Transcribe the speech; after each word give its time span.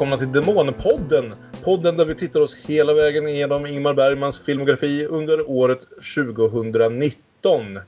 välkomna 0.00 0.18
till 0.18 0.32
Demonpodden. 0.32 1.34
Podden 1.62 1.96
där 1.96 2.04
vi 2.04 2.14
tittar 2.14 2.40
oss 2.40 2.54
hela 2.54 2.94
vägen 2.94 3.28
igenom 3.28 3.66
Ingmar 3.66 3.94
Bergmans 3.94 4.40
filmografi 4.40 5.06
under 5.06 5.50
året 5.50 5.80
2019. 6.14 7.80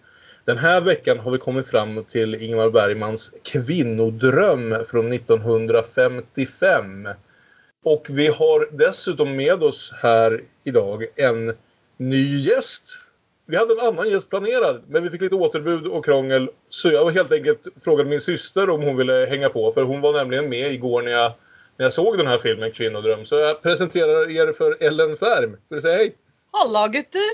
Den 0.45 0.59
här 0.59 0.81
veckan 0.81 1.19
har 1.19 1.31
vi 1.31 1.39
kommit 1.39 1.69
fram 1.69 2.05
till 2.05 2.35
Ingmar 2.35 2.71
Bergmans 2.71 3.33
kvinnodröm 3.43 4.75
från 4.87 5.13
1955. 5.13 7.09
Och 7.85 8.07
vi 8.11 8.27
har 8.27 8.77
dessutom 8.77 9.37
med 9.37 9.63
oss 9.63 9.93
här 10.03 10.41
idag 10.65 11.05
en 11.17 11.55
ny 11.97 12.37
gäst. 12.37 12.99
Vi 13.47 13.57
hade 13.57 13.75
en 13.75 13.81
annan 13.81 14.11
gäst 14.11 14.31
planerad, 14.31 14.83
men 14.89 15.03
vi 15.03 15.11
fick 15.11 15.21
lite 15.21 15.35
återbud 15.35 15.87
och 15.87 16.05
krångel. 16.05 16.51
Så 16.69 16.89
jag 16.89 17.11
helt 17.11 17.33
enkelt 17.33 17.69
frågade 17.85 18.11
min 18.11 18.21
syster 18.21 18.71
om 18.71 18.83
hon 18.83 18.97
ville 18.97 19.27
hänga 19.31 19.49
på. 19.49 19.73
För 19.73 19.83
hon 19.83 20.01
var 20.01 20.13
nämligen 20.13 20.49
med 20.49 20.73
igår 20.73 21.03
när 21.03 21.11
jag, 21.11 21.33
när 21.83 21.87
jag 21.87 21.93
såg 21.93 22.19
den 22.19 22.27
här 22.27 22.39
filmen, 22.39 22.73
Kvinnodröm. 22.73 23.25
Så 23.25 23.35
jag 23.35 23.63
presenterar 23.63 24.31
er 24.31 24.53
för 24.53 24.83
Ellen 24.83 25.17
Färm. 25.17 25.51
Vill 25.51 25.59
du 25.69 25.81
säga 25.81 25.97
hej? 25.97 26.15
Hallå 26.51 26.89
gutter! 26.93 27.31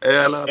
Ellen. 0.24 0.48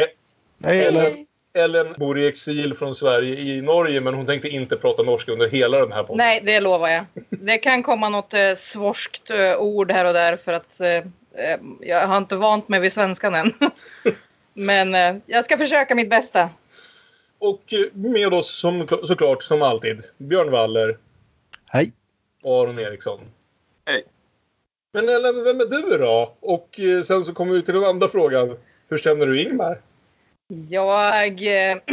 Hej 0.63 0.85
Ellen. 0.85 1.25
Ellen 1.53 1.87
bor 1.97 2.17
i 2.19 2.27
exil 2.27 2.73
från 2.73 2.95
Sverige 2.95 3.39
i 3.39 3.61
Norge 3.61 4.01
men 4.01 4.13
hon 4.13 4.25
tänkte 4.25 4.47
inte 4.47 4.77
prata 4.77 5.03
norska 5.03 5.31
under 5.31 5.49
hela 5.49 5.79
den 5.79 5.91
här 5.91 6.03
podden. 6.03 6.17
Nej, 6.17 6.41
det 6.45 6.59
lovar 6.59 6.89
jag. 6.89 7.05
Det 7.29 7.57
kan 7.57 7.83
komma 7.83 8.09
något 8.09 8.33
eh, 8.33 8.55
svorskt 8.57 9.29
eh, 9.29 9.57
ord 9.57 9.91
här 9.91 10.05
och 10.05 10.13
där 10.13 10.37
för 10.37 10.51
att 10.51 10.79
eh, 10.79 10.87
eh 10.87 11.03
jag 11.81 12.07
har 12.07 12.17
inte 12.17 12.35
vant 12.35 12.69
mig 12.69 12.79
vid 12.79 12.93
svenskan 12.93 13.35
än. 13.35 13.53
men 14.53 14.95
eh, 14.95 15.15
jag 15.25 15.45
ska 15.45 15.57
försöka 15.57 15.95
mitt 15.95 16.09
bästa. 16.09 16.49
Och 17.39 17.73
eh, 17.73 17.93
med 17.93 18.33
oss 18.33 18.59
som, 18.59 18.87
såklart 19.03 19.43
som 19.43 19.61
alltid 19.61 20.01
Björn 20.17 20.51
Waller. 20.51 20.97
Hej. 21.69 21.91
Och 22.43 22.61
Aron 22.61 22.79
Eriksson. 22.79 23.19
Hej. 23.85 24.03
Men 24.93 25.09
Ellen, 25.09 25.43
vem 25.43 25.59
är 25.59 25.65
du 25.65 25.97
då? 25.97 26.35
Och 26.39 26.79
sen 27.05 27.23
så 27.23 27.33
kommer 27.33 27.53
vi 27.53 27.61
till 27.61 27.73
den 27.73 27.83
andra 27.83 28.07
frågan. 28.07 28.57
Hur 28.89 28.97
känner 28.97 29.25
du 29.25 29.41
Ingmar? 29.41 29.81
Jag 30.69 31.41
äh, 31.41 31.77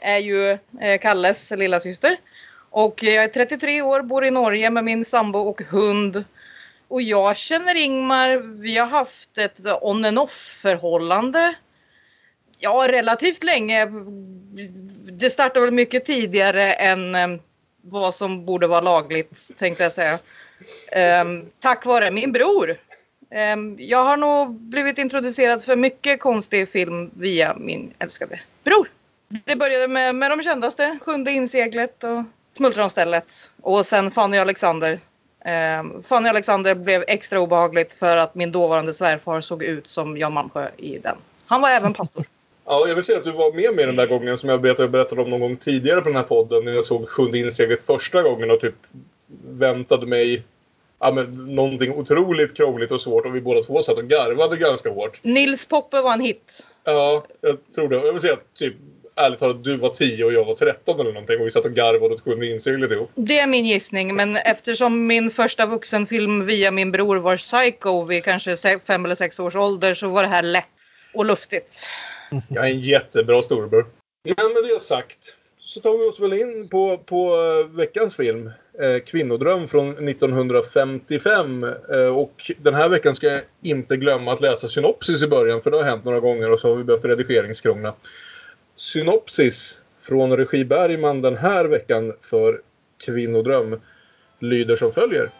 är 0.00 0.18
ju 0.18 0.58
äh, 0.80 1.00
Kalles 1.00 1.50
lilla 1.50 1.80
syster 1.80 2.16
och 2.70 3.02
jag 3.02 3.24
är 3.24 3.28
33 3.28 3.82
år, 3.82 4.02
bor 4.02 4.24
i 4.24 4.30
Norge 4.30 4.70
med 4.70 4.84
min 4.84 5.04
sambo 5.04 5.38
och 5.38 5.62
hund. 5.62 6.24
Och 6.88 7.02
jag 7.02 7.36
känner 7.36 7.74
Ingmar, 7.74 8.36
vi 8.36 8.76
har 8.76 8.86
haft 8.86 9.38
ett 9.38 9.58
on 9.80 10.04
and 10.04 10.18
off 10.18 10.58
förhållande. 10.62 11.54
Ja, 12.58 12.86
relativt 12.88 13.44
länge. 13.44 13.86
Det 15.12 15.30
startade 15.30 15.66
väl 15.66 15.74
mycket 15.74 16.04
tidigare 16.04 16.72
än 16.72 17.40
vad 17.84 18.14
som 18.14 18.44
borde 18.44 18.66
vara 18.66 18.80
lagligt, 18.80 19.50
tänkte 19.58 19.82
jag 19.82 19.92
säga. 19.92 20.18
Um, 21.22 21.50
tack 21.60 21.86
vare 21.86 22.10
min 22.10 22.32
bror 22.32 22.76
Um, 23.34 23.76
jag 23.78 24.04
har 24.04 24.16
nog 24.16 24.52
blivit 24.52 24.98
introducerad 24.98 25.64
för 25.64 25.76
mycket 25.76 26.20
konstig 26.20 26.68
film 26.68 27.10
via 27.14 27.54
min 27.54 27.94
älskade 27.98 28.40
bror. 28.64 28.90
Det 29.44 29.56
började 29.56 29.88
med, 29.88 30.14
med 30.14 30.30
de 30.30 30.42
kändaste, 30.42 30.98
Sjunde 31.02 31.30
inseglet 31.30 32.04
och 32.04 32.22
Smultronstället. 32.56 33.50
Och 33.62 33.86
sen 33.86 34.10
Fanny 34.10 34.36
och 34.38 34.42
Alexander. 34.42 35.00
Um, 35.78 36.02
Fanny 36.02 36.26
och 36.26 36.30
Alexander 36.30 36.74
blev 36.74 37.04
extra 37.08 37.40
obehagligt 37.40 37.92
för 37.92 38.16
att 38.16 38.34
min 38.34 38.52
dåvarande 38.52 38.94
svärfar 38.94 39.40
såg 39.40 39.62
ut 39.62 39.88
som 39.88 40.16
Jan 40.16 40.32
Malmsjö 40.32 40.68
i 40.76 40.98
den. 40.98 41.16
Han 41.46 41.60
var 41.60 41.70
även 41.70 41.94
pastor. 41.94 42.24
Ja, 42.66 42.84
jag 42.88 42.94
vill 42.94 43.04
säga 43.04 43.18
att 43.18 43.24
du 43.24 43.32
var 43.32 43.52
med 43.52 43.74
mig 43.74 43.86
den 43.86 43.96
där 43.96 44.06
gången 44.06 44.38
som 44.38 44.48
jag 44.48 44.60
berättade, 44.60 44.88
berättade 44.88 45.22
om 45.22 45.30
någon 45.30 45.40
gång 45.40 45.56
tidigare 45.56 46.00
på 46.00 46.08
den 46.08 46.16
här 46.16 46.22
podden 46.22 46.64
när 46.64 46.72
jag 46.72 46.84
såg 46.84 47.08
Sjunde 47.08 47.38
inseglet 47.38 47.82
första 47.82 48.22
gången 48.22 48.50
och 48.50 48.60
typ 48.60 48.74
väntade 49.48 50.06
mig 50.06 50.42
ja, 51.00 51.12
men, 51.12 51.54
någonting 51.54 51.92
otroligt 51.92 52.56
krångligt 52.56 52.90
och 52.90 53.00
svårt 53.00 53.26
och 53.26 53.36
vi 53.36 53.40
båda 53.40 53.60
två 53.60 53.82
satt 53.82 53.98
och 53.98 54.08
garvade 54.08 54.56
ganska 54.56 54.90
hårt. 54.90 55.20
Nils 55.22 55.64
Poppe 55.64 56.00
var 56.00 56.12
en 56.12 56.20
hit. 56.20 56.62
Ja, 56.84 57.26
jag 57.40 57.58
tror 57.74 57.88
det. 57.88 57.96
Jag 57.96 58.12
vill 58.12 58.20
säga 58.20 58.36
typ 58.54 58.74
ärligt 59.16 59.38
talat, 59.38 59.64
du 59.64 59.76
var 59.76 59.88
10 59.88 60.24
och 60.24 60.32
jag 60.32 60.44
var 60.44 60.54
13 60.54 61.00
eller 61.00 61.12
någonting 61.12 61.40
och 61.40 61.46
vi 61.46 61.50
satt 61.50 61.64
och 61.64 61.72
garvade 61.72 62.14
åt 62.14 62.24
sjunde 62.24 62.46
inseglet 62.46 62.92
ihop. 62.92 63.10
Det 63.14 63.38
är 63.38 63.46
min 63.46 63.66
gissning, 63.66 64.16
men 64.16 64.36
eftersom 64.36 65.06
min 65.06 65.30
första 65.30 65.66
vuxenfilm 65.66 66.46
via 66.46 66.70
min 66.70 66.92
bror 66.92 67.16
var 67.16 67.36
Psycho 67.36 68.04
vid 68.04 68.24
kanske 68.24 68.56
fem 68.86 69.04
eller 69.04 69.14
sex 69.14 69.40
års 69.40 69.56
ålder 69.56 69.94
så 69.94 70.08
var 70.08 70.22
det 70.22 70.28
här 70.28 70.42
lätt 70.42 70.64
och 71.14 71.24
luftigt. 71.24 71.84
Jag 72.48 72.68
är 72.68 72.70
en 72.70 72.80
jättebra 72.80 73.42
storebror. 73.42 73.86
Men 74.24 74.52
med 74.54 74.72
det 74.74 74.80
sagt 74.80 75.36
så 75.58 75.80
tar 75.80 75.98
vi 75.98 76.04
oss 76.04 76.20
väl 76.20 76.32
in 76.32 76.68
på, 76.68 76.98
på 76.98 77.34
eh, 77.34 77.76
veckans 77.76 78.16
film. 78.16 78.50
Eh, 78.80 78.98
Kvinnodröm 79.06 79.68
från 79.68 80.08
1955. 80.08 81.64
Eh, 81.64 82.16
och 82.16 82.50
den 82.58 82.74
här 82.74 82.88
veckan 82.88 83.14
ska 83.14 83.26
jag 83.26 83.42
inte 83.62 83.96
glömma 83.96 84.32
att 84.32 84.40
läsa 84.40 84.68
synopsis 84.68 85.22
i 85.22 85.26
början 85.26 85.62
för 85.62 85.70
det 85.70 85.76
har 85.76 85.84
hänt 85.84 86.04
några 86.04 86.20
gånger 86.20 86.50
och 86.50 86.60
så 86.60 86.68
har 86.68 86.76
vi 86.76 86.84
behövt 86.84 87.04
redigeringskrångla. 87.04 87.94
Synopsis 88.76 89.80
från 90.02 90.36
regi 90.36 90.64
Bergman 90.64 91.22
den 91.22 91.36
här 91.36 91.64
veckan 91.64 92.12
för 92.20 92.60
Kvinnodröm 93.04 93.80
lyder 94.38 94.76
som 94.76 94.92
följer. 94.92 95.30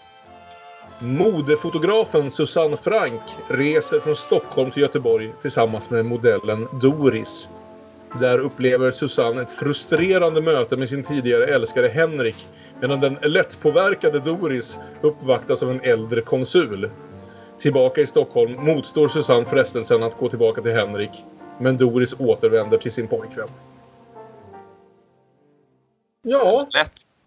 Modefotografen 0.98 2.30
Susanne 2.30 2.76
Frank 2.76 3.20
reser 3.48 4.00
från 4.00 4.16
Stockholm 4.16 4.70
till 4.70 4.82
Göteborg 4.82 5.32
tillsammans 5.42 5.90
med 5.90 6.04
modellen 6.04 6.68
Doris. 6.80 7.48
Där 8.20 8.38
upplever 8.38 8.90
Susanne 8.90 9.42
ett 9.42 9.50
frustrerande 9.50 10.40
möte 10.40 10.76
med 10.76 10.88
sin 10.88 11.02
tidigare 11.02 11.46
älskare 11.46 11.88
Henrik 11.88 12.48
medan 12.80 13.00
den 13.00 13.18
lättpåverkade 13.22 14.20
Doris 14.20 14.80
uppvaktas 15.02 15.62
av 15.62 15.70
en 15.70 15.80
äldre 15.80 16.20
konsul. 16.20 16.90
Tillbaka 17.58 18.00
i 18.00 18.06
Stockholm 18.06 18.64
motstår 18.64 19.08
Susanne 19.08 19.46
frestelsen 19.46 20.02
att 20.02 20.18
gå 20.18 20.28
tillbaka 20.28 20.62
till 20.62 20.72
Henrik 20.72 21.24
men 21.60 21.76
Doris 21.76 22.14
återvänder 22.18 22.78
till 22.78 22.92
sin 22.92 23.08
pojkvän. 23.08 23.48
Ja. 26.22 26.66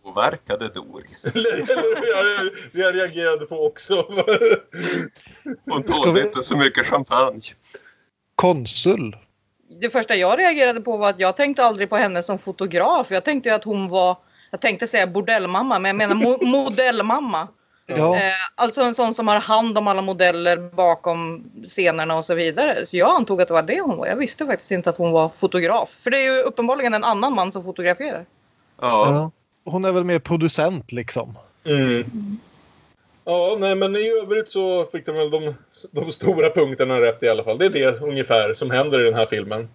Lättpåverkade 0.08 0.68
Doris. 0.68 1.24
det 2.72 2.80
jag 2.80 2.96
reagerade 2.96 3.46
på 3.46 3.66
också. 3.66 4.06
Hon 5.66 5.84
tålde 5.84 6.22
inte 6.22 6.42
så 6.42 6.58
mycket 6.58 6.88
champagne. 6.88 7.42
Konsul 8.36 9.18
det 9.70 9.90
första 9.90 10.16
jag 10.16 10.40
reagerade 10.40 10.82
på 10.82 10.98
var 10.98 11.10
att 11.10 11.20
jag 11.20 11.38
tänkte 11.38 11.66
aldrig 11.66 11.90
på 11.90 11.98
henne 11.98 12.24
som 12.24 12.40
fotograf. 12.40 13.08
Jag 13.10 13.24
tänkte 13.24 13.56
att 13.56 13.64
hon 13.64 13.90
var, 13.90 14.18
jag 14.52 14.62
tänkte 14.62 14.88
säga 14.88 15.08
bordellmamma, 15.08 15.80
men 15.80 15.90
jag 15.90 15.96
menar 15.96 16.16
mo 16.16 16.38
modellmamma. 16.46 17.48
Ja. 17.86 18.16
Eh, 18.16 18.22
alltså 18.56 18.82
en 18.82 18.96
sån 18.96 19.14
som 19.14 19.28
har 19.28 19.40
hand 19.40 19.78
om 19.78 19.88
alla 19.88 20.02
modeller 20.02 20.58
bakom 20.58 21.44
scenerna 21.68 22.18
och 22.18 22.26
så 22.26 22.36
vidare. 22.36 22.86
Så 22.86 22.98
jag 22.98 23.16
antog 23.16 23.42
att 23.42 23.48
det 23.48 23.54
var 23.54 23.64
det 23.64 23.82
hon 23.82 23.98
var. 23.98 24.08
Jag 24.08 24.16
visste 24.16 24.46
faktiskt 24.46 24.72
inte 24.72 24.90
att 24.90 24.98
hon 24.98 25.12
var 25.12 25.30
fotograf. 25.30 25.90
För 26.00 26.12
det 26.12 26.18
är 26.18 26.34
ju 26.34 26.42
uppenbarligen 26.42 26.94
en 26.94 27.04
annan 27.04 27.34
man 27.34 27.52
som 27.52 27.64
fotograferar. 27.64 28.26
Ja. 28.82 29.32
Hon 29.72 29.86
är 29.86 29.92
väl 29.92 30.04
mer 30.04 30.20
producent 30.20 30.92
liksom. 30.92 31.38
Mm. 31.66 32.06
Ja, 33.26 33.58
nej 33.60 33.76
men 33.76 33.96
i 33.96 34.10
övrigt 34.10 34.50
så 34.50 34.86
fick 34.86 35.06
de 35.06 35.16
väl 35.16 35.32
de, 35.32 35.54
de 35.92 36.12
stora 36.12 36.50
punkterna 36.50 37.02
rätt 37.02 37.24
i 37.24 37.30
alla 37.30 37.44
fall. 37.44 37.58
Det 37.58 37.66
är 37.66 37.70
det 37.70 38.00
ungefär 38.02 38.54
som 38.54 38.72
händer 38.72 39.00
i 39.00 39.04
den 39.04 39.14
här 39.14 39.26
filmen. 39.26 39.70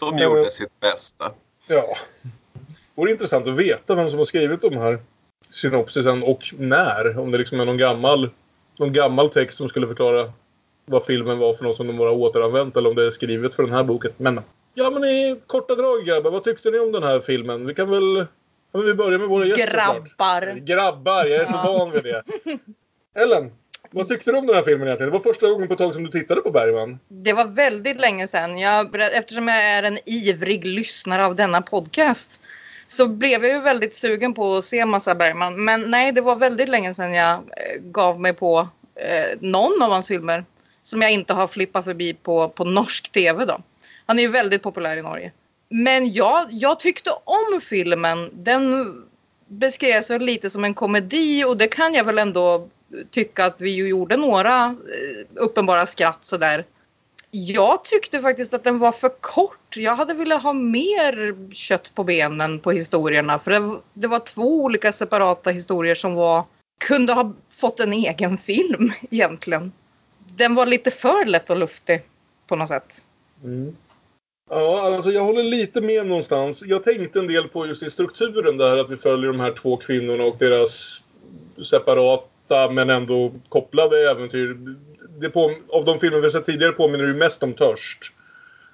De 0.00 0.18
gjorde 0.18 0.40
ja. 0.40 0.50
sitt 0.50 0.80
bästa. 0.80 1.32
Ja. 1.68 1.96
Vore 2.94 3.10
intressant 3.10 3.48
att 3.48 3.54
veta 3.54 3.94
vem 3.94 4.10
som 4.10 4.18
har 4.18 4.24
skrivit 4.24 4.60
de 4.60 4.76
här 4.76 4.98
synopsisen 5.48 6.22
och 6.22 6.54
när. 6.58 7.18
Om 7.18 7.30
det 7.30 7.38
liksom 7.38 7.60
är 7.60 7.64
någon 7.64 7.78
gammal, 7.78 8.30
någon 8.78 8.92
gammal 8.92 9.30
text 9.30 9.58
som 9.58 9.68
skulle 9.68 9.86
förklara 9.86 10.32
vad 10.84 11.04
filmen 11.04 11.38
var 11.38 11.54
för 11.54 11.64
något 11.64 11.76
som 11.76 11.86
de 11.86 11.96
bara 11.96 12.12
återanvänt 12.12 12.76
eller 12.76 12.90
om 12.90 12.96
det 12.96 13.06
är 13.06 13.10
skrivet 13.10 13.54
för 13.54 13.62
den 13.62 13.72
här 13.72 13.84
boken. 13.84 14.12
Men 14.16 14.40
ja, 14.74 14.90
men 14.90 15.04
i 15.04 15.40
korta 15.46 15.74
drag 15.74 16.04
grabbar, 16.04 16.30
vad 16.30 16.44
tyckte 16.44 16.70
ni 16.70 16.78
om 16.78 16.92
den 16.92 17.02
här 17.02 17.20
filmen? 17.20 17.66
Vi 17.66 17.74
kan 17.74 17.90
väl 17.90 18.26
Ja, 18.72 18.80
vi 18.80 18.94
börjar 18.94 19.18
med 19.18 19.28
våra 19.28 19.46
gäster 19.46 19.72
Grabbar. 19.72 20.04
Klart. 20.16 20.58
Grabbar, 20.58 21.24
jag 21.24 21.40
är 21.40 21.44
så 21.44 21.56
van 21.56 21.90
vid 21.90 22.02
det. 22.04 22.22
Ellen, 23.22 23.52
vad 23.90 24.08
tyckte 24.08 24.32
du 24.32 24.38
om 24.38 24.46
den 24.46 24.56
här 24.56 24.62
filmen 24.62 24.86
egentligen? 24.86 25.12
Det 25.12 25.18
var 25.18 25.32
första 25.32 25.50
gången 25.50 25.68
på 25.68 25.74
ett 25.74 25.78
tag 25.78 25.94
som 25.94 26.04
du 26.04 26.10
tittade 26.10 26.40
på 26.40 26.50
Bergman. 26.50 26.98
Det 27.08 27.32
var 27.32 27.44
väldigt 27.44 28.00
länge 28.00 28.28
sedan. 28.28 28.58
Jag, 28.58 29.00
eftersom 29.12 29.48
jag 29.48 29.64
är 29.64 29.82
en 29.82 29.98
ivrig 30.04 30.66
lyssnare 30.66 31.24
av 31.24 31.36
denna 31.36 31.62
podcast 31.62 32.40
så 32.88 33.08
blev 33.08 33.44
jag 33.44 33.54
ju 33.54 33.60
väldigt 33.60 33.94
sugen 33.94 34.34
på 34.34 34.56
att 34.56 34.64
se 34.64 34.84
massa 34.84 35.14
Bergman. 35.14 35.64
Men 35.64 35.80
nej, 35.90 36.12
det 36.12 36.20
var 36.20 36.36
väldigt 36.36 36.68
länge 36.68 36.94
sedan 36.94 37.14
jag 37.14 37.34
eh, 37.34 37.80
gav 37.80 38.20
mig 38.20 38.32
på 38.32 38.68
eh, 38.94 39.38
någon 39.40 39.82
av 39.82 39.90
hans 39.90 40.06
filmer 40.06 40.44
som 40.82 41.02
jag 41.02 41.10
inte 41.10 41.32
har 41.32 41.48
flippat 41.48 41.84
förbi 41.84 42.14
på, 42.14 42.48
på 42.48 42.64
norsk 42.64 43.12
tv 43.12 43.44
då. 43.44 43.60
Han 44.06 44.18
är 44.18 44.22
ju 44.22 44.28
väldigt 44.28 44.62
populär 44.62 44.96
i 44.96 45.02
Norge. 45.02 45.32
Men 45.68 46.12
jag, 46.12 46.46
jag 46.50 46.80
tyckte 46.80 47.10
om 47.24 47.60
filmen. 47.60 48.30
Den 48.32 48.94
beskrevs 49.46 50.10
väl 50.10 50.22
lite 50.22 50.50
som 50.50 50.64
en 50.64 50.74
komedi 50.74 51.44
och 51.44 51.56
det 51.56 51.68
kan 51.68 51.94
jag 51.94 52.04
väl 52.04 52.18
ändå 52.18 52.68
tycka 53.10 53.46
att 53.46 53.60
vi 53.60 53.70
ju 53.70 53.88
gjorde 53.88 54.16
några 54.16 54.64
eh, 54.64 55.26
uppenbara 55.34 55.86
skratt 55.86 56.18
sådär. 56.20 56.64
Jag 57.30 57.84
tyckte 57.84 58.20
faktiskt 58.20 58.54
att 58.54 58.64
den 58.64 58.78
var 58.78 58.92
för 58.92 59.08
kort. 59.20 59.76
Jag 59.76 59.96
hade 59.96 60.14
velat 60.14 60.42
ha 60.42 60.52
mer 60.52 61.36
kött 61.54 61.94
på 61.94 62.04
benen 62.04 62.60
på 62.60 62.72
historierna. 62.72 63.38
För 63.38 63.50
det, 63.50 63.80
det 63.94 64.08
var 64.08 64.18
två 64.18 64.64
olika 64.64 64.92
separata 64.92 65.50
historier 65.50 65.94
som 65.94 66.14
var, 66.14 66.44
kunde 66.78 67.12
ha 67.12 67.32
fått 67.60 67.80
en 67.80 67.92
egen 67.92 68.38
film 68.38 68.92
egentligen. 69.10 69.72
Den 70.36 70.54
var 70.54 70.66
lite 70.66 70.90
för 70.90 71.24
lätt 71.24 71.50
och 71.50 71.56
luftig 71.56 72.02
på 72.46 72.56
något 72.56 72.68
sätt. 72.68 73.04
Mm. 73.44 73.76
Ja, 74.50 74.94
alltså 74.94 75.10
jag 75.10 75.24
håller 75.24 75.42
lite 75.42 75.80
med 75.80 76.06
någonstans. 76.06 76.62
Jag 76.66 76.82
tänkte 76.82 77.18
en 77.18 77.26
del 77.26 77.48
på 77.48 77.66
just 77.66 77.82
i 77.82 77.90
strukturen 77.90 78.56
där 78.56 78.80
att 78.80 78.90
vi 78.90 78.96
följer 78.96 79.32
de 79.32 79.40
här 79.40 79.52
två 79.52 79.76
kvinnorna 79.76 80.24
och 80.24 80.36
deras 80.38 81.02
separata 81.70 82.70
men 82.70 82.90
ändå 82.90 83.32
kopplade 83.48 84.10
äventyr. 84.10 84.56
Det 85.20 85.30
på, 85.30 85.50
av 85.68 85.84
de 85.84 86.00
filmer 86.00 86.20
vi 86.20 86.30
sett 86.30 86.44
tidigare 86.44 86.72
påminner 86.72 87.04
det 87.04 87.10
ju 87.10 87.16
mest 87.16 87.42
om 87.42 87.54
Törst. 87.54 88.12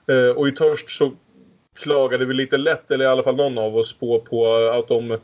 Eh, 0.09 0.37
och 0.37 0.49
i 0.49 0.53
Törst 0.53 0.91
så 0.91 1.13
klagade 1.83 2.25
vi 2.25 2.35
lite 2.35 2.57
lätt, 2.57 2.91
eller 2.91 3.05
i 3.05 3.09
alla 3.09 3.23
fall 3.23 3.37
någon 3.37 3.59
av 3.59 3.77
oss, 3.77 3.93
på, 3.93 4.21
på 4.21 4.55
att 4.55 4.89
de 4.89 5.19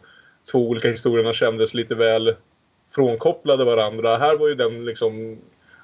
två 0.52 0.68
olika 0.68 0.88
historierna 0.88 1.32
kändes 1.32 1.74
lite 1.74 1.94
väl 1.94 2.34
frånkopplade 2.94 3.64
varandra. 3.64 4.16
Här 4.16 4.36
var 4.36 4.48
ju 4.48 4.54
den 4.54 4.84
liksom 4.84 5.38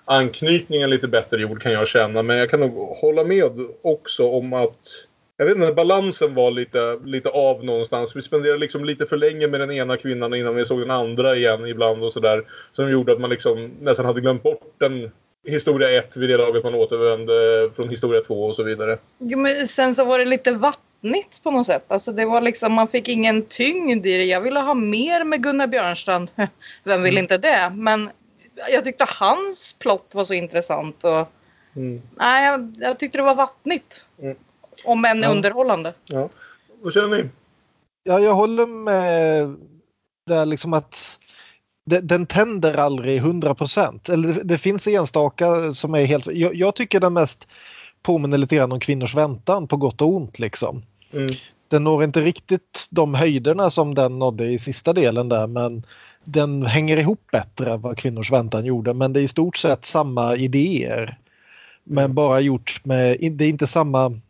anknytningen 0.07 0.91
lite 0.91 1.09
bättre 1.09 1.41
gjord 1.41 1.63
kan 1.63 1.73
jag 1.73 1.89
känna. 1.89 2.23
Men 2.23 2.37
jag 2.37 2.51
kan 2.51 2.61
nog 2.61 2.97
hålla 2.97 3.25
med 3.25 3.53
också 3.83 4.31
om 4.31 4.53
att 4.53 5.07
jag 5.39 5.47
vet 5.47 5.57
inte, 5.57 5.73
balansen 5.73 6.35
var 6.35 6.51
lite, 6.51 6.99
lite 7.05 7.29
av 7.29 7.65
någonstans. 7.65 8.17
Vi 8.17 8.23
spenderade 8.23 8.59
liksom 8.59 8.85
lite 8.85 9.07
för 9.07 9.17
länge 9.17 9.47
med 9.47 9.61
den 9.61 9.71
ena 9.71 9.97
kvinnan 9.97 10.35
innan 10.35 10.57
vi 10.57 10.65
såg 10.65 10.81
den 10.81 10.91
andra 10.91 11.37
igen 11.37 11.67
ibland 11.67 12.05
och 12.05 12.13
sådär. 12.13 12.45
Som 12.73 12.91
gjorde 12.91 13.13
att 13.13 13.21
man 13.21 13.31
liksom 13.31 13.71
nästan 13.81 14.07
hade 14.07 14.21
glömt 14.21 14.43
bort 14.43 14.75
den 14.79 15.11
historia 15.47 15.99
ett 15.99 16.17
vid 16.17 16.29
det 16.29 16.37
laget 16.37 16.65
man 16.65 16.75
återvände 16.75 17.33
från 17.77 17.89
historia 17.89 18.21
två 18.21 18.45
och 18.45 18.57
så 18.57 18.63
vidare. 18.63 18.99
Jo, 19.19 19.39
men 19.39 19.69
sen 19.69 19.95
så 19.95 20.05
var 20.05 20.19
det 20.19 20.25
lite 20.25 20.53
vattnigt 20.53 21.43
på 21.43 21.51
något 21.51 21.67
sätt. 21.67 21.85
Alltså 21.89 22.13
det 22.13 22.25
var 22.25 22.41
liksom, 22.41 22.73
man 22.73 22.89
fick 22.89 23.09
ingen 23.09 23.43
tyngd 23.43 24.07
i 24.07 24.19
det. 24.19 24.25
Jag 24.25 24.41
ville 24.41 24.61
ha 24.61 24.75
mer 24.75 25.25
med 25.25 25.43
Gunnar 25.43 25.67
Björnstrand. 25.67 26.29
Vem 26.85 27.03
vill 27.03 27.19
inte 27.19 27.39
det? 27.39 27.73
Men 27.75 28.11
jag 28.73 28.85
tyckte 28.85 29.07
hans 29.09 29.73
plott 29.79 30.11
var 30.13 30.25
så 30.25 30.35
intressant. 30.35 31.05
Och, 31.05 31.29
Mm. 31.77 32.03
nej, 32.17 32.47
jag, 32.47 32.75
jag 32.79 32.99
tyckte 32.99 33.19
det 33.19 33.23
var 33.23 33.35
vattnigt. 33.35 34.05
Mm. 34.23 34.37
Om 34.85 35.05
än 35.05 35.23
Ja. 35.23 35.29
underhållande. 35.31 35.95
Ja. 36.05 36.29
Vad 36.83 36.93
känner 36.93 37.09
ni? 37.09 37.29
Ja, 38.05 38.19
jag 38.21 38.33
håller 38.33 38.67
med 38.67 39.57
där 40.27 40.47
liksom 40.47 40.73
att 40.73 41.21
den 41.87 42.27
tänder 42.27 42.75
aldrig 42.77 43.17
100 43.19 43.55
procent. 43.55 44.09
Eller 44.09 44.29
det, 44.35 44.43
det 44.43 44.59
finns 44.59 44.87
enstaka 44.87 45.73
som 45.73 45.95
är 45.95 46.05
helt... 46.05 46.27
Jag, 46.27 46.55
jag 46.55 46.75
tycker 46.75 47.01
den 47.01 47.13
mest 47.13 47.49
påminner 48.03 48.39
lite 48.39 48.57
grann 48.57 48.73
om 48.73 48.81
kvinnors 48.81 49.15
väntan 49.15 49.69
på 49.69 49.77
gott 49.77 50.03
och 50.03 50.09
ont 50.09 50.39
liksom. 50.39 50.83
Mm. 51.13 51.35
Den 51.69 51.85
når 51.85 52.05
inte 52.05 52.21
riktigt 52.21 52.87
de 52.91 53.15
höjderna 53.15 53.71
som 53.71 53.95
den 53.95 54.19
nådde 54.19 54.47
i 54.47 54.59
sista 54.59 54.93
delen 54.93 55.29
där 55.29 55.47
men 55.47 55.83
den 56.27 56.67
hänger 56.67 56.97
ihop 56.97 57.21
bättre 57.33 57.73
än 57.73 57.81
vad 57.81 57.99
kvinnors 57.99 58.33
väntan 58.33 58.65
gjorde 58.65 58.95
men 58.95 59.13
det 59.13 59.21
är 59.21 59.25
i 59.25 59.29
stort 59.29 59.57
sett 59.57 59.85
samma 59.85 60.37
idéer. 60.37 61.19
Men 61.85 62.15
bara 62.15 62.41
gjort 62.41 62.81
med, 62.85 63.19
det 63.33 63.45
är 63.45 63.49
inte 63.49 63.67
samma, 63.67 64.21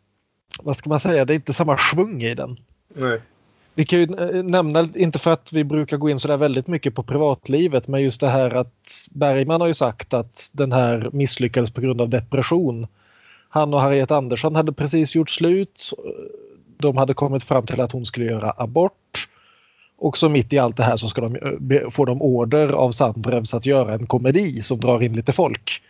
vad 0.62 0.76
ska 0.76 0.88
man 0.88 1.00
säga, 1.00 1.24
det 1.24 1.32
är 1.32 1.34
inte 1.34 1.52
samma 1.52 1.78
svung 1.78 2.22
i 2.22 2.34
den. 2.34 2.56
Nej. 2.94 3.20
Vi 3.74 3.84
kan 3.84 3.98
ju 3.98 4.04
eh, 4.04 4.42
nämna, 4.42 4.86
inte 4.94 5.18
för 5.18 5.32
att 5.32 5.52
vi 5.52 5.64
brukar 5.64 5.96
gå 5.96 6.10
in 6.10 6.18
så 6.18 6.28
där 6.28 6.36
väldigt 6.36 6.66
mycket 6.66 6.94
på 6.94 7.02
privatlivet, 7.02 7.88
men 7.88 8.02
just 8.02 8.20
det 8.20 8.28
här 8.28 8.54
att 8.54 9.08
Bergman 9.10 9.60
har 9.60 9.68
ju 9.68 9.74
sagt 9.74 10.14
att 10.14 10.50
den 10.52 10.72
här 10.72 11.10
misslyckades 11.12 11.70
på 11.70 11.80
grund 11.80 12.00
av 12.00 12.08
depression. 12.08 12.86
Han 13.48 13.74
och 13.74 13.80
Harriet 13.80 14.10
Andersson 14.10 14.54
hade 14.54 14.72
precis 14.72 15.14
gjort 15.14 15.30
slut. 15.30 15.92
De 16.78 16.96
hade 16.96 17.14
kommit 17.14 17.44
fram 17.44 17.66
till 17.66 17.80
att 17.80 17.92
hon 17.92 18.06
skulle 18.06 18.26
göra 18.26 18.54
abort. 18.56 19.28
Och 19.98 20.18
så 20.18 20.28
mitt 20.28 20.52
i 20.52 20.58
allt 20.58 20.76
det 20.76 20.82
här 20.82 20.96
så 20.96 21.08
ska 21.08 21.20
de, 21.20 21.36
eh, 21.74 21.90
får 21.90 22.06
de 22.06 22.22
order 22.22 22.68
av 22.68 22.90
Sandrevs 22.92 23.54
att 23.54 23.66
göra 23.66 23.94
en 23.94 24.06
komedi 24.06 24.62
som 24.62 24.80
drar 24.80 25.02
in 25.02 25.12
lite 25.12 25.32
folk. 25.32 25.82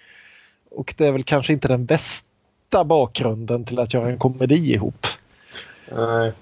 Och 0.71 0.95
det 0.97 1.07
är 1.07 1.13
väl 1.13 1.25
kanske 1.25 1.53
inte 1.53 1.69
den 1.69 1.85
bästa 1.87 2.85
bakgrunden 2.85 3.65
till 3.65 3.79
att 3.79 3.95
göra 3.95 4.09
en 4.11 4.19
komedi 4.19 4.73
ihop. 4.75 5.07
Nej. 5.97 6.33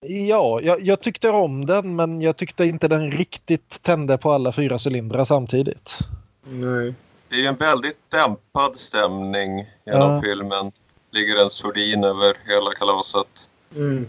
Ja, 0.00 0.60
jag, 0.62 0.82
jag 0.82 1.00
tyckte 1.00 1.28
om 1.28 1.66
den 1.66 1.96
men 1.96 2.22
jag 2.22 2.36
tyckte 2.36 2.64
inte 2.64 2.88
den 2.88 3.10
riktigt 3.10 3.82
tände 3.82 4.18
på 4.18 4.32
alla 4.32 4.52
fyra 4.52 4.78
cylindrar 4.86 5.24
samtidigt. 5.24 5.98
Nej. 6.44 6.94
Det 7.30 7.44
är 7.44 7.48
en 7.48 7.56
väldigt 7.56 8.10
dämpad 8.10 8.76
stämning 8.76 9.66
genom 9.86 10.10
Ja. 10.14 10.22
filmen. 10.22 10.72
Ligger 11.10 11.42
en 11.44 11.50
sordin 11.50 12.04
över 12.04 12.36
hela 12.54 12.70
kalaset. 12.78 13.48
Mm. 13.76 14.06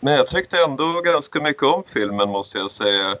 Men 0.00 0.14
jag 0.14 0.26
tyckte 0.26 0.56
ändå 0.64 1.00
ganska 1.00 1.40
mycket 1.40 1.62
om 1.62 1.82
filmen 1.86 2.28
måste 2.28 2.58
jag 2.58 2.70
säga. 2.70 3.14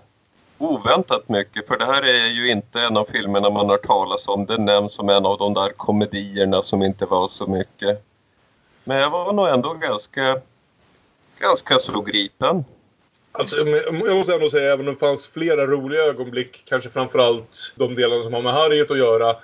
Oväntat 0.58 1.28
mycket, 1.28 1.66
för 1.66 1.78
det 1.78 1.84
här 1.84 2.02
är 2.02 2.30
ju 2.30 2.50
inte 2.50 2.80
en 2.80 2.96
av 2.96 3.04
filmerna 3.04 3.50
man 3.50 3.68
har 3.68 3.78
talas 3.78 4.28
om. 4.28 4.46
Den 4.46 4.64
nämns 4.64 4.94
som 4.94 5.08
en 5.08 5.26
av 5.26 5.38
de 5.38 5.54
där 5.54 5.72
komedierna 5.76 6.62
som 6.62 6.82
inte 6.82 7.06
var 7.06 7.28
så 7.28 7.46
mycket. 7.46 8.04
Men 8.84 8.98
jag 8.98 9.10
var 9.10 9.32
nog 9.32 9.48
ändå 9.48 9.72
ganska, 9.72 10.40
ganska 11.38 11.74
så 11.74 12.00
gripen. 12.00 12.64
Alltså, 13.32 13.56
jag 13.56 14.16
måste 14.16 14.34
ändå 14.34 14.48
säga, 14.50 14.72
även 14.72 14.88
om 14.88 14.94
det 14.94 15.00
fanns 15.00 15.28
flera 15.28 15.66
roliga 15.66 16.02
ögonblick, 16.02 16.62
kanske 16.64 16.90
framförallt 16.90 17.72
de 17.76 17.94
delarna 17.94 18.22
som 18.22 18.34
har 18.34 18.42
med 18.42 18.52
Harriet 18.52 18.90
att 18.90 18.98
göra, 18.98 19.36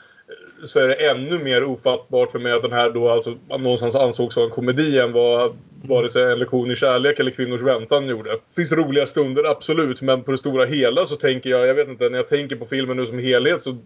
så 0.65 0.81
är 0.81 0.89
det 0.89 0.95
ännu 0.95 1.39
mer 1.39 1.65
ofattbart 1.65 2.33
för 2.33 2.39
mig 2.39 2.53
att 2.53 2.63
den 2.63 2.73
här 2.73 2.91
då 2.91 3.09
alltså 3.09 3.37
någonstans 3.49 3.95
ansågs 3.95 4.37
vara 4.37 4.47
en 4.47 4.53
komedi 4.53 4.99
än 4.99 5.13
vad 5.13 5.57
vare 5.83 6.09
sig 6.09 6.33
En 6.33 6.39
lektion 6.39 6.71
i 6.71 6.77
kärlek 6.77 7.21
eller 7.21 7.31
Kvinnors 7.31 7.63
väntan 7.63 8.09
gjorde. 8.09 8.31
Det 8.31 8.55
finns 8.55 8.73
roliga 8.73 9.07
stunder, 9.07 9.45
absolut, 9.45 10.03
men 10.03 10.23
på 10.23 10.31
det 10.31 10.39
stora 10.39 10.65
hela 10.65 11.07
så 11.07 11.17
tänker 11.17 11.51
jag, 11.51 11.67
jag 11.67 11.75
vet 11.75 11.89
inte, 11.89 12.09
när 12.09 12.19
jag 12.19 12.29
tänker 12.29 12.57
på 12.57 12.67
filmen 12.67 12.97
nu 12.97 13.07
som 13.07 13.19
helhet 13.19 13.63
så 13.63 13.77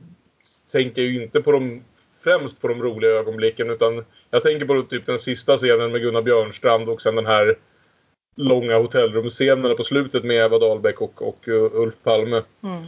tänker 0.73 1.03
jag 1.03 1.11
ju 1.11 1.23
inte 1.23 1.41
på 1.41 1.53
de 1.53 1.83
främst 2.25 2.61
på 2.61 2.69
de 2.69 2.83
roliga 2.83 3.11
ögonblicken 3.11 3.71
utan 3.71 4.05
jag 4.31 4.43
tänker 4.43 4.67
på 4.67 4.83
typ 4.83 5.07
den 5.07 5.19
sista 5.19 5.57
scenen 5.57 5.93
med 5.93 6.01
Gunnar 6.01 6.23
Björnstrand 6.23 6.89
och 6.89 7.03
sen 7.03 7.15
den 7.15 7.27
här 7.27 7.57
långa 8.37 8.79
hotellrumsscenerna 8.79 9.75
på 9.75 9.83
slutet 9.83 10.25
med 10.25 10.37
Eva 10.37 10.59
Dahlbeck 10.59 11.01
och, 11.01 11.23
och 11.23 11.49
uh, 11.49 11.71
Ulf 11.73 11.95
Palme. 12.03 12.43
Mm. 12.63 12.83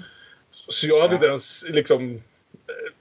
Så 0.68 0.86
jag 0.86 1.00
hade 1.00 1.14
inte 1.14 1.26
ens 1.26 1.64
liksom 1.68 2.14
eh, 2.14 2.20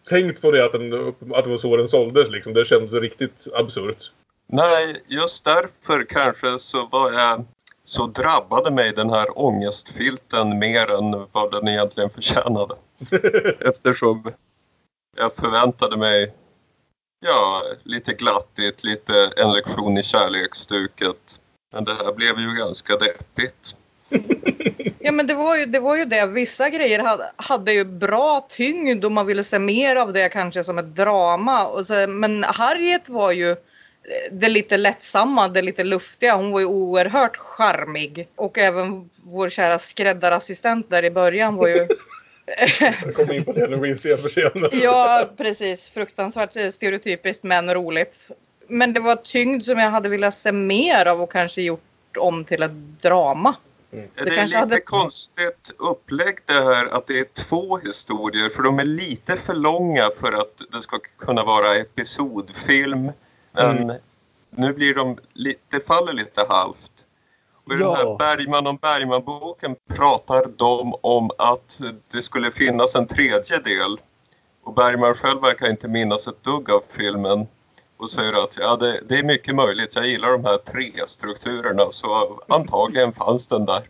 tänkt 0.10 0.42
på 0.42 0.52
det 0.52 0.66
att, 0.66 0.72
den, 0.72 1.08
att 1.34 1.44
det 1.44 1.50
var 1.50 1.58
så 1.58 1.78
den 1.78 1.88
såldes. 1.88 2.30
Liksom. 2.30 2.54
Det 2.54 2.66
kändes 2.66 2.94
riktigt 2.94 3.48
absurt. 3.54 4.12
Nej, 4.48 5.04
just 5.08 5.44
därför 5.44 6.04
kanske 6.10 6.60
så 6.60 6.88
var 6.88 7.12
jag 7.12 7.46
så 7.86 8.08
drabbade 8.08 8.72
mig 8.72 8.92
den 8.96 9.10
här 9.10 9.40
ångestfilten 9.40 10.60
mer 10.60 10.92
än 10.92 11.28
vad 11.32 11.52
den 11.52 11.68
egentligen 11.68 12.10
förtjänade. 12.10 12.76
Eftersom 13.60 14.24
jag 15.18 15.36
förväntade 15.36 15.98
mig 15.98 16.34
ja, 17.26 17.62
lite 17.84 18.14
glattigt, 18.14 18.84
lite 18.84 19.32
en 19.38 19.52
lektion 19.52 19.98
i 19.98 20.04
kärleksstuket. 20.04 21.42
Men 21.74 21.84
det 21.84 21.94
här 21.94 22.14
blev 22.14 22.40
ju 22.40 22.56
ganska 22.56 22.98
deppigt. 22.98 23.76
Ja 25.00 25.12
men 25.12 25.28
det 25.28 25.34
var, 25.34 25.58
ju, 25.58 25.66
det 25.66 25.80
var 25.80 25.98
ju 25.98 26.06
det. 26.06 26.26
Vissa 26.26 26.70
grejer 26.70 27.00
hade, 27.00 27.32
hade 27.36 27.74
ju 27.74 27.84
bra 27.84 28.48
tyngd 28.50 29.06
och 29.06 29.12
man 29.12 29.26
ville 29.26 29.44
se 29.44 29.60
mer 29.60 29.96
av 29.96 30.14
det 30.14 30.30
kanske 30.30 30.64
som 30.64 30.78
ett 30.78 30.96
drama. 30.96 31.66
Och 31.66 31.88
så, 31.88 32.08
men 32.08 32.44
Harriet 32.44 33.10
var 33.10 33.32
ju 33.32 33.56
det 34.32 34.50
lite 34.50 34.78
lättsamma, 34.78 35.48
det 35.48 35.62
lite 35.62 35.84
luftiga. 35.84 36.36
Hon 36.36 36.52
var 36.52 36.60
ju 36.60 36.66
oerhört 36.66 37.38
charmig. 37.38 38.28
Och 38.36 38.58
även 38.58 39.10
vår 39.24 39.50
kära 39.50 39.80
skräddarassistent 39.80 40.90
där 40.90 41.06
i 41.06 41.12
början 41.12 41.56
var 41.56 41.68
ju... 41.68 41.88
Jag 42.80 43.16
kommer 43.16 43.34
in 43.34 43.46
på 43.46 43.54
det 43.54 43.68
när 43.68 43.78
vi 43.78 43.96
ser 43.96 44.18
för 44.18 44.30
senare. 44.30 44.78
ja 44.84 45.30
precis, 45.38 45.88
fruktansvärt 45.88 46.74
stereotypiskt 46.74 47.44
men 47.44 47.74
roligt. 47.74 48.32
Men 48.68 48.94
det 48.94 49.00
var 49.00 49.16
tyngd 49.16 49.66
som 49.66 49.80
jag 49.80 49.92
hade 49.92 50.10
velat 50.10 50.36
se 50.36 50.52
mer 50.52 51.06
av 51.06 51.22
och 51.22 51.32
kanske 51.32 51.62
gjort 51.62 52.18
om 52.18 52.46
till 52.46 52.64
ett 52.64 53.02
drama. 53.02 53.56
Det, 53.92 54.10
Det 54.16 54.38
är 54.38 54.46
lite 54.46 54.58
hade- 54.58 54.80
konstigt 54.80 55.74
upplägg 55.78 56.38
det 56.46 56.54
här 56.54 56.86
att 56.86 57.08
det 57.08 57.20
är 57.20 57.26
två 57.34 57.78
historier 57.78 58.50
för 58.50 58.64
de 58.64 58.80
är 58.80 58.86
lite 58.86 59.36
för 59.38 59.54
långa 59.54 60.10
för 60.20 60.32
att 60.32 60.62
det 60.72 60.82
ska 60.82 60.98
kunna 61.20 61.44
vara 61.44 61.76
episodfilm. 61.76 63.12
Men 63.52 63.78
Mm. 63.78 63.96
nu 64.50 64.74
blir 64.74 64.96
de 64.96 65.18
lite, 65.34 65.60
det 65.70 65.88
faller 65.88 66.14
lite 66.14 66.46
halvt. 66.50 66.92
Och 67.66 67.74
i 67.74 67.76
den 67.78 67.88
Ja. 67.88 67.96
här 67.96 68.18
Bergman 68.18 68.68
om 68.68 68.78
Bergman-boken 68.82 69.76
pratar 69.94 70.46
de 70.58 70.94
om 71.02 71.30
att 71.38 71.82
det 72.12 72.22
skulle 72.22 72.52
finnas 72.52 72.96
en 72.96 73.08
tredje 73.08 73.58
del. 73.58 73.98
Och 74.64 74.74
Bergman 74.74 75.14
själv 75.14 75.42
verkar 75.42 75.70
inte 75.70 75.88
minnas 75.88 76.28
ett 76.28 76.44
dugg 76.44 76.72
av 76.72 76.82
filmen 76.90 77.48
och 78.02 78.10
säger 78.10 78.44
att 78.44 78.58
ja, 78.62 78.76
det, 78.76 79.00
det 79.10 79.16
är 79.16 79.24
mycket 79.24 79.56
möjligt, 79.56 79.96
jag 79.96 80.08
gillar 80.08 80.30
de 80.32 80.46
här 80.46 80.58
tre 80.58 81.08
strukturerna 81.08 81.92
så 81.92 82.40
antagligen 82.48 83.14
fanns 83.14 83.48
den 83.48 83.66
där. 83.66 83.82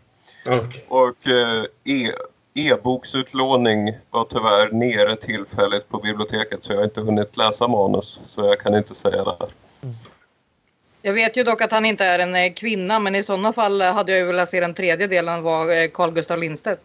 Okej. 0.46 0.84
Och 0.88 1.26
eh, 1.26 1.64
e, 1.84 2.12
e-boksutlåning 2.54 3.96
var 4.10 4.24
tyvärr 4.24 4.72
nere 4.72 5.16
tillfälligt 5.16 5.88
på 5.88 5.98
biblioteket 5.98 6.64
så 6.64 6.72
jag 6.72 6.78
har 6.78 6.84
inte 6.84 7.00
hunnit 7.00 7.36
läsa 7.36 7.68
manus. 7.68 8.20
Så 8.26 8.46
jag 8.46 8.60
kan 8.60 8.74
inte 8.74 8.94
säga 8.94 9.24
det 9.24 9.36
här. 9.40 9.48
Jag 11.02 11.12
vet 11.12 11.36
ju 11.36 11.44
dock 11.44 11.62
att 11.62 11.72
han 11.72 11.84
inte 11.84 12.04
är 12.04 12.18
en 12.18 12.34
eh, 12.34 12.52
kvinna 12.52 12.98
men 12.98 13.14
i 13.14 13.22
sådana 13.22 13.52
fall 13.52 13.82
hade 13.82 14.12
jag 14.12 14.18
ju 14.18 14.26
velat 14.26 14.48
se 14.48 14.60
den 14.60 14.74
tredje 14.74 15.06
delen 15.06 15.42
var 15.42 15.76
eh, 15.76 15.88
Carl 15.88 16.10
Gustaf 16.10 16.38
Lindstedt. 16.38 16.80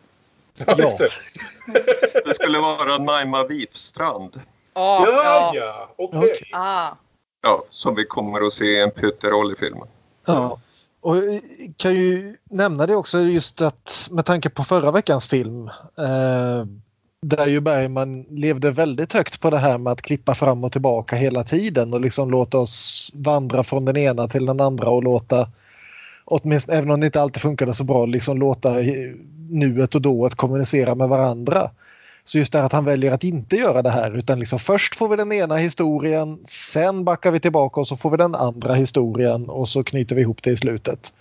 Ja, 0.66 0.76
just 0.78 0.98
det. 0.98 1.10
Det 2.26 2.34
skulle 2.34 2.60
vara 2.60 2.98
Naima 2.98 3.44
Wifstrand. 3.44 4.42
Ja, 4.74 5.06
Ja, 5.08 5.24
ja. 5.24 5.52
ja. 5.56 5.94
Okej. 5.98 6.20
Okej. 6.20 6.50
Ah. 6.54 6.92
Ja, 7.42 7.64
som 7.70 7.96
vi 7.96 8.06
kommer 8.06 8.48
att 8.48 8.54
se 8.54 8.66
i 8.66 8.84
en 8.84 8.92
pytteroll 8.92 9.54
i 9.54 9.56
filmen. 9.56 9.88
Ja. 10.26 10.60
Och 11.02 11.18
jag 11.18 11.42
kan 11.78 11.96
ju 11.96 12.38
nämna 12.50 12.88
det 12.88 12.96
också 12.96 13.20
just 13.20 13.62
att 13.62 14.08
med 14.12 14.26
tanke 14.26 14.50
på 14.50 14.64
förra 14.64 14.92
veckans 14.92 15.28
film 15.28 15.68
eh, 15.98 16.66
där 17.22 17.48
ju 17.48 17.60
Bergman 17.60 18.22
levde 18.22 18.72
väldigt 18.72 19.14
högt 19.14 19.42
på 19.42 19.50
det 19.50 19.58
här 19.58 19.78
med 19.78 19.94
att 19.94 20.02
klippa 20.02 20.36
fram 20.36 20.64
och 20.64 20.72
tillbaka 20.72 21.16
hela 21.16 21.44
tiden 21.44 21.94
och 21.94 22.02
liksom 22.02 22.32
låta 22.32 22.58
oss 22.58 23.12
vandra 23.14 23.64
från 23.64 23.86
den 23.86 23.98
ena 23.98 24.28
till 24.28 24.46
den 24.46 24.62
andra 24.62 24.90
och 24.90 25.04
låta 25.04 25.50
åtminstone 26.26 26.78
även 26.78 26.92
om 26.92 27.00
det 27.00 27.06
inte 27.06 27.22
alltid 27.22 27.42
funkade 27.42 27.74
så 27.74 27.84
bra 27.84 28.06
liksom 28.06 28.38
låta 28.38 28.74
nuet 29.50 29.96
och 29.96 30.02
dået 30.02 30.36
kommunicera 30.36 30.96
med 30.96 31.10
varandra. 31.10 31.72
Så 32.28 32.38
just 32.38 32.54
det 32.54 32.60
här 32.60 32.66
att 32.66 32.72
han 32.72 32.86
väljer 32.86 33.12
att 33.12 33.24
inte 33.24 33.56
göra 33.56 33.82
det 33.82 33.90
här 33.90 34.18
utan 34.18 34.40
liksom 34.40 34.60
först 34.60 34.96
får 34.96 35.10
vi 35.10 35.16
den 35.16 35.32
ena 35.32 35.56
historien, 35.56 36.40
sen 36.46 37.04
backar 37.04 37.32
vi 37.32 37.40
tillbaka 37.40 37.80
och 37.80 37.88
så 37.88 37.96
får 37.96 38.12
vi 38.12 38.18
den 38.18 38.36
andra 38.36 38.74
historien 38.74 39.50
och 39.50 39.70
så 39.70 39.84
knyter 39.84 40.16
vi 40.16 40.22
ihop 40.22 40.44
det 40.44 40.52
i 40.52 40.58
slutet. 40.58 41.14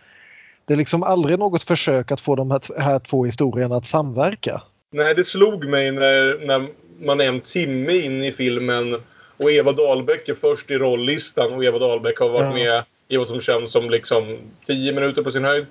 Det 0.65 0.73
är 0.75 0.77
liksom 0.79 1.03
aldrig 1.03 1.39
något 1.39 1.63
försök 1.63 2.11
att 2.11 2.21
få 2.21 2.37
de 2.37 2.51
här, 2.51 2.81
här 2.81 2.99
två 2.99 3.25
historierna 3.25 3.77
att 3.77 3.87
samverka. 3.87 4.63
Nej, 4.93 5.15
det 5.15 5.25
slog 5.25 5.69
mig 5.69 5.91
när, 5.93 6.47
när 6.47 6.67
man 7.07 7.21
är 7.21 7.29
en 7.29 7.41
timme 7.41 7.93
in 7.93 8.23
i 8.23 8.33
filmen 8.33 8.95
och 9.37 9.51
Eva 9.51 9.73
Dahlbeck 9.73 10.29
är 10.29 10.35
först 10.35 10.71
i 10.71 10.75
rolllistan 10.75 11.53
och 11.53 11.65
Eva 11.65 11.79
Dahlbeck 11.79 12.19
har 12.19 12.29
varit 12.29 12.59
Ja. 12.59 12.65
med 12.65 12.85
i 13.09 13.17
vad 13.17 13.27
som 13.27 13.41
känns 13.41 13.73
som 13.73 13.91
liksom 13.91 14.37
10 14.67 14.93
minuter 14.93 15.23
på 15.23 15.31
sin 15.31 15.45
höjd. 15.45 15.67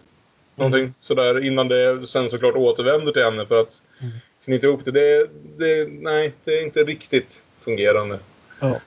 Någonting 0.56 0.94
sådär 1.02 1.46
innan 1.46 1.68
det 1.68 2.08
sen 2.08 2.30
såklart 2.30 2.56
återvänder 2.56 3.12
till 3.12 3.24
henne 3.24 3.46
för 3.46 3.62
att 3.62 3.84
Mm. 4.02 4.14
Knyta 4.46 4.68
ihop 4.68 4.86
det. 4.86 4.92
det, 4.92 5.28
det 5.58 5.88
nej, 5.90 6.34
det 6.44 6.60
är 6.60 6.64
inte 6.64 6.84
riktigt 6.84 7.42
fungerande. 7.62 8.20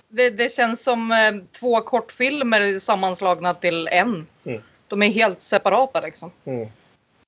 Det, 0.08 0.30
det 0.30 0.52
känns 0.52 0.82
som 0.82 1.10
eh, 1.10 1.58
två 1.58 1.80
kortfilmer 1.80 2.78
sammanslagna 2.78 3.54
till 3.54 3.88
en. 3.88 4.26
Mm. 4.44 4.62
De 4.88 5.02
är 5.02 5.10
helt 5.10 5.42
separata 5.42 6.00
liksom. 6.00 6.30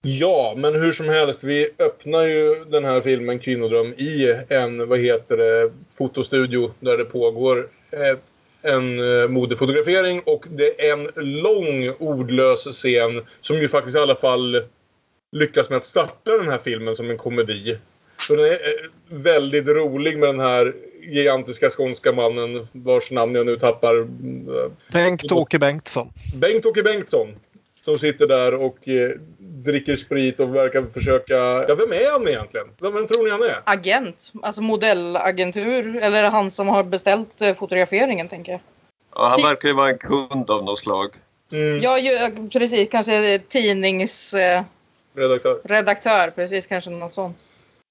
Ja, 0.02 0.54
men 0.56 0.74
hur 0.74 0.92
som 0.92 1.08
helst. 1.08 1.44
Vi 1.44 1.68
öppnar 1.78 2.26
ju 2.26 2.64
den 2.64 2.84
här 2.84 3.00
filmen 3.00 3.38
Kvinnodröm 3.38 3.86
i 3.86 4.36
en, 4.48 4.88
vad 4.88 4.98
heter 4.98 5.36
det, 5.36 5.72
fotostudio 5.98 6.70
där 6.80 6.98
det 6.98 7.04
pågår 7.04 7.68
ett, 7.92 8.22
en 8.64 8.98
eh, 8.98 9.28
modefotografering 9.28 10.22
och 10.26 10.46
det 10.50 10.88
är 10.88 10.92
en 10.92 11.08
lång 11.42 11.90
ordlös 11.98 12.64
scen 12.64 13.26
som 13.40 13.56
ju 13.56 13.68
faktiskt 13.68 13.96
i 13.96 14.00
alla 14.00 14.16
fall 14.16 14.62
lyckas 15.32 15.70
med 15.70 15.76
att 15.76 15.84
starta 15.84 16.30
den 16.30 16.48
här 16.48 16.58
filmen 16.58 16.96
som 16.96 17.10
en 17.10 17.18
komedi. 17.18 17.78
Så 18.26 18.36
den 18.36 18.44
är 18.46 18.50
eh, 18.50 18.56
väldigt 19.08 19.68
rolig 19.68 20.18
med 20.18 20.28
den 20.28 20.40
här 20.40 20.74
gigantiska 21.02 21.70
skånska 21.70 22.12
mannen 22.12 22.68
vars 22.72 23.10
namn 23.10 23.34
jag 23.34 23.46
nu 23.46 23.56
tappar. 23.56 24.00
Eh, 24.00 24.06
Bengt-Åke 24.92 25.58
Bengtsson. 25.58 26.12
Bengt-Åke 26.34 26.82
Bengtsson. 26.82 27.28
Som 27.84 27.98
sitter 27.98 28.26
där 28.26 28.54
och 28.54 28.88
eh, 28.88 29.10
dricker 29.38 29.96
sprit 29.96 30.40
och 30.40 30.54
verkar 30.54 30.84
försöka... 30.94 31.34
Ja, 31.68 31.74
vem 31.74 31.92
är 31.92 32.10
han 32.12 32.28
egentligen? 32.28 32.66
Vem, 32.80 32.94
vem 32.94 33.06
tror 33.06 33.24
ni 33.24 33.30
han 33.30 33.42
är? 33.42 33.60
Agent, 33.64 34.32
alltså 34.42 34.62
modellagentur. 34.62 35.96
Eller 35.96 36.30
han 36.30 36.50
som 36.50 36.68
har 36.68 36.82
beställt 36.82 37.42
eh, 37.42 37.54
fotograferingen 37.54 38.28
tänker 38.28 38.52
jag. 38.52 38.60
Ja, 39.14 39.28
han 39.28 39.42
verkar 39.42 39.68
ju 39.68 39.74
vara 39.74 39.88
en 39.88 39.98
kund 39.98 40.50
av 40.50 40.64
något 40.64 40.78
slag. 40.78 41.08
Mm, 41.52 41.80
Ja, 41.82 41.98
ju, 41.98 42.48
precis. 42.52 42.88
Kanske 42.90 43.38
tidningsredaktör. 43.48 45.60
redaktör. 45.64 46.30
precis. 46.30 46.66
Kanske 46.66 46.90
något 46.90 47.14
sånt. 47.14 47.36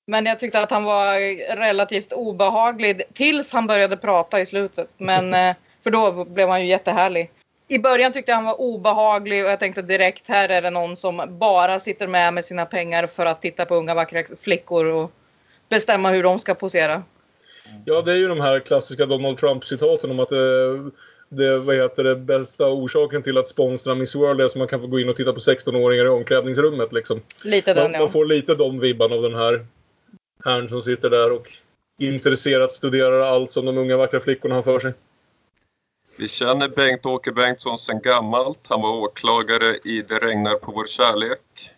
Men 0.10 0.26
jag 0.26 0.40
tyckte 0.40 0.60
att 0.60 0.72
han 0.72 0.84
var 0.84 1.16
relativt 1.56 2.14
obehaglig 2.14 3.02
tills 3.14 3.54
han 3.54 3.68
började 3.68 3.98
prata 3.98 4.42
i 4.42 4.46
slutet. 4.46 4.90
Men, 4.98 5.34
eh, 5.50 5.56
för 5.84 5.92
då 5.92 6.26
blev 6.26 6.50
han 6.50 6.62
ju 6.62 6.68
jättehärlig. 6.68 7.32
I 7.68 7.80
början 7.80 8.14
tyckte 8.14 8.32
jag 8.32 8.36
han 8.36 8.46
var 8.46 8.62
obehaglig 8.62 9.46
och 9.46 9.52
jag 9.52 9.60
tänkte 9.60 9.82
direkt 9.82 10.28
här 10.28 10.50
är 10.50 10.62
det 10.62 10.70
någon 10.70 10.96
som 10.96 11.38
bara 11.40 11.80
sitter 11.80 12.08
med 12.08 12.34
med 12.34 12.46
sina 12.46 12.66
pengar 12.66 13.08
för 13.16 13.26
att 13.26 13.42
titta 13.42 13.66
på 13.66 13.76
unga 13.76 13.94
vackra 13.94 14.24
flickor 14.42 14.86
och 14.86 15.12
bestämma 15.70 16.12
hur 16.12 16.24
de 16.24 16.40
ska 16.40 16.54
posera. 16.54 17.04
Ja, 17.86 18.02
det 18.02 18.12
är 18.12 18.16
ju 18.16 18.28
de 18.28 18.42
här 18.42 18.60
klassiska 18.60 19.06
Donald 19.06 19.38
Trump-citaten 19.38 20.12
om 20.12 20.20
att 20.20 20.30
det, 20.30 20.78
det, 21.30 21.60
vad 21.60 21.76
heter 21.76 22.04
det 22.04 22.16
bästa 22.16 22.68
orsaken 22.70 23.24
till 23.24 23.38
att 23.38 23.48
sponsra 23.48 23.96
Miss 23.96 24.16
World 24.16 24.42
är 24.42 24.48
så 24.48 24.58
man 24.58 24.68
kan 24.68 24.82
få 24.82 24.88
gå 24.88 25.00
in 25.00 25.10
och 25.10 25.16
titta 25.16 25.34
på 25.34 25.40
16-åringar 25.40 26.06
i 26.06 26.08
omklädningsrummet. 26.08 26.94
Liksom. 26.94 27.22
Lite 27.44 27.74
den 27.74 27.84
Man, 27.84 27.94
ja. 27.94 28.00
man 28.00 28.12
får 28.12 28.26
lite 28.26 28.56
de 28.56 28.80
vibbarna 28.80 29.16
av 29.16 29.22
den 29.22 29.36
här 29.36 29.66
herrn 30.46 30.70
som 30.70 30.82
sitter 30.82 31.10
där 31.10 31.32
och 31.32 31.48
intresserat 32.00 32.72
studerar 32.72 33.22
allt 33.22 33.52
som 33.52 33.66
de 33.66 33.78
unga 33.78 33.98
vackra 33.98 34.20
flickorna 34.20 34.56
har 34.56 34.64
för 34.64 34.80
sig. 34.80 34.94
Vi 36.20 36.28
känner 36.28 36.70
Bengt-Åke 36.70 37.32
Bengtsson 37.32 37.80
sedan 37.80 38.02
gammalt. 38.02 38.60
Han 38.68 38.82
var 38.82 39.04
åklagare 39.04 39.78
i 39.84 40.02
Det 40.02 40.20
regnar 40.20 40.56
på 40.56 40.72
vår 40.72 40.88
kärlek. 40.88 41.72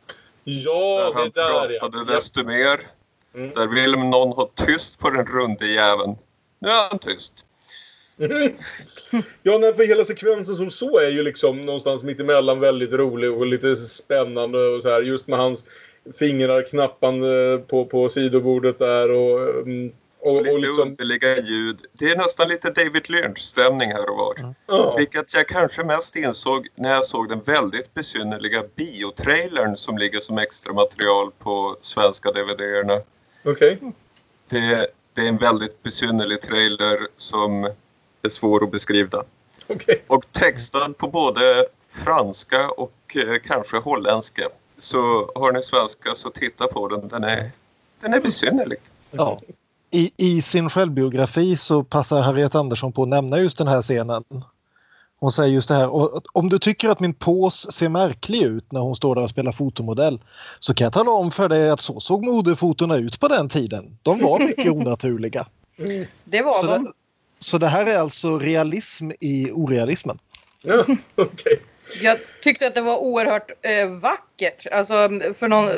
Ja, 0.43 1.13
där 1.15 1.31
det 1.33 1.41
han 1.41 1.57
är 1.57 1.63
där 1.65 1.73
ja. 1.73 1.79
pratade 1.79 2.13
desto 2.13 2.43
mer. 2.43 2.87
Mm. 3.35 3.51
Där 3.55 3.67
vill 3.67 3.91
någon 3.91 4.31
ha 4.31 4.49
tyst 4.55 4.99
på 4.99 5.09
den 5.09 5.25
runde 5.25 5.67
jäveln. 5.67 6.15
Nu 6.59 6.69
är 6.69 6.89
han 6.89 6.99
tyst. 6.99 7.45
ja, 9.43 9.57
nej, 9.57 9.73
för 9.73 9.87
hela 9.87 10.05
sekvensen 10.05 10.55
som 10.55 10.71
så 10.71 10.99
är 10.99 11.09
ju 11.09 11.23
liksom 11.23 11.65
någonstans 11.65 12.03
mittemellan 12.03 12.59
väldigt 12.59 12.93
rolig 12.93 13.31
och 13.31 13.45
lite 13.45 13.75
spännande 13.75 14.67
och 14.67 14.81
så 14.81 14.89
här. 14.89 15.01
Just 15.01 15.27
med 15.27 15.39
hans 15.39 15.63
fingrar 16.19 16.63
knappande 16.63 17.63
på, 17.67 17.85
på 17.85 18.09
sidobordet 18.09 18.79
där 18.79 19.11
och, 19.11 19.49
mm, 19.49 19.91
och, 20.19 20.37
Lite 20.37 20.51
och 20.51 20.59
liksom... 20.59 20.87
underliga 20.89 21.37
ljud. 21.37 21.77
Det 21.93 22.05
är 22.05 22.17
nästan 22.17 22.47
lite 22.47 22.69
David 22.69 23.09
Lynch-stämning 23.09 23.91
här 23.91 24.09
och 24.09 24.17
var. 24.17 24.55
Ja, 24.67 24.95
Vilket 24.97 25.33
jag 25.33 25.47
kanske 25.47 25.83
mest 25.83 26.15
insåg 26.15 26.67
när 26.75 26.91
jag 26.91 27.05
såg 27.05 27.29
den 27.29 27.41
väldigt 27.41 27.93
besynnerliga 27.93 28.63
biotrailern 28.75 29.77
som 29.77 29.97
ligger 29.97 30.19
som 30.19 30.37
extra 30.37 30.73
material 30.73 31.31
på 31.39 31.75
svenska 31.81 32.31
DVD-erna. 32.31 33.01
okej. 33.45 33.79
Det, 34.49 34.87
det 35.13 35.21
är 35.21 35.27
en 35.27 35.37
väldigt 35.37 35.83
besynnerlig 35.83 36.41
trailer 36.41 36.99
som 37.17 37.63
är 38.21 38.29
svår 38.29 38.63
att 38.63 38.71
beskriva. 38.71 39.23
Okej. 39.67 40.03
Och 40.07 40.31
textad 40.31 40.93
på 40.97 41.07
både 41.07 41.65
franska 41.89 42.69
och 42.69 43.15
eh, 43.15 43.35
kanske 43.43 43.77
holländska. 43.77 44.43
Så 44.81 44.97
har 45.35 45.51
ni 45.53 45.63
svenska 45.63 46.09
så 46.15 46.29
titta 46.29 46.67
på 46.67 46.87
den. 46.87 47.07
Den 47.07 47.23
är, 47.23 47.51
den 48.01 48.13
är 48.13 48.19
besynnerlig. 48.21 48.77
Ja. 49.11 49.41
I, 49.91 50.11
I 50.17 50.41
sin 50.41 50.69
självbiografi 50.69 51.57
så 51.57 51.83
passar 51.83 52.21
Harriet 52.21 52.55
Andersson 52.55 52.91
på 52.91 53.03
att 53.03 53.09
nämna 53.09 53.39
just 53.39 53.57
den 53.57 53.67
här 53.67 53.81
scenen. 53.81 54.23
Hon 55.19 55.31
säger 55.31 55.49
just 55.53 55.67
det 55.67 55.75
här, 55.75 55.87
"Och 55.89 56.17
att 56.17 56.23
om 56.33 56.49
du 56.49 56.59
tycker 56.59 56.89
att 56.89 56.99
min 56.99 57.13
pås 57.13 57.71
ser 57.71 57.89
märklig 57.89 58.41
ut 58.41 58.71
när 58.71 58.79
hon 58.79 58.95
står 58.95 59.15
där 59.15 59.21
och 59.23 59.29
spelar 59.29 59.51
fotomodell 59.51 60.19
så 60.59 60.73
kan 60.73 60.85
jag 60.85 60.93
tala 60.93 61.11
om 61.11 61.31
för 61.31 61.49
dig 61.49 61.69
att 61.69 61.79
så 61.79 61.99
såg 61.99 62.25
modefotona 62.25 62.95
ut 62.95 63.19
på 63.19 63.27
den 63.27 63.49
tiden. 63.49 63.97
De 64.03 64.19
var 64.19 64.39
mycket 64.39 64.71
onaturliga. 64.71 65.47
Det 66.23 66.41
var 66.41 66.51
Så 66.61 66.67
de. 66.67 66.83
det, 66.83 66.91
så 67.39 67.57
det 67.57 67.67
här 67.67 67.85
är 67.85 67.97
alltså 67.97 68.39
realism 68.39 69.11
i 69.19 69.51
orealismen. 69.51 70.19
Ja, 70.63 70.83
okej. 71.15 71.59
Jag 72.01 72.17
tyckte 72.41 72.67
att 72.67 72.75
det 72.75 72.81
var 72.81 72.97
oerhört 72.97 73.51
eh, 73.61 73.87
vackert. 73.89 74.67
Alltså, 74.71 74.93
för 75.37 75.47
någon, 75.47 75.69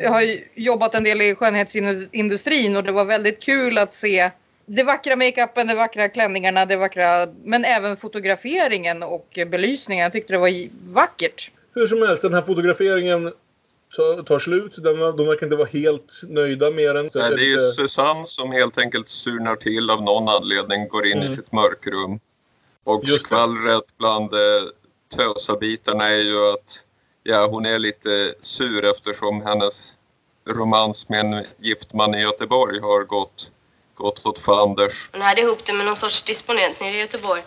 jag 0.00 0.10
har 0.10 0.20
ju 0.22 0.44
jobbat 0.54 0.94
en 0.94 1.04
del 1.04 1.22
i 1.22 1.34
skönhetsindustrin 1.34 2.76
och 2.76 2.84
det 2.84 2.92
var 2.92 3.04
väldigt 3.04 3.42
kul 3.42 3.78
att 3.78 3.92
se 3.92 4.30
det 4.66 4.82
vackra 4.82 5.16
makeupen, 5.16 5.66
de 5.66 5.74
vackra 5.74 6.08
klänningarna, 6.08 6.66
det 6.66 6.76
vackra, 6.76 7.26
men 7.44 7.64
även 7.64 7.96
fotograferingen 7.96 9.02
och 9.02 9.38
belysningen. 9.46 10.02
Jag 10.02 10.12
tyckte 10.12 10.32
det 10.32 10.38
var 10.38 10.68
vackert. 10.92 11.50
Hur 11.74 11.86
som 11.86 12.02
helst, 12.02 12.22
den 12.22 12.34
här 12.34 12.42
fotograferingen 12.42 13.32
tar, 13.96 14.22
tar 14.22 14.38
slut. 14.38 14.74
Den, 14.76 14.98
de 15.16 15.26
verkar 15.26 15.46
inte 15.46 15.56
vara 15.56 15.68
helt 15.72 16.20
nöjda 16.28 16.70
med 16.70 16.94
den. 16.94 17.10
Så 17.10 17.18
Nej, 17.18 17.30
det 17.30 17.36
är 17.42 17.46
ju 17.46 17.52
lite- 17.54 17.66
Susanne 17.72 18.26
som 18.26 18.52
helt 18.52 18.78
enkelt 18.78 19.08
surnar 19.08 19.56
till 19.56 19.90
av 19.90 20.02
någon 20.02 20.28
anledning, 20.28 20.88
går 20.88 21.06
in 21.06 21.18
Mm. 21.18 21.32
i 21.32 21.36
sitt 21.36 21.52
mörkrum. 21.52 22.20
Och 22.84 23.04
Just 23.04 23.20
skvallret 23.20 23.84
bland 23.98 24.34
eh, 24.34 24.40
tösabitarna 25.16 26.08
är 26.08 26.22
ju 26.22 26.52
att 26.52 26.84
ja, 27.22 27.46
hon 27.46 27.66
är 27.66 27.78
lite 27.78 28.34
sur 28.42 28.84
eftersom 28.84 29.42
hennes 29.42 29.94
romans 30.48 31.08
med 31.08 31.20
en 31.20 31.46
gift 31.58 31.92
man 31.92 32.14
i 32.14 32.20
Göteborg 32.20 32.80
har 32.80 33.04
gått, 33.04 33.50
gått 33.94 34.26
åt 34.26 34.38
fanders. 34.38 35.08
Hon 35.12 35.20
hade 35.20 35.40
ihop 35.40 35.66
det 35.66 35.72
med 35.72 35.86
någon 35.86 35.96
sorts 35.96 36.22
disponent 36.22 36.80
nere 36.80 36.94
i 36.94 37.00
Göteborg. 37.00 37.42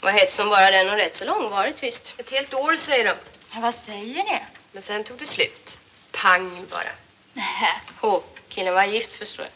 Var 0.00 0.10
hett 0.10 0.32
som 0.32 0.48
bara 0.48 0.70
den 0.70 0.88
och 0.90 0.96
rätt 0.96 1.16
så 1.16 1.24
långvarigt 1.24 1.82
visst. 1.82 2.14
Ett 2.18 2.30
helt 2.30 2.54
år 2.54 2.76
säger 2.76 3.04
de. 3.04 3.14
Ja, 3.54 3.60
vad 3.60 3.74
säger 3.74 4.24
ni? 4.24 4.40
Men 4.72 4.82
sen 4.82 5.04
tog 5.04 5.18
det 5.18 5.26
slut. 5.26 5.78
Pang 6.12 6.66
bara. 6.70 6.92
Nej. 7.32 7.82
Hope. 8.00 8.40
Killen 8.48 8.74
var 8.74 8.84
gift 8.84 9.14
förstår 9.14 9.44
jag. 9.44 9.52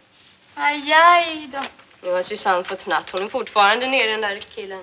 Aj, 0.64 0.92
aj 0.92 1.50
då. 1.52 1.62
Nu 2.02 2.10
har 2.10 2.22
Susanne 2.22 2.64
fått 2.64 2.82
fnatt. 2.82 3.10
Hon 3.10 3.22
är 3.22 3.28
fortfarande 3.28 3.86
nere 3.86 4.10
den 4.10 4.20
där 4.20 4.38
killen. 4.38 4.82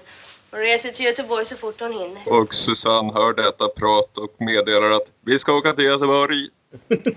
Och 0.52 0.58
reser 0.58 0.90
till 0.92 1.06
Göteborg 1.06 1.46
så 1.46 1.56
fort 1.56 1.80
hon 1.80 1.92
hinner. 1.94 2.22
Och 2.42 2.54
Susanne 2.54 3.14
hör 3.14 3.34
detta 3.34 3.68
prat 3.68 4.18
och 4.18 4.36
meddelar 4.38 4.92
att 4.92 5.12
vi 5.26 5.40
ska 5.40 5.54
åka 5.58 5.74
till 5.74 5.86
Göteborg. 5.86 6.48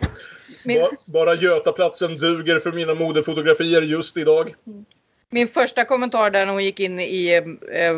Min, 0.65 0.81
Ba- 0.81 0.97
Bara 1.05 1.35
Götaplatsen 1.35 2.17
duger 2.17 2.59
för 2.59 2.73
mina 2.73 2.95
modefotografier 2.95 3.83
just 3.83 4.17
idag. 4.17 4.55
min 5.31 5.49
första 5.49 5.85
kommentar 5.85 6.31
där 6.31 6.47
när 6.47 6.53
hon 6.53 6.65
gick 6.65 6.81
in 6.81 7.01
i, 7.01 7.35
eh, 7.73 7.95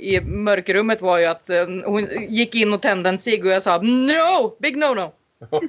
i 0.00 0.20
mörkrummet 0.20 1.00
var 1.00 1.18
ju 1.18 1.24
att 1.26 1.50
eh, 1.50 1.66
hon 1.84 2.08
gick 2.28 2.54
in 2.54 2.72
och 2.72 2.82
tände 2.82 3.08
en 3.08 3.18
cigg 3.18 3.44
och 3.44 3.50
jag 3.50 3.62
sa 3.62 3.78
no, 3.82 4.56
big 4.58 4.76
no 4.76 4.94
no. 4.94 5.12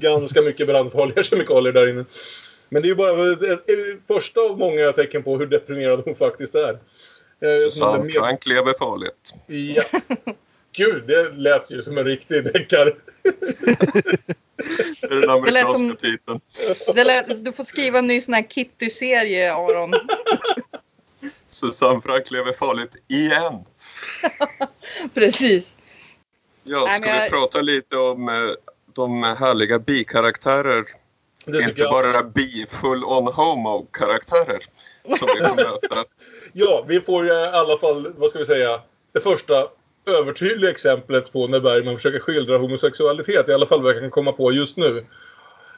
Ganska 0.00 0.42
mycket 0.42 0.66
brandfarliga 0.66 1.22
kemikalier 1.22 1.72
där 1.72 1.90
inne. 1.90 2.04
Men 2.68 2.82
det 2.82 2.86
är 2.86 2.90
ju 2.90 2.94
bara 2.94 3.32
ett, 3.32 3.42
ett, 3.42 3.70
ett 3.70 4.06
första 4.06 4.40
av 4.40 4.58
många 4.58 4.92
tecken 4.92 5.22
på 5.22 5.36
hur 5.38 5.46
deprimerad 5.46 6.02
hon 6.04 6.14
faktiskt 6.14 6.54
är. 6.54 6.78
Eh, 7.42 7.70
Susanne 7.70 7.98
med- 8.02 8.10
Frank 8.12 8.46
lever 8.46 8.74
farligt. 8.78 9.34
Ja. 9.46 9.84
Gud, 10.72 11.06
det 11.06 11.32
lät 11.36 11.70
ju 11.70 11.82
som 11.82 11.98
en 11.98 12.04
riktig 12.04 12.44
deckare. 12.44 12.92
Det 15.00 15.06
är 15.14 15.20
den 15.20 15.30
amerikanska 15.30 15.78
som- 15.78 15.96
titeln. 15.96 16.40
Det 16.94 17.04
lät, 17.04 17.44
du 17.44 17.52
får 17.52 17.64
skriva 17.64 17.98
en 17.98 18.06
ny 18.06 18.20
sån 18.20 18.34
här 18.34 18.42
Kitty-serie 18.48 19.52
Aron. 19.54 19.94
Susanne 21.48 22.00
Frank 22.00 22.30
lever 22.30 22.52
farligt 22.52 22.96
igen. 23.08 23.64
Precis. 25.14 25.76
Ja, 26.64 26.84
Nej, 26.84 26.98
ska 26.98 27.06
men 27.06 27.16
jag- 27.16 27.24
vi 27.24 27.30
prata 27.30 27.60
lite 27.60 27.96
om 27.96 28.28
eh, 28.28 28.34
de 28.92 29.22
härliga 29.22 29.78
bikaraktärer? 29.78 30.84
Det 31.44 31.58
Inte 31.62 31.80
jag. 31.80 31.90
bara 31.90 32.22
bi 32.22 32.66
full 32.68 33.04
on 33.04 33.26
homo-karaktärer 33.32 34.58
som 35.18 35.28
vi 35.34 35.48
får 35.48 35.56
möta. 35.64 36.04
Ja, 36.52 36.84
vi 36.88 37.00
får 37.00 37.24
ju 37.24 37.30
i 37.30 37.48
alla 37.52 37.78
fall, 37.78 38.12
vad 38.16 38.30
ska 38.30 38.38
vi 38.38 38.44
säga, 38.44 38.80
det 39.12 39.20
första 39.20 39.54
övertydliga 40.18 40.70
exemplet 40.70 41.32
på 41.32 41.46
när 41.46 41.60
Bergman 41.60 41.96
försöker 41.96 42.18
skildra 42.18 42.58
homosexualitet. 42.58 43.48
I 43.48 43.52
alla 43.52 43.66
fall 43.66 43.82
vad 43.82 43.94
jag 43.94 44.00
kan 44.00 44.10
komma 44.10 44.32
på 44.32 44.52
just 44.52 44.76
nu. 44.76 44.98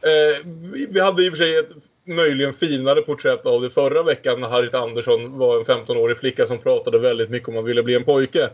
Eh, 0.03 0.47
vi, 0.73 0.87
vi 0.91 1.01
hade 1.01 1.25
i 1.25 1.29
och 1.29 1.33
för 1.33 1.45
sig 1.45 1.59
ett 1.59 1.71
möjligen 2.07 2.55
finare 2.55 3.03
porträtt 3.03 3.47
av 3.47 3.63
det 3.63 3.71
förra 3.71 4.03
veckan 4.03 4.41
när 4.41 4.49
Harriet 4.49 4.75
Andersson 4.75 5.39
var 5.39 5.59
en 5.59 5.65
15-årig 5.65 6.19
flicka 6.19 6.47
som 6.47 6.59
pratade 6.59 6.99
väldigt 6.99 7.31
mycket 7.31 7.49
om 7.49 7.57
att 7.57 7.65
ville 7.65 7.83
bli 7.83 7.95
en 7.95 8.05
pojke. 8.05 8.51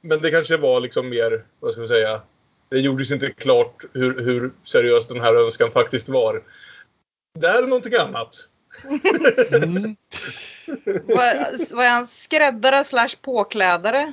Men 0.00 0.22
det 0.22 0.30
kanske 0.30 0.56
var 0.56 0.80
liksom 0.80 1.08
mer, 1.08 1.44
vad 1.60 1.72
ska 1.72 1.80
vi 1.80 1.88
säga, 1.88 2.20
det 2.70 2.80
gjordes 2.80 3.10
inte 3.10 3.30
klart 3.30 3.84
hur, 3.92 4.24
hur 4.24 4.50
seriös 4.62 5.06
den 5.06 5.20
här 5.20 5.34
önskan 5.34 5.70
faktiskt 5.70 6.08
var. 6.08 6.42
Det 7.38 7.48
här 7.48 7.62
är 7.62 7.66
någonting 7.66 7.94
annat. 7.94 8.48
Mm. 9.62 9.96
Var, 11.06 11.74
var 11.74 11.88
han 11.88 12.06
skräddare 12.06 12.84
slash 12.84 13.08
påklädare? 13.22 14.12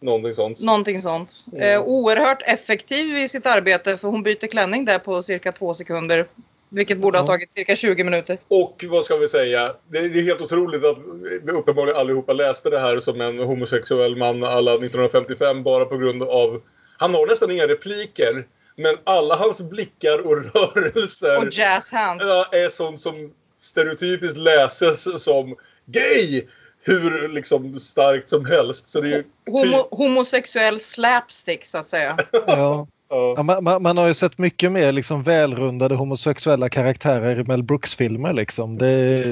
Någonting 0.00 0.34
sånt. 0.34 0.60
Någonting 0.60 1.02
sånt. 1.02 1.44
Eh, 1.58 1.82
oerhört 1.82 2.42
effektiv 2.46 3.18
i 3.18 3.28
sitt 3.28 3.46
arbete 3.46 3.98
för 3.98 4.08
hon 4.08 4.22
byter 4.22 4.46
klänning 4.46 4.84
där 4.84 4.98
på 4.98 5.22
cirka 5.22 5.52
två 5.52 5.74
sekunder. 5.74 6.26
Vilket 6.68 6.98
borde 6.98 7.18
ha 7.18 7.26
tagit 7.26 7.52
cirka 7.52 7.76
20 7.76 8.04
minuter. 8.04 8.38
Och 8.48 8.84
vad 8.88 9.04
ska 9.04 9.16
vi 9.16 9.28
säga? 9.28 9.74
Det 9.88 9.98
är 9.98 10.22
helt 10.22 10.40
otroligt 10.40 10.84
att 10.84 10.98
vi 11.42 11.52
uppenbarligen 11.52 12.00
allihopa 12.00 12.32
läste 12.32 12.70
det 12.70 12.78
här 12.78 12.98
som 12.98 13.20
en 13.20 13.38
homosexuell 13.38 14.16
man 14.16 14.44
alla 14.44 14.72
1955 14.72 15.62
bara 15.62 15.84
på 15.84 15.96
grund 15.96 16.22
av... 16.22 16.62
Han 16.98 17.14
har 17.14 17.26
nästan 17.26 17.50
inga 17.50 17.66
repliker. 17.66 18.46
Men 18.76 18.94
alla 19.04 19.36
hans 19.36 19.60
blickar 19.60 20.26
och 20.26 20.36
rörelser 20.54 21.38
Och 21.38 21.48
jazz 21.52 21.90
hands. 21.90 22.24
ja, 22.24 22.58
är 22.58 22.68
sånt 22.68 23.00
som 23.00 23.32
stereotypiskt 23.66 24.38
läses 24.38 25.24
som 25.24 25.56
gay! 25.86 26.46
Hur 26.82 27.28
liksom 27.28 27.76
starkt 27.76 28.28
som 28.28 28.44
helst. 28.46 28.88
Så 28.88 29.00
det 29.00 29.14
är 29.14 29.24
Homo, 29.50 29.88
homosexuell 29.90 30.80
slapstick 30.80 31.64
så 31.64 31.78
att 31.78 31.90
säga. 31.90 32.18
Ja. 32.46 32.86
Ja. 33.08 33.42
Man, 33.42 33.64
man, 33.64 33.82
man 33.82 33.96
har 33.96 34.06
ju 34.06 34.14
sett 34.14 34.38
mycket 34.38 34.72
mer 34.72 34.92
liksom 34.92 35.22
välrundade 35.22 35.94
homosexuella 35.94 36.68
karaktärer 36.68 37.40
i 37.40 37.44
Mel 37.44 37.62
Brooks-filmer. 37.62 38.32
Liksom. 38.32 38.78
Det, 38.78 39.24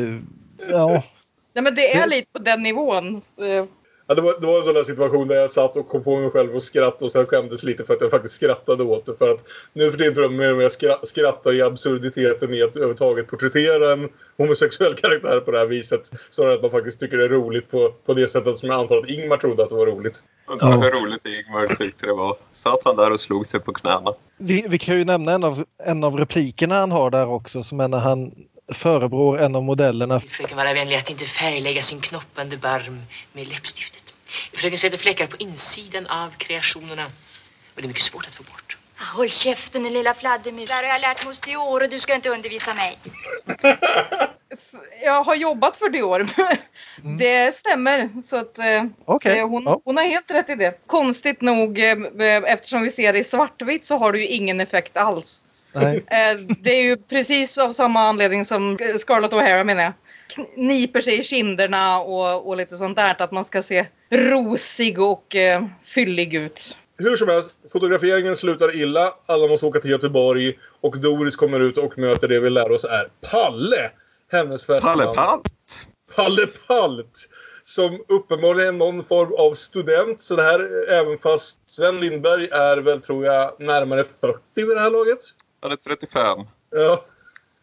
ja. 0.70 1.02
Nej 1.52 1.64
men 1.64 1.74
det 1.74 1.96
är 1.96 2.06
lite 2.06 2.28
på 2.32 2.38
den 2.38 2.62
nivån. 2.62 3.22
Ja, 4.06 4.14
det, 4.14 4.20
var, 4.20 4.40
det 4.40 4.46
var 4.46 4.58
en 4.58 4.64
sån 4.64 4.74
där 4.74 4.84
situation 4.84 5.28
där 5.28 5.36
jag 5.36 5.50
satt 5.50 5.76
och 5.76 5.88
kom 5.88 6.04
på 6.04 6.16
mig 6.16 6.30
själv 6.30 6.54
och 6.54 6.62
skrattade 6.62 7.04
och 7.04 7.10
sen 7.10 7.26
skämdes 7.26 7.62
lite 7.62 7.84
för 7.84 7.94
att 7.94 8.00
jag 8.00 8.10
faktiskt 8.10 8.34
skrattade 8.34 8.84
åt 8.84 9.06
det. 9.06 9.14
För 9.14 9.30
att 9.30 9.42
nu 9.72 9.90
för 9.90 9.98
tiden 9.98 10.14
tror 10.14 10.24
jag 10.24 10.32
mer 10.32 10.52
och 10.52 10.58
mer 10.58 10.68
skra- 10.68 11.04
skrattar 11.04 11.52
i 11.52 11.62
absurditeten 11.62 12.54
i 12.54 12.62
att 12.62 12.76
överhuvudtaget 12.76 13.26
porträttera 13.26 13.92
en 13.92 14.08
homosexuell 14.36 14.94
karaktär 15.02 15.40
på 15.40 15.50
det 15.50 15.58
här 15.58 15.66
viset. 15.66 16.10
Snarare 16.30 16.54
att 16.54 16.62
man 16.62 16.70
faktiskt 16.70 17.00
tycker 17.00 17.16
det 17.16 17.24
är 17.24 17.28
roligt 17.28 17.70
på, 17.70 17.92
på 18.06 18.14
det 18.14 18.28
sättet 18.28 18.58
som 18.58 18.68
jag 18.68 18.80
antar 18.80 18.96
att 18.96 19.10
Ingmar 19.10 19.36
trodde 19.36 19.62
att 19.62 19.68
det 19.68 19.74
var 19.74 19.86
roligt. 19.86 20.22
Undrar 20.46 20.68
hur 20.68 21.02
roligt 21.02 21.26
Ingmar 21.26 21.74
tyckte 21.76 22.06
det 22.06 22.12
var. 22.12 22.36
Satt 22.52 22.80
han 22.84 22.96
där 22.96 23.12
och 23.12 23.20
slog 23.20 23.46
sig 23.46 23.60
på 23.60 23.72
knäna. 23.72 24.14
Vi, 24.38 24.66
vi 24.68 24.78
kan 24.78 24.98
ju 24.98 25.04
nämna 25.04 25.32
en 25.32 25.44
av, 25.44 25.64
en 25.84 26.04
av 26.04 26.16
replikerna 26.16 26.74
han 26.74 26.92
har 26.92 27.10
där 27.10 27.26
också 27.26 27.62
som 27.62 27.80
är 27.80 27.88
när 27.88 27.98
han 27.98 28.32
förebrår 28.72 29.40
en 29.40 29.56
av 29.56 29.62
modellerna. 29.62 30.20
Fröken 30.20 30.56
vara 30.56 30.74
vänlig 30.74 30.96
att 30.96 31.10
inte 31.10 31.24
färglägga 31.26 31.82
sin 31.82 32.00
knoppande 32.00 32.56
barm 32.56 33.02
med 33.32 33.48
läppstiftet. 33.48 34.02
Fröken 34.52 34.78
sätter 34.78 34.98
fläckar 34.98 35.26
på 35.26 35.36
insidan 35.36 36.06
av 36.06 36.30
kreationerna. 36.38 37.04
Och 37.74 37.80
det 37.80 37.82
är 37.82 37.88
mycket 37.88 38.02
svårt 38.02 38.26
att 38.26 38.34
få 38.34 38.42
bort. 38.42 38.76
Håll 39.14 39.30
käften 39.30 39.82
din 39.82 39.92
lilla 39.92 40.14
fladdermus. 40.14 40.68
Det 40.68 40.74
här 40.74 40.82
har 40.82 40.90
jag 40.90 41.00
lärt 41.00 41.24
mig 41.24 41.30
hos 41.30 41.40
Dior 41.40 41.82
och 41.82 41.88
du 41.90 42.00
ska 42.00 42.14
inte 42.14 42.28
undervisa 42.28 42.74
mig. 42.74 42.98
jag 45.04 45.24
har 45.24 45.34
jobbat 45.34 45.76
för 45.76 45.88
Dior. 45.88 46.28
Det 47.18 47.54
stämmer. 47.54 48.22
Så 48.22 48.36
att, 48.36 48.58
eh, 48.58 48.84
Okej. 49.04 49.38
eh, 49.38 49.48
hon, 49.48 49.62
Ja. 49.62 49.80
hon 49.84 49.96
har 49.96 50.04
helt 50.04 50.30
rätt 50.30 50.50
i 50.50 50.54
det. 50.54 50.86
Konstigt 50.86 51.40
nog, 51.40 51.78
eh, 51.78 51.96
eftersom 52.46 52.82
vi 52.82 52.90
ser 52.90 53.12
det 53.12 53.18
i 53.18 53.24
svartvitt 53.24 53.84
så 53.84 53.98
har 53.98 54.12
det 54.12 54.18
ju 54.18 54.26
ingen 54.26 54.60
effekt 54.60 54.96
alls. 54.96 55.40
Nej. 55.74 56.04
Eh, 56.06 56.40
Det 56.60 56.70
är 56.70 56.82
ju 56.82 56.96
precis 56.96 57.58
av 57.58 57.72
samma 57.72 58.00
anledning 58.00 58.44
som 58.44 58.78
Scarlett 58.98 59.32
O'Hara 59.32 59.64
menar 59.64 59.82
jag. 59.82 59.92
Kniper 60.54 61.00
sig 61.00 61.18
i 61.18 61.22
kinderna 61.22 62.00
och, 62.00 62.48
och 62.48 62.56
lite 62.56 62.76
sånt 62.76 62.96
där. 62.96 63.16
Att 63.18 63.32
man 63.32 63.44
ska 63.44 63.62
se 63.62 63.86
rosig 64.10 65.00
och 65.00 65.36
eh, 65.36 65.64
fyllig 65.84 66.34
ut. 66.34 66.76
Hur 66.98 67.16
som 67.16 67.28
helst, 67.28 67.50
fotograferingen 67.72 68.36
slutar 68.36 68.76
illa. 68.76 69.14
Alla 69.26 69.48
måste 69.48 69.66
åka 69.66 69.80
till 69.80 69.90
Göteborg 69.90 70.58
och 70.80 70.98
Doris 71.00 71.36
kommer 71.36 71.60
ut 71.60 71.78
och 71.78 71.98
möter 71.98 72.28
det 72.28 72.40
vi 72.40 72.50
lär 72.50 72.72
oss 72.72 72.84
är 72.84 73.08
Palle. 73.30 73.90
Hennes 74.32 74.66
fästman. 74.66 74.98
Palle 74.98 75.14
Palt! 75.14 75.42
Palle 76.14 76.46
Palt. 76.66 77.28
Som 77.62 78.04
uppenbarligen 78.08 78.74
är 78.74 78.78
någon 78.78 79.04
form 79.04 79.32
av 79.38 79.54
student. 79.54 80.20
Så 80.20 80.36
det 80.36 80.42
här, 80.42 80.92
även 80.92 81.18
fast 81.18 81.58
Sven 81.66 82.00
Lindberg 82.00 82.48
är 82.48 82.76
väl, 82.76 83.00
tror 83.00 83.24
jag, 83.24 83.52
närmare 83.58 84.04
40 84.04 84.38
vid 84.54 84.68
det 84.68 84.80
här 84.80 84.90
laget. 84.90 85.18
Han 85.64 85.72
är 85.72 85.76
35. 85.76 86.38
Ja, 86.70 87.04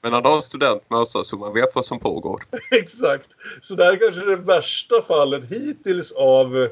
Men 0.02 0.14
han 0.14 0.26
har 0.26 0.42
studentmössa 0.42 1.24
så 1.24 1.38
man 1.38 1.54
vet 1.54 1.76
vad 1.76 1.86
som 1.86 2.00
pågår. 2.00 2.44
exakt. 2.72 3.30
Så 3.62 3.76
det 3.76 3.84
här 3.84 3.94
är 3.94 3.98
kanske 3.98 4.22
är 4.22 4.26
det 4.26 4.36
värsta 4.36 5.02
fallet 5.02 5.52
hittills 5.52 6.12
av 6.12 6.68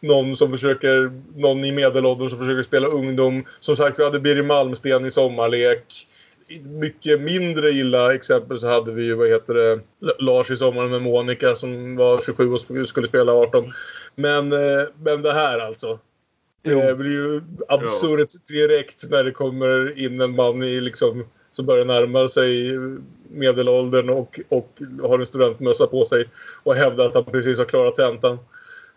någon 0.00 0.36
som 0.36 0.50
försöker, 0.50 1.12
någon 1.36 1.64
i 1.64 1.72
medelåldern 1.72 2.28
som 2.28 2.38
försöker 2.38 2.62
spela 2.62 2.86
ungdom. 2.86 3.44
Som 3.60 3.76
sagt, 3.76 3.98
vi 3.98 4.04
hade 4.04 4.20
Birger 4.20 4.42
Malmsten 4.42 5.06
i 5.06 5.10
Sommarlek. 5.10 6.06
I 6.48 6.68
mycket 6.68 7.20
mindre 7.20 7.70
illa 7.70 8.14
exempel 8.14 8.58
så 8.58 8.68
hade 8.68 8.92
vi 8.92 9.04
ju, 9.04 9.14
vad 9.14 9.28
heter 9.28 9.54
det, 9.54 9.80
Lars 10.18 10.50
i 10.50 10.56
Sommaren 10.56 10.90
med 10.90 11.02
Monica 11.02 11.54
som 11.54 11.96
var 11.96 12.20
27 12.20 12.52
och 12.52 12.88
skulle 12.88 13.06
spela 13.06 13.32
18. 13.32 13.72
Men, 14.14 14.52
eh, 14.52 14.86
men 15.02 15.22
det 15.22 15.32
här 15.32 15.58
alltså. 15.58 15.98
Jo. 16.62 16.80
Det 16.80 16.94
blir 16.94 17.10
ju 17.10 17.40
absurt 17.68 18.28
direkt 18.48 19.10
när 19.10 19.24
det 19.24 19.30
kommer 19.30 20.04
in 20.04 20.20
en 20.20 20.36
man 20.36 20.62
i 20.62 20.80
liksom, 20.80 21.24
som 21.50 21.66
börjar 21.66 21.84
närma 21.84 22.28
sig 22.28 22.78
medelåldern 23.30 24.10
och, 24.10 24.40
och 24.48 24.82
har 25.02 25.18
en 25.18 25.26
studentmössa 25.26 25.86
på 25.86 26.04
sig 26.04 26.24
och 26.62 26.74
hävdar 26.74 27.06
att 27.06 27.14
han 27.14 27.24
precis 27.24 27.58
har 27.58 27.64
klarat 27.64 27.94
tentan. 27.94 28.38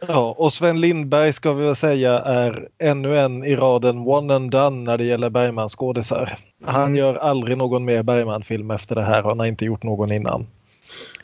Ja, 0.07 0.35
och 0.37 0.53
Sven 0.53 0.81
Lindberg 0.81 1.33
ska 1.33 1.53
vi 1.53 1.65
väl 1.65 1.75
säga 1.75 2.19
är 2.19 2.69
ännu 2.79 3.19
en 3.19 3.43
i 3.43 3.55
raden 3.55 3.97
one 3.97 4.35
and 4.35 4.51
done 4.51 4.83
när 4.83 4.97
det 4.97 5.03
gäller 5.03 5.29
Bergmans 5.29 5.75
skådisar. 5.75 6.37
Han 6.65 6.95
gör 6.95 7.15
aldrig 7.15 7.57
någon 7.57 7.85
mer 7.85 8.03
Bergman-film 8.03 8.71
efter 8.71 8.95
det 8.95 9.03
här. 9.03 9.23
Han 9.23 9.39
har 9.39 9.45
inte 9.45 9.65
gjort 9.65 9.83
någon 9.83 10.11
innan. 10.11 10.47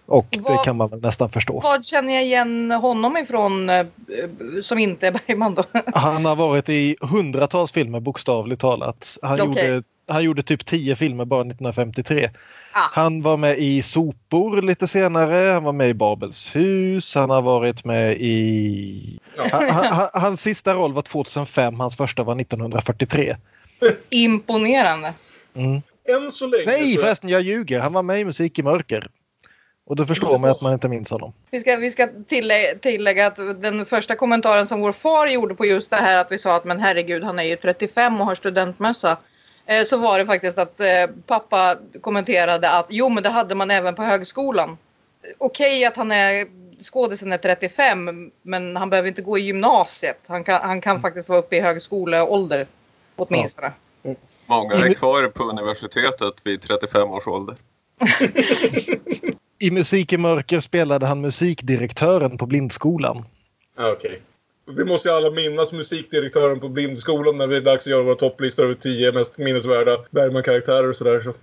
Och 0.10 0.28
det 0.30 0.40
Vad- 0.40 0.64
kan 0.64 0.78
man 0.78 0.90
väl 0.90 1.02
nästan 1.02 1.30
förstå. 1.30 1.60
Vad 1.60 1.86
känner 1.86 2.14
jag 2.14 2.24
igen 2.24 2.72
honom 2.72 3.18
ifrån 3.18 3.70
eh, 3.70 3.86
som 4.62 4.78
inte 4.78 5.08
är 5.08 5.12
Bergman 5.12 5.56
då? 5.56 5.64
Han 5.94 6.26
har 6.26 6.36
varit 6.36 6.70
i 6.70 6.96
hundratals 7.02 7.72
filmer 7.72 8.00
bokstavligt 8.00 8.62
talat. 8.62 9.18
Han, 9.22 9.42
Okej. 9.42 9.68
gjorde, 9.68 9.84
han 10.08 10.24
gjorde 10.24 10.42
typ 10.42 10.66
tio 10.66 10.96
filmer 10.96 11.26
bara 11.26 11.42
1953. 11.42 12.30
Ah. 12.74 12.80
Han 12.92 13.22
var 13.22 13.38
med 13.38 13.60
i 13.60 13.82
Sopor 13.82 14.62
lite 14.62 14.88
senare. 14.88 15.52
Han 15.54 15.64
var 15.64 15.74
med 15.74 15.90
i 15.90 15.94
Babels 15.94 16.56
hus. 16.56 17.16
Han 17.16 17.30
har 17.30 17.42
varit 17.42 17.86
med 17.86 18.18
i... 18.20 19.20
Ja. 19.38 19.48
Han, 19.52 19.70
han, 19.70 20.10
hans 20.14 20.42
sista 20.42 20.74
roll 20.74 20.94
var 20.94 21.02
2005. 21.02 21.80
Hans 21.80 21.98
första 21.98 22.24
var 22.24 22.42
1943. 22.42 23.38
Imponerande. 24.10 25.14
Mm. 25.56 25.82
än 26.10 26.32
så 26.32 26.48
länge... 26.48 26.66
Nej 26.66 26.94
så... 26.94 27.02
förresten, 27.02 27.30
jag 27.30 27.42
ljuger. 27.42 27.80
Han 27.80 27.94
var 27.94 28.04
med 28.04 28.20
i 28.20 28.26
Musik 28.26 28.60
i 28.60 28.64
mörker. 28.64 29.10
Och 29.90 29.96
då 29.96 30.06
förstår 30.06 30.38
man 30.38 30.50
att 30.50 30.62
man 30.62 30.74
inte 30.74 30.88
minns 30.88 31.12
honom. 31.12 31.34
Vi 31.52 31.60
ska, 31.60 31.76
vi 31.76 31.92
ska 31.92 32.08
tillägga, 32.28 32.76
tillägga 32.76 33.28
att 33.28 33.36
den 33.62 33.86
första 33.86 34.16
kommentaren 34.16 34.68
som 34.68 34.82
vår 34.82 34.92
far 34.92 35.28
gjorde 35.28 35.56
på 35.56 35.66
just 35.66 35.90
det 35.90 35.96
här 35.96 36.22
att 36.22 36.32
vi 36.32 36.38
sa 36.38 36.56
att 36.56 36.66
men 36.66 36.80
herregud 36.80 37.24
han 37.24 37.40
är 37.40 37.44
ju 37.44 37.56
35 37.56 38.22
och 38.22 38.28
har 38.28 38.36
studentmössa. 38.36 39.18
Eh, 39.66 39.84
så 39.84 39.98
var 39.98 40.20
det 40.20 40.26
faktiskt 40.26 40.58
att 40.58 40.80
eh, 40.80 40.88
pappa 41.26 41.78
kommenterade 42.02 42.70
att 42.70 42.86
jo 42.90 43.10
men 43.10 43.24
det 43.24 43.30
hade 43.30 43.56
man 43.56 43.72
även 43.72 43.96
på 43.96 44.04
högskolan. 44.04 44.78
Okej 45.38 45.86
att 45.86 45.96
han 45.96 46.12
är 46.12 46.48
skådisen 46.84 47.32
är 47.32 47.38
35 47.38 48.32
men 48.42 48.76
han 48.76 48.90
behöver 48.90 49.10
inte 49.10 49.22
gå 49.22 49.38
i 49.38 49.42
gymnasiet. 49.42 50.20
Han 50.28 50.44
kan, 50.44 50.62
han 50.62 50.82
kan 50.82 51.02
faktiskt 51.02 51.30
vara 51.30 51.40
uppe 51.40 51.56
i 51.56 51.60
högskoleålder 51.60 52.68
åtminstone. 53.16 53.72
Många 54.46 54.74
är 54.74 54.94
kvar 54.94 55.28
på 55.28 55.44
universitetet 55.44 56.46
vid 56.46 56.62
35 56.62 57.12
års 57.12 57.28
ålder. 57.28 57.56
I 59.60 59.72
Musik 59.72 60.14
i 60.14 60.18
mörker 60.18 60.60
spelade 60.60 61.06
han 61.06 61.22
musikdirektören 61.22 62.38
på 62.38 62.46
Blindskolan. 62.46 63.26
Ja, 63.78 63.92
Okej. 63.92 64.22
Vi 64.78 64.86
måste 64.86 65.10
ju 65.10 65.16
alla 65.16 65.32
minnas 65.32 65.72
musikdirektören 65.72 66.60
på 66.60 66.70
Blindskolan 66.70 67.38
när 67.38 67.48
det 67.48 67.58
är 67.58 67.62
dags 67.62 67.86
att 67.88 67.92
göra 67.92 68.04
våra 68.04 68.16
topplistor 68.16 68.64
över 68.64 68.74
10 68.74 69.12
mest 69.12 69.38
minnesvärda 69.38 69.98
Bergman-karaktärer 70.12 70.90
och 70.90 70.96
sådär. 70.96 71.22
Så. 71.22 71.34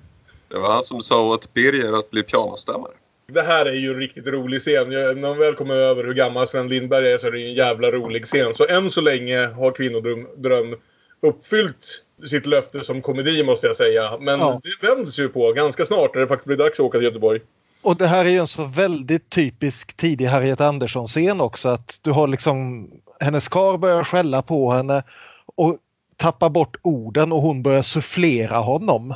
Det 0.48 0.58
var 0.58 0.70
han 0.72 0.82
som 0.84 1.02
sa 1.02 1.28
åt 1.32 1.54
Birger 1.54 1.98
att 1.98 2.10
bli 2.10 2.22
pianostämmare. 2.22 2.92
Det 3.32 3.42
här 3.42 3.66
är 3.66 3.72
ju 3.72 3.88
en 3.90 3.98
riktigt 3.98 4.26
rolig 4.26 4.60
scen. 4.60 4.92
Jag- 4.92 5.16
När 5.16 5.28
man 5.28 5.38
väl 5.38 5.54
kommer 5.54 5.74
över 5.74 6.04
hur 6.04 6.14
gammal 6.14 6.46
Sven 6.46 6.68
Lindberg 6.68 7.12
är 7.12 7.18
så 7.18 7.26
är 7.26 7.30
det 7.30 7.38
ju 7.38 7.46
en 7.48 7.54
jävla 7.54 7.90
rolig 7.90 8.24
scen. 8.24 8.54
Så 8.54 8.66
än 8.66 8.90
så 8.90 9.00
länge 9.00 9.46
har 9.46 9.72
Kvinnodröm 9.72 10.26
dröm 10.36 10.76
uppfyllt 11.22 12.02
sitt 12.26 12.46
löfte 12.46 12.80
som 12.80 13.02
komedi 13.02 13.44
måste 13.44 13.66
jag 13.66 13.76
säga. 13.76 14.18
Men 14.20 14.40
Ja. 14.40 14.60
det 14.80 14.88
vänds 14.88 15.18
ju 15.18 15.28
på 15.28 15.52
ganska 15.52 15.84
snart 15.84 16.14
när 16.14 16.20
det 16.20 16.28
faktiskt 16.28 16.46
blir 16.46 16.56
dags 16.56 16.80
att 16.80 16.86
åka 16.86 16.98
till 16.98 17.04
Göteborg. 17.06 17.40
Och 17.86 17.96
det 17.96 18.06
här 18.06 18.24
är 18.24 18.28
ju 18.28 18.38
en 18.38 18.46
så 18.46 18.64
väldigt 18.64 19.30
typisk 19.30 19.96
tidig 19.96 20.26
Harriet 20.26 20.60
Andersson-scen 20.60 21.40
också. 21.40 21.68
Att 21.68 22.00
du 22.02 22.10
har 22.10 22.26
liksom 22.26 22.88
hennes 23.20 23.48
kar 23.48 23.78
börjar 23.78 24.04
skälla 24.04 24.42
på 24.42 24.72
henne 24.72 25.02
och 25.56 25.76
tappar 26.16 26.48
bort 26.48 26.76
orden 26.82 27.32
och 27.32 27.40
hon 27.40 27.62
börjar 27.62 27.82
sufflera 27.82 28.58
honom 28.58 29.14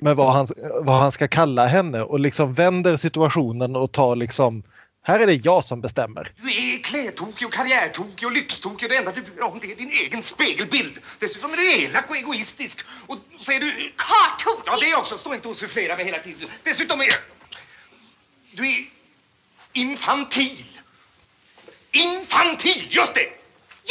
med 0.00 0.16
vad 0.16 0.32
han, 0.32 0.46
vad 0.82 1.00
han 1.00 1.12
ska 1.12 1.28
kalla 1.28 1.66
henne 1.66 2.02
och 2.02 2.20
liksom 2.20 2.54
vänder 2.54 2.96
situationen 2.96 3.76
och 3.76 3.92
tar 3.92 4.16
liksom 4.16 4.62
här 5.02 5.20
är 5.20 5.26
det 5.26 5.44
jag 5.44 5.64
som 5.64 5.80
bestämmer. 5.80 6.32
Du 6.36 6.48
är 6.48 6.82
klädtokig 6.82 7.46
och 7.46 7.52
karriärtokig 7.52 8.26
och 8.26 8.32
lyxtokig 8.32 8.86
och 8.86 8.90
det 8.90 8.96
enda 8.96 9.12
du 9.12 9.22
bryr 9.22 9.42
om 9.42 9.58
det 9.60 9.72
är 9.72 9.76
din 9.76 9.90
egen 10.06 10.22
spegelbild. 10.22 10.98
Dessutom 11.18 11.52
är 11.52 11.56
du 11.56 11.82
elak 11.82 12.10
och 12.10 12.16
egoistisk. 12.16 12.78
Och 13.06 13.16
så 13.38 13.52
är 13.52 13.60
du... 13.60 13.92
Kartokig! 13.96 14.72
Ja, 14.72 14.76
det 14.80 15.00
också. 15.00 15.18
Stå 15.18 15.34
inte 15.34 15.48
och 15.48 15.56
sufflera 15.56 15.96
mig 15.96 16.04
hela 16.04 16.18
tiden. 16.18 16.48
Dessutom 16.62 17.00
är... 17.00 17.35
Du 18.56 18.66
är 18.66 18.90
infantil. 19.72 20.64
Infantil, 21.92 22.86
just 22.90 23.14
det! 23.14 23.28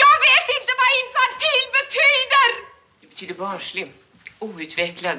Jag 0.03 0.15
vet 0.25 0.47
inte 0.57 0.71
vad 0.81 0.91
infantil 1.03 1.63
betyder! 1.79 2.47
Det 3.01 3.07
betyder 3.07 3.33
barnslig, 3.33 3.91
outvecklad, 4.39 5.17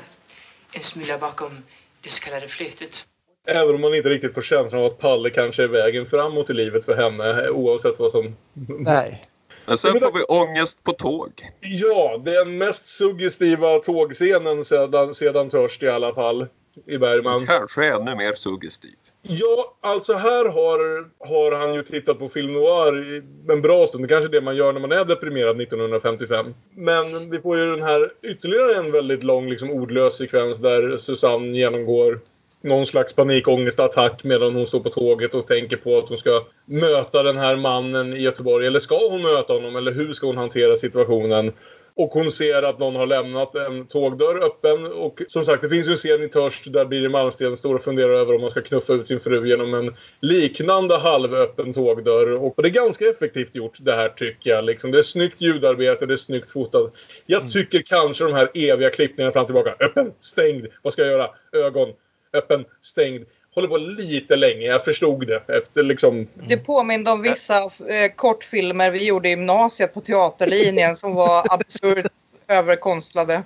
en 0.73 0.83
smula 0.83 1.19
bakom 1.19 1.65
det 2.03 2.11
så 2.11 2.23
kallade 2.23 2.49
flötet. 2.49 3.07
Även 3.49 3.75
om 3.75 3.81
man 3.81 3.95
inte 3.95 4.09
riktigt 4.09 4.35
får 4.35 4.43
känslan 4.43 4.81
av 4.81 4.87
att 4.87 4.99
Palle 4.99 5.31
kanske 5.31 5.63
är 5.63 5.69
vägen 5.69 6.07
framåt 6.07 6.51
i 6.51 6.55
livet 6.55 6.85
för 6.85 6.97
henne 6.97 7.49
oavsett 7.49 7.99
vad 7.99 8.13
som... 8.13 8.37
Nej. 8.69 9.29
Men 9.67 9.79
sen 9.79 9.99
får 9.99 10.13
vi 10.13 10.23
ångest 10.23 10.83
på 10.83 10.93
tåg. 10.93 11.33
Ja, 11.61 12.23
den 12.25 12.59
mest 12.59 12.87
suggestiva 12.87 13.79
tågscenen 13.79 14.65
sedan, 14.65 15.15
sedan 15.15 15.49
Törst 15.49 15.83
i 15.83 15.89
alla 15.89 16.15
fall. 16.15 16.47
I 16.87 16.99
Bergman. 16.99 17.47
Kanske 17.47 17.85
ännu 17.85 18.15
mer 18.15 18.35
suggestiv. 18.35 18.97
Ja, 19.29 19.77
alltså 19.81 20.13
här 20.13 20.45
har, 20.45 21.09
har 21.29 21.59
han 21.59 21.75
ju 21.75 21.83
tittat 21.83 22.19
på 22.19 22.29
film 22.29 22.53
noir 22.53 22.99
i 22.99 23.23
en 23.53 23.63
bra 23.63 23.87
stund. 23.87 24.05
Det 24.05 24.09
kanske 24.09 24.31
är 24.31 24.33
det 24.33 24.41
man 24.41 24.57
gör 24.57 24.73
när 24.73 24.81
man 24.81 24.93
är 24.93 25.05
deprimerad 25.05 25.61
1955. 25.61 26.55
Men 26.75 27.31
vi 27.31 27.41
får 27.41 27.59
ju 27.59 27.67
den 27.67 27.83
här 27.83 28.13
ytterligare 28.23 28.75
en 28.75 28.93
väldigt 28.93 29.23
lång 29.23 29.51
liksom, 29.51 29.71
ordlös 29.71 30.17
sekvens 30.17 30.59
där 30.59 30.97
Susanne 30.97 31.59
genomgår 31.59 32.21
någon 32.61 32.87
slags 32.87 33.13
panikångestattack 33.13 34.25
medan 34.25 34.55
hon 34.55 34.67
står 34.67 34.81
på 34.81 34.89
tåget 34.89 35.35
och 35.35 35.47
tänker 35.47 35.77
på 35.77 35.99
att 35.99 36.09
hon 36.09 36.19
ska 36.19 36.45
möta 36.65 37.23
den 37.23 37.37
här 37.37 37.57
mannen 37.57 38.13
i 38.13 38.21
Göteborg. 38.21 38.67
Eller 38.67 38.79
ska 38.79 39.09
hon 39.11 39.23
möta 39.23 39.53
honom? 39.53 39.77
Eller 39.77 39.93
hur 39.93 40.13
ska 40.13 40.27
hon 40.27 40.37
hantera 40.37 40.77
situationen? 40.77 41.53
Och 41.97 42.11
hon 42.11 42.31
ser 42.31 42.63
att 42.63 42.79
någon 42.79 42.97
har 42.97 43.07
lämnat 43.07 43.55
en 43.55 43.87
tågdörr 43.87 44.45
öppen. 44.45 44.93
Och 44.93 45.23
som 45.29 45.45
sagt, 45.45 45.63
det 45.63 45.69
finns 45.69 45.87
ju 45.87 45.91
en 45.91 45.97
scen 45.97 46.23
i 46.23 46.29
Törst 46.29 46.73
där 46.73 46.85
Birger 46.85 47.09
Malmsten 47.09 47.57
står 47.57 47.75
och 47.75 47.83
funderar 47.83 48.13
över 48.13 48.35
om 48.35 48.41
man 48.41 48.51
ska 48.51 48.63
knuffa 48.63 48.93
ut 48.93 49.07
sin 49.07 49.21
fru 49.21 49.49
genom 49.49 49.75
en 49.75 49.95
liknande 50.21 50.99
halvöppen 50.99 51.73
tågdörr. 51.73 52.33
Och 52.33 52.63
det 52.63 52.69
är 52.69 52.73
ganska 52.73 53.09
effektivt 53.09 53.55
gjort 53.55 53.79
det 53.81 53.93
här 53.93 54.09
tycker 54.09 54.51
jag. 54.51 54.65
Liksom, 54.65 54.91
det 54.91 54.99
är 54.99 55.03
snyggt 55.03 55.41
ljudarbete, 55.41 56.07
det 56.07 56.15
är 56.15 56.17
snyggt 56.17 56.51
fotat. 56.51 56.93
Jag 57.27 57.49
tycker 57.49 57.83
kanske 57.87 58.25
de 58.25 58.33
här 58.33 58.49
eviga 58.55 58.91
klippningarna 58.91 59.33
fram 59.33 59.43
och 59.43 59.49
tillbaka. 59.49 59.85
Öppen, 59.85 60.13
stängd, 60.21 60.67
vad 60.83 60.93
ska 60.93 61.03
jag 61.03 61.11
göra? 61.11 61.31
Ögon, 61.53 61.89
öppen, 62.33 62.65
stängd. 62.83 63.25
Håller 63.57 63.69
på 63.69 63.77
lite 63.77 64.37
länge, 64.37 64.67
jag 64.67 64.85
förstod 64.85 65.27
det. 65.27 65.43
Efter 65.49 65.83
liksom... 65.83 66.27
Det 66.35 66.57
påminde 66.57 67.11
om 67.11 67.23
vissa 67.23 67.59
eh, 67.89 68.13
kortfilmer 68.17 68.91
vi 68.91 69.05
gjorde 69.07 69.29
i 69.29 69.31
gymnasiet 69.31 69.95
på 69.95 70.01
teaterlinjen 70.01 70.97
som 70.97 71.15
var 71.15 71.47
absurt 71.55 72.07
överkonstlade. 72.49 73.43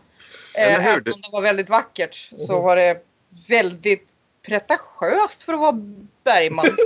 Eller 0.55 0.73
Eh, 0.75 0.81
hur? 0.81 0.89
även 0.91 1.13
om 1.13 1.21
det 1.21 1.29
var 1.33 1.43
väldigt 1.43 1.69
vackert 1.69 2.31
så 2.39 2.61
var 2.61 2.77
det 2.77 3.03
väldigt 3.49 4.09
pretentiöst 4.47 5.43
för 5.43 5.53
att 5.53 5.61
vara 5.61 5.73
Bergman. 6.25 6.67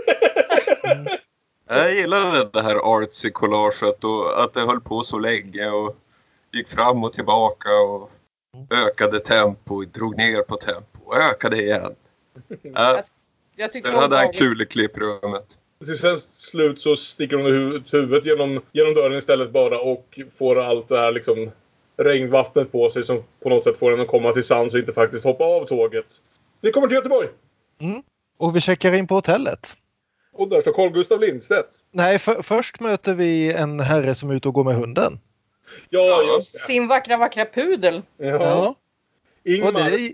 Jag 1.69 1.95
gillade 1.95 2.51
det 2.53 2.63
här 2.63 2.77
artsy 2.77 3.31
collaget 3.31 4.05
och 4.05 4.43
att 4.45 4.55
det 4.55 4.61
höll 4.61 4.81
på 4.81 4.99
så 5.01 5.19
länge 5.19 5.71
och 5.71 5.97
gick 6.53 6.69
fram 6.69 7.05
och 7.05 7.13
tillbaka 7.13 7.69
och 7.71 8.11
ökade 8.71 9.21
tempo, 9.21 9.85
drog 9.85 10.17
ner 10.17 10.43
på 10.43 10.57
tempo 10.57 11.01
och 11.05 11.17
ökade 11.17 11.63
igen. 11.63 11.95
Ja, 12.63 13.03
Jag 13.57 13.73
tyckte 13.73 13.91
den 13.91 13.99
hade 13.99 14.17
han 14.17 14.33
kul 14.33 14.63
i 14.63 14.67
klipprummet. 14.67 15.45
Till 15.85 15.99
svensk 15.99 16.29
slut 16.31 16.81
så 16.81 16.97
sticker 16.97 17.37
hon 17.37 17.47
hu- 17.47 17.83
huvudet 17.93 18.27
genom, 18.27 18.61
genom 18.73 18.95
dörren 18.95 19.19
istället 19.19 19.51
bara 19.53 19.79
och 19.81 20.19
får 20.39 20.59
allt 20.61 20.89
det 20.89 20.99
här 20.99 21.13
liksom 21.13 21.51
regnvattnet 21.97 22.73
på 22.73 22.91
sig 22.91 23.05
som 23.05 23.23
på 23.43 23.49
något 23.49 23.65
sätt 23.65 23.77
får 23.79 23.91
henne 23.91 24.03
att 24.03 24.09
komma 24.09 24.33
till 24.33 24.45
sans 24.45 24.73
och 24.75 24.79
inte 24.81 24.93
faktiskt 24.93 25.25
hoppa 25.25 25.45
av 25.45 25.65
tåget. 25.67 26.07
Vi 26.61 26.71
kommer 26.71 26.87
till 26.89 26.95
Göteborg 26.97 27.29
Och 28.39 28.57
vi 28.57 28.61
checkar 28.61 28.93
in 28.93 29.07
på 29.07 29.15
hotellet. 29.15 29.77
och 30.33 30.49
där 30.49 30.61
står 30.61 30.73
Carl 30.73 30.91
Gustav 30.93 31.21
Lindstedt. 31.21 31.69
Nej, 31.93 32.19
för, 32.19 32.43
först 32.43 32.81
möter 32.81 33.13
vi 33.15 33.53
en 33.53 33.81
herre 33.81 34.15
som 34.15 34.31
är 34.31 34.35
ute 34.35 34.49
och 34.49 34.55
går 34.55 34.65
med 34.65 34.75
hunden. 34.77 35.21
Ja, 35.91 36.23
just 36.35 36.53
det. 36.55 36.59
Sin 36.59 36.89
vackra, 36.89 37.17
vackra 37.17 37.45
pudel. 37.47 38.03
Ja. 38.17 38.69
Och 38.69 38.77
Ingmar. 39.51 39.73
det 39.73 40.01
är 40.01 40.13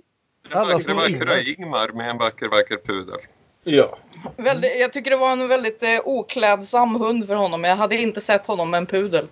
alla 0.53 0.81
små 0.81 0.95
vackra 0.95 1.41
Ingmar. 1.41 1.89
Med 1.93 2.11
en 2.11 2.19
vacker, 2.19 2.49
vacker 2.49 2.77
pudel. 2.87 3.21
Ja. 3.65 3.99
Väldigt, 4.37 4.81
jag 4.81 4.93
tycker 4.93 5.11
det 5.11 5.17
var 5.17 5.33
en 5.33 5.49
väldigt 5.49 5.83
eh, 5.83 6.01
oklädsam 6.05 6.95
hund 6.95 7.27
för 7.27 7.35
honom. 7.35 7.65
Jag 7.65 7.77
hade 7.77 7.97
inte 7.97 8.21
sett 8.21 8.47
honom 8.47 8.71
med 8.71 8.79
en 8.79 8.87
pudel. 8.87 9.29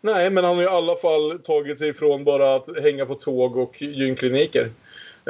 Nej, 0.00 0.30
men 0.30 0.44
han 0.44 0.56
har 0.56 0.62
i 0.62 0.66
alla 0.66 0.96
fall 0.96 1.38
tagit 1.38 1.78
sig 1.78 1.88
ifrån 1.88 2.24
bara 2.24 2.54
att 2.54 2.82
hänga 2.82 3.06
på 3.06 3.14
tåg 3.14 3.56
och 3.56 3.82
gynkliniker. 3.82 4.72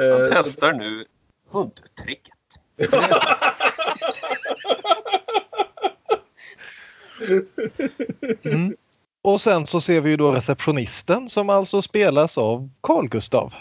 Eh, 0.01 0.17
Han 0.19 0.27
så- 0.27 0.33
testar 0.43 0.73
nu 0.73 1.03
hundtricket. 1.51 2.33
Mm. 8.43 8.75
Och 9.21 9.41
sen 9.41 9.67
så 9.67 9.81
ser 9.81 10.01
vi 10.01 10.09
ju 10.09 10.17
då 10.17 10.31
receptionisten 10.31 11.29
som 11.29 11.49
alltså 11.49 11.81
spelas 11.81 12.37
av 12.37 12.69
Carl 12.81 13.07
Gustav. 13.09 13.53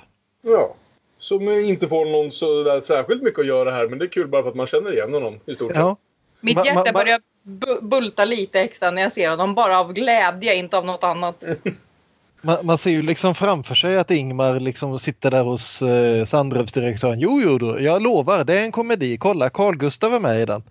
Ja. 0.43 0.75
Som 1.21 1.49
inte 1.49 1.89
får 1.89 2.07
någon 2.07 2.31
så 2.31 2.63
där 2.63 2.81
särskilt 2.81 3.23
mycket 3.23 3.39
att 3.41 3.47
göra 3.47 3.71
här, 3.71 3.89
men 3.89 3.99
det 3.99 4.05
är 4.05 4.09
kul 4.09 4.29
bara 4.29 4.43
för 4.43 4.49
att 4.49 4.57
man 4.57 4.67
känner 4.67 4.93
igen 4.93 5.15
honom 5.15 5.41
i 5.47 5.55
stort 5.55 5.71
sett. 5.73 5.79
Ja. 5.81 5.97
Mitt 6.41 6.65
hjärta 6.65 6.91
ma- 6.91 6.93
börjar 6.93 7.21
bu- 7.47 7.81
bulta 7.83 8.25
lite 8.25 8.61
extra 8.61 8.91
när 8.91 9.03
jag 9.03 9.13
ser 9.13 9.31
honom. 9.31 9.55
Bara 9.55 9.79
av 9.81 9.93
glädje, 9.93 10.55
inte 10.55 10.79
av 10.79 10.87
något 10.87 11.05
annat. 11.05 11.45
Man, 12.43 12.67
man 12.67 12.79
ser 12.79 12.91
ju 12.91 13.03
liksom 13.03 13.35
framför 13.35 13.75
sig 13.75 13.99
att 13.99 14.11
Ingmar 14.11 14.61
liksom 14.61 14.99
sitter 14.99 15.31
där 15.31 15.43
hos 15.45 15.83
eh, 15.83 16.25
Sandrevsdirektören. 16.25 17.21
Jo, 17.21 17.41
jo, 17.45 17.59
då, 17.59 17.81
jag 17.81 18.03
lovar, 18.03 18.45
det 18.45 18.61
är 18.61 18.65
en 18.65 18.73
komedi. 18.73 19.17
Kolla, 19.19 19.51
Carl 19.51 19.77
Gustav 19.77 20.15
är 20.15 20.21
med 20.21 20.43
i 20.43 20.45
den. 20.45 20.63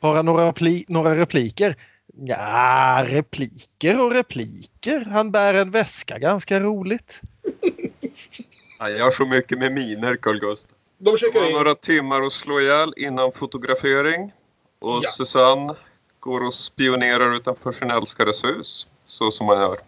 Har 0.00 0.16
han 0.16 0.26
några, 0.26 0.54
några 0.88 1.14
repliker? 1.14 1.76
Ja, 2.24 3.04
repliker 3.06 4.00
och 4.04 4.12
repliker. 4.12 5.04
Han 5.10 5.30
bär 5.30 5.54
en 5.54 5.70
väska, 5.70 6.18
ganska 6.18 6.60
roligt. 6.60 7.20
Han 8.78 8.96
gör 8.96 9.10
så 9.10 9.26
mycket 9.26 9.58
med 9.58 9.72
miner, 9.72 10.16
Carl 10.16 10.38
Gustaf. 10.38 10.70
De 10.98 11.16
checkar 11.16 11.40
var 11.40 11.46
in. 11.46 11.52
några 11.52 11.74
timmar 11.74 12.22
att 12.22 12.32
slå 12.32 12.60
ihjäl 12.60 12.92
innan 12.96 13.32
fotografering. 13.32 14.32
Och 14.78 15.00
Ja. 15.02 15.10
Susanne 15.10 15.74
går 16.20 16.46
och 16.46 16.54
spionerar 16.54 17.36
utanför 17.36 17.72
sin 17.72 17.90
älskares 17.90 18.44
hus. 18.44 18.88
Så 19.06 19.30
som 19.30 19.46
man 19.46 19.60
gör. 19.60 19.78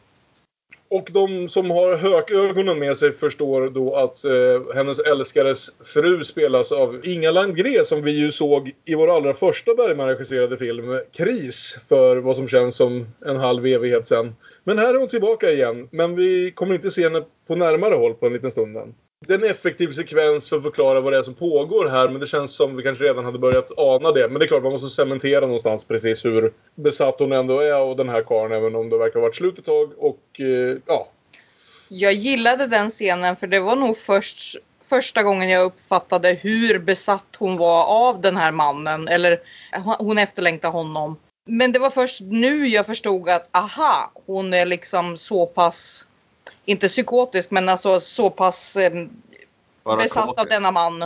Och 0.89 1.09
de 1.13 1.49
som 1.49 1.71
har 1.71 1.97
hökögonen 1.97 2.79
med 2.79 2.97
sig 2.97 3.13
förstår 3.13 3.71
då 3.71 3.95
att 3.97 4.25
eh, 4.25 4.75
hennes 4.75 4.99
älskares 4.99 5.71
fru 5.85 6.25
spelas 6.25 6.73
av 6.73 7.01
Inga 7.05 7.31
Landgré 7.31 7.85
som 7.85 8.03
vi 8.03 8.11
ju 8.11 8.31
såg 8.31 8.73
i 8.85 8.95
vår 8.95 9.17
allra 9.17 9.35
första 9.35 9.75
Bergman-regisserade 9.75 10.57
film 10.57 11.01
Kris 11.13 11.79
för 11.89 12.17
vad 12.17 12.37
som 12.37 12.49
känns 12.49 12.77
som 12.77 13.07
en 13.27 13.37
halv 13.37 13.67
evighet 13.67 14.07
sen. 14.07 14.35
Men 14.65 14.79
här 14.79 14.95
är 14.95 14.99
hon 14.99 15.09
tillbaka 15.09 15.51
igen, 15.51 15.89
men 15.93 16.17
vi 16.17 16.53
kommer 16.53 16.75
inte 16.75 16.91
se 16.91 17.03
henne 17.03 17.23
på 17.51 17.57
närmare 17.57 17.95
håll 17.95 18.15
på 18.15 18.27
en 18.27 18.33
liten 18.33 18.51
stund 18.51 18.77
än. 18.77 18.95
Det 19.27 19.35
är 19.35 19.39
en 19.39 19.51
effektiv 19.51 19.89
sekvens 19.89 20.49
för 20.49 20.57
att 20.57 20.63
förklara 20.63 21.01
vad 21.01 21.13
det 21.13 21.19
är 21.19 21.23
som 21.23 21.35
pågår 21.35 21.89
här 21.89 22.09
men 22.09 22.21
det 22.21 22.27
känns 22.27 22.57
som 22.57 22.77
vi 22.77 22.83
kanske 22.83 23.05
redan 23.05 23.25
hade 23.25 23.39
börjat 23.39 23.79
ana 23.79 24.13
det. 24.13 24.29
Men 24.29 24.39
det 24.39 24.45
är 24.45 24.47
klart 24.47 24.63
man 24.63 24.73
måste 24.73 24.89
cementera 24.89 25.41
någonstans 25.41 25.85
precis 25.85 26.25
hur 26.25 26.53
besatt 26.75 27.19
hon 27.19 27.33
ändå 27.33 27.61
är 27.61 27.81
och 27.81 27.97
den 27.97 28.09
här 28.09 28.23
karln 28.23 28.53
även 28.53 28.77
om 28.77 28.91
det 28.91 28.99
verkar 28.99 29.15
ha 29.15 29.21
varit 29.21 29.35
slut 29.35 29.59
ett 29.59 29.65
tag 29.65 29.93
och 29.99 30.41
eh, 30.41 30.77
ja. 30.87 31.09
Jag 31.89 32.13
gillade 32.13 32.67
den 32.67 32.91
scenen 32.91 33.37
för 33.37 33.47
det 33.47 33.61
var 33.61 33.77
nog 33.77 33.99
först, 33.99 34.57
första 34.85 35.23
gången 35.23 35.49
jag 35.49 35.65
uppfattade 35.65 36.33
hur 36.33 36.79
besatt 36.79 37.37
hon 37.39 37.57
var 37.57 37.85
av 37.85 38.21
den 38.21 38.37
här 38.37 38.53
mannen. 38.53 39.09
Eller 39.09 39.41
hon 39.99 40.19
efterlängtade 40.19 40.73
honom. 40.73 41.17
Men 41.47 41.73
det 41.73 41.79
var 41.79 41.91
först 41.91 42.21
nu 42.21 42.69
jag 42.69 42.87
förstod 42.87 43.29
att 43.29 43.49
aha, 43.51 44.13
hon 44.27 44.55
är 44.55 44.67
liksom 44.67 45.19
så 45.19 45.47
pass 45.47 46.07
inte 46.71 46.89
psykotisk 46.89 47.51
men 47.51 47.69
alltså 47.69 48.01
så 48.01 48.31
pass 48.31 48.77
eh, 48.77 49.07
besatt 49.99 50.39
av 50.39 50.47
denna 50.47 50.71
man. 50.71 51.03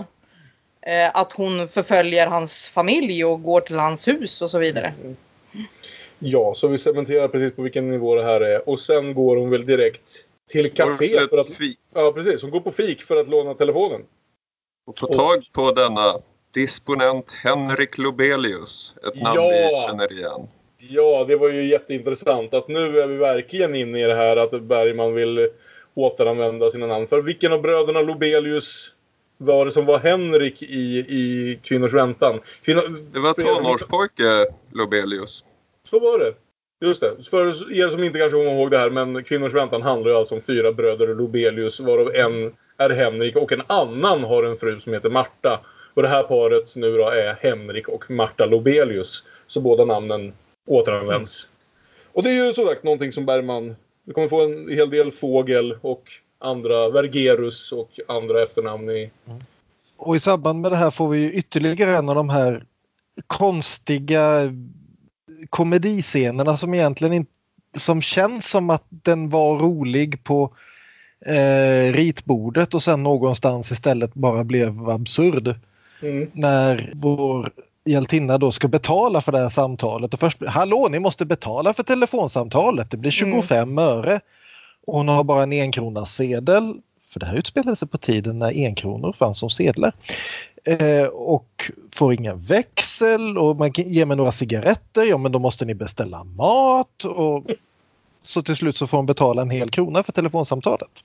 Eh, 0.87 1.11
att 1.15 1.33
hon 1.33 1.69
förföljer 1.69 2.27
hans 2.27 2.69
familj 2.69 3.25
och 3.25 3.43
går 3.43 3.61
till 3.61 3.79
hans 3.79 4.09
hus 4.09 4.43
och 4.43 4.51
så 4.51 4.59
vidare. 4.59 4.95
Ja, 6.19 6.55
så 6.55 6.69
vi 6.69 6.79
cementerar 6.79 7.29
precis 7.29 7.53
på 7.53 7.63
vilken 7.63 7.91
nivå 7.91 8.15
det 8.15 8.25
här 8.25 8.41
är. 8.41 8.69
Och 8.69 8.81
sen 8.81 9.15
går 9.15 9.37
hon 9.37 9.51
väl 9.51 9.67
direkt 9.67 10.11
till 10.49 10.73
café 10.75 11.29
för 11.31 11.39
att... 11.39 11.49
Ja, 11.95 12.13
precis. 12.13 12.43
Hon 12.43 12.51
går 12.51 12.61
på 12.61 12.71
fik 12.71 13.03
för 13.03 13.17
att 13.17 13.29
låna 13.29 13.55
telefonen. 13.55 14.01
Och 14.87 14.99
få 14.99 15.07
tag 15.07 15.45
på 15.53 15.73
denna 15.73 16.21
disponent 16.55 17.33
Henrik 17.33 17.99
Lobelius. 17.99 18.95
Ett 19.07 19.23
namn 19.23 19.41
Ja. 19.41 19.49
vi 19.49 19.89
känner 19.89 20.13
igen. 20.13 20.49
Ja, 20.89 21.25
det 21.29 21.37
var 21.37 21.49
ju 21.49 21.63
jätteintressant 21.63 22.55
att 22.55 22.69
nu 22.69 23.01
är 23.01 23.07
vi 23.07 23.17
verkligen 23.17 23.75
inne 23.75 24.01
i 24.01 24.07
det 24.07 24.15
här 24.15 24.37
att 24.37 24.63
Bergman 24.63 25.15
vill 25.15 25.49
återanvända 25.95 26.71
sina 26.71 26.87
namn. 26.87 27.07
För 27.07 27.23
vilken 27.23 27.53
av 27.53 27.63
bröderna 27.63 28.01
Lobelius 28.01 28.93
var 29.39 29.65
det 29.67 29.73
som 29.73 29.87
var 29.87 29.99
Henrik 29.99 30.63
i, 30.63 30.99
i 30.99 31.59
Kvinnors 31.63 31.93
väntan? 31.93 32.41
Kvinnor... 32.63 32.83
Det 33.13 33.21
var 33.21 33.33
tonårspojke 33.33 34.47
Lobelius. 34.73 35.45
Så 35.91 35.99
var 35.99 36.19
det. 36.19 36.35
Just 36.87 37.01
det. 37.01 37.29
För 37.31 37.47
er 37.73 37.89
som 37.89 38.05
inte 38.05 38.19
kanske 38.19 38.39
kommer 38.39 38.59
ihåg 38.59 38.71
det 38.71 38.79
här, 38.79 38.91
men 38.91 39.25
Kvinnors 39.25 39.55
väntan 39.55 39.83
handlar 39.83 40.11
ju 40.11 40.17
alltså 40.17 40.35
om 40.35 40.41
fyra 40.41 40.73
bröder 40.73 41.15
Lobelius, 41.15 41.81
varav 41.81 42.11
en 42.15 42.53
är 42.77 42.91
Henrik 42.91 43.37
och 43.37 43.53
en 43.53 43.63
annan 43.67 44.25
har 44.25 44.43
en 44.43 44.57
fru 44.57 44.81
som 44.81 44.93
heter 44.93 45.11
Marta. 45.11 45.61
Och 45.95 46.03
det 46.03 46.09
här 46.09 46.23
paret 46.23 46.77
nu 46.77 46.97
då 46.97 47.09
är 47.09 47.35
Henrik 47.41 47.89
och 47.89 48.11
Marta 48.11 48.47
Lobelius. 48.47 49.25
Så 49.47 49.61
båda 49.61 49.85
namnen 49.85 50.33
återanvänds. 50.67 51.49
Och 52.13 52.23
det 52.23 52.31
är 52.31 52.47
ju 52.47 52.53
som 52.53 52.67
sagt 52.67 52.85
någonting 52.85 53.13
som 53.13 53.27
Bergman... 53.27 53.77
Vi 54.07 54.13
kommer 54.13 54.29
få 54.29 54.45
en 54.45 54.69
hel 54.69 54.91
del 54.91 55.13
Fågel 55.13 55.79
och 55.81 56.13
andra 56.39 56.89
Vergerus 56.89 57.73
och 57.73 57.91
andra 58.09 58.43
efternamn 58.43 58.91
i... 58.91 59.11
Och 59.97 60.17
i 60.17 60.21
samband 60.21 60.61
med 60.61 60.73
det 60.73 60.77
här 60.77 60.91
får 60.91 61.09
vi 61.09 61.19
ju 61.19 61.33
ytterligare 61.33 61.97
en 61.97 62.09
av 62.09 62.15
de 62.15 62.29
här 62.29 62.65
konstiga 63.27 64.53
komediscenerna 65.51 66.57
som 66.57 66.75
egentligen 66.75 67.13
inte 67.15 67.31
som 67.77 68.03
känns 68.03 68.51
som 68.51 68.71
att 68.71 68.85
den 68.89 69.29
var 69.29 69.59
rolig 69.59 70.25
på 70.25 70.53
eh, 71.27 71.93
ritbordet 71.93 72.75
och 72.75 72.83
sen 72.83 73.03
någonstans 73.03 73.73
istället 73.73 74.15
bara 74.15 74.45
blev 74.45 74.91
absurd. 74.91 75.55
Mm. 76.03 76.31
När 76.33 76.93
vår 76.95 77.51
hjältinna 77.85 78.39
då 78.39 78.53
ska 78.53 78.69
betala 78.69 79.21
för 79.21 79.33
det 79.33 79.39
här 79.39 79.49
samtalet 79.49 80.15
och 80.15 80.21
först 80.21 80.39
Hallå, 80.47 80.89
ni 80.91 80.99
måste 80.99 81.25
betala 81.25 81.75
för 81.75 81.83
telefonsamtalet. 81.83 82.91
Det 82.91 82.97
blir 82.97 83.11
25 83.11 83.79
öre. 83.79 84.21
Och 84.87 84.95
hon 84.95 85.09
har 85.09 85.25
bara 85.25 85.43
en 85.43 85.53
enkronas 85.53 86.15
sedel. 86.15 86.75
För 87.07 87.21
det 87.21 87.27
här 87.27 87.37
utspelade 87.37 87.77
sig 87.77 87.89
på 87.89 87.99
tiden 87.99 88.39
när 88.39 88.49
enkronor 88.67 89.13
fanns 89.13 89.39
som 89.39 89.51
sedlar. 89.51 89.93
Eh, 90.67 91.07
och 91.07 91.71
får 91.93 92.15
ingen 92.15 92.41
växel 92.41 93.39
och 93.39 93.57
man 93.57 93.73
kan 93.73 93.89
ge 93.89 94.07
mig 94.07 94.17
några 94.17 94.33
cigaretter. 94.33 95.05
Ja 95.05 95.19
men 95.19 95.33
då 95.33 95.39
måste 95.39 95.65
ni 95.65 95.75
beställa 95.75 96.25
mat. 96.25 97.05
Och 97.05 97.45
så 98.23 98.43
till 98.43 98.57
slut 98.57 98.77
så 98.77 98.87
får 98.87 98.97
hon 98.97 99.07
betala 99.07 99.43
en 99.43 99.51
hel 99.51 99.71
krona 99.71 100.03
för 100.03 100.13
telefonsamtalet. 100.13 101.05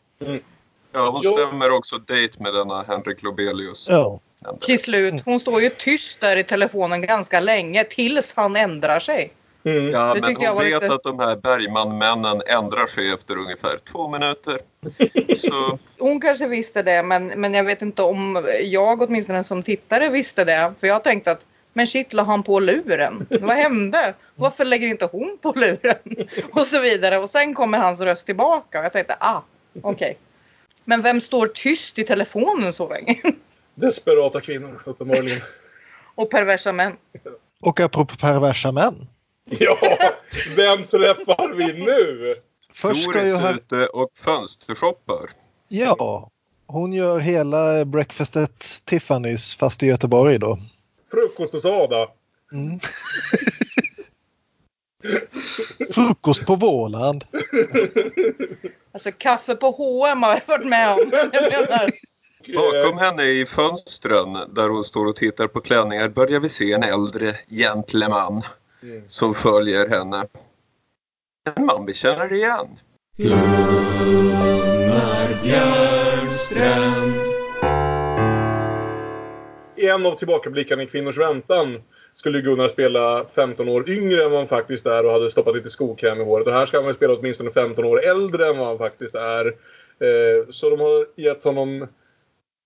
Ja, 0.91 1.09
hon 1.09 1.21
Jo. 1.23 1.31
stämmer 1.31 1.71
också 1.71 1.97
dejt 1.97 2.43
med 2.43 2.53
denna 2.53 2.83
Henrik 2.83 3.23
Lobelius. 3.23 3.87
Ja. 3.89 4.19
Till 4.61 4.79
slut, 4.79 5.13
hon 5.25 5.39
står 5.39 5.61
ju 5.61 5.69
tyst 5.69 6.21
där 6.21 6.37
i 6.37 6.43
telefonen 6.43 7.01
ganska 7.01 7.39
länge 7.39 7.83
tills 7.83 8.33
han 8.35 8.55
ändrar 8.55 8.99
sig. 8.99 9.33
Mm. 9.63 9.89
Ja, 9.89 10.15
men 10.21 10.35
hon 10.35 10.57
vet 10.57 10.81
lite- 10.81 10.93
att 10.93 11.03
de 11.03 11.19
här 11.19 11.35
Bergman-männen 11.35 12.41
ändrar 12.47 12.87
sig 12.87 13.13
efter 13.13 13.37
ungefär 13.37 13.77
två 13.91 14.07
minuter. 14.07 14.57
Så 15.37 15.79
Hon 15.99 16.21
kanske 16.21 16.47
visste 16.47 16.83
det 16.83 17.03
men, 17.03 17.27
men 17.27 17.53
jag 17.53 17.63
vet 17.63 17.81
inte 17.81 18.01
om 18.01 18.47
jag 18.63 19.01
åtminstone 19.01 19.43
som 19.43 19.63
tittare 19.63 20.09
visste 20.09 20.43
det. 20.45 20.73
För 20.79 20.87
jag 20.87 21.03
tänkte 21.03 21.31
att 21.31 21.41
men 21.73 21.87
shit 21.87 22.13
la 22.13 22.23
han 22.23 22.43
på 22.43 22.59
luren? 22.59 23.27
Vad 23.41 23.55
hände? 23.57 24.13
Varför 24.35 24.65
lägger 24.65 24.87
inte 24.87 25.05
hon 25.11 25.37
på 25.41 25.51
luren? 25.55 25.97
Och 26.53 26.67
så 26.67 26.79
vidare. 26.79 27.17
Och 27.17 27.29
sen 27.29 27.53
kommer 27.53 27.77
hans 27.77 27.99
röst 27.99 28.25
tillbaka 28.25 28.79
och 28.79 28.85
jag 28.85 28.93
tänkte 28.93 29.17
ah 29.19 29.41
okej. 29.81 30.17
Men 30.85 31.01
vem 31.01 31.21
står 31.21 31.47
tyst 31.47 31.99
i 31.99 32.03
telefonen 32.03 32.73
så 32.73 32.89
länge? 32.89 33.21
Desperata 33.75 34.41
kvinnor, 34.41 34.81
uppenbarligen. 34.85 35.39
Och 36.15 36.29
perversa 36.31 36.71
män. 36.73 36.97
Och 37.61 37.79
apropå 37.79 38.15
perversa 38.15 38.71
män. 38.71 39.07
Ja, 39.59 39.77
vem 40.57 40.83
träffar 40.83 41.53
vi 41.53 41.73
nu? 41.73 42.35
Först 42.73 43.03
ska 43.03 43.19
Doris 43.19 43.39
här, 43.39 43.53
ute 43.53 43.87
och 43.87 44.09
fönstershoppar. 44.15 45.29
ja, 45.67 46.29
hon 46.67 46.93
gör 46.93 47.19
hela 47.19 47.85
breakfast 47.85 48.37
at 48.37 48.59
Tiffany's 48.85 49.57
fast 49.57 49.83
i 49.83 49.87
Göteborg 49.87 50.39
då. 50.39 50.59
Frukost 51.11 51.53
hos 51.53 51.65
Ada. 51.65 52.07
Mm. 52.51 52.79
Frukost 55.93 56.47
på 56.47 56.55
Våland. 56.55 57.25
Alltså 58.93 59.11
kaffe 59.17 59.55
på 59.55 59.71
H&M 59.71 60.23
har 60.23 60.29
jag 60.29 60.41
varit 60.47 60.69
med 60.69 60.93
om. 60.93 61.11
Bakom 62.55 62.97
henne 62.97 63.23
i 63.23 63.45
fönstren 63.45 64.33
där 64.33 64.69
hon 64.69 64.83
står 64.83 65.05
och 65.05 65.15
tittar 65.15 65.47
på 65.47 65.61
klänningar 65.61 66.09
börjar 66.09 66.39
vi 66.39 66.49
se 66.49 66.73
en 66.73 66.83
äldre 66.83 67.35
gentleman 67.49 68.41
som 69.07 69.33
följer 69.33 69.89
henne. 69.89 70.25
En 71.55 71.65
man 71.65 71.85
vi 71.85 71.93
känner 71.93 72.33
igen. 72.33 72.79
I 79.75 79.87
en 79.87 80.05
av 80.05 80.15
tillbakablickarna 80.15 80.83
i 80.83 80.87
Kvinnors 80.87 81.17
väntan 81.17 81.81
skulle 82.13 82.41
Gunnar 82.41 82.67
spela 82.67 83.25
15 83.35 83.69
år 83.69 83.89
yngre 83.89 84.23
än 84.23 84.31
vad 84.31 84.39
han 84.39 84.47
faktiskt 84.47 84.85
är 84.85 85.05
och 85.05 85.11
hade 85.11 85.29
stoppat 85.29 85.55
lite 85.55 85.69
skokräm 85.69 86.21
i 86.21 86.23
håret. 86.23 86.47
Och 86.47 86.53
här 86.53 86.65
ska 86.65 86.77
han 86.77 86.85
väl 86.85 86.95
spela 86.95 87.13
åtminstone 87.13 87.51
15 87.51 87.85
år 87.85 88.05
äldre 88.05 88.47
än 88.47 88.57
vad 88.57 88.67
han 88.67 88.77
faktiskt 88.77 89.15
är. 89.15 89.47
Eh, 89.47 90.47
så 90.49 90.69
de 90.69 90.79
har 90.79 91.05
gett 91.15 91.43
honom... 91.43 91.87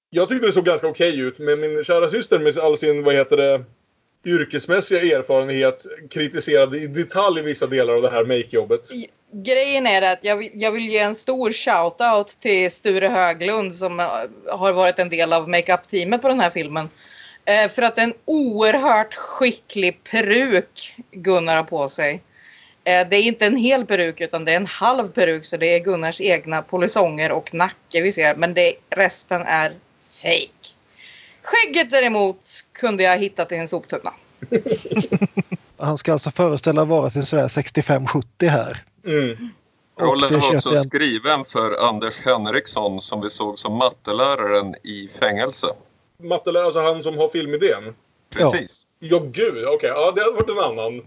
Jag 0.10 0.30
tyckte 0.30 0.48
det 0.48 0.52
såg 0.52 0.66
ganska 0.66 0.88
okej 0.88 1.20
ut, 1.20 1.40
men 1.40 1.60
min 1.60 1.84
kära 1.84 2.10
syster 2.10 2.40
med 2.40 2.58
all 2.58 2.78
sin, 2.78 3.04
vad 3.04 3.16
heter 3.16 3.38
det, 3.38 3.64
yrkesmässiga 4.26 5.18
erfarenhet 5.20 5.86
kritiserade 6.10 6.78
i 6.78 6.88
detalj 6.88 7.42
vissa 7.42 7.68
delar 7.68 7.94
av 7.94 8.02
det 8.02 8.10
här 8.10 8.26
make-jobbet. 8.26 8.82
Grejen 9.32 9.88
är 9.88 10.14
att 10.14 10.20
jag 10.22 10.38
vill, 10.38 10.52
jag 10.54 10.72
vill 10.72 10.90
ge 10.90 11.00
en 11.00 11.16
stor 11.16 11.50
shout-out 11.50 12.40
till 12.40 12.72
Sture 12.72 13.08
Höglund 13.08 13.76
som 13.76 14.00
eh, 14.00 14.06
har 14.48 14.72
varit 14.72 15.00
en 15.00 15.10
del 15.10 15.34
av 15.34 15.50
makeup-teamet 15.50 16.22
på 16.22 16.28
den 16.28 16.40
här 16.40 16.50
filmen. 16.50 16.90
Eh, 17.46 17.72
för 17.72 17.82
att 17.82 17.98
en 17.98 18.14
oerhört 18.26 19.14
skicklig 19.14 20.04
peruk 20.04 20.96
Gunnar 21.12 21.56
har 21.56 21.64
på 21.64 21.90
sig. 21.90 22.22
Eh, 22.84 23.08
det 23.10 23.16
är 23.16 23.22
inte 23.22 23.46
en 23.46 23.58
hel 23.58 23.86
peruk 23.86 24.22
utan 24.22 24.46
det 24.46 24.52
är 24.52 24.56
en 24.56 24.68
halv 24.68 25.12
peruk 25.12 25.46
så 25.46 25.58
det 25.58 25.68
är 25.68 25.80
Gunnars 25.80 26.22
egna 26.22 26.62
polisonger 26.62 27.32
och 27.32 27.54
nacke 27.54 28.02
vi 28.02 28.12
ser. 28.12 28.36
Men 28.36 28.54
det, 28.54 28.76
resten 28.90 29.42
är 29.42 29.76
fake. 30.22 30.74
Skägget 31.42 31.92
däremot 31.92 32.64
kunde 32.74 33.04
jag 33.04 33.18
hitta 33.18 33.56
i 33.56 33.58
en 33.58 33.68
soptunna. 33.68 34.14
Han 35.78 35.98
ska 35.98 36.14
alltså 36.14 36.32
föreställa 36.32 36.86
vara 36.86 37.10
sig 37.10 37.26
sådär 37.26 37.48
65-70 37.48 38.48
här. 38.50 38.84
Mm. 39.06 39.50
Rollen 40.00 40.32
det 40.32 40.38
var 40.38 40.56
också 40.56 40.76
skriven 40.76 41.46
för 41.46 41.88
Anders 41.90 42.20
Henriksson 42.20 43.02
som 43.02 43.22
vi 43.22 43.30
såg 43.30 43.60
som 43.60 43.78
matteläraren 43.78 44.76
i 44.84 45.10
fängelse. 45.20 45.68
Mattelärare, 46.18 46.66
alltså 46.66 46.80
han 46.82 47.04
som 47.04 47.18
har 47.18 47.30
filmidén. 47.30 47.96
Precis. 48.36 48.88
Ja, 49.00 49.20
gud. 49.32 49.66
Okej, 49.68 49.90
ja, 49.90 50.12
det 50.16 50.22
hade 50.22 50.36
varit 50.36 50.50
en 50.50 50.60
annan 50.60 51.02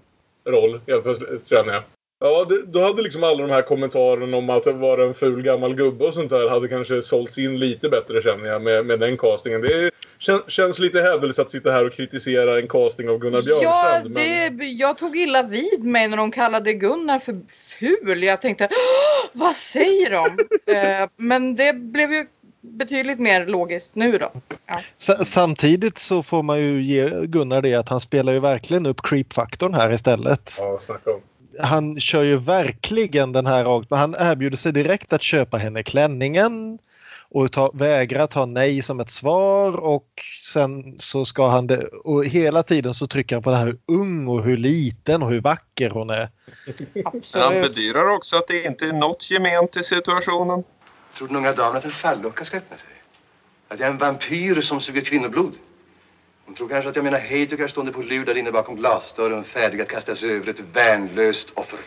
roll 0.49 0.81
helt 0.87 1.03
plötsligt, 1.03 1.47
känner 1.49 1.73
jag. 1.75 1.83
Ja, 2.21 2.45
det, 2.49 2.63
då 2.67 2.81
hade 2.81 3.03
liksom 3.03 3.25
alla 3.25 3.47
de 3.47 3.51
här 3.51 3.63
kommentarerna 3.63 4.37
om 4.37 4.51
att 4.51 4.63
det 4.63 4.73
var 4.73 4.99
en 4.99 5.15
ful 5.15 5.43
gammal 5.43 5.75
gubbe 5.75 6.05
och 6.07 6.15
sånt 6.15 6.31
där 6.31 6.49
hade 6.49 6.69
kanske 6.69 7.03
sålts 7.03 7.39
in 7.39 7.59
lite 7.59 7.89
bättre 7.89 8.23
känner 8.23 8.47
jag 8.49 8.63
med, 8.63 8.87
med 8.87 9.01
den 9.01 9.17
castingen. 9.17 9.61
Det 9.61 9.73
är, 9.73 9.91
kän, 10.19 10.41
känns 10.47 10.79
lite 10.79 11.01
hädelse 11.03 11.43
att 11.43 11.51
sitta 11.51 11.71
här 11.71 11.87
och 11.87 11.93
kritisera 11.93 12.59
en 12.59 12.69
casting 12.69 13.09
av 13.09 13.19
Gunnar 13.19 13.43
Ja, 13.45 13.59
Björnstrand. 13.61 14.15
det, 14.59 14.65
jag 14.65 14.99
tog 14.99 15.17
illa 15.17 15.43
vid 15.43 15.85
mig 15.85 16.09
när 16.09 16.17
de 16.17 16.31
kallade 16.31 16.73
Gunnar 16.73 17.19
för 17.19 17.41
ful. 17.79 18.23
Jag 18.23 18.41
tänkte, 18.41 18.69
"Åh, 18.71 19.31
vad 19.33 19.57
säger 19.57 20.11
de? 20.11 20.27
Eh, 20.73 21.09
Men 21.17 21.57
det 21.57 21.73
blev 21.73 22.13
ju 22.13 22.27
betydligt 22.71 23.19
mer 23.19 23.47
logiskt 23.47 23.95
nu 23.95 24.19
då. 24.19 24.33
Ja. 24.67 24.81
Sa- 24.97 25.25
Samtidigt 25.25 25.99
så 25.99 26.23
får 26.23 26.43
man 26.43 26.61
ju 26.61 26.83
ge 26.83 27.27
Gunnar 27.27 27.63
det 27.63 27.75
att 27.75 27.89
han 27.89 28.01
spelar 28.01 28.33
ju 28.33 28.41
verkligen 28.41 28.87
upp 28.87 29.01
creep-faktorn 29.03 29.75
här 29.75 29.93
istället. 29.93 30.53
Ja, 30.61 30.79
snacka 30.83 31.11
om. 31.11 31.21
Han 31.61 32.01
kör 32.01 32.23
ju 32.23 32.37
verkligen 32.37 33.33
den 33.33 33.47
här 33.47 33.65
rakt. 33.65 33.87
Han 33.91 34.15
erbjuder 34.19 34.57
sig 34.57 34.73
direkt 34.73 35.13
att 35.13 35.23
köpa 35.23 35.57
henne 35.57 35.83
klänningen 35.83 36.79
och 37.29 37.53
ta, 37.53 37.71
vägrar 37.75 38.27
ta 38.27 38.47
nej 38.47 38.83
som 38.83 39.01
ett 39.01 39.11
svar 39.11 39.77
och 39.77 40.07
sen 40.43 40.95
så 40.99 41.25
ska 41.25 41.49
han 41.49 41.67
det 41.67 41.85
och 41.87 42.27
hela 42.27 42.63
tiden 42.63 42.95
så 42.95 43.07
trycker 43.07 43.37
han 43.37 43.43
på 43.43 43.51
det 43.51 43.57
här 43.57 43.67
hur 43.67 43.79
ung 43.87 44.29
och 44.29 44.43
hur 44.45 44.57
liten 44.57 45.23
och 45.23 45.31
hur 45.31 45.41
vacker 45.41 45.91
hon 45.91 46.11
är. 46.11 46.31
Han 47.05 47.13
Absolut. 47.17 47.63
bedyrar 47.63 48.09
också 48.17 48.37
att 48.37 48.49
det 48.49 48.65
inte 48.65 48.85
är 48.85 48.93
något 48.93 49.31
gement 49.31 49.77
i 49.77 49.83
situationen. 49.83 50.65
Tror 51.17 51.27
den 51.29 51.37
unga 51.37 51.53
damen 51.53 51.77
att 51.77 51.85
en 51.85 51.91
fallucka 51.91 52.45
ska 52.45 52.57
öppna 52.57 52.79
sig? 52.79 52.91
Att 53.69 53.79
jag 53.79 53.87
är 53.87 53.91
en 53.91 53.99
vampyr 53.99 54.61
som 54.61 54.81
suger 54.81 55.03
kvinnoblod? 55.03 55.53
Hon 56.45 56.55
tror 56.55 56.69
kanske 56.69 56.91
att 56.91 56.97
jag 56.97 57.03
menar 57.03 57.19
hejdukar 57.19 57.69
stående 57.69 57.93
på 57.93 58.03
lur 58.03 58.25
där 58.25 58.37
inne 58.37 58.51
bakom 58.51 58.77
glasdörren 58.77 59.45
färdiga 59.45 59.83
att 59.83 59.89
kastas 59.89 60.23
över 60.23 60.49
ett 60.49 60.61
värnlöst 60.61 61.51
offer. 61.55 61.79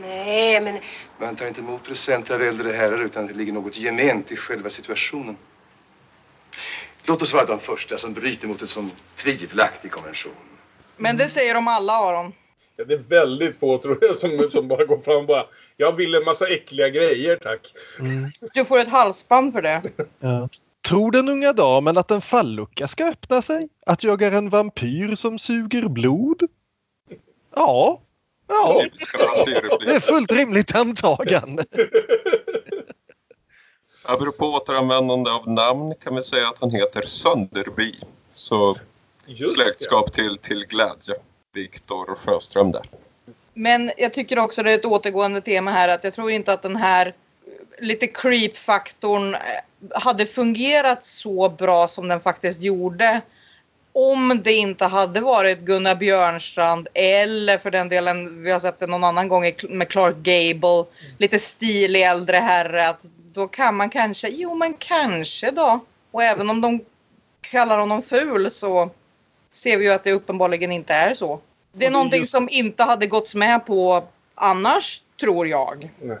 Nej, 0.00 0.60
men 0.60 0.80
Man 1.18 1.34
tar 1.34 1.46
inte 1.46 1.60
emot 1.60 1.84
presenter 1.84 2.34
av 2.34 2.42
äldre 2.42 2.72
herrar 2.72 2.98
utan 2.98 3.22
att 3.22 3.30
det 3.30 3.36
ligger 3.36 3.52
något 3.52 3.76
gement 3.76 4.32
i 4.32 4.36
själva 4.36 4.70
situationen. 4.70 5.36
Låt 7.02 7.22
oss 7.22 7.32
vara 7.32 7.44
de 7.44 7.60
första 7.60 7.98
som 7.98 8.12
bryter 8.12 8.48
mot 8.48 8.62
en 8.62 8.68
sån 8.68 8.92
tvivelaktig 9.16 9.90
konvention. 9.90 10.32
Men 10.96 11.16
det 11.16 11.28
säger 11.28 11.54
de 11.54 11.68
alla 11.68 11.92
Aron. 11.92 12.32
Ja, 12.76 12.84
Det 12.84 12.94
är 12.94 12.98
väldigt 12.98 13.56
få 13.56 13.78
tror 13.78 13.98
jag 14.00 14.16
som, 14.16 14.50
som 14.50 14.68
bara 14.68 14.84
går 14.84 14.98
fram 14.98 15.16
och 15.16 15.26
bara 15.26 15.46
Jag 15.76 15.96
vill 15.96 16.14
en 16.14 16.24
massa 16.24 16.46
äckliga 16.46 16.88
grejer 16.88 17.36
tack. 17.36 17.72
Du 18.54 18.64
får 18.64 18.78
ett 18.78 18.88
halsband 18.88 19.52
för 19.52 19.62
det. 19.62 19.82
Ja. 20.20 20.48
Tror 20.88 21.10
den 21.10 21.28
unga 21.28 21.52
damen 21.52 21.98
att 21.98 22.10
en 22.10 22.20
fallucka 22.20 22.88
ska 22.88 23.04
öppna 23.04 23.42
sig? 23.42 23.68
Att 23.86 24.04
jag 24.04 24.22
är 24.22 24.32
en 24.32 24.48
vampyr 24.48 25.14
som 25.14 25.38
suger 25.38 25.88
blod? 25.88 26.42
Ja. 27.54 28.02
Ja, 28.48 28.82
det 29.80 29.94
är 29.94 30.00
fullt 30.00 30.32
rimligt 30.32 30.74
antagande. 30.74 31.64
Apropå 34.04 34.44
återanvändande 34.46 35.30
av 35.30 35.48
namn 35.48 35.94
kan 35.94 36.16
vi 36.16 36.22
säga 36.22 36.48
att 36.48 36.56
han 36.60 36.70
heter 36.70 37.02
Sönderby. 37.02 37.94
Så 38.34 38.76
Just 39.26 39.56
det. 39.56 39.62
släktskap 39.64 40.12
till, 40.12 40.36
till 40.36 40.66
glädje. 40.68 41.14
Viktor 41.56 42.14
Sjöström 42.14 42.72
där. 42.72 42.82
Men 43.54 43.92
jag 43.96 44.12
tycker 44.12 44.38
också 44.38 44.62
det 44.62 44.72
är 44.72 44.74
ett 44.74 44.84
återgående 44.84 45.40
tema 45.40 45.70
här 45.70 45.88
att 45.88 46.04
jag 46.04 46.14
tror 46.14 46.30
inte 46.30 46.52
att 46.52 46.62
den 46.62 46.76
här 46.76 47.06
eh, 47.06 47.84
lite 47.84 48.06
creep-faktorn 48.06 49.34
eh, 49.34 49.40
hade 49.94 50.26
fungerat 50.26 51.04
så 51.04 51.48
bra 51.48 51.88
som 51.88 52.08
den 52.08 52.20
faktiskt 52.20 52.60
gjorde. 52.60 53.20
Om 53.92 54.40
det 54.44 54.52
inte 54.52 54.84
hade 54.84 55.20
varit 55.20 55.60
Gunnar 55.60 55.94
Björnstrand 55.94 56.88
eller 56.94 57.58
för 57.58 57.70
den 57.70 57.88
delen, 57.88 58.42
vi 58.42 58.50
har 58.50 58.60
sett 58.60 58.80
det 58.80 58.86
någon 58.86 59.04
annan 59.04 59.28
gång 59.28 59.52
med 59.68 59.88
Clark 59.88 60.16
Gable, 60.16 60.84
lite 61.18 61.38
stilig 61.38 62.02
äldre 62.02 62.36
herre. 62.36 62.88
Att 62.88 63.00
då 63.32 63.48
kan 63.48 63.76
man 63.76 63.90
kanske, 63.90 64.28
jo 64.28 64.54
men 64.54 64.74
kanske 64.74 65.50
då. 65.50 65.80
Och 66.10 66.22
även 66.22 66.50
om 66.50 66.60
de 66.60 66.80
kallar 67.40 67.78
honom 67.78 68.02
ful 68.02 68.50
så 68.50 68.90
ser 69.50 69.76
vi 69.76 69.84
ju 69.84 69.92
att 69.92 70.04
det 70.04 70.12
uppenbarligen 70.12 70.72
inte 70.72 70.94
är 70.94 71.14
så. 71.14 71.40
Det 71.78 71.86
är 71.86 71.90
någonting 71.90 72.20
just- 72.20 72.32
som 72.32 72.48
inte 72.50 72.82
hade 72.82 73.06
gått 73.06 73.34
med 73.34 73.66
på 73.66 74.04
annars, 74.34 75.02
tror 75.20 75.46
jag. 75.46 75.90
Nej. 76.02 76.18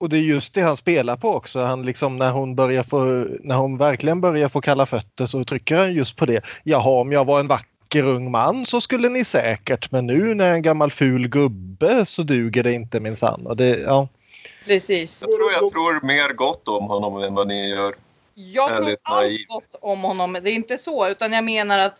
Och 0.00 0.08
det 0.08 0.16
är 0.16 0.20
just 0.20 0.54
det 0.54 0.60
han 0.60 0.76
spelar 0.76 1.16
på 1.16 1.34
också. 1.34 1.60
Han 1.60 1.82
liksom 1.82 2.16
när 2.16 2.30
hon 2.30 2.54
börjar 2.54 2.82
få, 2.82 3.26
när 3.40 3.56
hon 3.56 3.78
verkligen 3.78 4.20
börjar 4.20 4.48
få 4.48 4.60
kalla 4.60 4.86
fötter 4.86 5.26
så 5.26 5.44
trycker 5.44 5.76
han 5.76 5.92
just 5.92 6.16
på 6.16 6.26
det. 6.26 6.44
Jaha, 6.64 7.00
om 7.00 7.12
jag 7.12 7.24
var 7.24 7.40
en 7.40 7.48
vacker 7.48 8.02
ung 8.02 8.30
man 8.30 8.66
så 8.66 8.80
skulle 8.80 9.08
ni 9.08 9.24
säkert, 9.24 9.90
men 9.90 10.06
nu 10.06 10.34
när 10.34 10.44
jag 10.44 10.52
är 10.52 10.56
en 10.56 10.62
gammal 10.62 10.90
ful 10.90 11.28
gubbe 11.28 12.06
så 12.06 12.22
duger 12.22 12.62
det 12.62 12.72
inte 12.72 13.00
minsann. 13.00 13.56
Ja. 13.58 14.08
Precis. 14.64 15.22
Jag 15.22 15.30
tror 15.30 15.50
jag 15.52 15.72
tror 15.72 16.06
mer 16.06 16.34
gott 16.34 16.68
om 16.68 16.84
honom 16.84 17.22
än 17.22 17.34
vad 17.34 17.48
ni 17.48 17.70
gör. 17.70 17.94
Jag 18.34 18.76
tror 18.76 18.88
allt 19.02 19.22
naiv. 19.22 19.38
gott 19.48 19.74
om 19.80 20.00
honom. 20.00 20.32
Det 20.42 20.50
är 20.50 20.54
inte 20.54 20.78
så, 20.78 21.08
utan 21.08 21.32
jag 21.32 21.44
menar 21.44 21.78
att 21.78 21.94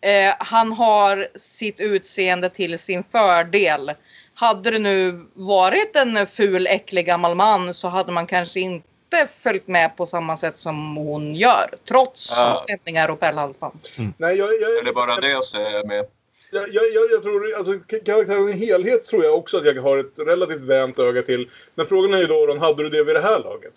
eh, 0.00 0.34
han 0.38 0.72
har 0.72 1.28
sitt 1.34 1.80
utseende 1.80 2.50
till 2.50 2.78
sin 2.78 3.04
fördel. 3.12 3.92
Hade 4.34 4.70
det 4.70 4.78
nu 4.78 5.26
varit 5.34 5.96
en 5.96 6.26
ful, 6.26 6.66
äcklig 6.66 7.06
gammal 7.06 7.34
man 7.36 7.74
så 7.74 7.88
hade 7.88 8.12
man 8.12 8.26
kanske 8.26 8.60
inte 8.60 9.28
följt 9.42 9.68
med 9.68 9.96
på 9.96 10.06
samma 10.06 10.36
sätt 10.36 10.58
som 10.58 10.96
hon 10.96 11.34
gör. 11.34 11.74
Trots 11.88 12.32
Ja. 12.36 12.64
klänningar 12.66 13.08
och 13.08 13.20
pärlhalsband. 13.20 13.78
Nej, 14.16 14.36
jag, 14.36 14.48
jag, 14.60 14.78
Är 14.78 14.84
det 14.84 14.92
bara 14.92 15.20
det 15.20 15.30
jag 15.30 15.44
säger 15.44 15.86
med? 15.86 16.04
Jag, 16.52 16.68
jag, 16.68 16.84
jag, 16.92 17.10
jag 17.10 17.22
tror, 17.22 17.54
alltså 17.56 17.78
karaktären 18.04 18.48
i 18.48 18.52
helhet 18.52 19.04
tror 19.04 19.24
jag 19.24 19.34
också 19.34 19.56
att 19.58 19.64
jag 19.64 19.82
har 19.82 19.98
ett 19.98 20.18
relativt 20.26 20.62
vänt 20.62 20.98
öga 20.98 21.22
till. 21.22 21.48
Men 21.74 21.86
frågan 21.86 22.14
är 22.14 22.18
ju 22.18 22.26
då, 22.26 22.58
hade 22.58 22.82
du 22.82 22.88
det 22.88 23.04
vid 23.04 23.14
det 23.14 23.22
här 23.22 23.40
laget? 23.40 23.74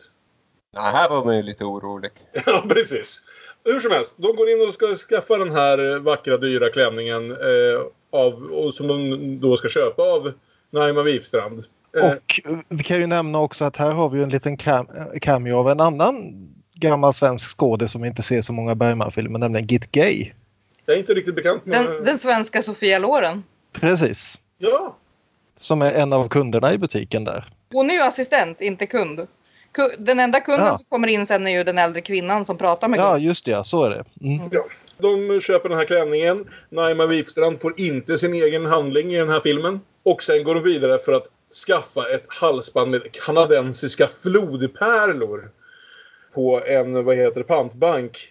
Ja, 0.75 0.81
här 0.81 1.09
var 1.09 1.25
man 1.25 1.35
ju 1.37 1.43
lite 1.43 1.63
orolig. 1.63 2.11
Ja, 2.45 2.65
precis. 2.69 3.21
Hur 3.65 3.79
som 3.79 3.91
helst, 3.91 4.13
de 4.17 4.35
går 4.35 4.49
in 4.49 4.67
och 4.67 4.73
ska 4.73 4.85
skaffa 4.95 5.37
den 5.37 5.51
här 5.51 5.99
vackra, 5.99 6.37
dyra 6.37 6.69
klänningen 6.69 7.31
eh, 7.31 7.81
av, 8.19 8.33
och 8.43 8.73
som 8.73 8.87
de 8.87 9.39
då 9.39 9.57
ska 9.57 9.67
köpa 9.67 10.01
av 10.03 10.33
Naima 10.71 11.03
Wifstrand. 11.03 11.65
Eh, 11.97 12.11
Och 12.11 12.39
vi 12.69 12.83
kan 12.83 12.99
ju 12.99 13.07
nämna 13.07 13.39
också 13.39 13.65
att 13.65 13.77
här 13.77 13.91
har 13.91 14.09
vi 14.09 14.23
en 14.23 14.29
liten 14.29 14.57
cam- 14.57 15.19
cameo 15.19 15.57
av 15.57 15.69
en 15.69 15.79
annan 15.79 16.33
gammal 16.73 17.13
svensk 17.13 17.57
skådis 17.57 17.91
som 17.91 18.01
vi 18.01 18.07
inte 18.07 18.21
ser 18.23 18.41
så 18.41 18.53
många 18.53 18.75
Bergman-filmer, 18.75 19.39
nämligen 19.39 19.67
Git 19.67 19.91
Gay. 19.91 20.31
jag 20.85 20.95
är 20.95 20.99
inte 20.99 21.13
riktigt 21.13 21.35
bekant 21.35 21.65
med... 21.65 21.85
Den, 21.85 22.03
den 22.05 22.19
svenska 22.19 22.61
Sofia 22.61 22.99
Loren. 22.99 23.43
Precis. 23.73 24.39
Ja, 24.57 24.95
Som 25.57 25.81
är 25.81 25.91
en 25.93 26.13
av 26.13 26.27
kunderna 26.29 26.73
i 26.73 26.77
butiken 26.77 27.23
där. 27.23 27.45
Hon 27.71 27.89
är 27.89 27.93
ju 27.93 28.01
assistent, 28.01 28.61
inte 28.61 28.85
kund. 28.85 29.27
Den 29.99 30.19
enda 30.19 30.39
kunden 30.39 30.65
Ja. 30.65 30.77
som 30.77 30.85
kommer 30.89 31.07
in 31.07 31.25
sen 31.25 31.47
är 31.47 31.51
ju 31.51 31.63
den 31.63 31.77
äldre 31.77 32.01
kvinnan 32.01 32.45
som 32.45 32.57
pratar 32.57 32.87
med 32.87 32.99
Ja, 32.99 33.11
kunden. 33.11 33.27
just 33.27 33.45
det. 33.45 33.51
ja, 33.51 33.63
Så 33.63 33.83
är 33.83 33.89
det. 33.89 34.03
Mm. 34.27 34.49
ja. 34.51 34.65
De 34.97 35.39
köper 35.41 35.69
den 35.69 35.77
här 35.77 35.85
klänningen. 35.85 36.45
Naima 36.69 37.05
Wifstrand 37.05 37.61
får 37.61 37.79
inte 37.79 38.17
sin 38.17 38.33
egen 38.33 38.65
handling 38.65 39.13
i 39.13 39.17
den 39.17 39.29
här 39.29 39.39
filmen. 39.39 39.79
Och 40.03 40.23
sen 40.23 40.43
går 40.43 40.55
de 40.55 40.63
vidare 40.63 40.99
för 40.99 41.13
att 41.13 41.25
skaffa 41.67 42.09
ett 42.09 42.25
halsband 42.27 42.91
med 42.91 43.01
kanadensiska 43.25 44.07
flodpärlor. 44.23 45.51
På 46.33 46.61
en, 46.65 47.05
vad 47.05 47.15
heter 47.15 47.39
det, 47.39 47.43
pantbank. 47.43 48.27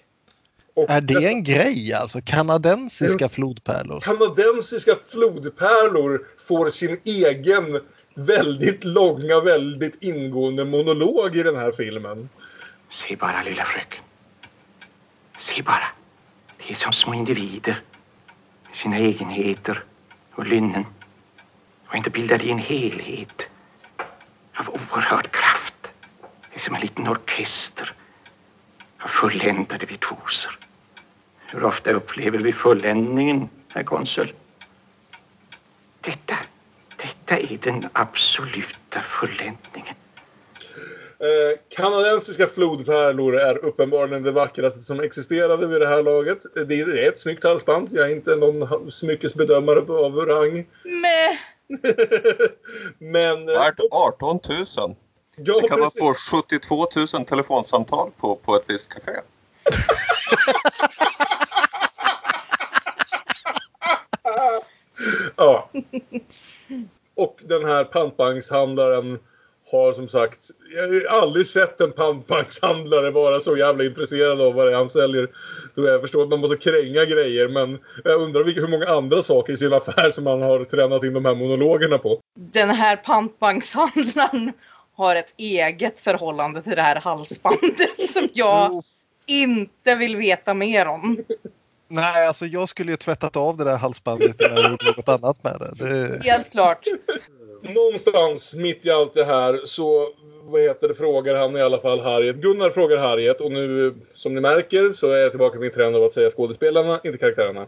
Och 0.75 0.91
Är 0.91 1.01
det 1.01 1.15
dessa 1.15 1.29
en 1.29 1.43
grej 1.45 1.93
alltså? 1.93 2.21
Kanadensiska 2.25 3.25
En- 3.25 3.31
flodpärlor? 3.31 4.01
Kanadensiska 4.01 4.97
flodpärlor 5.09 6.27
får 6.39 6.71
sin 6.71 7.01
egen 7.05 7.81
väldigt 8.15 8.85
långa, 8.85 9.41
väldigt 9.41 10.03
ingående 10.03 10.65
monolog 10.65 11.37
i 11.37 11.43
den 11.43 11.57
här 11.57 11.73
filmen. 11.73 12.29
Se 12.91 13.17
bara, 13.17 13.43
lilla 13.43 13.65
fröken. 13.65 14.03
Se 15.39 15.63
bara. 15.63 15.85
De 16.59 16.73
är 16.73 16.75
som 16.75 16.93
små 16.93 17.15
individer 17.15 17.83
med 18.69 18.77
sina 18.77 18.99
egenheter 18.99 19.85
och 20.35 20.47
lynnen 20.47 20.85
och 21.89 21.97
inte 21.97 22.11
bildar 22.11 22.39
de 22.39 22.51
en 22.51 22.59
helhet 22.59 23.49
av 24.57 24.69
oerhörd 24.69 25.31
kraft. 25.31 25.75
Det 26.21 26.55
är 26.55 26.61
som 26.61 26.75
en 26.75 26.81
liten 26.81 27.09
orkester 27.09 27.95
av 29.01 29.09
fulländade 29.09 29.87
virtuoser. 29.87 30.59
Hur 31.47 31.65
ofta 31.65 31.91
upplever 31.91 32.39
vi 32.39 32.53
fulländningen, 32.53 33.49
herr 33.69 33.83
konsul? 33.83 34.33
Detta, 36.01 36.37
detta 37.33 37.53
är 37.55 37.59
den 37.59 37.89
absoluta 37.93 39.03
fulländningen. 39.21 39.95
Eh, 41.19 41.59
kanadensiska 41.69 42.47
flodpärlor 42.47 43.37
är 43.37 43.65
uppenbarligen 43.65 44.23
det 44.23 44.33
vackraste 44.33 44.81
som 44.81 45.01
existerade 45.01 45.67
vid 45.67 45.81
det 45.81 45.87
här 45.87 46.03
laget. 46.03 46.39
Det 46.69 46.81
är 46.81 47.09
ett 47.09 47.19
snyggt 47.19 47.45
halsband. 47.45 47.89
Jag 47.93 48.11
är 48.11 48.13
inte 48.17 48.37
någon 48.37 48.91
smyckesbedömare 48.91 49.79
av 49.79 50.17
rang. 50.17 50.67
Meh. 50.85 51.37
Men... 52.99 53.49
eh, 53.49 53.55
Värt 53.55 53.81
18 53.91 54.41
000. 54.49 54.67
ja, 55.37 55.61
Det 55.63 55.69
kan 55.69 55.81
man 55.81 55.91
precis. 55.91 56.29
få 56.29 56.37
72 56.37 56.87
000 57.15 57.25
telefonsamtal 57.27 58.11
på, 58.17 58.37
på 58.37 58.57
ett 58.57 58.65
visst 58.69 58.95
café. 58.95 59.13
Ja. 65.37 65.71
Och 67.15 67.41
den 67.45 67.65
här 67.65 67.85
pantbankshandlaren 67.85 69.19
har 69.71 69.93
som 69.93 70.09
sagt, 70.09 70.39
jag 70.77 70.83
har 70.83 71.23
aldrig 71.23 71.47
sett 71.47 71.81
en 71.81 71.93
pantbankshandlare 71.93 73.11
vara 73.11 73.41
så 73.41 73.57
jävla 73.57 73.85
intresserad 73.85 74.41
av 74.41 74.55
vad 74.55 74.67
det 74.67 74.73
är 74.73 74.77
han 74.77 74.89
säljer. 74.89 75.29
Jag 75.75 76.01
förstår 76.01 76.23
att 76.23 76.29
man 76.29 76.41
måste 76.41 76.71
kränga 76.71 77.05
grejer 77.05 77.49
men 77.49 77.79
jag 78.05 78.21
undrar 78.21 78.45
hur 78.45 78.69
många 78.69 78.87
andra 78.87 79.23
saker 79.23 79.53
i 79.53 79.57
sin 79.57 79.73
affär 79.73 80.11
som 80.11 80.25
man 80.25 80.43
har 80.43 80.65
tränat 80.65 81.05
in 81.05 81.15
de 81.15 81.25
här 81.25 81.35
monologerna 81.35 81.99
på. 81.99 82.21
Den 82.35 82.71
här 82.71 82.97
pantbankshandlaren 82.97 84.53
har 84.95 85.17
ett 85.17 85.35
eget 85.37 86.01
förhållande 86.01 86.63
till 86.63 86.77
det 86.77 86.83
här 86.83 86.97
halsbandet 86.97 88.01
som 88.09 88.29
jag 88.33 88.85
inte 89.27 89.95
vill 89.95 90.17
veta 90.17 90.55
mer 90.55 90.87
om. 90.87 91.25
Nej, 91.95 92.27
alltså 92.27 92.47
jag 92.47 92.69
skulle 92.69 92.91
ju 92.91 92.97
tvättat 92.97 93.37
av 93.37 93.57
det 93.57 93.65
där 93.65 93.77
halsbandet 93.77 94.41
innan 94.41 94.57
jag 94.57 94.71
gjorde 94.71 94.95
något 94.97 95.09
annat 95.09 95.45
med 95.45 95.57
det. 95.61 95.85
det... 95.85 96.25
Helt 96.25 96.51
klart. 96.51 96.87
Någonstans 97.63 98.55
mitt 98.55 98.87
i 98.87 98.91
allt 98.91 99.15
det 99.15 99.25
här 99.25 99.61
så 99.65 100.09
vad 100.45 100.61
heter 100.61 100.89
det, 100.89 100.95
frågar 100.95 101.35
han 101.35 101.57
i 101.57 101.61
alla 101.61 101.81
fall 101.81 102.01
Harriet. 102.01 102.37
Gunnar 102.37 102.71
frågar 102.71 102.97
Harriet 102.97 103.41
och 103.41 103.53
nu 103.53 103.95
som 104.15 104.35
ni 104.35 104.41
märker 104.41 104.93
så 104.93 105.11
är 105.11 105.19
jag 105.19 105.31
tillbaka 105.31 105.55
med 105.55 105.63
min 105.63 105.73
trend 105.73 105.97
av 105.97 106.05
att 106.05 106.13
säga 106.13 106.31
skådespelarna, 106.31 107.01
inte 107.05 107.19
karaktärerna. 107.19 107.67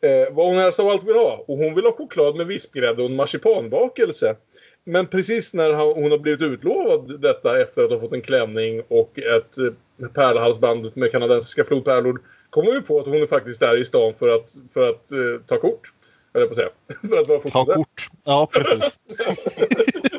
Eh, 0.00 0.34
vad 0.34 0.46
hon 0.46 0.56
helst 0.56 0.80
av 0.80 0.88
allt 0.88 1.04
vill 1.04 1.14
ha. 1.14 1.44
Och 1.48 1.58
hon 1.58 1.74
vill 1.74 1.84
ha 1.84 1.92
choklad 1.92 2.36
med 2.36 2.46
vispgrädde 2.46 3.02
och 3.02 3.10
en 3.10 3.16
marsipanbakelse. 3.16 4.36
Men 4.84 5.06
precis 5.06 5.54
när 5.54 5.72
hon 5.94 6.10
har 6.10 6.18
blivit 6.18 6.40
utlovad 6.40 7.20
detta 7.20 7.62
efter 7.62 7.82
att 7.82 7.90
ha 7.90 8.00
fått 8.00 8.12
en 8.12 8.22
klänning 8.22 8.82
och 8.88 9.18
ett 9.18 9.58
eh, 9.58 10.08
pärlhalsband 10.14 10.96
med 10.96 11.12
kanadensiska 11.12 11.64
flodpärlor 11.64 12.20
kommer 12.50 12.72
vi 12.72 12.80
på 12.80 12.98
att 13.00 13.06
hon 13.06 13.14
är 13.14 13.26
faktiskt 13.26 13.60
där 13.60 13.80
i 13.80 13.84
stan 13.84 14.14
för 14.18 14.28
att, 14.28 14.54
för 14.74 14.88
att 14.88 15.12
uh, 15.12 15.40
ta 15.46 15.60
kort. 15.60 15.92
Eller 16.34 16.46
på 16.46 16.50
att 16.50 16.56
säga. 16.56 16.68
för 17.08 17.20
att 17.20 17.28
vara 17.28 17.40
Ta 17.40 17.64
kort. 17.74 18.08
Ja, 18.24 18.48
precis. 18.52 18.98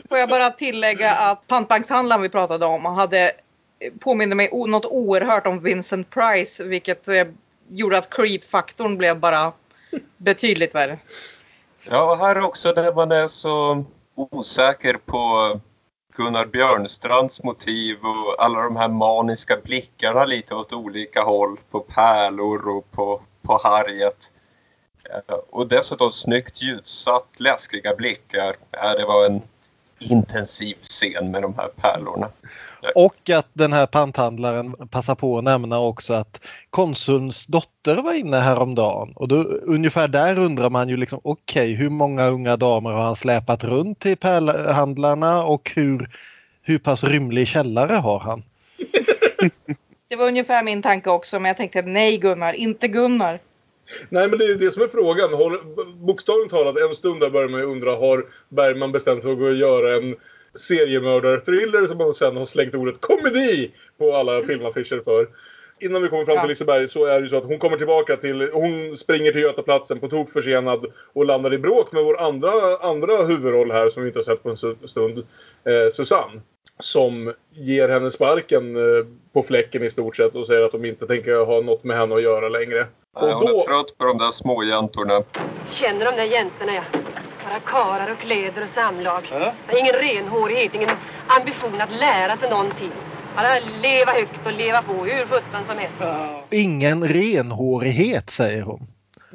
Får 0.09 0.17
jag 0.17 0.29
bara 0.29 0.49
tillägga 0.49 1.11
att 1.11 1.47
pantbankshandlaren 1.47 2.21
vi 2.21 2.29
pratade 2.29 2.65
om 2.65 2.85
hade 2.85 3.31
påminner 3.99 4.35
mig 4.35 4.49
något 4.53 4.85
oerhört 4.85 5.47
om 5.47 5.63
Vincent 5.63 6.09
Price 6.09 6.63
vilket 6.63 7.07
eh, 7.07 7.27
gjorde 7.69 7.97
att 7.97 8.09
creep-faktorn 8.09 8.97
blev 8.97 9.19
bara 9.19 9.53
betydligt 10.17 10.75
värre. 10.75 10.99
Ja, 11.89 12.11
och 12.11 12.17
här 12.17 12.45
också 12.45 12.73
när 12.75 12.93
man 12.93 13.11
är 13.11 13.27
så 13.27 13.85
osäker 14.15 14.93
på 14.93 15.17
Gunnar 16.17 16.45
Björnstrands 16.45 17.43
motiv 17.43 17.97
och 18.01 18.43
alla 18.43 18.61
de 18.61 18.75
här 18.75 18.89
maniska 18.89 19.57
blickarna 19.63 20.25
lite 20.25 20.55
åt 20.55 20.73
olika 20.73 21.21
håll 21.21 21.57
på 21.71 21.79
pärlor 21.79 22.67
och 22.67 22.91
på, 22.91 23.21
på 23.41 23.59
Harriet. 23.63 24.31
Eh, 25.09 25.35
och 25.49 25.67
dessutom 25.67 26.11
snyggt 26.11 26.61
ljussatt, 26.61 27.39
läskiga 27.39 27.95
blickar. 27.95 28.55
Eh, 28.71 28.91
det 28.97 29.05
var 29.05 29.25
en 29.25 29.41
intensiv 29.99 30.75
scen 30.81 31.31
med 31.31 31.41
de 31.41 31.53
här 31.57 31.67
pärlorna. 31.67 32.29
Och 32.95 33.29
att 33.29 33.47
den 33.53 33.73
här 33.73 33.85
panthandlaren 33.85 34.73
passar 34.89 35.15
på 35.15 35.37
att 35.37 35.43
nämna 35.43 35.79
också 35.79 36.13
att 36.13 36.45
konsulns 36.69 37.45
dotter 37.45 37.95
var 37.95 38.13
inne 38.13 38.37
häromdagen. 38.37 39.13
Och 39.15 39.27
då, 39.27 39.35
ungefär 39.43 40.07
där 40.07 40.39
undrar 40.39 40.69
man 40.69 40.89
ju 40.89 40.97
liksom 40.97 41.19
okej 41.23 41.73
hur 41.73 41.89
många 41.89 42.27
unga 42.27 42.57
damer 42.57 42.89
har 42.89 43.03
han 43.03 43.15
släpat 43.15 43.63
runt 43.63 43.99
till 43.99 44.17
pärlhandlarna 44.17 45.43
och 45.43 45.71
hur, 45.75 46.09
hur 46.61 46.79
pass 46.79 47.03
rymlig 47.03 47.47
källare 47.47 47.93
har 47.93 48.19
han? 48.19 48.43
Det 50.09 50.15
var 50.15 50.27
ungefär 50.27 50.63
min 50.63 50.81
tanke 50.81 51.09
också 51.09 51.39
men 51.39 51.49
jag 51.49 51.57
tänkte 51.57 51.81
nej 51.81 52.17
Gunnar, 52.17 52.53
inte 52.53 52.87
Gunnar. 52.87 53.39
Nej, 54.09 54.29
men 54.29 54.39
det 54.39 54.45
är 54.45 54.55
det 54.55 54.71
som 54.71 54.83
är 54.83 54.87
frågan. 54.87 55.33
Har, 55.33 55.59
bokstavligt 56.05 56.49
talat, 56.49 56.77
en 56.77 56.95
stund 56.95 57.21
där 57.21 57.29
börjar 57.29 57.49
man 57.49 57.59
ju 57.59 57.65
undra, 57.65 57.91
har 57.91 58.25
Bergman 58.49 58.91
bestämt 58.91 59.23
sig 59.23 59.37
för 59.37 59.49
att 59.51 59.57
göra 59.57 59.95
en 59.95 60.15
seriemördar-thriller 60.55 61.85
som 61.85 61.97
man 61.97 62.13
sen 62.13 62.37
har 62.37 62.45
slängt 62.45 62.75
ordet 62.75 63.01
komedi 63.01 63.71
på 63.97 64.13
alla 64.15 64.43
filmaffischer 64.43 65.01
för? 65.01 65.27
Innan 65.79 66.01
vi 66.01 66.07
kommer 66.07 66.25
fram 66.25 66.35
till 66.35 66.43
Ja. 66.43 66.47
Liseberg 66.47 66.87
så 66.87 67.05
är 67.05 67.15
det 67.15 67.21
ju 67.21 67.27
så 67.27 67.37
att 67.37 67.43
hon 67.45 67.59
kommer 67.59 67.77
tillbaka 67.77 68.15
till, 68.15 68.49
hon 68.53 68.97
springer 68.97 69.31
till 69.31 69.41
Götaplatsen 69.41 69.99
på 69.99 70.07
tok 70.07 70.29
försenad 70.31 70.85
och 71.13 71.25
landar 71.25 71.53
i 71.53 71.57
bråk 71.57 71.91
med 71.91 72.03
vår 72.03 72.19
andra, 72.21 72.77
andra 72.77 73.23
huvudroll 73.23 73.71
här 73.71 73.89
som 73.89 74.03
vi 74.03 74.07
inte 74.09 74.19
har 74.19 74.23
sett 74.23 74.43
på 74.43 74.49
en 74.49 74.55
stu- 74.55 74.87
stund, 74.87 75.17
eh, 75.65 75.89
Susanne. 75.91 76.41
Som 76.79 77.33
ger 77.51 77.89
henne 77.89 78.11
sparken 78.11 78.75
eh, 78.75 79.05
på 79.33 79.43
fläcken 79.43 79.83
i 79.83 79.89
stort 79.89 80.15
sett 80.15 80.35
och 80.35 80.47
säger 80.47 80.61
att 80.61 80.71
de 80.71 80.85
inte 80.85 81.07
tänker 81.07 81.35
ha 81.45 81.61
något 81.61 81.83
med 81.83 81.97
henne 81.97 82.15
att 82.15 82.21
göra 82.21 82.49
längre. 82.49 82.85
Nej, 83.21 83.33
Och 83.33 83.35
hon 83.41 83.45
då- 83.45 83.59
är 83.59 83.65
trött 83.65 83.97
på 83.97 84.05
de 84.05 84.17
där 84.17 84.31
små 84.31 84.63
jäntorna. 84.63 85.13
Känner 85.69 86.05
de 86.05 86.11
där 86.11 86.23
jäntorna 86.23 86.73
ja. 86.75 86.81
Bara 87.49 87.59
karar 87.59 88.11
och 88.11 88.19
kläder 88.19 88.63
och 88.63 88.69
samlag. 88.69 89.27
Ja. 89.31 89.53
Ingen 89.79 89.93
renhårighet, 89.93 90.75
ingen 90.75 90.89
ambition 91.27 91.81
att 91.81 91.91
lära 91.91 92.37
sig 92.37 92.49
någonting. 92.49 92.91
Bara 93.35 93.59
leva 93.81 94.11
högt 94.11 94.45
och 94.45 94.51
leva 94.53 94.81
på 94.81 94.93
hur 94.93 95.25
sjutton 95.25 95.65
som 95.67 95.77
helst. 95.77 95.95
Ingen 96.51 97.07
renhårighet 97.07 98.29
säger 98.29 98.61
hon. 98.61 98.87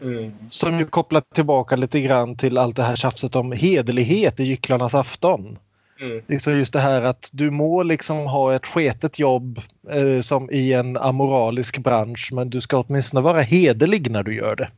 Mm. 0.02 0.34
Som 0.48 0.78
ju 0.78 0.84
kopplar 0.84 1.22
tillbaka 1.34 1.76
lite 1.76 2.00
grann 2.00 2.36
till 2.36 2.58
allt 2.58 2.76
det 2.76 2.82
här 2.82 2.96
tjafset 2.96 3.36
om 3.36 3.52
hederlighet 3.52 4.40
i 4.40 4.44
Gycklarnas 4.44 4.94
afton. 4.94 5.58
Mm. 6.02 6.22
Liksom 6.26 6.58
just 6.58 6.72
det 6.72 6.80
här 6.80 7.02
att 7.02 7.30
du 7.32 7.50
må 7.50 7.82
liksom 7.82 8.18
ha 8.18 8.54
ett 8.54 8.66
sketet 8.66 9.18
jobb 9.18 9.60
eh, 9.90 10.20
som 10.20 10.50
i 10.50 10.72
en 10.72 10.96
amoralisk 10.96 11.78
bransch 11.78 12.30
men 12.32 12.50
du 12.50 12.60
ska 12.60 12.78
åtminstone 12.78 13.20
vara 13.20 13.40
hederlig 13.40 14.10
när 14.10 14.22
du 14.22 14.34
gör 14.34 14.56
det. 14.56 14.70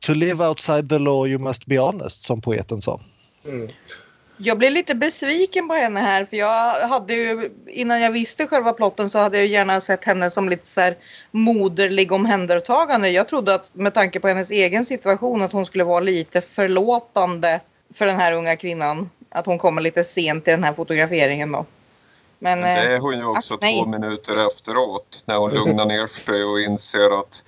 To 0.00 0.12
live 0.12 0.46
outside 0.46 0.88
the 0.88 0.98
law 0.98 1.28
you 1.28 1.38
must 1.38 1.66
be 1.66 1.78
honest 1.78 2.22
som 2.22 2.40
poeten 2.40 2.82
sa. 2.82 3.00
Mm. 3.46 3.68
Jag 4.38 4.58
blev 4.58 4.72
lite 4.72 4.94
besviken 4.94 5.68
på 5.68 5.74
henne 5.74 6.00
här 6.00 6.24
för 6.24 6.36
jag 6.36 6.88
hade 6.88 7.14
ju 7.14 7.50
innan 7.66 8.00
jag 8.00 8.10
visste 8.10 8.46
själva 8.46 8.72
plotten 8.72 9.10
så 9.10 9.18
hade 9.18 9.38
jag 9.38 9.46
gärna 9.46 9.80
sett 9.80 10.04
henne 10.04 10.30
som 10.30 10.48
lite 10.48 10.68
så 10.68 10.80
här 10.80 10.96
moderlig 11.30 12.12
omhändertagande. 12.12 13.08
Jag 13.08 13.28
trodde 13.28 13.54
att 13.54 13.68
med 13.72 13.94
tanke 13.94 14.20
på 14.20 14.28
hennes 14.28 14.50
egen 14.50 14.84
situation 14.84 15.42
att 15.42 15.52
hon 15.52 15.66
skulle 15.66 15.84
vara 15.84 16.00
lite 16.00 16.40
förlåtande 16.40 17.60
för 17.94 18.06
den 18.06 18.16
här 18.16 18.32
unga 18.32 18.56
kvinnan. 18.56 19.10
Att 19.28 19.46
hon 19.46 19.58
kommer 19.58 19.82
lite 19.82 20.04
sent 20.04 20.44
till 20.44 20.50
den 20.50 20.64
här 20.64 20.72
fotograferingen 20.72 21.52
då. 21.52 21.66
Men, 22.38 22.60
Men 22.60 22.76
det 22.76 22.86
eh, 22.86 22.92
är 22.92 22.98
hon 22.98 23.18
ju 23.18 23.24
också 23.24 23.54
ack, 23.54 23.62
nej. 23.62 23.82
två 23.82 23.90
minuter 23.90 24.46
efteråt 24.46 25.22
när 25.24 25.36
hon 25.36 25.50
lugnar 25.50 25.84
ner 25.84 26.06
sig 26.06 26.44
och 26.44 26.60
inser 26.60 27.20
att 27.20 27.44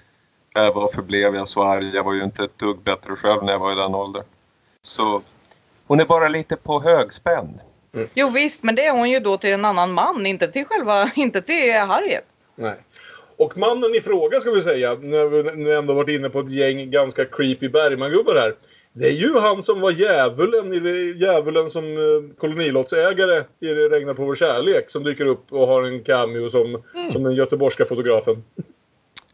äh, 0.57 0.75
varför 0.75 1.03
blev 1.03 1.35
jag 1.35 1.49
så 1.49 1.63
arg? 1.63 1.91
Jag 1.95 2.05
var 2.05 2.15
ju 2.15 2.23
inte 2.23 2.43
ett 2.43 2.59
dugg 2.59 2.79
bättre 2.79 3.17
själv 3.17 3.45
när 3.45 3.53
jag 3.53 3.61
var 3.61 3.73
i 3.73 3.75
den 3.75 3.95
åldern. 3.95 4.25
Så 4.83 5.23
hon 5.87 6.01
är 6.01 6.05
bara 6.05 6.29
lite 6.29 6.57
på 6.57 6.81
högspänn. 6.81 7.61
Jo 8.15 8.31
visst, 8.31 8.63
men 8.63 8.75
det 8.75 8.87
är 8.87 8.93
hon 8.93 9.11
ju 9.11 9.21
då 9.21 9.39
till 9.39 9.53
en 9.53 9.65
annan 9.65 9.93
man, 9.93 10.27
inte 10.27 10.49
till 10.49 10.65
själva, 10.65 11.11
inte 11.17 11.43
till 11.43 11.73
Harriet. 11.73 12.25
Nej. 12.55 12.77
Och 13.37 13.57
mannen 13.57 13.95
i 13.95 14.01
fråga 14.01 14.41
ska 14.41 14.51
vi 14.51 14.61
säga, 14.61 14.95
när 14.95 15.25
vi 15.25 15.57
nu 15.57 15.75
ändå 15.75 15.95
varit 15.95 16.09
inne 16.09 16.31
på 16.31 16.41
ett 16.41 16.51
gäng 16.51 16.91
ganska 16.91 17.25
creepy 17.25 17.69
Bergman-gubbar 17.69 18.35
här. 18.35 18.55
Det 18.99 19.07
är 19.09 19.13
ju 19.13 19.39
han 19.39 19.63
som 19.63 19.81
var 19.81 19.91
djävulen, 19.91 20.73
djävulen 21.21 21.71
som 21.71 21.85
eh, 21.85 22.37
kolonilottsägare 22.39 23.45
i 23.61 23.67
Det 23.67 23.89
regnar 23.89 24.15
på 24.15 24.25
vår 24.25 24.35
kärlek 24.35 24.91
som 24.91 25.05
dyker 25.05 25.27
upp 25.27 25.53
och 25.53 25.67
har 25.67 25.83
en 25.83 26.05
cameo 26.05 26.51
som, 26.51 26.83
som 27.13 27.23
den 27.23 27.35
göteborgska 27.35 27.85
fotografen. 27.87 28.45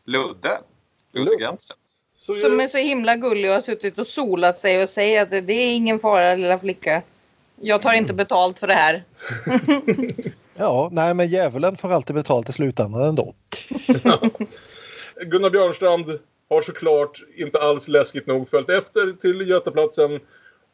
Ludde. 0.05 0.59
Ludde. 1.13 1.57
Så, 2.17 2.35
Som 2.35 2.61
är 2.61 2.67
så 2.69 2.79
himla 2.79 3.17
gullig 3.17 3.51
och 3.51 3.55
har 3.55 3.61
suttit 3.61 3.99
och 3.99 4.07
solat 4.07 4.59
sig 4.59 4.83
och 4.83 4.89
säger 4.89 5.23
att 5.23 5.31
det- 5.31 5.41
det 5.41 5.53
är 5.53 5.75
ingen 5.77 5.99
fara 6.01 6.35
lilla 6.35 6.59
flicka. 6.59 7.03
Jag 7.61 7.83
tar 7.83 7.93
inte 7.93 8.15
betalt 8.15 8.59
för 8.59 8.67
det 8.67 8.75
här. 8.75 9.05
Ja, 10.57 10.89
nej 10.93 11.15
men 11.15 11.29
djävulen 11.29 11.77
får 11.77 11.93
alltid 11.93 12.17
betalt 12.17 12.49
i 12.49 12.53
slutändan 12.53 13.03
ändå. 13.03 13.35
Gunnar 15.27 15.51
Björnstrand 15.51 16.19
har 16.49 16.61
såklart 16.61 17.25
inte 17.37 17.59
alls 17.59 17.89
läskigt 17.89 18.27
nog 18.27 18.49
följt 18.49 18.71
efter 18.71 19.13
till 19.13 19.49
Götaplatsen. 19.49 20.21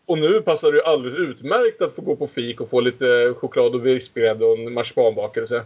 Och 0.07 0.19
nu 0.19 0.41
passar 0.41 0.73
det 0.73 0.79
ju 0.79 0.85
alldeles 0.85 1.19
utmärkt 1.19 1.83
att 1.83 1.95
få 1.95 2.03
gå 2.03 2.17
på 2.17 2.27
fik 2.27 2.61
och 2.61 2.71
få 2.71 2.81
lite 2.81 3.35
choklad 3.37 3.75
och 3.75 3.87
vispgrädde 3.87 4.45
och 4.45 4.59
en 4.59 4.73
marsipanbakelse. 4.73 5.65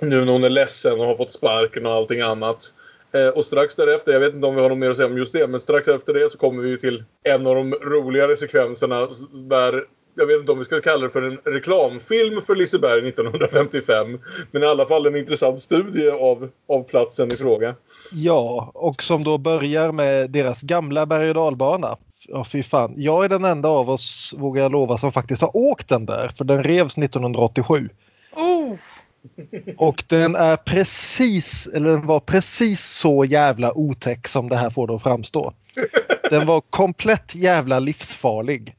Nu 0.00 0.24
när 0.24 0.32
hon 0.32 0.44
är 0.44 0.48
ledsen 0.48 1.00
och 1.00 1.06
har 1.06 1.16
fått 1.16 1.32
sparken 1.32 1.86
och 1.86 1.92
allting 1.92 2.20
annat. 2.20 2.72
Eh, 3.12 3.28
och 3.28 3.44
strax 3.44 3.74
därefter, 3.74 4.12
jag 4.12 4.20
vet 4.20 4.34
inte 4.34 4.46
om 4.46 4.54
vi 4.54 4.60
har 4.60 4.68
något 4.68 4.78
mer 4.78 4.90
att 4.90 4.96
säga 4.96 5.06
om 5.06 5.18
just 5.18 5.32
det, 5.32 5.46
men 5.46 5.60
strax 5.60 5.88
efter 5.88 6.14
det 6.14 6.30
så 6.30 6.38
kommer 6.38 6.62
vi 6.62 6.68
ju 6.68 6.76
till 6.76 7.04
en 7.22 7.46
av 7.46 7.54
de 7.54 7.74
roligare 7.74 8.36
sekvenserna 8.36 9.08
där 9.32 9.84
jag 10.14 10.26
vet 10.26 10.40
inte 10.40 10.52
om 10.52 10.58
vi 10.58 10.64
ska 10.64 10.80
kalla 10.80 11.06
det 11.06 11.10
för 11.10 11.22
en 11.22 11.38
reklamfilm 11.44 12.42
för 12.42 12.54
Liseberg 12.54 13.08
1955. 13.08 14.18
Men 14.50 14.62
i 14.62 14.66
alla 14.66 14.86
fall 14.86 15.06
en 15.06 15.16
intressant 15.16 15.60
studie 15.60 16.10
av, 16.10 16.48
av 16.68 16.82
platsen 16.82 17.32
i 17.32 17.36
fråga. 17.36 17.74
Ja, 18.12 18.70
och 18.74 19.02
som 19.02 19.24
då 19.24 19.38
börjar 19.38 19.92
med 19.92 20.30
deras 20.30 20.62
gamla 20.62 21.06
berg 21.06 21.28
och 21.28 21.34
dalbana. 21.34 21.96
Ja, 22.28 22.44
fy 22.44 22.62
fan. 22.62 22.94
Jag 22.96 23.24
är 23.24 23.28
den 23.28 23.44
enda 23.44 23.68
av 23.68 23.90
oss, 23.90 24.34
vågar 24.38 24.62
jag 24.62 24.72
lova, 24.72 24.96
som 24.96 25.12
faktiskt 25.12 25.42
har 25.42 25.56
åkt 25.56 25.88
den 25.88 26.06
där. 26.06 26.28
För 26.28 26.44
den 26.44 26.64
revs 26.64 26.98
1987. 26.98 27.88
Oh. 28.36 28.74
Och 29.76 30.04
den 30.06 30.36
är 30.36 30.56
precis, 30.56 31.66
eller 31.74 31.90
den 31.90 32.06
var 32.06 32.20
precis 32.20 32.84
så 32.86 33.24
jävla 33.24 33.78
otäck 33.78 34.28
som 34.28 34.48
det 34.48 34.56
här 34.56 34.70
får 34.70 34.86
det 34.86 34.94
att 34.94 35.02
framstå. 35.02 35.52
Den 36.30 36.46
var 36.46 36.60
komplett 36.60 37.34
jävla 37.34 37.78
livsfarlig. 37.78 38.76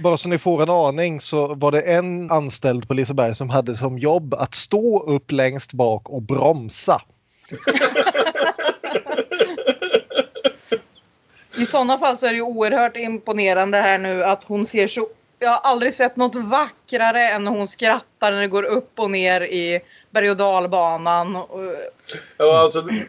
Bara 0.00 0.16
så 0.16 0.28
ni 0.28 0.38
får 0.38 0.62
en 0.62 0.70
aning 0.70 1.20
så 1.20 1.54
var 1.54 1.72
det 1.72 1.80
en 1.80 2.30
anställd 2.30 2.88
på 2.88 2.94
Liseberg 2.94 3.34
som 3.34 3.50
hade 3.50 3.74
som 3.74 3.98
jobb 3.98 4.34
att 4.34 4.54
stå 4.54 5.02
upp 5.02 5.32
längst 5.32 5.72
bak 5.72 6.08
och 6.08 6.22
bromsa. 6.22 7.02
I 11.58 11.66
sådana 11.66 11.98
fall 11.98 12.18
så 12.18 12.26
är 12.26 12.30
det 12.30 12.36
ju 12.36 12.42
oerhört 12.42 12.96
imponerande 12.96 13.78
här 13.78 13.98
nu 13.98 14.24
att 14.24 14.44
hon 14.44 14.66
ser 14.66 14.86
så... 14.86 15.08
Jag 15.38 15.50
har 15.50 15.70
aldrig 15.70 15.94
sett 15.94 16.16
något 16.16 16.34
vackrare 16.34 17.28
än 17.28 17.44
när 17.44 17.50
hon 17.50 17.66
skrattar 17.66 18.32
när 18.32 18.40
det 18.40 18.48
går 18.48 18.62
upp 18.62 18.98
och 18.98 19.10
ner 19.10 19.40
i 19.40 19.80
berg 20.10 20.30
och 20.30 20.36
dalbanan. 20.36 21.36
Och- 21.36 21.60
Ja, 22.36 22.58
alltså, 22.58 22.80
det, 22.80 23.06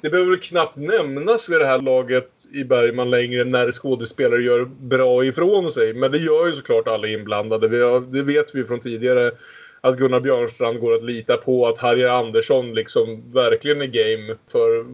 det 0.00 0.10
behöver 0.10 0.30
väl 0.30 0.40
knappt 0.40 0.76
nämnas 0.76 1.48
vid 1.48 1.58
det 1.60 1.66
här 1.66 1.80
laget 1.80 2.30
i 2.54 2.64
Bergman 2.64 3.10
längre 3.10 3.44
när 3.44 3.72
skådespelare 3.72 4.42
gör 4.42 4.64
bra 4.64 5.24
ifrån 5.24 5.70
sig. 5.70 5.94
Men 5.94 6.12
det 6.12 6.18
gör 6.18 6.46
ju 6.46 6.52
såklart 6.52 6.88
alla 6.88 7.06
inblandade. 7.08 7.68
Vi 7.68 7.82
har, 7.82 8.00
det 8.00 8.22
vet 8.22 8.54
vi 8.54 8.64
från 8.64 8.80
tidigare 8.80 9.32
att 9.80 9.96
Gunnar 9.98 10.20
Björnstrand 10.20 10.80
går 10.80 10.94
att 10.94 11.02
lita 11.02 11.36
på. 11.36 11.66
Att 11.66 11.78
Harry 11.78 12.04
Andersson 12.04 12.74
liksom 12.74 13.32
verkligen 13.32 13.82
är 13.82 13.86
game 13.86 14.36
för 14.52 14.84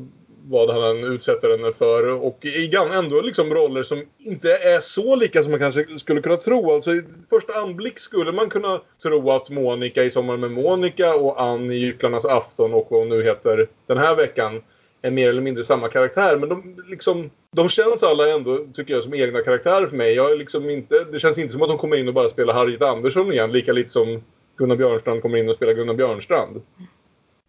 vad 0.50 0.70
han 0.70 0.82
än 0.82 1.12
utsätter 1.12 1.50
henne 1.50 1.72
för. 1.72 2.12
Och 2.12 2.44
i 2.44 2.76
ändå 2.94 3.20
liksom 3.20 3.54
roller 3.54 3.82
som 3.82 4.02
inte 4.18 4.52
är 4.52 4.80
så 4.80 5.16
lika 5.16 5.42
som 5.42 5.50
man 5.50 5.60
kanske 5.60 5.98
skulle 5.98 6.20
kunna 6.20 6.36
tro. 6.36 6.72
Alltså 6.72 6.90
i 6.90 7.02
första 7.30 7.52
anblick 7.52 7.98
skulle 7.98 8.32
man 8.32 8.48
kunna 8.48 8.80
tro 9.02 9.30
att 9.30 9.50
Monica 9.50 10.04
i 10.04 10.10
Sommar 10.10 10.36
med 10.36 10.50
Monica 10.50 11.14
och 11.14 11.42
Ann 11.42 11.70
i 11.70 11.74
Gycklarnas 11.74 12.24
afton 12.24 12.74
och 12.74 12.86
vad 12.90 13.00
hon 13.00 13.08
nu 13.08 13.22
heter 13.22 13.68
den 13.86 13.98
här 13.98 14.16
veckan 14.16 14.62
är 15.02 15.10
mer 15.10 15.28
eller 15.28 15.42
mindre 15.42 15.64
samma 15.64 15.88
karaktär. 15.88 16.36
Men 16.36 16.48
de, 16.48 16.76
liksom, 16.86 17.30
de 17.56 17.68
känns 17.68 18.02
alla 18.02 18.34
ändå, 18.34 18.66
tycker 18.74 18.94
jag, 18.94 19.02
som 19.02 19.14
egna 19.14 19.42
karaktärer 19.42 19.86
för 19.86 19.96
mig. 19.96 20.14
Jag 20.14 20.32
är 20.32 20.36
liksom 20.36 20.70
inte, 20.70 21.04
det 21.12 21.18
känns 21.18 21.38
inte 21.38 21.52
som 21.52 21.62
att 21.62 21.68
de 21.68 21.78
kommer 21.78 21.96
in 21.96 22.08
och 22.08 22.14
bara 22.14 22.28
spelar 22.28 22.54
Harriet 22.54 22.82
Andersson 22.82 23.32
igen. 23.32 23.52
Lika 23.52 23.72
lite 23.72 23.88
som 23.88 24.22
Gunnar 24.56 24.76
Björnstrand 24.76 25.22
kommer 25.22 25.38
in 25.38 25.48
och 25.48 25.54
spelar 25.54 25.72
Gunnar 25.72 25.94
Björnstrand. 25.94 26.62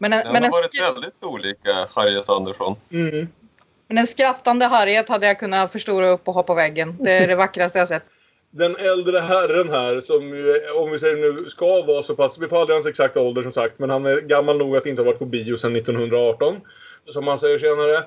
Men 0.02 0.14
en, 0.14 0.20
Det 0.20 0.32
men, 0.34 0.36
har 0.36 0.48
en 0.48 0.52
varit 0.52 0.82
väldigt 0.96 1.24
olika 1.24 1.72
Harriet 1.94 2.30
Andersson. 2.30 2.76
Mm. 2.92 3.28
men 3.88 3.98
en 3.98 4.08
skrattande 4.08 4.66
Harriet 4.66 5.10
hade 5.10 5.28
jag 5.28 5.40
kunnat 5.40 5.72
förstora 5.72 6.10
upp 6.10 6.28
och 6.28 6.34
ha 6.34 6.44
på 6.44 6.54
väggen. 6.54 6.98
Det 7.00 7.12
är 7.12 7.28
det 7.28 7.36
vackraste 7.46 7.80
jag 7.80 7.88
sett. 7.88 8.04
den 8.52 8.76
äldre 8.76 9.20
herren 9.20 9.70
här 9.70 10.00
som 10.02 10.18
om 10.76 10.92
vi 10.92 11.00
säger 11.00 11.16
nu 11.16 11.46
ska 11.46 11.82
vara 11.82 12.04
så 12.04 12.16
pass, 12.16 12.38
vi 12.38 12.48
får 12.48 12.60
aldrig 12.60 12.76
hans 12.76 12.86
exakta 12.86 13.22
ålder 13.22 13.42
som 13.42 13.54
sagt, 13.54 13.80
men 13.80 13.90
han 13.90 14.06
är 14.06 14.22
gammal 14.22 14.58
nog 14.58 14.78
att 14.78 14.86
inte 14.86 15.02
ha 15.02 15.06
varit 15.06 15.20
på 15.20 15.26
bio 15.26 15.58
sedan 15.58 15.76
1918. 15.76 16.56
Som 17.08 17.28
han 17.28 17.40
säger 17.40 17.58
senare. 17.58 18.04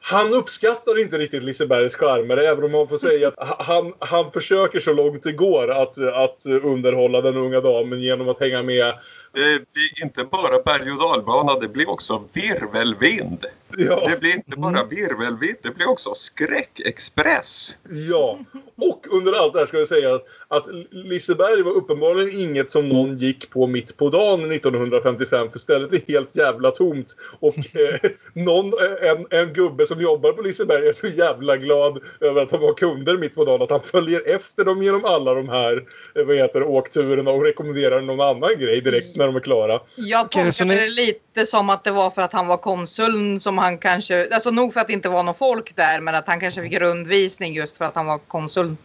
Han 0.00 0.34
uppskattar 0.34 1.00
inte 1.00 1.18
riktigt 1.18 1.42
Lisebergs 1.42 1.94
charmer, 1.94 2.36
även 2.36 2.64
om 2.64 2.72
man 2.72 2.88
får 2.88 2.98
säga 2.98 3.28
att 3.28 3.58
han, 3.58 3.92
han 3.98 4.32
försöker 4.32 4.80
så 4.80 4.92
långt 4.92 5.22
det 5.22 5.32
går 5.32 5.70
att, 5.70 5.98
att 5.98 6.46
underhålla 6.62 7.20
den 7.20 7.36
unga 7.36 7.60
damen 7.60 8.00
genom 8.00 8.28
att 8.28 8.40
hänga 8.40 8.62
med. 8.62 8.94
Det 9.32 9.72
blir 9.72 10.04
inte 10.04 10.24
bara 10.24 10.62
berg 10.62 10.92
och 10.92 10.98
dalbana, 10.98 11.60
det 11.60 11.68
blir 11.68 11.90
också 11.90 12.24
virvelvind. 12.32 13.46
Ja. 13.76 14.08
Det 14.08 14.20
blir 14.20 14.34
inte 14.34 14.56
bara 14.56 14.84
virvelvind, 14.84 15.56
det 15.62 15.70
blir 15.70 15.88
också 15.88 16.14
skräckexpress. 16.14 17.76
Ja, 18.10 18.38
och 18.76 19.06
under 19.10 19.32
allt 19.32 19.52
det 19.52 19.58
här 19.58 19.66
ska 19.66 19.78
jag 19.78 19.88
säga 19.88 20.14
att, 20.14 20.24
att 20.48 20.66
Liseberg 20.90 21.62
var 21.62 21.72
uppenbarligen 21.72 22.40
inget 22.40 22.70
som 22.70 22.88
någon 22.88 23.18
gick 23.18 23.50
på 23.50 23.66
mitt 23.66 23.96
på 23.96 24.08
dagen 24.08 24.52
1955 24.52 25.50
för 25.50 25.58
stället 25.58 25.92
är 25.92 26.12
helt 26.12 26.36
jävla 26.36 26.70
tomt. 26.70 27.16
Och 27.40 27.58
eh, 27.58 28.10
någon, 28.32 28.72
en, 29.02 29.26
en 29.40 29.52
gubbe 29.52 29.86
som 29.86 30.00
jobbar 30.00 30.32
på 30.32 30.42
Liseberg 30.42 30.88
är 30.88 30.92
så 30.92 31.06
jävla 31.06 31.56
glad 31.56 31.98
över 32.20 32.42
att 32.42 32.50
de 32.50 32.62
har 32.62 32.74
kunder 32.74 33.16
mitt 33.16 33.34
på 33.34 33.44
dagen 33.44 33.62
att 33.62 33.70
han 33.70 33.82
följer 33.82 34.34
efter 34.34 34.64
dem 34.64 34.82
genom 34.82 35.04
alla 35.04 35.34
de 35.34 35.48
här 35.48 35.84
eh, 36.14 36.24
vad 36.24 36.36
heter, 36.36 36.62
åkturerna 36.62 37.30
och 37.30 37.42
rekommenderar 37.42 38.00
någon 38.00 38.20
annan 38.20 38.58
grej 38.58 38.80
direkt 38.80 39.16
när 39.18 39.26
de 39.26 39.36
är 39.36 39.40
klara. 39.40 39.80
Jag 39.96 40.30
tolkade 40.30 40.64
ni- 40.64 40.76
det 40.76 40.88
lite 40.88 41.46
som 41.46 41.70
att 41.70 41.84
det 41.84 41.90
var 41.90 42.10
för 42.10 42.22
att 42.22 42.32
han 42.32 42.46
var 42.46 42.56
konsuln 42.56 43.40
som 43.40 43.58
han 43.58 43.78
kanske, 43.78 44.34
alltså 44.34 44.50
nog 44.50 44.72
för 44.72 44.80
att 44.80 44.86
det 44.86 44.92
inte 44.92 45.08
var 45.08 45.22
någon 45.22 45.34
folk 45.34 45.76
där 45.76 46.00
men 46.00 46.14
att 46.14 46.26
han 46.26 46.40
kanske 46.40 46.62
fick 46.62 46.80
rundvisning 46.80 47.54
just 47.54 47.76
för 47.76 47.84
att 47.84 47.94
han 47.94 48.06
var 48.06 48.18
konsul. 48.18 48.76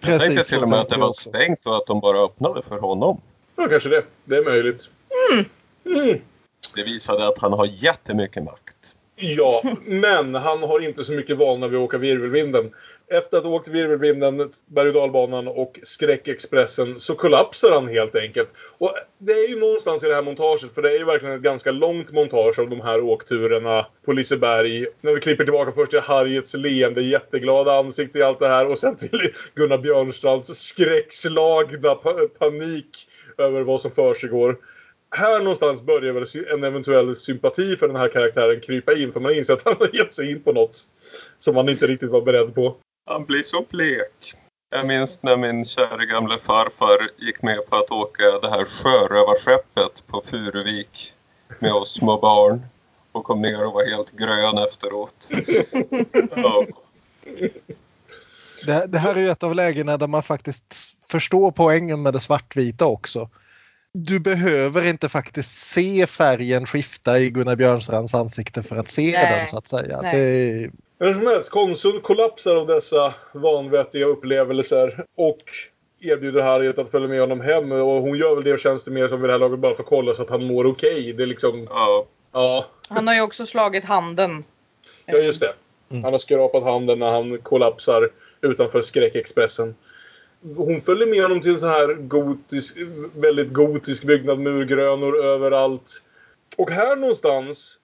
Jag 0.00 0.20
tänkte 0.20 0.44
till 0.44 0.62
och 0.62 0.68
med 0.68 0.78
att 0.78 0.88
det 0.88 1.00
var 1.00 1.12
stängt 1.12 1.66
och 1.66 1.76
att 1.76 1.86
de 1.86 2.00
bara 2.00 2.24
öppnade 2.24 2.62
för 2.62 2.78
honom. 2.78 3.20
Ja, 3.56 3.68
kanske 3.68 3.88
det. 3.88 4.04
Det 4.24 4.36
är 4.36 4.44
möjligt. 4.44 4.88
Mm. 5.32 5.44
Det 6.74 6.82
visade 6.82 7.28
att 7.28 7.38
han 7.38 7.52
har 7.52 7.66
jättemycket 7.66 8.44
makt. 8.44 8.63
Ja, 9.16 9.62
men 9.84 10.34
han 10.34 10.62
har 10.62 10.80
inte 10.80 11.04
så 11.04 11.12
mycket 11.12 11.36
vana 11.36 11.68
vid 11.68 11.78
att 11.78 11.84
åka 11.84 11.98
virvelvinden. 11.98 12.74
Efter 13.10 13.38
att 13.38 13.44
ha 13.44 13.50
åkt 13.50 13.68
virvelvinden, 13.68 14.50
berg 14.66 14.88
och 14.88 14.94
dalbanan 14.94 15.48
och 15.48 15.80
skräckexpressen 15.82 17.00
så 17.00 17.14
kollapsar 17.14 17.72
han 17.72 17.88
helt 17.88 18.16
enkelt. 18.16 18.48
Och 18.78 18.94
det 19.18 19.32
är 19.32 19.48
ju 19.48 19.58
någonstans 19.58 20.04
i 20.04 20.08
det 20.08 20.14
här 20.14 20.22
montaget, 20.22 20.74
för 20.74 20.82
det 20.82 20.90
är 20.90 20.98
ju 20.98 21.04
verkligen 21.04 21.36
ett 21.36 21.42
ganska 21.42 21.70
långt 21.70 22.12
montage 22.12 22.58
av 22.58 22.70
de 22.70 22.80
här 22.80 23.00
åkturerna 23.00 23.86
på 24.04 24.12
Liseberg. 24.12 24.86
När 25.00 25.12
vi 25.12 25.20
klipper 25.20 25.44
tillbaka 25.44 25.72
först 25.72 25.90
till 25.90 26.00
Harriets 26.00 26.54
leende, 26.54 27.02
jätteglada 27.02 27.78
ansikte 27.78 28.18
i 28.18 28.22
allt 28.22 28.40
det 28.40 28.48
här 28.48 28.68
och 28.68 28.78
sen 28.78 28.96
till 28.96 29.32
Gunnar 29.54 29.78
Björnstrands 29.78 30.48
skräckslagna 30.48 31.94
panik 32.38 33.06
över 33.38 33.62
vad 33.62 33.80
som 33.80 33.90
försiggår 33.90 34.56
här 35.16 35.38
någonstans 35.38 35.82
börjar 35.82 36.12
väl 36.12 36.26
en 36.54 36.64
eventuell 36.64 37.16
sympati 37.16 37.76
för 37.76 37.88
den 37.88 37.96
här 37.96 38.08
karaktären 38.08 38.60
krypa 38.60 38.94
in. 38.94 39.12
För 39.12 39.20
man 39.20 39.34
inser 39.34 39.52
att 39.52 39.62
han 39.64 39.76
har 39.78 39.96
gett 39.96 40.14
sig 40.14 40.30
in 40.30 40.42
på 40.42 40.52
något 40.52 40.86
som 41.38 41.54
man 41.54 41.68
inte 41.68 41.86
riktigt 41.86 42.10
var 42.10 42.22
beredd 42.22 42.54
på. 42.54 42.76
Han 43.10 43.24
blir 43.24 43.42
så 43.42 43.64
blek. 43.70 44.34
Jag 44.76 44.86
minns 44.86 45.22
när 45.22 45.36
min 45.36 45.64
kära 45.64 46.04
gamla 46.04 46.34
farfar 46.34 47.08
gick 47.26 47.42
med 47.42 47.66
på 47.66 47.76
att 47.76 47.90
åka 47.90 48.24
det 48.42 48.50
här 48.50 48.64
sjörövarskeppet 48.64 50.06
på 50.06 50.22
Furuvik 50.24 51.14
med 51.58 51.72
oss 51.72 51.94
små 51.94 52.18
barn 52.18 52.66
och 53.12 53.24
kom 53.24 53.42
ner 53.42 53.66
och 53.66 53.72
var 53.72 53.96
helt 53.96 54.10
grön 54.10 54.58
efteråt. 54.58 55.28
Ja. 56.36 56.66
Det, 58.66 58.86
det 58.86 58.98
här 58.98 59.14
är 59.14 59.20
ju 59.20 59.30
ett 59.30 59.42
av 59.42 59.54
lägena 59.54 59.96
där 59.96 60.06
man 60.06 60.22
faktiskt 60.22 60.96
förstår 61.06 61.50
poängen 61.50 62.02
med 62.02 62.12
det 62.12 62.20
svartvita 62.20 62.86
också. 62.86 63.30
Du 63.96 64.18
behöver 64.18 64.86
inte 64.86 65.08
faktiskt 65.08 65.50
se 65.70 66.06
färgen 66.06 66.66
skifta 66.66 67.18
i 67.18 67.30
Gunnar 67.30 67.56
Björnstrands 67.56 68.14
ansikte 68.14 68.62
för 68.62 68.76
att 68.76 68.90
se 68.90 69.12
Nej. 69.12 69.38
den 69.38 69.48
så 69.48 69.58
att 69.58 69.66
säga. 69.66 70.00
Nej. 70.02 70.12
Det, 70.98 71.06
Hur 71.06 71.12
som 71.12 71.26
helst, 71.26 71.50
konsuln 71.50 72.00
kollapsar 72.00 72.56
av 72.56 72.66
dessa 72.66 73.14
vanvettiga 73.32 74.06
upplevelser 74.06 75.04
och 75.16 75.42
erbjuder 76.00 76.42
Harriet 76.42 76.78
att 76.78 76.90
följa 76.90 77.08
med 77.08 77.20
honom 77.20 77.40
hem. 77.40 77.72
Och 77.72 78.02
hon 78.02 78.18
gör 78.18 78.34
väl 78.34 78.44
det 78.44 78.52
och 78.52 78.58
känns 78.58 78.84
det 78.84 78.90
mer 78.90 79.08
som 79.08 79.20
vid 79.20 79.28
det 79.28 79.32
här 79.32 79.40
laget 79.40 79.58
bara 79.58 79.74
för 79.74 79.82
att 79.82 79.88
kolla 79.88 80.14
så 80.14 80.22
att 80.22 80.30
han 80.30 80.46
mår 80.46 80.66
okej. 80.66 81.12
Det 81.16 81.22
är 81.22 81.26
liksom, 81.26 81.66
Ja, 81.70 82.06
ja, 82.32 82.66
Han 82.88 83.06
har 83.06 83.14
ju 83.14 83.20
också 83.20 83.46
slagit 83.46 83.84
handen. 83.84 84.44
ja 85.06 85.18
just 85.18 85.40
det. 85.40 85.54
Han 85.88 86.04
har 86.12 86.18
skrapat 86.18 86.62
handen 86.62 86.98
när 86.98 87.12
han 87.12 87.38
kollapsar 87.38 88.10
utanför 88.40 88.82
skräckexpressen. 88.82 89.74
Hon 90.56 90.80
följer 90.80 91.06
med 91.06 91.22
honom 91.22 91.40
till 91.40 91.52
en 91.52 91.58
sån 91.58 91.68
här 91.68 91.94
gotisk, 91.94 92.76
väldigt 93.16 93.52
gotisk 93.52 94.04
byggnad, 94.04 94.38
murgrönor 94.40 95.24
överallt. 95.24 96.02
Och 96.56 96.70
här 96.70 96.96
någonstans, 96.96 97.78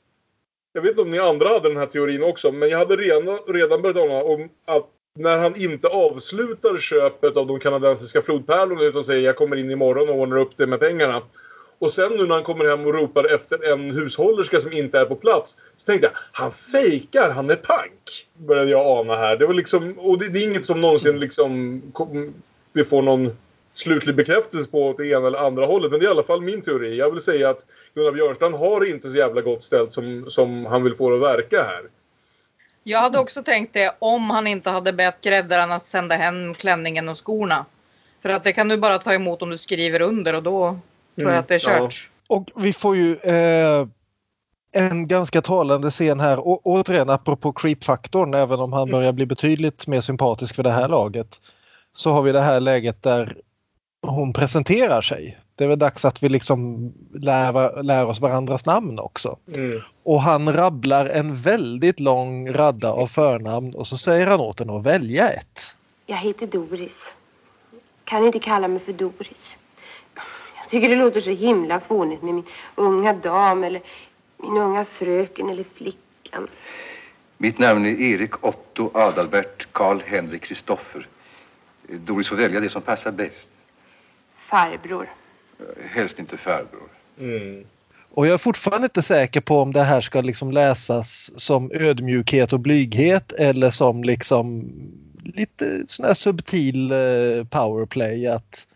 jag 0.73 0.83
vet 0.83 0.91
inte 0.91 1.03
om 1.03 1.11
ni 1.11 1.19
andra 1.19 1.49
hade 1.49 1.69
den 1.69 1.79
här 1.79 1.87
teorin 1.87 2.23
också, 2.23 2.53
men 2.53 2.69
jag 2.69 2.79
hade 2.79 2.97
redan, 2.97 3.39
redan 3.49 3.83
börjat 3.83 3.97
ana 3.97 4.23
om 4.23 4.49
att 4.67 4.87
när 5.19 5.39
han 5.39 5.61
inte 5.61 5.89
avslutar 5.89 6.79
köpet 6.79 7.37
av 7.37 7.47
de 7.47 7.59
kanadensiska 7.59 8.23
flodpärlorna 8.23 8.83
utan 8.83 9.05
säger 9.05 9.27
jag 9.27 9.37
kommer 9.37 9.57
in 9.57 9.71
imorgon 9.71 10.09
och 10.09 10.19
ordnar 10.19 10.37
upp 10.37 10.57
det 10.57 10.67
med 10.67 10.81
pengarna. 10.81 11.23
Och 11.81 11.93
sen 11.93 12.13
nu 12.13 12.27
när 12.27 12.35
han 12.35 12.45
kommer 12.45 12.65
hem 12.65 12.87
och 12.87 12.95
ropar 12.95 13.35
efter 13.35 13.73
en 13.73 13.91
hushållerska 13.91 14.61
som 14.61 14.73
inte 14.73 14.99
är 14.99 15.05
på 15.05 15.17
plats. 15.17 15.57
Så 15.77 15.87
tänkte 15.87 16.07
jag, 16.07 16.17
han 16.33 16.53
fejkar, 16.53 17.31
han 17.31 17.51
är 17.51 17.57
pank. 17.57 18.27
Började 18.35 18.71
jag 18.71 18.87
ana 18.87 19.17
här. 19.17 19.37
Det 19.37 19.47
var 19.47 19.55
liksom, 19.55 19.99
och 19.99 20.19
det, 20.19 20.29
det 20.29 20.39
är 20.39 20.51
inget 20.51 20.65
som 20.65 20.81
någonsin 20.81 21.21
liksom 21.21 21.83
kom, 21.93 22.35
vi 22.73 22.85
får 22.85 23.03
någon 23.03 23.37
slutlig 23.75 24.17
bekräftelse 24.17 24.71
på 24.71 24.87
åt 24.87 24.97
det 24.97 25.09
ena 25.09 25.27
eller 25.27 25.39
andra 25.39 25.67
hållet. 25.67 25.91
Men 25.91 26.01
det 26.01 26.07
är 26.07 26.09
i 26.09 26.11
alla 26.11 26.23
fall 26.23 26.41
min 26.41 26.63
teori. 26.63 26.97
Jag 26.97 27.11
vill 27.11 27.21
säga 27.21 27.51
att 27.51 27.67
Gunnar 27.95 28.13
Björnstrand 28.13 28.55
har 28.55 28.85
inte 28.85 29.11
så 29.11 29.17
jävla 29.17 29.41
gott 29.41 29.63
ställt 29.63 29.93
som, 29.93 30.31
som 30.31 30.67
han 30.67 30.85
vill 30.85 30.97
få 30.97 31.11
det 31.11 31.17
att 31.17 31.37
verka 31.37 31.63
här. 31.63 31.83
Jag 32.85 32.99
hade 32.99 33.19
också 33.19 33.43
tänkt 33.43 33.75
det 33.75 33.95
om 33.99 34.31
han 34.31 34.47
inte 34.47 34.71
hade 34.71 34.93
bett 34.93 35.21
gräddaren 35.21 35.73
att 35.73 35.87
sända 35.87 36.17
hem 36.17 36.55
klänningen 36.55 37.09
och 37.09 37.27
skorna. 37.27 37.67
För 38.23 38.29
att 38.29 38.45
det 38.45 38.53
kan 38.53 38.69
du 38.69 38.77
bara 38.77 38.99
ta 38.99 39.15
emot 39.15 39.43
om 39.43 39.51
du 39.51 39.59
skriver 39.59 40.03
under 40.03 40.35
och 40.35 40.43
då 40.43 40.79
tror 41.17 41.31
jag 41.31 41.39
att 41.39 41.49
det 41.49 41.55
är 41.55 41.59
kört. 41.59 42.11
och 42.29 42.51
vi 42.57 42.73
får 42.73 42.97
ju 42.97 43.17
eh, 43.17 43.87
en 44.73 45.09
ganska 45.09 45.43
talande 45.43 45.91
scen 45.91 46.21
här. 46.21 46.39
Och, 46.39 46.67
återigen 46.67 47.11
apropå 47.11 47.53
creep-faktorn, 47.53 48.35
även 48.35 48.61
om 48.61 48.73
han 48.73 48.91
börjar 48.91 49.13
bli 49.13 49.27
betydligt 49.27 49.87
mer 49.87 50.01
sympatisk 50.01 50.57
för 50.57 50.63
det 50.63 50.71
här 50.71 50.89
laget. 50.89 51.41
Så 51.93 52.13
har 52.13 52.23
vi 52.23 52.33
det 52.33 52.41
här 52.41 52.61
läget 52.61 53.03
där 53.03 53.37
hon 54.07 54.33
presenterar 54.33 55.01
sig. 55.01 55.39
Det 55.55 55.65
är 55.65 55.69
väl 55.69 55.79
dags 55.79 56.05
att 56.05 56.23
vi 56.23 56.29
liksom 56.29 56.93
lär, 57.15 57.83
lär 57.83 58.07
oss 58.07 58.21
varandras 58.21 58.67
namn 58.67 58.99
också. 58.99 59.39
Mm. 59.55 59.81
Och 60.03 60.23
han 60.23 60.53
rabblar 60.53 61.07
en 61.07 61.37
väldigt 61.37 62.01
lång 62.01 62.53
radda 62.53 62.93
av 62.93 63.07
förnamn 63.07 63.75
och 63.75 63.87
så 63.87 63.97
säger 63.97 64.27
han 64.27 64.41
åt 64.41 64.59
henne 64.59 64.77
att 64.77 64.87
välja 64.87 65.31
ett. 65.31 65.77
Jag 66.07 66.17
heter 66.17 66.47
Doris. 66.47 67.15
Kan 68.05 68.27
inte 68.27 68.39
kalla 68.39 68.69
mig 68.69 68.81
för 68.81 68.93
Doris. 68.93 69.57
Tycker 70.71 70.89
det 70.89 70.97
låter 70.97 71.21
så 71.21 71.31
himla 71.31 71.81
fånigt 71.81 72.23
med 72.23 72.35
min 72.35 72.45
unga 72.75 73.13
dam 73.13 73.65
eller 73.65 73.83
min 74.37 74.57
unga 74.57 74.85
fröken 74.85 75.49
eller 75.49 75.65
flickan. 75.75 76.49
Mitt 77.39 77.59
namn 77.59 77.87
är 77.87 78.01
Erik 78.01 78.45
Otto 78.45 78.91
Adalbert 78.95 79.67
Karl 79.73 80.01
Henrik 80.07 80.43
Kristoffer. 80.43 81.09
Doris 81.89 82.29
får 82.29 82.37
välja 82.37 82.61
det 82.61 82.71
som 82.71 82.83
passar 82.83 83.11
bäst. 83.11 83.49
Farbror. 84.37 85.09
Helst 85.91 86.19
inte 86.19 86.37
farbror. 86.37 86.89
Mm. 87.21 87.65
Och 88.11 88.27
jag 88.27 88.35
är 88.35 88.39
fortfarande 88.39 88.85
inte 88.85 89.03
säker 89.03 89.41
på 89.41 89.59
om 89.59 89.73
det 89.73 89.83
här 89.83 90.01
ska 90.01 90.21
liksom 90.21 90.51
läsas 90.51 91.33
som 91.37 91.71
ödmjukhet 91.75 92.53
och 92.53 92.61
blyghet 92.61 93.33
eller 93.33 93.71
som 93.71 94.05
liksom 94.05 94.73
lite 95.25 95.83
sån 95.87 96.07
här 96.07 96.15
subtil 96.15 96.93
eh, 96.93 97.45
powerplay 97.51 98.27
att 98.27 98.67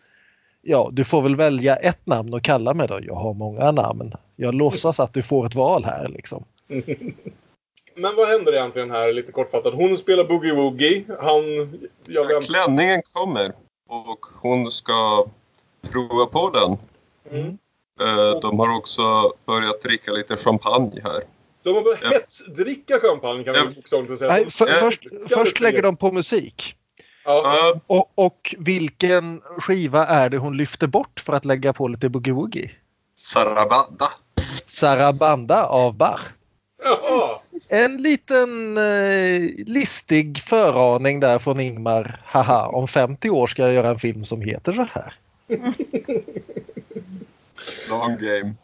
ja, 0.64 0.90
du 0.92 1.04
får 1.04 1.22
väl 1.22 1.36
välja 1.36 1.76
ett 1.76 2.06
namn 2.06 2.34
och 2.34 2.42
kalla 2.42 2.74
mig 2.74 2.88
då. 2.88 2.98
Jag 3.02 3.14
har 3.14 3.34
många 3.34 3.72
namn. 3.72 4.12
Jag 4.36 4.54
låtsas 4.54 5.00
att 5.00 5.14
du 5.14 5.22
får 5.22 5.46
ett 5.46 5.54
val 5.54 5.84
här 5.84 6.08
liksom. 6.08 6.44
Men 7.96 8.16
vad 8.16 8.28
händer 8.28 8.52
egentligen 8.52 8.90
här 8.90 9.12
lite 9.12 9.32
kortfattat? 9.32 9.74
Hon 9.74 9.98
spelar 9.98 10.24
Boogie 10.24 10.54
Woogie. 10.54 11.04
Han... 11.20 11.42
Jag 12.06 12.30
Ja, 12.30 12.40
klänningen 12.40 13.02
kommer 13.12 13.52
och 13.88 14.26
hon 14.40 14.70
ska 14.70 15.26
prova 15.92 16.26
på 16.26 16.50
den. 16.50 16.76
Mm. 17.40 17.58
Eh, 18.00 18.40
De 18.40 18.58
har 18.58 18.76
också 18.76 19.02
börjat 19.46 19.82
dricka 19.82 20.12
lite 20.12 20.36
champagne 20.36 21.00
här. 21.04 21.22
De 21.62 21.74
har 21.74 21.82
börjat 21.82 22.12
hetsdricka 22.12 23.00
champagne 23.00 23.44
kan 23.44 23.54
vi 23.54 23.74
bokstavligt 23.74 24.18
säga. 24.18 24.32
Nej, 24.32 24.50
för, 24.50 24.64
först, 24.64 25.06
först 25.28 25.60
lägger 25.60 25.82
de 25.82 25.96
på 25.96 26.12
musik. 26.12 26.76
Ja, 27.24 27.74
Och, 27.86 28.12
och 28.14 28.54
vilken 28.58 29.40
skiva 29.58 30.06
är 30.06 30.28
det 30.30 30.38
hon 30.38 30.56
lyfter 30.56 30.86
bort 30.86 31.20
för 31.20 31.32
att 31.32 31.44
lägga 31.44 31.72
på 31.72 31.88
lite 31.88 32.08
boogie-woogie? 32.08 32.70
Sarabada. 33.14 34.06
Sarabanda 34.66 35.64
av 35.66 35.94
Bach. 35.94 36.20
Jaha. 36.84 37.38
En 37.68 37.96
liten 38.02 38.76
eh, 38.78 39.40
listig 39.66 40.38
föraning 40.42 41.20
där 41.20 41.38
från 41.38 41.60
Ingmar. 41.60 42.20
Haha, 42.24 42.66
om 42.68 42.88
50 42.88 43.30
år 43.30 43.46
ska 43.46 43.62
jag 43.62 43.72
göra 43.72 43.90
en 43.90 43.98
film 43.98 44.24
som 44.24 44.40
heter 44.42 44.72
så 44.72 44.86
här. 44.92 45.14
Long 47.90 48.16
game. 48.20 48.54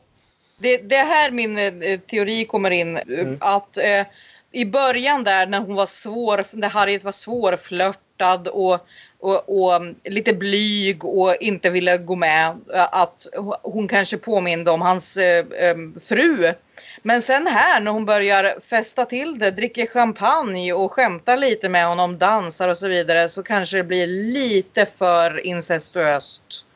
Det, 0.58 0.76
det 0.76 0.94
är 0.96 1.04
här 1.06 1.30
min 1.30 1.58
eh, 1.58 2.00
teori 2.00 2.44
kommer 2.44 2.70
in. 2.70 2.96
eh, 2.96 3.28
Att 3.40 3.76
eh, 3.76 4.06
i 4.52 4.64
början 4.64 5.24
där 5.24 5.46
när 5.46 5.60
hon 5.60 5.74
var 5.74 5.86
svår, 5.86 6.44
när 6.50 6.68
Harriet 6.68 7.04
var 7.04 7.12
svårflörtad 8.20 8.48
och, 8.48 8.86
och, 9.20 9.62
och 9.62 9.76
mm, 9.76 9.94
lite 10.04 10.32
blyg 10.32 11.04
och 11.04 11.36
inte 11.40 11.70
ville 11.70 11.98
gå 11.98 12.16
med. 12.16 12.56
Att 12.74 13.26
hon 13.62 13.88
kanske 13.88 14.16
påminde 14.16 14.70
om 14.70 14.82
hans 14.82 15.16
eh, 15.16 15.44
eh, 15.58 15.76
fru. 16.00 16.52
Men 17.02 17.22
sen 17.22 17.46
här 17.46 17.80
när 17.80 17.90
hon 17.90 18.04
börjar 18.04 18.60
festa 18.66 19.04
till 19.04 19.38
det, 19.38 19.50
dricker 19.50 19.86
champagne 19.86 20.72
och 20.72 20.92
skämtar 20.92 21.36
lite 21.36 21.68
med 21.68 21.86
honom, 21.86 22.18
dansar 22.18 22.68
och 22.68 22.78
så 22.78 22.88
vidare 22.88 23.28
så 23.28 23.42
kanske 23.42 23.76
det 23.76 23.84
blir 23.84 24.06
lite 24.06 24.86
för 24.98 25.46
incestuöst 25.46 26.66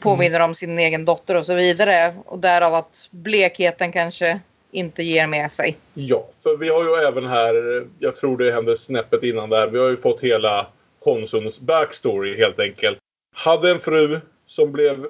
påminner 0.00 0.40
om 0.40 0.54
sin 0.54 0.78
egen 0.78 1.04
dotter 1.04 1.34
och 1.34 1.46
så 1.46 1.54
vidare. 1.54 2.14
Och 2.26 2.38
därav 2.38 2.74
att 2.74 3.08
blekheten 3.10 3.92
kanske 3.92 4.40
inte 4.70 5.02
ger 5.02 5.26
med 5.26 5.52
sig. 5.52 5.76
Ja, 5.94 6.28
för 6.42 6.56
vi 6.56 6.68
har 6.68 6.84
ju 6.84 6.90
även 6.90 7.26
här, 7.26 7.86
jag 7.98 8.16
tror 8.16 8.36
det 8.36 8.52
hände 8.52 8.76
snäppet 8.76 9.22
innan 9.22 9.50
där, 9.50 9.68
vi 9.68 9.78
har 9.78 9.88
ju 9.88 9.96
fått 9.96 10.20
hela 10.20 10.66
Konsuls 11.04 11.60
backstory 11.60 12.36
helt 12.36 12.60
enkelt. 12.60 12.98
Hade 13.34 13.70
en 13.70 13.80
fru 13.80 14.20
som 14.46 14.72
blev 14.72 15.06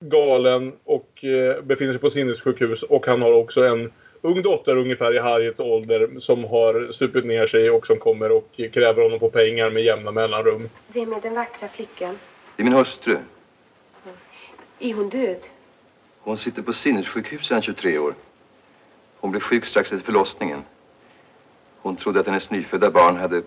galen 0.00 0.72
och 0.84 1.24
eh, 1.24 1.62
befinner 1.62 1.92
sig 1.92 2.00
på 2.00 2.10
sinnessjukhus 2.10 2.82
och 2.82 3.06
han 3.06 3.22
har 3.22 3.32
också 3.32 3.66
en 3.66 3.92
ung 4.20 4.42
dotter 4.42 4.76
ungefär 4.76 5.14
i 5.14 5.18
Harriets 5.18 5.60
ålder 5.60 6.10
som 6.18 6.44
har 6.44 6.92
supit 6.92 7.24
ner 7.24 7.46
sig 7.46 7.70
och 7.70 7.86
som 7.86 7.98
kommer 7.98 8.32
och 8.32 8.60
kräver 8.72 9.02
honom 9.02 9.18
på 9.18 9.30
pengar 9.30 9.70
med 9.70 9.82
jämna 9.82 10.12
mellanrum. 10.12 10.68
Vem 10.88 11.12
är 11.12 11.20
den 11.20 11.34
vackra 11.34 11.68
flickan? 11.68 12.18
Det 12.56 12.62
är 12.62 12.64
min 12.64 12.74
hustru. 12.74 13.16
Är 14.78 14.94
hon 14.94 15.08
död? 15.08 15.40
Hon 16.20 16.38
sitter 16.38 16.62
på 16.62 16.72
sinnessjukhus 16.72 17.46
sedan 17.46 17.62
23 17.62 17.98
år. 17.98 18.14
Hon 19.20 19.30
blev 19.30 19.40
sjuk 19.40 19.66
strax 19.66 19.92
efter 19.92 20.04
förlossningen. 20.04 20.62
Hon 21.78 21.96
trodde 21.96 22.20
att 22.20 22.26
hennes 22.26 22.50
nyfödda 22.50 22.90
barn 22.90 23.16
hade 23.16 23.42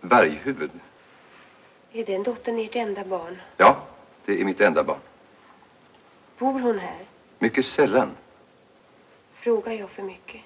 varghuvud. 0.00 0.70
Är 1.92 2.04
den 2.04 2.22
dottern 2.22 2.58
ert 2.58 2.76
enda 2.76 3.04
barn? 3.04 3.36
Ja, 3.56 3.86
det 4.26 4.40
är 4.40 4.44
mitt 4.44 4.60
enda 4.60 4.84
barn. 4.84 4.98
Bor 6.38 6.60
hon 6.60 6.78
här? 6.78 6.98
Mycket 7.38 7.66
sällan. 7.66 8.10
Frågar 9.34 9.72
jag 9.72 9.90
för 9.90 10.02
mycket? 10.02 10.40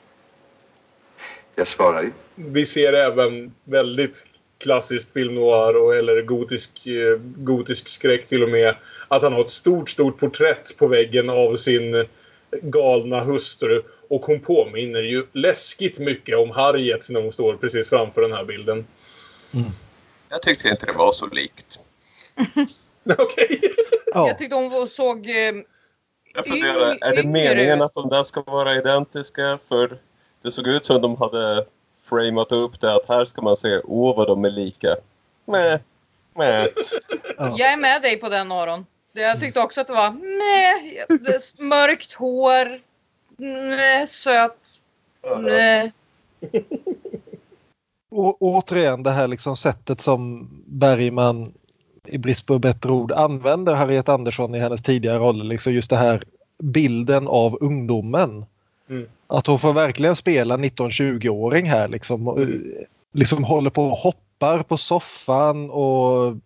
Jag 1.55 1.69
svarar 1.69 2.03
ju. 2.03 2.13
Vi 2.35 2.67
ser 2.67 2.93
även 2.93 3.55
väldigt 3.65 4.25
klassiskt 4.59 5.13
film 5.13 5.35
noir 5.35 5.77
och, 5.77 5.97
eller 5.97 6.23
gotisk, 6.23 6.87
eh, 6.87 7.19
gotisk 7.37 7.89
skräck 7.89 8.27
till 8.27 8.43
och 8.43 8.49
med. 8.49 8.75
Att 9.09 9.23
han 9.23 9.33
har 9.33 9.41
ett 9.41 9.51
stort, 9.51 9.89
stort 9.89 10.19
porträtt 10.19 10.77
på 10.77 10.87
väggen 10.87 11.31
av 11.31 11.57
sin 11.57 12.07
galna 12.63 13.21
hustru. 13.21 13.83
Och 14.15 14.27
hon 14.27 14.41
påminner 14.41 15.03
ju 15.03 15.27
läskigt 15.33 15.99
mycket 15.99 16.37
om 16.39 16.51
Harriet 16.51 17.11
när 17.11 17.23
hon 17.23 17.33
står 17.33 17.57
precis 17.57 17.89
framför 17.89 18.21
den 18.21 18.33
här 18.33 18.45
bilden. 18.45 18.87
Jag 20.29 20.43
tyckte 20.43 20.69
inte 20.69 20.87
det 20.87 20.93
var 20.93 21.13
så 21.13 21.27
likt. 21.27 21.81
Okej. 23.19 23.61
Jag 24.15 24.39
tyckte 24.39 24.57
hon 24.57 24.89
såg... 24.89 25.27
Eh, 25.27 25.35
Jag 26.35 26.47
funderar, 26.47 26.99
är 27.01 27.17
det 27.17 27.29
meningen 27.29 27.83
att 27.83 27.95
de 27.95 28.09
där 28.09 28.23
ska 28.23 28.43
vara 28.43 28.75
identiska? 28.75 29.59
För 29.69 29.99
det 30.43 30.53
såg 30.53 30.67
ut 30.67 30.85
som 30.85 31.03
de 31.03 31.17
hade 31.17 31.67
framat 32.11 32.53
upp 32.53 32.81
det 32.81 32.95
att 32.95 33.09
här 33.09 33.25
ska 33.25 33.43
man 33.43 33.57
se, 33.57 33.81
åh 33.85 34.17
vad 34.17 34.27
de 34.27 34.45
är 34.45 34.51
lika. 34.51 34.89
Mäh, 35.45 35.79
mäh. 36.37 36.67
Jag 37.39 37.73
är 37.73 37.77
med 37.77 38.03
dig 38.03 38.17
på 38.17 38.29
den 38.29 38.53
Aron. 38.53 38.87
Jag 39.13 39.41
tyckte 39.41 39.61
också 39.61 39.81
att 39.81 39.87
det 39.87 39.93
var 39.93 40.11
meh, 40.11 41.05
mörkt 41.59 42.13
hår, 42.13 42.81
meh, 43.39 44.07
söt. 44.07 44.79
Och 48.11 48.43
återigen 48.43 49.03
det 49.03 49.11
här 49.11 49.29
liksom 49.29 49.57
sättet 49.57 50.01
som 50.01 50.49
Bergman 50.67 51.53
i 52.07 52.19
brist 52.19 52.47
på 52.47 52.59
bättre 52.59 52.91
ord 52.91 53.13
använder 53.13 53.75
Harriet 53.75 54.09
Andersson 54.09 54.55
i 54.55 54.59
hennes 54.59 54.83
tidigare 54.83 55.19
roller. 55.19 55.45
Liksom 55.45 55.73
just 55.73 55.91
det 55.91 55.97
här 55.97 56.25
bilden 56.63 57.29
av 57.29 57.59
ungdomen. 57.61 58.47
Mm. 58.91 59.09
Att 59.27 59.47
hon 59.47 59.59
får 59.59 59.73
verkligen 59.73 60.17
spela 60.17 60.57
19-20-åring 60.57 61.67
här 61.67 61.89
liksom. 61.89 62.29
Och, 62.29 62.41
eh, 62.41 62.49
liksom 63.13 63.45
håller 63.45 63.71
på 63.71 63.85
och 63.85 63.99
hoppar 63.99 64.63
på 64.63 64.77
soffan 64.77 65.71
och 65.71 66.37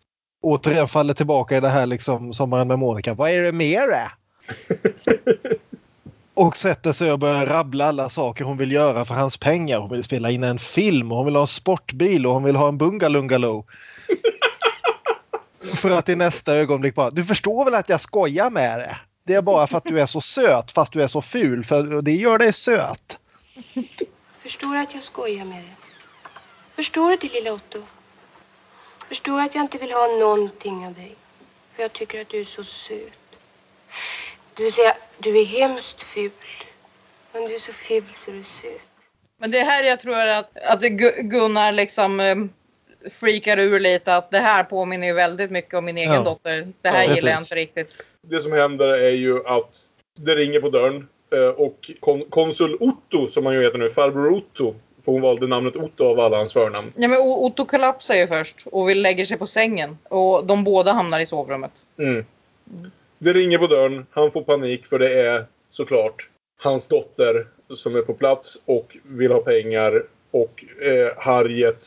återigen 0.40 0.88
faller 0.88 1.14
tillbaka 1.14 1.56
i 1.56 1.60
det 1.60 1.68
här 1.68 1.86
liksom 1.86 2.32
Sommaren 2.32 2.68
med 2.68 2.78
Monica. 2.78 3.14
Vad 3.14 3.30
är 3.30 3.42
det 3.42 3.52
mer? 3.52 3.88
Och 6.40 6.56
sätter 6.56 6.92
sig 6.92 7.12
och 7.12 7.18
börjar 7.18 7.46
rabbla 7.46 7.86
alla 7.86 8.08
saker 8.08 8.44
hon 8.44 8.56
vill 8.56 8.72
göra 8.72 9.04
för 9.04 9.14
hans 9.14 9.36
pengar. 9.36 9.78
Hon 9.78 9.90
vill 9.90 10.04
spela 10.04 10.30
in 10.30 10.44
en 10.44 10.58
film, 10.58 11.12
och 11.12 11.16
hon 11.16 11.26
vill 11.26 11.34
ha 11.34 11.40
en 11.42 11.46
sportbil 11.46 12.26
och 12.26 12.32
hon 12.32 12.44
vill 12.44 12.56
ha 12.56 12.68
en 12.68 12.78
bungalungalow. 12.78 13.66
för 15.80 15.90
att 15.90 16.08
i 16.08 16.16
nästa 16.16 16.54
ögonblick 16.54 16.94
bara, 16.94 17.10
du 17.10 17.24
förstår 17.24 17.64
väl 17.64 17.74
att 17.74 17.88
jag 17.88 18.00
skojar 18.00 18.50
med 18.50 18.78
det? 18.78 18.96
Det 19.24 19.34
är 19.34 19.42
bara 19.42 19.66
för 19.66 19.76
att 19.78 19.84
du 19.84 20.00
är 20.00 20.06
så 20.06 20.20
söt 20.20 20.70
fast 20.70 20.92
du 20.92 21.02
är 21.02 21.06
så 21.06 21.22
ful, 21.22 21.64
för 21.64 22.02
det 22.02 22.12
gör 22.12 22.38
dig 22.38 22.52
söt. 22.52 23.18
Förstår 24.42 24.74
du 24.74 24.78
att 24.78 24.94
jag 24.94 25.02
skojar 25.02 25.44
med 25.44 25.62
dig? 25.62 25.76
Förstår 26.76 27.10
du 27.10 27.16
det 27.16 27.32
lilla 27.32 27.52
Otto? 27.52 27.82
Förstår 29.08 29.36
du 29.36 29.42
att 29.42 29.54
jag 29.54 29.64
inte 29.64 29.78
vill 29.78 29.92
ha 29.92 30.06
någonting 30.06 30.86
av 30.86 30.94
dig? 30.94 31.16
För 31.72 31.82
jag 31.82 31.92
tycker 31.92 32.20
att 32.20 32.28
du 32.28 32.40
är 32.40 32.44
så 32.44 32.64
söt. 32.64 33.12
Det 34.58 34.62
vill 34.64 34.72
säga, 34.72 34.96
du 35.18 35.40
är 35.40 35.44
hemskt 35.44 36.02
ful. 36.02 36.30
Men 37.32 37.42
du 37.44 37.54
är 37.54 37.58
så 37.58 37.72
ful 37.72 38.04
så 38.14 38.30
du 38.30 38.38
är 38.38 38.42
söt. 38.42 38.80
Men 39.40 39.50
det 39.50 39.58
här 39.60 39.84
jag 39.84 40.00
tror 40.00 40.16
att, 40.26 40.58
att 40.62 40.80
Gu- 40.82 41.22
Gunnar 41.22 41.72
liksom 41.72 42.20
eh, 42.20 42.34
freakar 43.10 43.58
ur 43.58 43.80
lite 43.80 44.14
att 44.16 44.30
det 44.30 44.38
här 44.38 44.64
påminner 44.64 45.06
ju 45.06 45.12
väldigt 45.12 45.50
mycket 45.50 45.74
om 45.74 45.84
min 45.84 45.98
egen 45.98 46.12
Ja. 46.12 46.22
dotter. 46.22 46.72
Det 46.82 46.88
här 46.88 47.04
Ja, 47.04 47.14
gillar 47.14 47.30
jag 47.30 47.40
inte 47.40 47.54
riktigt. 47.54 48.04
Det 48.22 48.40
som 48.40 48.52
händer 48.52 48.88
är 48.88 49.10
ju 49.10 49.46
att 49.46 49.76
det 50.18 50.34
ringer 50.34 50.60
på 50.60 50.68
dörren 50.70 51.08
eh, 51.34 51.48
och 51.48 51.90
kon 52.00 52.24
konsul 52.30 52.76
Otto, 52.80 53.28
som 53.28 53.46
han 53.46 53.54
ju 53.54 53.62
heter 53.62 53.78
nu, 53.78 53.90
farbror 53.90 54.32
Otto, 54.32 54.74
för 55.04 55.12
hon 55.12 55.20
valde 55.20 55.46
namnet 55.46 55.76
Otto 55.76 56.04
av 56.04 56.20
alla 56.20 56.36
hans 56.36 56.52
förnamn. 56.52 56.92
Ja, 56.96 57.08
men 57.08 57.18
Otto 57.18 57.64
kollapsar 57.66 58.14
ju 58.14 58.26
först 58.26 58.62
och 58.66 58.88
vill 58.88 59.02
lägga 59.02 59.26
sig 59.26 59.36
på 59.38 59.46
sängen 59.46 59.98
och 60.08 60.46
de 60.46 60.64
båda 60.64 60.92
hamnar 60.92 61.20
i 61.20 61.26
sovrummet. 61.26 61.72
Mm. 61.98 62.24
Det 63.18 63.32
ringer 63.32 63.58
på 63.58 63.66
dörren. 63.66 64.06
Han 64.10 64.30
får 64.30 64.42
panik 64.42 64.86
för 64.86 64.98
det 64.98 65.22
är 65.22 65.46
såklart 65.68 66.28
hans 66.62 66.88
dotter 66.88 67.46
som 67.74 67.96
är 67.96 68.02
på 68.02 68.14
plats 68.14 68.58
och 68.64 68.96
vill 69.02 69.32
ha 69.32 69.40
pengar. 69.40 70.02
Och 70.30 70.64
eh, 70.82 71.12
Harriet 71.16 71.82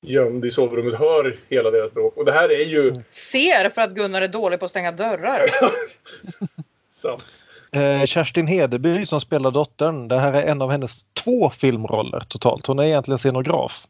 gömd 0.00 0.44
i 0.44 0.50
sovrummet 0.50 0.94
hör 0.94 1.36
hela 1.48 1.70
deras 1.70 1.92
bråk. 1.92 2.16
Och 2.16 2.24
det 2.24 2.32
här 2.32 2.48
är 2.48 2.64
ju... 2.64 3.02
Ser 3.10 3.70
för 3.70 3.80
att 3.80 3.90
Gunnar 3.90 4.22
är 4.22 4.28
dålig 4.28 4.58
på 4.58 4.64
att 4.64 4.70
stänga 4.70 4.92
dörrar. 4.92 5.46
Sant. 6.90 7.38
Eh, 7.72 8.04
Kerstin 8.04 8.46
Hedeby 8.46 9.06
som 9.06 9.20
spelar 9.20 9.50
dottern, 9.50 10.08
det 10.08 10.18
här 10.18 10.32
är 10.32 10.42
en 10.42 10.62
av 10.62 10.70
hennes 10.70 11.06
två 11.24 11.50
filmroller 11.50 12.20
totalt. 12.20 12.66
Hon 12.66 12.78
är 12.78 12.84
egentligen 12.84 13.18
scenograf. 13.18 13.86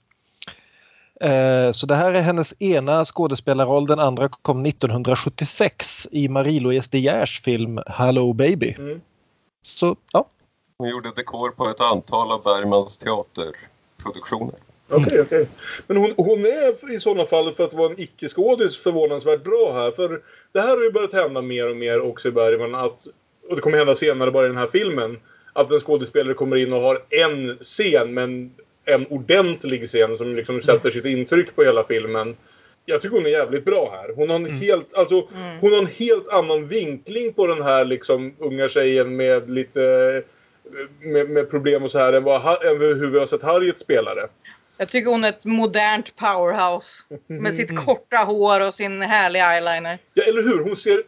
Eh, 1.24 1.72
så 1.72 1.86
det 1.86 1.94
här 1.94 2.12
är 2.12 2.20
hennes 2.20 2.54
ena 2.58 3.04
skådespelarroll, 3.04 3.86
den 3.86 3.98
andra 3.98 4.28
kom 4.28 4.66
1976 4.66 6.08
i 6.10 6.28
Marie-Louise 6.28 6.88
De 6.90 6.98
Geers 6.98 7.40
film 7.40 7.80
Hello 7.86 8.32
Baby. 8.32 8.74
Mm. 8.78 9.00
Så 9.62 9.96
ja, 10.12 10.28
Hon 10.78 10.88
gjorde 10.88 11.12
dekor 11.16 11.50
på 11.50 11.68
ett 11.68 11.80
antal 11.80 12.32
av 12.32 12.42
Bergmans 12.42 12.98
teaterproduktioner. 12.98 14.54
Okej, 14.88 15.20
okej. 15.20 15.48
Men 15.86 15.96
hon, 15.96 16.14
hon 16.16 16.38
är 16.44 16.94
i 16.94 17.00
sådana 17.00 17.26
fall, 17.26 17.54
för 17.54 17.64
att 17.64 17.74
vara 17.74 17.90
en 17.90 18.00
icke-skådis, 18.00 18.78
förvånansvärt 18.78 19.44
bra 19.44 19.72
här. 19.72 19.90
För 19.90 20.22
det 20.52 20.60
här 20.60 20.68
har 20.68 20.84
ju 20.84 20.92
börjat 20.92 21.12
hända 21.12 21.42
mer 21.42 21.70
och 21.70 21.76
mer 21.76 22.00
också 22.00 22.28
i 22.28 22.32
Bergman. 22.32 22.74
Att, 22.74 23.06
och 23.50 23.56
det 23.56 23.62
kommer 23.62 23.78
hända 23.78 23.94
senare 23.94 24.30
bara 24.30 24.44
i 24.44 24.48
den 24.48 24.58
här 24.58 24.66
filmen. 24.66 25.20
Att 25.52 25.70
en 25.70 25.80
skådespelare 25.80 26.34
kommer 26.34 26.56
in 26.56 26.72
och 26.72 26.80
har 26.80 27.04
en 27.10 27.58
scen, 27.62 28.14
men 28.14 28.54
en 28.84 29.06
ordentlig 29.06 29.86
scen 29.86 30.16
som 30.16 30.36
liksom 30.36 30.62
sätter 30.62 30.90
sitt 30.90 31.04
intryck 31.04 31.56
på 31.56 31.62
hela 31.62 31.84
filmen. 31.84 32.36
Jag 32.84 33.02
tycker 33.02 33.16
hon 33.16 33.26
är 33.26 33.30
jävligt 33.30 33.64
bra 33.64 33.90
här. 34.02 34.14
Hon 34.14 34.30
har 34.30 34.36
en, 34.36 34.50
helt, 34.50 34.94
alltså, 34.94 35.28
hon 35.60 35.72
har 35.72 35.78
en 35.78 35.86
helt 35.86 36.28
annan 36.28 36.68
vinkling 36.68 37.32
på 37.32 37.46
den 37.46 37.62
här 37.62 37.84
liksom, 37.84 38.34
unga 38.38 38.68
tjejen 38.68 39.16
med 39.16 39.50
lite 39.50 40.22
med, 41.00 41.30
med 41.30 41.50
problem 41.50 41.82
och 41.82 41.90
så 41.90 41.98
här 41.98 42.12
än, 42.12 42.24
vad, 42.24 42.64
än 42.64 42.80
hur 42.80 43.10
vi 43.10 43.18
har 43.18 43.26
sett 43.26 43.42
Harriet 43.42 43.78
spela 43.78 44.14
det. 44.14 44.28
Jag 44.78 44.88
tycker 44.88 45.10
hon 45.10 45.24
är 45.24 45.28
ett 45.28 45.44
modernt 45.44 46.16
powerhouse. 46.16 47.02
Med 47.26 47.54
sitt 47.54 47.76
korta 47.76 48.16
hår 48.16 48.68
och 48.68 48.74
sin 48.74 49.02
härliga 49.02 49.52
eyeliner. 49.52 49.98
Ja, 50.14 50.22
eller 50.22 50.42
hur? 50.42 50.58
Hon 50.58 50.76
ser... 50.76 51.02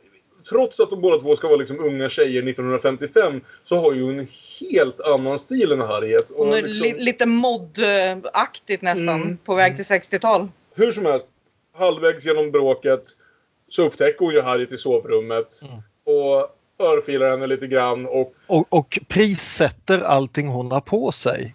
Trots 0.48 0.80
att 0.80 0.90
de 0.90 1.00
båda 1.00 1.20
två 1.20 1.36
ska 1.36 1.48
vara 1.48 1.56
liksom 1.56 1.80
unga 1.80 2.08
tjejer 2.08 2.42
1955 2.42 3.40
så 3.64 3.76
har 3.76 3.92
ju 3.92 4.18
en 4.18 4.26
helt 4.60 5.00
annan 5.00 5.38
stil 5.38 5.72
än 5.72 5.80
Harriet. 5.80 6.30
Och 6.30 6.46
Hon 6.46 6.54
är 6.54 6.62
liksom, 6.62 6.86
li 6.86 6.94
lite 6.98 7.26
mod-aktigt 7.26 8.82
nästan. 8.82 9.22
Mm. 9.22 9.36
På 9.36 9.54
väg 9.54 9.76
till 9.76 9.84
60-tal. 9.84 10.48
Hur 10.74 10.92
som 10.92 11.06
helst, 11.06 11.26
halvvägs 11.78 12.26
genom 12.26 12.50
bråket 12.50 13.04
så 13.68 13.86
upptäcker 13.86 14.18
hon 14.18 14.34
ju 14.34 14.40
Harriet 14.40 14.72
i 14.72 14.76
sovrummet. 14.76 15.60
Och 16.04 16.56
örfilar 16.78 17.30
henne 17.30 17.46
lite 17.46 17.66
grann 17.66 18.06
och... 18.06 18.34
och, 18.46 18.66
och 18.68 18.98
prissätter 19.08 20.00
allting 20.00 20.48
hon 20.48 20.72
har 20.72 20.80
på 20.80 21.12
sig. 21.12 21.54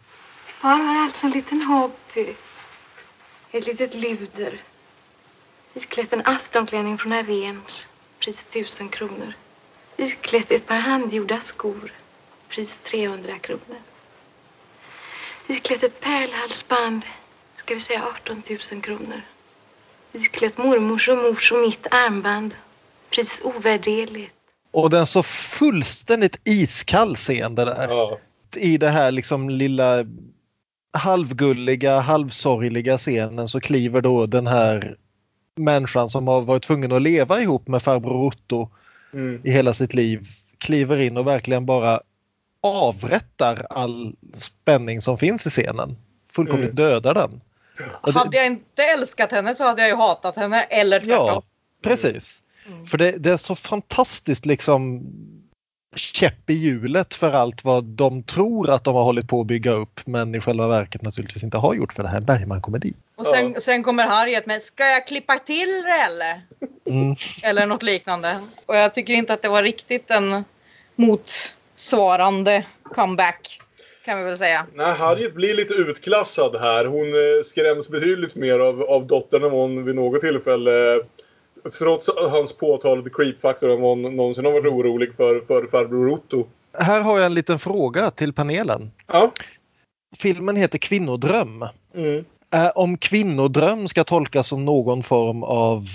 Far 0.61 0.69
har 0.69 1.03
alltså 1.03 1.25
en 1.25 1.31
liten 1.31 1.61
hobby. 1.61 2.35
Ett 3.51 3.65
litet 3.65 3.93
luder. 3.93 4.61
Isklätt 5.73 6.13
en 6.13 6.21
aftonklänning 6.25 6.97
från 6.97 7.11
Arens. 7.11 7.87
Priset 8.21 8.49
tusen 8.49 8.89
kronor. 8.89 9.33
Isklätt 9.97 10.51
ett 10.51 10.67
par 10.67 10.75
handgjorda 10.75 11.39
skor. 11.39 11.93
Pris 12.49 12.79
300 12.83 13.39
kronor. 13.39 13.77
Isklätt 15.47 15.83
ett 15.83 15.99
pärlhalsband. 15.99 17.01
Ska 17.55 17.73
vi 17.73 17.79
säga 17.79 18.03
18 18.23 18.43
000 18.71 18.81
kronor. 18.81 19.21
Isklätt 20.13 20.57
mormors 20.57 21.09
och 21.09 21.17
mors 21.17 21.51
och 21.51 21.59
mitt 21.59 21.87
armband. 21.93 22.55
Pris 23.09 23.41
ovärderligt. 23.43 24.35
Och 24.71 24.89
den 24.89 25.05
så 25.05 25.23
fullständigt 25.23 26.39
iskall 26.43 27.15
scen 27.15 27.55
det 27.55 27.65
där. 27.65 27.87
Ja. 27.89 28.17
I 28.55 28.77
det 28.77 28.89
här 28.89 29.11
liksom 29.11 29.49
lilla 29.49 30.05
halvgulliga, 30.93 31.99
halvsorgliga 31.99 32.97
scenen 32.97 33.47
så 33.47 33.61
kliver 33.61 34.01
då 34.01 34.25
den 34.25 34.47
här 34.47 34.97
människan 35.57 36.09
som 36.09 36.27
har 36.27 36.41
varit 36.41 36.63
tvungen 36.63 36.91
att 36.91 37.01
leva 37.01 37.41
ihop 37.41 37.67
med 37.67 37.81
farbror 37.81 38.25
Otto 38.27 38.69
Mm. 39.13 39.41
i 39.43 39.51
hela 39.51 39.73
sitt 39.73 39.93
liv 39.93 40.27
kliver 40.57 40.97
in 40.97 41.17
och 41.17 41.27
verkligen 41.27 41.65
bara 41.65 42.01
avrättar 42.61 43.65
all 43.69 44.15
spänning 44.33 45.01
som 45.01 45.17
finns 45.17 45.47
i 45.47 45.49
scenen. 45.49 45.97
Fullkomligt 46.31 46.63
Mm. 46.69 46.75
dödar 46.75 47.13
den. 47.13 47.41
Och 48.01 48.13
det- 48.13 48.19
Hade 48.19 48.37
jag 48.37 48.45
inte 48.45 48.83
älskat 48.83 49.31
henne 49.31 49.55
så 49.55 49.63
hade 49.63 49.81
jag 49.81 49.89
ju 49.89 49.95
hatat 49.95 50.35
henne. 50.35 50.61
Eller 50.63 50.99
tvärtom. 50.99 51.27
Ja, 51.27 51.43
precis. 51.83 52.43
För 52.87 52.97
det, 52.97 53.11
det 53.11 53.31
är 53.31 53.37
så 53.37 53.55
fantastiskt 53.55 54.45
liksom 54.45 55.03
käpp 55.95 56.49
i 56.49 56.53
hjulet 56.53 57.13
för 57.13 57.31
allt 57.31 57.63
vad 57.63 57.83
de 57.83 58.23
tror 58.23 58.69
att 58.69 58.83
de 58.83 58.95
har 58.95 59.03
hållit 59.03 59.27
på 59.27 59.41
att 59.41 59.47
bygga 59.47 59.71
upp 59.71 59.99
men 60.05 60.35
i 60.35 60.39
själva 60.39 60.67
verket 60.67 61.01
naturligtvis 61.01 61.43
inte 61.43 61.57
har 61.57 61.73
gjort 61.73 61.93
för 61.93 62.03
det 62.03 62.09
här 62.09 62.19
Bergman-komedi. 62.19 62.93
Och 63.15 63.27
sen, 63.27 63.61
sen 63.61 63.83
kommer 63.83 64.07
Harriet 64.07 64.45
med 64.45 64.61
Ska 64.61 64.83
jag 64.83 65.07
klippa 65.07 65.37
till 65.37 65.83
det 65.83 65.89
eller? 65.89 66.41
Mm. 66.89 67.15
Eller 67.43 67.65
något 67.65 67.83
liknande. 67.83 68.39
Och 68.65 68.75
jag 68.75 68.93
tycker 68.93 69.13
inte 69.13 69.33
att 69.33 69.41
det 69.41 69.49
var 69.49 69.63
riktigt 69.63 70.11
en 70.11 70.43
motsvarande 70.95 72.65
comeback. 72.95 73.61
Kan 74.05 74.17
vi 74.17 74.23
väl 74.23 74.37
säga. 74.37 74.65
Nej, 74.73 74.93
Harriet 74.93 75.35
blir 75.35 75.53
lite 75.53 75.73
utklassad 75.73 76.55
här. 76.61 76.85
Hon 76.85 77.07
eh, 77.07 77.43
skräms 77.43 77.89
betydligt 77.89 78.35
mer 78.35 78.59
av, 78.59 78.81
av 78.81 79.07
dottern 79.07 79.43
än 79.43 79.51
hon 79.51 79.85
vid 79.85 79.95
något 79.95 80.21
tillfälle 80.21 80.99
Trots 81.79 82.09
hans 82.31 82.53
påtalade 82.53 83.09
creep-faktor 83.09 83.67
vad 83.67 83.79
hon 83.79 84.15
någonsin 84.15 84.45
har 84.45 84.51
varit 84.51 84.65
orolig 84.65 85.15
för, 85.15 85.39
för 85.47 85.67
farbror 85.67 86.09
Otto. 86.09 86.45
Här 86.73 87.01
har 87.01 87.17
jag 87.17 87.25
en 87.25 87.33
liten 87.33 87.59
fråga 87.59 88.11
till 88.11 88.33
panelen. 88.33 88.91
Ja. 89.07 89.31
Filmen 90.17 90.55
heter 90.55 90.77
Kvinnodröm. 90.77 91.65
Mm. 91.95 92.25
Eh, 92.53 92.71
om 92.75 92.97
kvinnodröm 92.97 93.87
ska 93.87 94.03
tolkas 94.03 94.47
som 94.47 94.65
någon 94.65 95.03
form 95.03 95.43
av, 95.43 95.85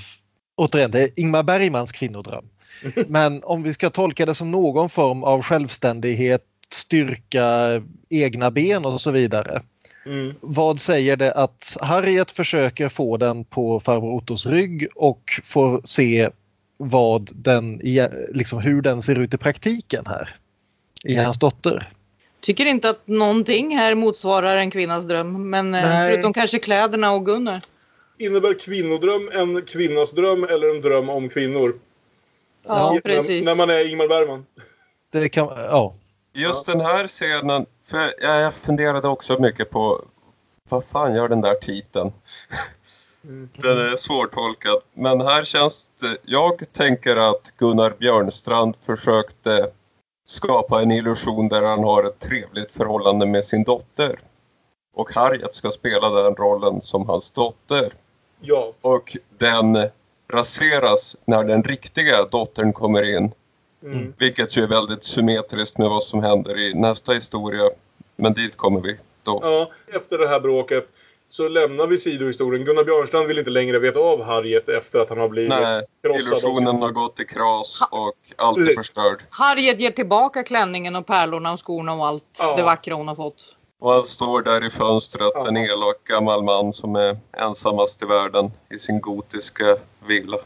återigen 0.57 0.91
det 0.91 1.01
är 1.01 1.11
Ingmar 1.17 1.43
Bergmans 1.43 1.93
kvinnodröm. 1.93 2.45
Men 3.07 3.43
om 3.45 3.63
vi 3.63 3.73
ska 3.73 3.91
tolka 3.91 4.27
det 4.27 4.35
som 4.35 4.51
någon 4.51 4.89
form 4.89 5.25
av 5.25 5.43
självständighet, 5.43 6.45
styrka, 6.71 7.83
egna 8.09 8.51
ben 8.51 8.85
och 8.85 9.01
så 9.01 9.11
vidare. 9.11 9.63
Mm. 10.07 10.35
Vad 10.41 10.81
säger 10.81 11.17
det 11.17 11.33
att 11.33 11.77
Harriet 11.81 12.31
försöker 12.31 12.89
få 12.89 13.17
den 13.17 13.45
på 13.45 13.81
farbror 13.81 14.15
Ottos 14.15 14.47
rygg 14.47 14.89
och 14.95 15.41
får 15.45 15.81
se 15.85 16.31
vad 16.77 17.31
den, 17.35 17.81
liksom 18.29 18.59
hur 18.59 18.83
den 18.83 19.03
ser 19.03 19.19
ut 19.19 19.35
i 19.35 19.39
praktiken 19.39 20.05
här. 20.07 20.37
I 21.05 21.15
hans 21.17 21.39
dotter. 21.39 21.89
Tycker 22.41 22.67
inte 22.67 22.91
att 22.91 23.07
någonting 23.09 23.77
här 23.77 23.95
motsvarar 23.95 24.57
en 24.57 24.71
kvinnas 24.71 25.05
dröm. 25.05 25.51
Men 25.51 25.75
eh, 25.75 25.83
Nej. 25.83 26.13
förutom 26.13 26.33
kanske 26.33 26.59
kläderna 26.59 27.13
och 27.13 27.27
Gunnar. 27.27 27.63
Innebär 28.19 28.59
kvinnodröm 28.59 29.31
en 29.33 29.63
kvinnas 29.63 30.13
dröm 30.13 30.45
eller 30.45 30.75
en 30.75 30.81
dröm 30.81 31.09
om 31.09 31.29
kvinnor? 31.29 31.79
Ja, 32.67 32.93
När- 32.93 33.01
precis. 33.01 33.45
När 33.45 33.55
man 33.55 33.71
är 33.71 33.91
Ingmar 33.91 34.09
Bergman. 34.09 34.47
Det 35.13 35.29
kan, 35.29 35.47
ja. 35.47 35.95
Just 36.35 36.67
den 36.67 36.81
här 36.81 37.09
scenen, 37.09 37.67
för 37.87 38.13
jag, 38.21 38.55
funderade 38.55 39.09
också 39.09 39.41
mycket 39.41 39.71
på 39.71 40.01
vad 40.69 40.85
fan 40.85 41.15
gör 41.15 41.29
den 41.29 41.41
där 41.41 41.55
titeln? 41.55 42.13
Den 43.57 43.79
är 43.79 43.97
svårtolkad. 43.97 44.81
Men 44.95 45.21
här 45.21 45.45
känns 45.45 45.91
det, 46.01 46.17
jag 46.25 46.73
tänker 46.73 47.17
att 47.17 47.53
Gunnar 47.57 47.95
Björnstrand 47.99 48.77
försökte 48.77 49.71
skapa 50.27 50.83
en 50.83 50.91
illusion 50.91 51.49
där 51.49 51.63
han 51.63 51.85
har 51.85 52.05
ett 52.05 52.19
trevligt 52.19 52.73
förhållande 52.73 53.27
med 53.27 53.45
sin 53.45 53.65
dotter. 53.65 54.19
Och 54.95 55.15
Harriet 55.15 55.55
ska 55.55 55.71
spela 55.71 56.11
den 56.11 56.35
rollen 56.35 56.83
som 56.83 57.09
hans 57.09 57.31
dotter. 57.31 57.93
Ja. 58.41 58.73
Och 58.81 59.17
den 59.39 59.79
raseras 60.33 61.17
när 61.25 61.45
den 61.45 61.63
riktiga 61.63 62.25
dottern 62.31 62.73
kommer 62.73 63.17
in. 63.17 63.33
Mm. 63.87 64.13
Vilket 64.19 64.57
ju 64.57 64.63
är 64.63 64.67
väldigt 64.67 65.05
symmetriskt 65.05 65.79
med 65.79 65.89
vad 65.89 66.03
som 66.03 66.23
händer 66.23 66.59
i 66.59 66.75
nästa 66.75 67.13
historia. 67.13 67.63
Men 68.17 68.33
dit 68.33 68.57
kommer 68.57 68.81
vi 68.81 68.97
då. 69.23 69.41
Ja, 69.43 69.71
efter 69.99 70.19
det 70.19 70.29
här 70.29 70.41
bråket 70.41 70.87
så 71.29 71.49
lämnar 71.49 71.87
vi 71.87 71.99
sidohistorien. 71.99 72.65
Gunnar 72.65 72.85
Björnstrand 72.85 73.27
vill 73.27 73.39
inte 73.39 73.51
längre 73.51 73.79
veta 73.79 73.99
av 74.01 74.23
Harriet 74.23 74.69
efter 74.69 74.99
att 74.99 75.09
han 75.09 75.19
har 75.19 75.29
blivit 75.29 75.49
Nej, 75.51 75.83
krossad. 76.05 76.21
illusionen 76.27 76.83
har 76.83 76.91
gått 76.91 77.21
i 77.21 77.25
kras 77.25 77.83
och 77.91 78.15
allt 78.37 78.59
är 78.59 78.63
Precis. 78.63 78.77
förstörd. 78.79 79.23
Harriet 79.31 79.81
ger 79.81 79.91
tillbaka 79.91 80.43
klänningen 80.43 80.97
och 80.97 81.07
pärlorna 81.07 81.53
och 81.53 81.61
skorna 81.67 81.95
och 81.95 82.07
allt 82.07 82.25
Ja. 82.39 82.57
det 82.57 82.63
vackra 82.63 82.95
hon 82.95 83.09
har 83.09 83.15
fått. 83.15 83.53
Och 83.81 83.91
han 83.93 84.05
står 84.05 84.43
där 84.43 84.67
i 84.67 84.71
fönstret, 84.71 85.31
Ja. 85.35 85.49
en 85.49 85.57
elak 85.57 86.05
gammal 86.05 86.43
man 86.45 86.73
som 86.73 86.97
är 86.97 87.19
ensammast 87.33 88.03
i 88.03 88.07
världen 88.07 88.51
i 88.71 88.79
sin 88.79 89.01
gotiska 89.01 89.65
villa. 90.07 90.37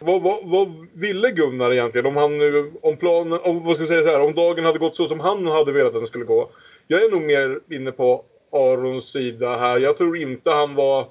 Vad, 0.00 0.22
vad, 0.22 0.38
vad 0.44 0.86
ville 0.92 1.30
Gunnar 1.30 1.72
egentligen? 1.72 2.06
Om 2.06 2.16
han 2.16 2.38
nu, 2.38 2.72
om 2.82 2.96
planen, 2.96 3.38
om, 3.42 3.64
vad 3.64 3.74
ska 3.74 3.82
jag 3.82 3.88
säga 3.88 4.02
så 4.02 4.08
här, 4.08 4.20
om 4.20 4.34
dagen 4.34 4.64
hade 4.64 4.78
gått 4.78 4.96
så 4.96 5.06
som 5.06 5.20
han 5.20 5.46
hade 5.46 5.72
velat 5.72 5.88
att 5.94 6.00
den 6.00 6.06
skulle 6.06 6.24
gå. 6.24 6.50
Jag 6.86 7.04
är 7.04 7.10
nog 7.10 7.22
mer 7.22 7.60
inne 7.76 7.92
på 7.92 8.24
Arons 8.52 9.04
sida 9.12 9.56
här. 9.56 9.80
Jag 9.80 9.96
tror 9.96 10.16
inte 10.16 10.50
han 10.50 10.74
var 10.74 11.06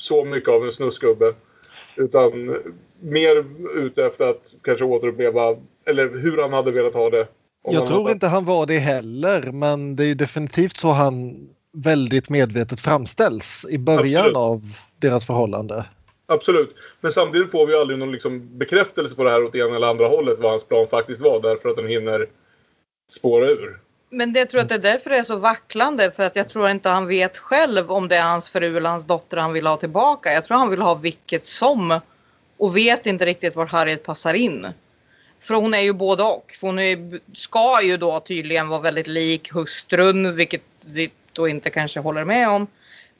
så 0.00 0.24
mycket 0.24 0.48
av 0.48 0.64
en 0.64 0.72
snuskgubbe. 0.72 1.34
Utan 1.96 2.56
mer 3.00 3.44
ute 3.76 4.04
efter 4.06 4.26
att 4.30 4.54
kanske 4.62 4.84
återuppleva, 4.84 5.56
eller 5.86 6.08
hur 6.08 6.38
han 6.42 6.52
hade 6.52 6.70
velat 6.72 6.94
ha 6.94 7.10
det. 7.10 7.26
Jag 7.70 7.86
tror 7.86 8.00
hade- 8.02 8.12
inte 8.12 8.26
han 8.26 8.44
var 8.44 8.66
det 8.66 8.78
heller, 8.78 9.42
men 9.52 9.96
det 9.96 10.04
är 10.04 10.14
definitivt 10.14 10.76
så 10.76 10.88
han 10.90 11.48
väldigt 11.72 12.28
medvetet 12.28 12.80
framställs 12.80 13.66
i 13.70 13.78
början 13.78 14.20
Absolut. 14.20 14.36
av 14.36 14.62
deras 14.98 15.26
förhållande. 15.26 15.84
Absolut. 16.30 16.74
Men 17.00 17.12
samtidigt 17.12 17.50
får 17.50 17.66
vi 17.66 17.74
aldrig 17.74 17.98
någon 17.98 18.12
liksom 18.12 18.58
bekräftelse 18.58 19.16
på 19.16 19.24
det 19.24 19.30
här 19.30 19.44
åt 19.44 19.54
ena 19.54 19.76
eller 19.76 19.86
andra 19.86 20.06
hållet 20.06 20.38
vad 20.38 20.50
hans 20.50 20.64
plan 20.64 20.86
faktiskt 20.88 21.20
var 21.20 21.40
därför 21.40 21.68
att 21.68 21.76
den 21.76 21.88
hinner 21.88 22.28
spåra 23.08 23.48
ur. 23.48 23.78
Men 24.10 24.32
det 24.32 24.46
tror 24.46 24.60
att 24.60 24.68
det 24.68 24.74
är 24.74 24.78
därför 24.78 25.10
det 25.10 25.16
är 25.16 25.22
så 25.22 25.36
vacklande. 25.36 26.10
För 26.10 26.22
att 26.22 26.36
jag 26.36 26.48
tror 26.48 26.68
inte 26.68 26.88
han 26.88 27.06
vet 27.06 27.38
själv 27.38 27.90
om 27.92 28.08
det 28.08 28.16
är 28.16 28.22
hans 28.22 28.50
fru 28.50 28.76
eller 28.76 28.90
hans 28.90 29.06
dotter 29.06 29.36
han 29.36 29.52
vill 29.52 29.66
ha 29.66 29.76
tillbaka. 29.76 30.32
Jag 30.32 30.46
tror 30.46 30.56
han 30.56 30.70
vill 30.70 30.82
ha 30.82 30.94
vilket 30.94 31.46
som. 31.46 32.00
Och 32.56 32.76
vet 32.76 33.06
inte 33.06 33.26
riktigt 33.26 33.56
var 33.56 33.66
Harriet 33.66 34.02
passar 34.02 34.34
in. 34.34 34.66
För 35.40 35.54
hon 35.54 35.74
är 35.74 35.80
ju 35.80 35.92
både 35.92 36.22
och. 36.22 36.52
För 36.60 36.66
hon 36.66 36.78
är, 36.78 37.20
ska 37.34 37.82
ju 37.82 37.96
då 37.96 38.20
tydligen 38.20 38.68
vara 38.68 38.80
väldigt 38.80 39.06
lik 39.06 39.52
hustrun. 39.52 40.34
Vilket 40.34 40.62
vi 40.80 41.10
då 41.32 41.48
inte 41.48 41.70
kanske 41.70 42.00
håller 42.00 42.24
med 42.24 42.48
om. 42.48 42.66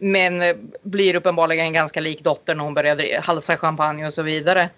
Men 0.02 0.42
eh, 0.42 0.56
blir 0.82 1.14
uppenbarligen 1.14 1.72
ganska 1.72 2.00
lik 2.00 2.24
dottern 2.24 2.56
när 2.56 2.64
hon 2.64 2.74
börjar 2.74 3.20
halsa 3.20 3.56
champagne 3.56 4.06
och 4.06 4.12
så 4.12 4.22
vidare. 4.22 4.70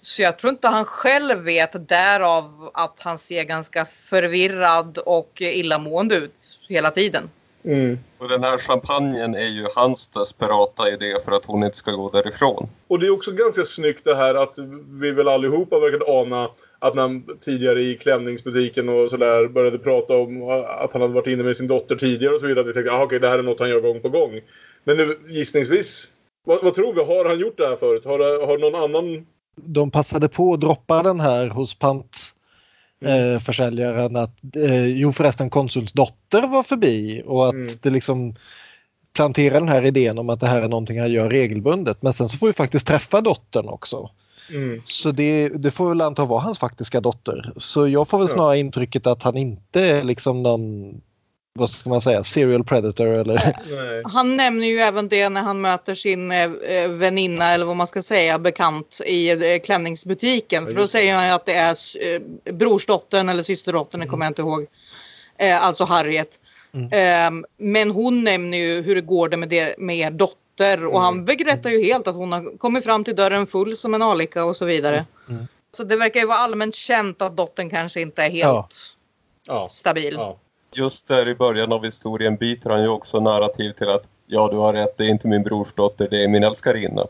Så 0.00 0.22
jag 0.22 0.38
tror 0.38 0.50
inte 0.52 0.68
han 0.68 0.84
själv 0.84 1.38
vet 1.38 1.88
därav 1.88 2.70
att 2.74 2.94
han 2.98 3.18
ser 3.18 3.44
ganska 3.44 3.86
förvirrad 4.04 4.98
och 4.98 5.30
illamående 5.40 6.16
ut 6.16 6.58
hela 6.68 6.90
tiden. 6.90 7.30
Och 8.18 8.28
den 8.28 8.44
här 8.44 8.58
champagnen 8.58 9.34
är 9.34 9.46
ju 9.46 9.66
hans 9.76 10.08
desperata 10.08 10.88
idé 10.88 11.14
för 11.24 11.32
att 11.32 11.44
hon 11.44 11.64
inte 11.64 11.76
ska 11.76 11.92
gå 11.92 12.10
därifrån. 12.10 12.68
Och 12.88 12.98
det 12.98 13.06
är 13.06 13.10
också 13.10 13.32
ganska 13.32 13.64
snyggt 13.64 14.04
det 14.04 14.14
här 14.14 14.34
att 14.34 14.54
vi 15.00 15.10
väl 15.10 15.28
allihopa 15.28 15.78
verkar 15.78 16.20
ana 16.20 16.50
att 16.84 16.94
när 16.94 17.02
han 17.02 17.24
tidigare 17.40 17.80
i 17.80 17.94
klänningsbutiken 17.94 18.88
och 18.88 19.10
sådär 19.10 19.48
började 19.48 19.78
prata 19.78 20.16
om 20.16 20.42
att 20.78 20.92
han 20.92 21.02
hade 21.02 21.14
varit 21.14 21.26
inne 21.26 21.42
med 21.42 21.56
sin 21.56 21.66
dotter 21.66 21.96
tidigare 21.96 22.34
och 22.34 22.40
så 22.40 22.46
vidare. 22.46 22.60
Att 22.60 22.68
vi 22.68 22.72
tänkte 22.72 22.92
att 22.92 23.04
okej, 23.04 23.20
det 23.20 23.28
här 23.28 23.38
är 23.38 23.42
något 23.42 23.60
han 23.60 23.68
gör 23.68 23.80
gång 23.80 24.00
på 24.00 24.08
gång. 24.08 24.40
Men 24.84 24.96
nu 24.96 25.18
gissningsvis, 25.28 26.12
vad, 26.46 26.64
vad 26.64 26.74
tror 26.74 26.94
vi? 26.94 27.00
Har 27.04 27.24
han 27.28 27.38
gjort 27.38 27.56
det 27.58 27.66
här 27.68 27.76
förut? 27.76 28.04
Har, 28.04 28.18
det- 28.18 28.46
har 28.46 28.58
någon 28.58 28.82
annan... 28.84 29.26
De 29.56 29.90
passade 29.90 30.28
på 30.28 30.52
att 30.52 30.60
droppa 30.60 31.02
den 31.02 31.20
här 31.20 31.48
hos 31.48 31.74
pantförsäljaren 31.78 33.34
eh, 33.34 33.40
försäljaren 33.40 34.16
att 34.16 34.56
eh, 34.56 34.86
jo 34.86 35.12
förresten 35.12 35.50
konsuls 35.50 35.92
dotter 35.92 36.48
var 36.48 36.62
förbi 36.62 37.22
och 37.26 37.48
att 37.48 37.82
det 37.82 37.90
liksom 37.90 38.34
planterar 39.14 39.60
den 39.60 39.68
här 39.68 39.84
idén 39.84 40.18
om 40.18 40.30
att 40.30 40.40
det 40.40 40.46
här 40.46 40.62
är 40.62 40.68
någonting 40.68 41.00
han 41.00 41.12
gör 41.12 41.30
regelbundet. 41.30 42.02
Men 42.02 42.12
sen 42.12 42.28
så 42.28 42.38
får 42.38 42.46
vi 42.46 42.52
faktiskt 42.52 42.86
träffa 42.86 43.20
dottern 43.20 43.68
också. 43.68 44.10
Så 44.82 45.10
det, 45.10 45.48
det 45.48 45.70
får 45.70 45.88
väl 45.88 46.00
anta 46.00 46.24
vara 46.24 46.40
hans 46.40 46.58
faktiska 46.58 47.00
dotter. 47.00 47.52
Så 47.56 47.88
jag 47.88 48.08
får 48.08 48.18
väl 48.18 48.28
Ja. 48.28 48.34
snarare 48.34 48.58
intrycket 48.58 49.06
att 49.06 49.22
han 49.22 49.36
inte 49.36 49.80
är 49.80 50.02
liksom 50.02 50.42
någon, 50.42 50.94
vad 51.54 51.70
ska 51.70 51.90
man 51.90 52.00
säga, 52.00 52.24
serial 52.24 52.64
predator 52.64 53.06
eller... 53.06 53.56
Han 54.08 54.36
nämner 54.36 54.66
ju 54.66 54.78
även 54.78 55.08
det 55.08 55.28
när 55.28 55.42
han 55.42 55.60
möter 55.60 55.94
sin 55.94 56.32
eh, 56.32 56.42
eh, 56.42 56.88
väninna 56.88 57.44
eller 57.52 57.64
vad 57.64 57.76
man 57.76 57.86
ska 57.86 58.02
säga 58.02 58.38
bekant 58.38 59.00
i 59.06 59.30
eh, 59.30 59.60
klänningsbutiken. 59.64 60.66
För 60.66 60.74
då 60.74 60.86
säger 60.88 61.14
han 61.14 61.26
ju 61.26 61.32
att 61.32 61.46
det 61.46 61.54
är 61.54 61.76
eh, 62.00 62.52
brorsdottern 62.54 63.28
eller 63.28 63.42
systerdottern, 63.42 64.00
det 64.00 64.06
kommer 64.06 64.24
jag 64.24 64.30
inte 64.30 64.42
ihåg. 64.42 64.66
Eh, 65.38 65.64
alltså 65.64 65.84
Harriet. 65.84 66.40
Ehm, 66.92 67.44
men 67.56 67.90
hon 67.90 68.24
nämner 68.24 68.58
ju 68.58 68.82
hur 68.82 68.94
det 68.94 69.00
går 69.00 69.28
det 69.28 69.36
med, 69.36 69.48
det, 69.48 69.78
med 69.78 69.96
er 69.96 70.10
dotter 70.10 70.36
och 70.92 71.00
han 71.00 71.24
berättar 71.24 71.70
ju 71.70 71.84
helt 71.84 72.08
att 72.08 72.14
hon 72.14 72.32
har 72.32 72.58
kommit 72.58 72.84
fram 72.84 73.04
till 73.04 73.16
dörren 73.16 73.46
full 73.46 73.76
som 73.76 73.94
en 73.94 74.02
alika 74.02 74.44
och 74.44 74.56
så 74.56 74.64
vidare. 74.64 75.06
Så 75.76 75.84
det 75.84 75.96
verkar 75.96 76.20
ju 76.20 76.26
vara 76.26 76.38
allmänt 76.38 76.74
känt 76.74 77.22
att 77.22 77.36
dottern 77.36 77.70
kanske 77.70 78.00
inte 78.00 78.22
är 78.22 78.30
helt 78.30 78.76
Ja. 79.46 79.68
stabil. 79.68 80.18
Just 80.76 81.08
där 81.08 81.28
i 81.28 81.34
början 81.34 81.72
av 81.72 81.84
historien 81.84 82.36
byter 82.36 82.70
han 82.70 82.82
ju 82.82 82.88
också 82.88 83.20
narrativ 83.20 83.70
till 83.70 83.88
att 83.88 84.04
ja, 84.26 84.48
du 84.52 84.56
har 84.56 84.72
rätt, 84.72 84.98
det 84.98 85.04
är 85.04 85.08
inte 85.08 85.28
min 85.28 85.42
brorsdotter, 85.42 86.08
det 86.10 86.24
är 86.24 86.28
min 86.28 86.44
älskarinna. 86.44 87.06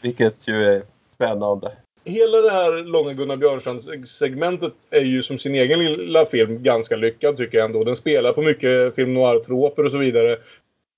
Vilket 0.00 0.48
ju 0.48 0.54
är 0.54 0.82
spännande. 1.14 1.72
Hela 2.04 2.38
det 2.40 2.50
här 2.50 2.84
långa 2.84 3.12
Gunnar 3.12 3.36
Björnstrand-segmentet 3.36 4.72
är 4.90 5.00
ju 5.00 5.22
som 5.22 5.38
sin 5.38 5.54
egen 5.54 5.78
lilla 5.78 6.26
film 6.26 6.62
ganska 6.62 6.96
lyckad 6.96 7.36
tycker 7.36 7.58
jag 7.58 7.64
ändå. 7.64 7.84
Den 7.84 7.96
spelar 7.96 8.32
på 8.32 8.42
mycket 8.42 8.94
film 8.94 9.14
noir-troper 9.14 9.84
och 9.84 9.90
så 9.90 9.98
vidare. 9.98 10.38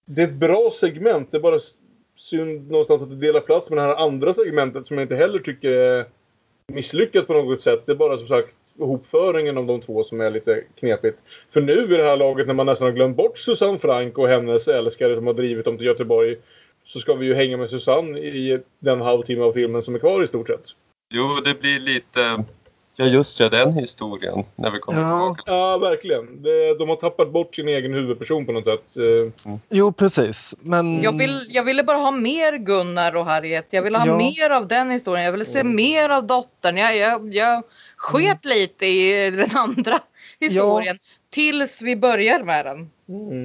Det 0.06 0.22
är 0.22 0.26
ett 0.26 0.34
bra 0.34 0.70
segment. 0.70 1.30
Det 1.30 1.36
är 1.36 1.40
bara 1.40 1.58
synd 2.14 2.70
någonstans 2.70 3.02
att 3.02 3.10
det 3.10 3.16
delar 3.16 3.40
plats 3.40 3.70
med 3.70 3.78
det 3.78 3.82
här 3.82 3.94
andra 3.94 4.34
segmentet 4.34 4.86
som 4.86 4.98
jag 4.98 5.04
inte 5.04 5.16
heller 5.16 5.38
tycker 5.38 5.72
är 5.72 6.06
misslyckat 6.72 7.26
på 7.26 7.32
något 7.32 7.60
sätt. 7.60 7.82
Det 7.86 7.92
är 7.92 7.96
bara 7.96 8.18
som 8.18 8.28
sagt 8.28 8.56
hopföringen 8.78 9.58
av 9.58 9.66
de 9.66 9.80
två 9.80 10.04
som 10.04 10.20
är 10.20 10.30
lite 10.30 10.64
knepigt. 10.78 11.18
För 11.50 11.60
nu 11.60 11.72
i 11.72 11.96
det 11.96 12.02
här 12.02 12.16
laget 12.16 12.46
när 12.46 12.54
man 12.54 12.66
nästan 12.66 12.86
har 12.86 12.92
glömt 12.92 13.16
bort 13.16 13.38
Susanne 13.38 13.78
Frank 13.78 14.18
och 14.18 14.28
hennes 14.28 14.68
älskare 14.68 15.14
som 15.14 15.26
har 15.26 15.34
drivit 15.34 15.64
dem 15.64 15.78
till 15.78 15.86
Göteborg 15.86 16.36
så 16.84 16.98
ska 16.98 17.14
vi 17.14 17.26
ju 17.26 17.34
hänga 17.34 17.56
med 17.56 17.70
Susanne 17.70 18.18
i 18.18 18.60
den 18.78 19.00
halvtimme 19.00 19.42
av 19.42 19.52
filmen 19.52 19.82
som 19.82 19.94
är 19.94 19.98
kvar 19.98 20.22
i 20.22 20.26
stort 20.26 20.46
sett. 20.46 20.66
Jo, 21.14 21.24
det 21.44 21.60
blir 21.60 21.80
lite... 21.80 22.44
Ja, 22.96 23.04
just 23.04 23.38
det, 23.38 23.48
den 23.48 23.72
historien. 23.72 24.44
När 24.56 24.70
vi 24.70 24.78
kommer 24.78 24.98
tillbaka. 25.00 25.42
Ja, 25.46 25.78
verkligen. 25.78 26.42
De 26.78 26.88
har 26.88 26.96
tappat 26.96 27.32
bort 27.32 27.54
sin 27.54 27.68
egen 27.68 27.94
huvudperson 27.94 28.46
på 28.46 28.52
något 28.52 28.64
sätt. 28.64 28.96
Eh, 28.96 29.52
Jo 29.70 29.92
precis, 29.92 30.54
men... 30.60 31.02
Jag, 31.02 31.18
vill, 31.18 31.46
jag 31.48 31.64
ville 31.64 31.82
bara 31.82 31.96
ha 31.96 32.10
mer 32.10 32.58
Gunnar 32.58 33.16
och 33.16 33.24
Harriet. 33.24 33.66
Jag 33.70 33.82
ville 33.82 33.98
ha 33.98 34.06
Ja. 34.06 34.16
mer 34.16 34.50
av 34.50 34.68
den 34.68 34.90
historien. 34.90 35.24
Jag 35.24 35.32
ville 35.32 35.44
se 35.44 35.64
mer 35.64 36.08
av 36.08 36.26
dottern. 36.26 36.76
Jag, 36.76 36.96
jag, 36.96 37.34
jag 37.34 37.62
sket 37.96 38.44
lite 38.44 38.86
i 38.86 39.30
den 39.30 39.56
andra 39.56 40.00
historien. 40.40 40.98
Tills 41.30 41.82
vi 41.82 41.96
börjar 41.96 42.42
med 42.42 42.66
den. 42.66 42.90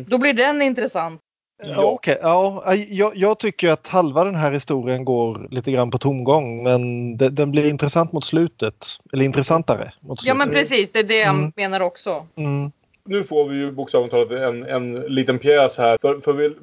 Då 0.08 0.18
blir 0.18 0.34
den 0.34 0.62
intressant. 0.62 1.22
Ja, 1.64 1.84
okej. 1.86 2.18
ja, 2.22 2.74
jag, 2.90 3.16
jag 3.16 3.40
tycker 3.40 3.70
att 3.70 3.88
halva 3.88 4.24
den 4.24 4.36
här 4.36 4.52
historien 4.52 5.06
går 5.06 5.48
lite 5.52 5.72
grann 5.72 5.92
på 5.92 5.98
tomgång 5.98 6.64
men 6.64 7.18
det, 7.18 7.30
den 7.30 7.52
blir 7.52 7.70
intressant 7.70 8.12
mot 8.12 8.26
slutet. 8.26 8.86
Eller 9.14 9.26
intressantare 9.26 9.92
mot 10.00 10.22
slutet. 10.22 10.28
Ja 10.28 10.46
men 10.46 10.50
precis, 10.56 10.92
det 10.92 11.00
är 11.00 11.04
det 11.04 11.18
jag 11.20 11.30
Mm. 11.36 11.52
menar 11.56 11.80
också. 11.80 12.28
Mm. 12.36 12.72
Nu 13.06 13.24
får 13.24 13.50
vi 13.50 13.58
ju 13.58 13.72
bokstavligt 13.72 14.12
talat 14.12 14.32
en, 14.32 14.64
en 14.66 14.94
liten 14.94 15.40
pjäs 15.40 15.78
här. 15.78 15.98
För, 16.02 16.20
för 16.20 16.34
vi 16.34 16.56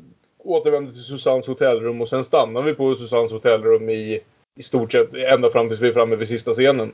återvänder 0.44 0.92
till 0.92 1.00
Susannes 1.02 1.46
hotellrum 1.46 2.00
och 2.00 2.08
sen 2.08 2.24
stannar 2.24 2.62
vi 2.62 2.74
på 2.74 2.94
Susannes 2.94 3.32
hotellrum 3.32 3.88
i, 3.90 4.20
i 4.58 4.62
stort 4.62 4.92
sett 4.92 5.14
ända 5.14 5.50
fram 5.50 5.68
tills 5.68 5.80
vi 5.80 5.88
är 5.88 5.92
framme 5.92 6.16
vid 6.16 6.28
sista 6.28 6.52
scenen. 6.52 6.92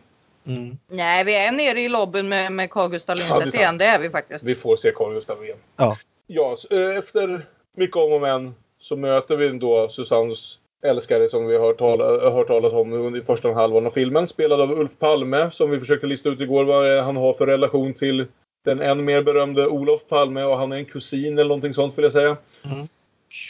Nej, 0.89 1.25
vi 1.25 1.35
är 1.37 1.53
nere 1.53 1.81
i 1.81 1.89
lobbyn 1.89 2.29
med, 2.29 2.53
med 2.53 2.71
Carl 2.71 2.91
Gustaf 2.91 3.19
Ja, 3.19 3.25
det 3.25 3.31
är 3.35 3.39
Lindstedt 3.41 3.55
sant. 3.55 3.61
igen. 3.63 3.79
Det 3.79 3.85
är 3.85 3.99
vi 3.99 4.11
faktiskt. 4.11 4.45
Vi 4.45 4.55
får 4.55 4.77
se 4.77 4.93
Carl 4.93 5.15
Gustaf 5.15 5.43
igen. 5.43 5.57
Ja. 5.77 5.97
Ja, 6.27 6.57
eh, 6.71 6.97
efter 6.99 7.47
mycket 7.77 7.97
om 7.97 8.13
och 8.13 8.21
men 8.21 8.55
så 8.79 8.97
möter 8.97 9.37
vi 9.37 9.59
då 9.59 9.89
Susannes 9.89 10.59
älskare 10.85 11.29
som 11.29 11.47
vi 11.47 11.57
har 11.57 11.67
hört, 11.67 11.79
tala, 11.79 12.31
hört 12.31 12.47
talas 12.47 12.73
om 12.73 12.93
under 12.93 13.21
första 13.21 13.53
halvan 13.53 13.87
av 13.87 13.91
filmen. 13.91 14.27
Spelad 14.27 14.61
av 14.61 14.71
Ulf 14.71 14.91
Palme 14.99 15.51
som 15.51 15.71
vi 15.71 15.79
försökte 15.79 16.07
lista 16.07 16.29
ut 16.29 16.41
igår 16.41 16.65
vad 16.65 17.05
han 17.05 17.17
har 17.17 17.33
för 17.35 17.47
relation 17.47 17.95
till 17.95 18.27
den 18.65 18.81
än 18.81 19.05
mer 19.05 19.23
berömde 19.23 19.67
Olof 19.67 20.01
Palme 20.09 20.43
och 20.45 20.59
han 20.59 20.73
är 20.73 20.77
en 20.77 20.85
kusin 20.85 21.39
eller 21.39 21.49
någonting 21.49 21.75
sånt 21.75 21.99
vill 21.99 22.05
jag 22.05 22.13
säga. 22.13 22.37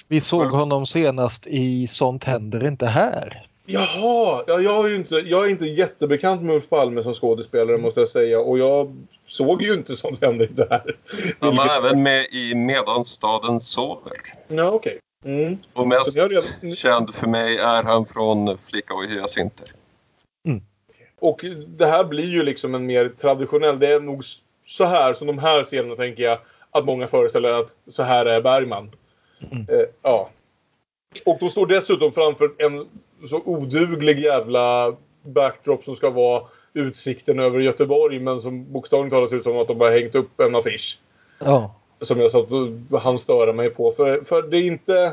Vi 0.09 0.21
såg 0.21 0.47
honom 0.47 0.87
senast 0.87 1.47
i 1.47 1.87
Sånt 1.87 2.25
händer 2.25 2.67
inte 2.67 2.87
här. 2.87 3.47
Jaha! 3.67 4.45
Ja, 4.47 4.61
jag, 4.61 4.85
är 4.85 4.89
ju 4.89 4.97
inte, 4.97 5.15
jag 5.15 5.45
är 5.45 5.49
inte 5.49 5.67
jättebekant 5.67 6.43
med 6.43 6.55
Ulf 6.55 6.69
Palme 6.69 7.03
som 7.03 7.15
skådespelare 7.15 7.79
måste 7.79 8.01
jag 8.01 8.09
säga. 8.09 8.41
Och 8.41 8.59
jag 8.59 8.97
såg 9.27 9.63
ju 9.63 9.73
inte 9.73 9.97
sånt 9.97 10.23
hända 10.23 10.45
inte 10.45 10.67
här. 10.71 10.97
Han 11.41 11.57
var 11.57 11.67
även 11.79 12.03
med 12.03 12.27
i 12.33 12.55
Medan 12.55 13.05
staden 13.05 13.61
sover. 13.61 14.35
Ja, 14.49 14.71
okej. 14.71 14.99
Mm. 15.25 15.59
Och 15.73 15.89
mest 15.89 16.17
redan- 16.17 16.75
känd 16.75 17.15
för 17.15 17.27
mig 17.27 17.57
är 17.57 17.83
han 17.83 18.07
från 18.07 18.59
Flicka 18.59 18.95
och 18.95 19.05
hyacinter. 19.05 19.69
Och 21.21 21.45
det 21.67 21.87
här 21.87 22.05
blir 22.05 22.31
ju 22.31 22.43
liksom 22.43 22.75
en 22.75 22.87
mer 22.87 23.09
traditionell... 23.09 23.79
Det 23.79 23.93
är 23.93 24.01
nog 24.01 24.25
så 24.67 24.85
här 24.85 25.15
som 25.15 25.27
de 25.27 25.39
här 25.39 25.65
scenerna 25.65 25.97
tänker 25.97 26.23
jag 26.23 26.39
att 26.71 26.85
många 26.85 27.09
föreställer 27.09 27.49
att 27.49 27.75
så 27.89 28.03
här 28.03 28.27
är 28.27 28.41
Bergman. 28.41 28.91
Eh, 29.41 29.87
ja. 30.03 30.31
Och 31.25 31.37
de 31.41 31.49
står 31.49 31.67
dessutom 31.67 32.13
framför 32.13 32.51
en 32.59 32.87
så 33.25 33.43
oduglig 33.45 34.19
jävla 34.19 34.97
backdrop 35.23 35.85
som 35.85 35.97
ska 35.97 36.11
vara 36.11 36.43
utsikten 36.75 37.39
över 37.39 37.59
Göteborg 37.59 38.21
men 38.21 38.41
som 38.41 38.73
bokstavligt 38.73 39.15
talat 39.15 39.31
ser 39.31 39.37
ut 39.37 39.45
som 39.45 39.59
att 39.59 39.69
de 39.69 39.79
bara 39.79 39.91
hängt 39.91 40.15
upp 40.15 40.41
en 40.41 40.55
affisch. 40.55 40.99
Ja. 41.39 41.75
Som 42.01 42.21
jag 42.21 42.31
satt 42.31 42.53
och 42.91 43.01
han 43.01 43.19
störa 43.19 43.53
mig 43.53 43.71
på. 43.71 43.93
För, 43.93 44.25
för 44.25 44.43
det 44.43 44.57
är 44.57 44.67
inte... 44.67 45.13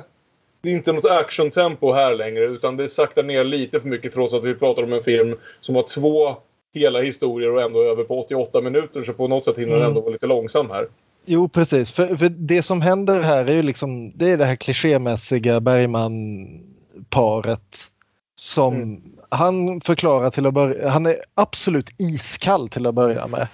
Det 0.61 0.69
är 0.69 0.73
inte 0.73 0.91
något 0.91 1.05
actiontempo 1.05 1.93
här 1.93 2.15
längre 2.15 2.43
utan 2.43 2.77
det 2.77 2.89
saktar 2.89 3.23
ner 3.23 3.43
lite 3.43 3.79
för 3.79 3.87
mycket 3.87 4.13
trots 4.13 4.33
att 4.33 4.43
vi 4.43 4.55
pratar 4.55 4.83
om 4.83 4.93
en 4.93 5.03
film 5.03 5.35
som 5.61 5.75
har 5.75 5.83
två 5.83 6.35
hela 6.73 7.01
historier 7.01 7.51
och 7.51 7.61
ändå 7.61 7.81
är 7.81 7.85
över 7.85 8.03
på 8.03 8.23
88 8.23 8.61
minuter 8.61 9.03
så 9.03 9.13
på 9.13 9.27
något 9.27 9.45
sätt 9.45 9.57
hinner 9.57 9.71
den 9.71 9.77
Mm. 9.77 9.89
ändå 9.89 10.01
vara 10.01 10.11
lite 10.11 10.27
långsam 10.27 10.69
här. 10.69 10.87
Jo 11.25 11.49
precis, 11.49 11.91
för, 11.91 12.15
för 12.15 12.29
det 12.29 12.61
som 12.61 12.81
händer 12.81 13.21
här 13.21 13.45
är 13.45 13.53
ju 13.53 13.63
liksom 13.63 14.11
det 14.17 14.29
är 14.29 14.37
det 14.37 14.45
här 14.45 14.55
klichémässiga 14.55 15.59
Bergman-paret 15.59 17.91
Som 18.39 19.01
han 19.29 19.81
förklarar 19.81 20.29
till 20.29 20.45
att 20.45 20.53
börja 20.53 20.89
Han 20.89 21.05
är 21.05 21.17
absolut 21.35 21.89
iskall 21.97 22.69
till 22.69 22.87
att 22.87 22.95
börja 22.95 23.27
med. 23.27 23.47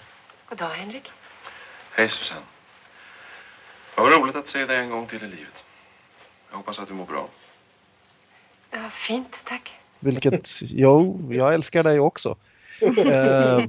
God 0.50 0.58
dag, 0.58 0.70
Henrik. 0.70 1.12
Hej 1.92 2.10
Susanne. 2.10 2.42
Vad 3.98 4.12
roligt 4.12 4.36
att 4.36 4.48
se 4.48 4.66
dig 4.66 4.78
en 4.78 4.90
gång 4.90 5.08
till 5.08 5.24
i 5.24 5.28
livet. 5.28 5.64
Jag 6.50 6.58
hoppas 6.58 6.80
att 6.80 6.88
du 6.88 6.94
mår 6.94 7.06
bra. 7.06 7.28
Ja, 8.72 8.90
fint, 9.08 9.36
tack. 9.44 9.72
Vilket, 10.00 10.50
jo, 10.62 11.28
jag 11.32 11.54
älskar 11.54 11.84
dig 11.84 12.00
också. 12.00 12.36
Eh, 12.82 13.66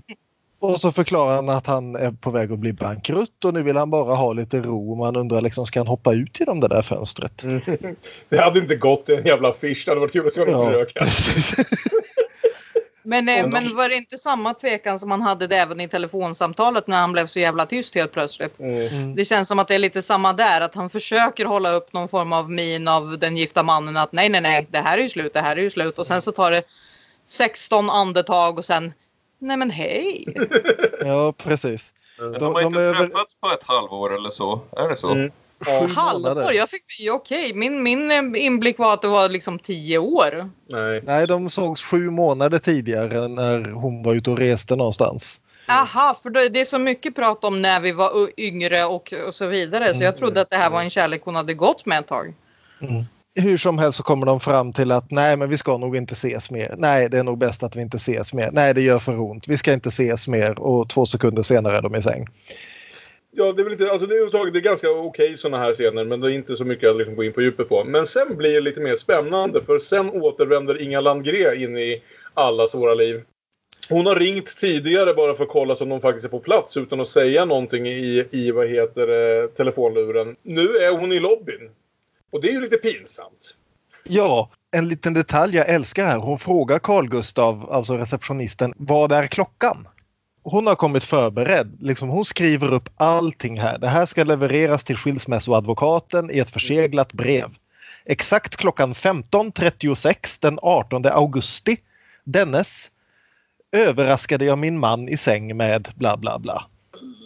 och 0.58 0.80
så 0.80 0.92
förklarar 0.92 1.34
han 1.34 1.48
att 1.48 1.66
han 1.66 1.96
är 1.96 2.10
på 2.10 2.30
väg 2.30 2.52
att 2.52 2.58
bli 2.58 2.72
bankrutt 2.72 3.44
och 3.44 3.54
nu 3.54 3.62
vill 3.62 3.76
han 3.76 3.90
bara 3.90 4.14
ha 4.14 4.32
lite 4.32 4.60
ro. 4.60 4.94
Man 4.94 5.16
undrar 5.16 5.40
liksom, 5.40 5.66
ska 5.66 5.80
han 5.80 5.86
hoppa 5.86 6.12
ut 6.12 6.40
genom 6.40 6.60
det 6.60 6.68
där 6.68 6.82
fönstret? 6.82 7.44
Det 8.28 8.38
hade 8.38 8.58
inte 8.58 8.76
gått 8.76 9.08
i 9.08 9.14
en 9.14 9.24
jävla 9.24 9.48
affisch. 9.48 9.82
Det 9.86 9.90
hade 9.90 10.00
varit 10.00 10.12
kul 10.12 10.26
att 10.26 10.32
se 10.32 10.40
honom 10.40 10.72
Ja, 10.72 10.86
försöka. 11.06 11.06
Men, 13.06 13.28
eh, 13.28 13.46
men 13.46 13.76
var 13.76 13.88
det 13.88 13.94
inte 13.94 14.18
samma 14.18 14.54
tvekan 14.54 14.98
som 14.98 15.10
han 15.10 15.22
hade 15.22 15.46
det 15.46 15.56
även 15.56 15.80
i 15.80 15.88
telefonsamtalet 15.88 16.86
när 16.86 17.00
han 17.00 17.12
blev 17.12 17.26
så 17.26 17.38
jävla 17.38 17.66
tyst 17.66 17.94
helt 17.94 18.12
plötsligt? 18.12 18.60
Mm. 18.60 19.14
Det 19.14 19.24
känns 19.24 19.48
som 19.48 19.58
att 19.58 19.68
det 19.68 19.74
är 19.74 19.78
lite 19.78 20.02
samma 20.02 20.32
där, 20.32 20.60
att 20.60 20.74
han 20.74 20.90
försöker 20.90 21.44
hålla 21.44 21.70
upp 21.70 21.92
någon 21.92 22.08
form 22.08 22.32
av 22.32 22.50
min 22.50 22.88
av 22.88 23.18
den 23.18 23.36
gifta 23.36 23.62
mannen 23.62 23.96
att 23.96 24.12
nej, 24.12 24.28
nej, 24.28 24.40
nej, 24.40 24.66
det 24.70 24.78
här 24.78 24.98
är 24.98 25.02
ju 25.02 25.08
slut, 25.08 25.32
det 25.32 25.40
här 25.40 25.56
är 25.56 25.60
ju 25.60 25.70
slut 25.70 25.98
och 25.98 26.06
sen 26.06 26.22
så 26.22 26.32
tar 26.32 26.50
det 26.50 26.62
16 27.26 27.90
andetag 27.90 28.58
och 28.58 28.64
sen 28.64 28.92
nej 29.38 29.56
men 29.56 29.70
hej. 29.70 30.24
Ja, 31.00 31.34
precis. 31.36 31.94
De, 32.38 32.54
har 32.54 32.62
inte 32.62 32.80
är 32.80 32.84
väl 32.84 32.96
träffats 32.96 33.34
på 33.34 33.48
ett 33.48 33.64
halvår 33.64 34.14
eller 34.14 34.30
så. 34.30 34.60
Är 34.76 34.88
det 34.88 34.96
så? 34.96 35.12
Mm. 35.12 35.30
sju 35.60 35.94
Halvår, 35.94 36.28
månader. 36.28 36.52
jag 36.52 36.70
fick, 36.70 36.82
ja, 36.98 37.12
okej, 37.12 37.54
min, 37.54 37.82
min 37.82 38.10
eh, 38.10 38.44
inblick 38.44 38.78
var 38.78 38.94
att 38.94 39.02
det 39.02 39.08
var 39.08 39.28
liksom 39.28 39.58
10 39.58 39.98
år. 39.98 40.50
Nej. 40.68 41.02
Nej, 41.04 41.26
de 41.26 41.50
sågs 41.50 41.82
sju 41.82 42.10
månader 42.10 42.58
tidigare 42.58 43.28
när 43.28 43.70
hon 43.70 44.02
var 44.02 44.14
ute 44.14 44.30
och 44.30 44.38
reste 44.38 44.76
någonstans. 44.76 45.40
Aha, 45.68 46.20
för 46.22 46.30
det 46.30 46.60
är 46.60 46.64
så 46.64 46.78
mycket 46.78 47.14
prat 47.14 47.44
om 47.44 47.62
när 47.62 47.80
vi 47.80 47.92
var 47.92 48.30
yngre 48.40 48.84
och, 48.84 49.12
och 49.26 49.34
så 49.34 49.46
vidare. 49.46 49.94
Så 49.94 50.02
jag 50.02 50.18
trodde 50.18 50.40
att 50.40 50.50
det 50.50 50.56
här 50.56 50.70
var 50.70 50.80
en 50.82 50.90
kärlek 50.90 51.22
hon 51.24 51.34
hade 51.34 51.54
gått 51.54 51.86
med 51.86 51.98
ett 51.98 52.06
tag. 52.06 52.34
Hur 53.36 53.56
som 53.56 53.78
helst 53.78 53.96
så 53.96 54.02
kommer 54.02 54.26
de 54.26 54.40
fram 54.40 54.72
till 54.72 54.92
att 54.92 55.10
nej, 55.10 55.36
men 55.36 55.48
vi 55.48 55.56
ska 55.56 55.78
nog 55.78 55.96
inte 55.96 56.12
ses 56.12 56.50
mer. 56.50 56.74
Nej, 56.78 57.08
det 57.08 57.18
är 57.18 57.22
nog 57.22 57.38
bäst 57.38 57.62
att 57.62 57.76
vi 57.76 57.80
inte 57.80 57.96
ses 57.96 58.34
mer. 58.34 58.50
Nej, 58.52 58.74
det 58.74 58.80
gör 58.80 58.98
för 58.98 59.20
ont. 59.20 59.48
Vi 59.48 59.56
ska 59.56 59.72
inte 59.72 59.88
ses 59.88 60.28
mer. 60.28 60.60
Och 60.60 60.88
två 60.88 61.06
sekunder 61.06 61.42
senare 61.42 61.78
är 61.78 61.82
de 61.82 61.94
i 61.94 62.02
säng. 62.02 62.26
Ja, 63.38 63.52
det 63.52 63.62
är 63.62 63.64
väl 63.64 63.72
inte, 63.72 63.90
alltså 63.90 64.06
det 64.06 64.14
är, 64.14 64.50
det 64.50 64.58
är 64.58 64.62
ganska 64.62 64.90
okej 64.90 65.36
sådana 65.36 65.64
här 65.64 65.72
scener 65.72 66.04
men 66.04 66.20
det 66.20 66.32
är 66.32 66.34
inte 66.34 66.56
så 66.56 66.64
mycket 66.64 66.90
att 66.90 66.96
liksom 66.96 67.16
gå 67.16 67.24
in 67.24 67.32
på 67.32 67.42
djupet 67.42 67.68
på. 67.68 67.84
Men 67.84 68.06
sen 68.06 68.36
blir 68.36 68.54
det 68.54 68.60
lite 68.60 68.80
mer 68.80 68.96
spännande 68.96 69.62
för 69.62 69.78
sen 69.78 70.10
återvänder 70.10 70.82
Inga 70.82 71.00
Landgré 71.00 71.64
in 71.64 71.76
i 71.76 72.02
allas 72.34 72.74
våra 72.74 72.94
liv. 72.94 73.22
Hon 73.88 74.06
har 74.06 74.14
ringt 74.14 74.56
tidigare 74.56 75.14
bara 75.14 75.34
för 75.34 75.44
att 75.44 75.50
kolla 75.50 75.76
så 75.76 75.84
om 75.84 75.90
de 75.90 76.00
faktiskt 76.00 76.24
är 76.24 76.28
på 76.28 76.40
plats 76.40 76.76
utan 76.76 77.00
att 77.00 77.08
säga 77.08 77.44
någonting 77.44 77.86
i, 77.86 78.24
i 78.30 78.50
vad 78.50 78.68
heter 78.68 79.08
eh, 79.42 79.48
telefonluren. 79.48 80.36
Nu 80.42 80.62
är 80.62 80.98
hon 80.98 81.12
i 81.12 81.20
lobbyn. 81.20 81.70
Och 82.36 82.42
det 82.42 82.48
är 82.48 82.52
ju 82.52 82.60
lite 82.60 82.76
pinsamt. 82.76 83.54
Ja, 84.04 84.50
en 84.70 84.88
liten 84.88 85.14
detalj 85.14 85.56
jag 85.56 85.68
älskar 85.68 86.06
här. 86.06 86.18
Hon 86.18 86.38
frågar 86.38 86.78
Carl 86.78 87.08
Gustav, 87.08 87.72
alltså 87.72 87.96
receptionisten, 87.96 88.74
vad 88.76 89.12
är 89.12 89.26
klockan? 89.26 89.88
Hon 90.42 90.66
har 90.66 90.74
kommit 90.74 91.04
förberedd. 91.04 91.76
Liksom, 91.80 92.08
hon 92.08 92.24
skriver 92.24 92.72
upp 92.72 92.88
allting 92.96 93.60
här. 93.60 93.78
Det 93.78 93.88
här 93.88 94.06
ska 94.06 94.24
levereras 94.24 94.84
till 94.84 94.96
skilsmässoadvokaten 94.96 96.30
i 96.30 96.38
ett 96.38 96.50
förseglat 96.50 97.12
brev. 97.12 97.48
Exakt 98.04 98.56
klockan 98.56 98.92
15.36 98.92 100.38
den 100.40 100.58
18 100.62 101.06
augusti. 101.06 101.76
Dennes 102.24 102.90
överraskade 103.72 104.44
jag 104.44 104.58
min 104.58 104.78
man 104.78 105.08
i 105.08 105.16
säng 105.16 105.56
med 105.56 105.88
bla 105.94 106.16
bla 106.16 106.38
bla. 106.38 106.66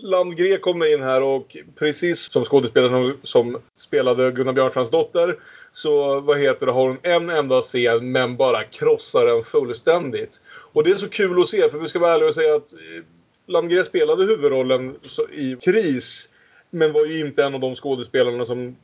Landgren 0.03 0.61
kommer 0.61 0.95
in 0.95 1.03
här 1.03 1.23
och 1.23 1.57
precis 1.79 2.33
som 2.33 2.45
skådespelaren 2.45 3.19
som 3.23 3.59
spelade 3.77 4.31
Gunnar 4.31 4.53
Björnstrands 4.53 4.91
dotter 4.91 5.39
så 5.73 6.21
vad 6.21 6.39
heter 6.39 6.67
det, 6.67 6.73
har 6.73 6.87
hon 6.89 6.99
en 7.03 7.31
enda 7.31 7.63
scen 7.63 8.13
men 8.13 8.37
bara 8.37 8.65
krossar 8.65 9.27
den 9.27 9.43
fullständigt. 9.43 10.41
Och 10.73 10.85
det 10.85 10.91
är 10.91 10.95
så 10.95 11.09
kul 11.09 11.41
att 11.41 11.49
se 11.49 11.71
för 11.71 11.79
vi 11.79 11.89
ska 11.89 11.99
vara 11.99 12.15
ärliga 12.15 12.29
och 12.29 12.35
säga 12.35 12.55
att 12.55 12.73
eh, 12.73 13.05
Landgren 13.47 13.85
spelade 13.85 14.25
huvudrollen 14.25 14.97
i 15.33 15.57
Kris 15.57 16.29
men 16.71 16.93
var 16.93 17.07
ju 17.07 17.21
inte 17.21 17.45
en 17.45 17.55
av 17.55 17.61
de 17.61 17.75
skådespelarna 17.75 18.45
som 18.45 18.77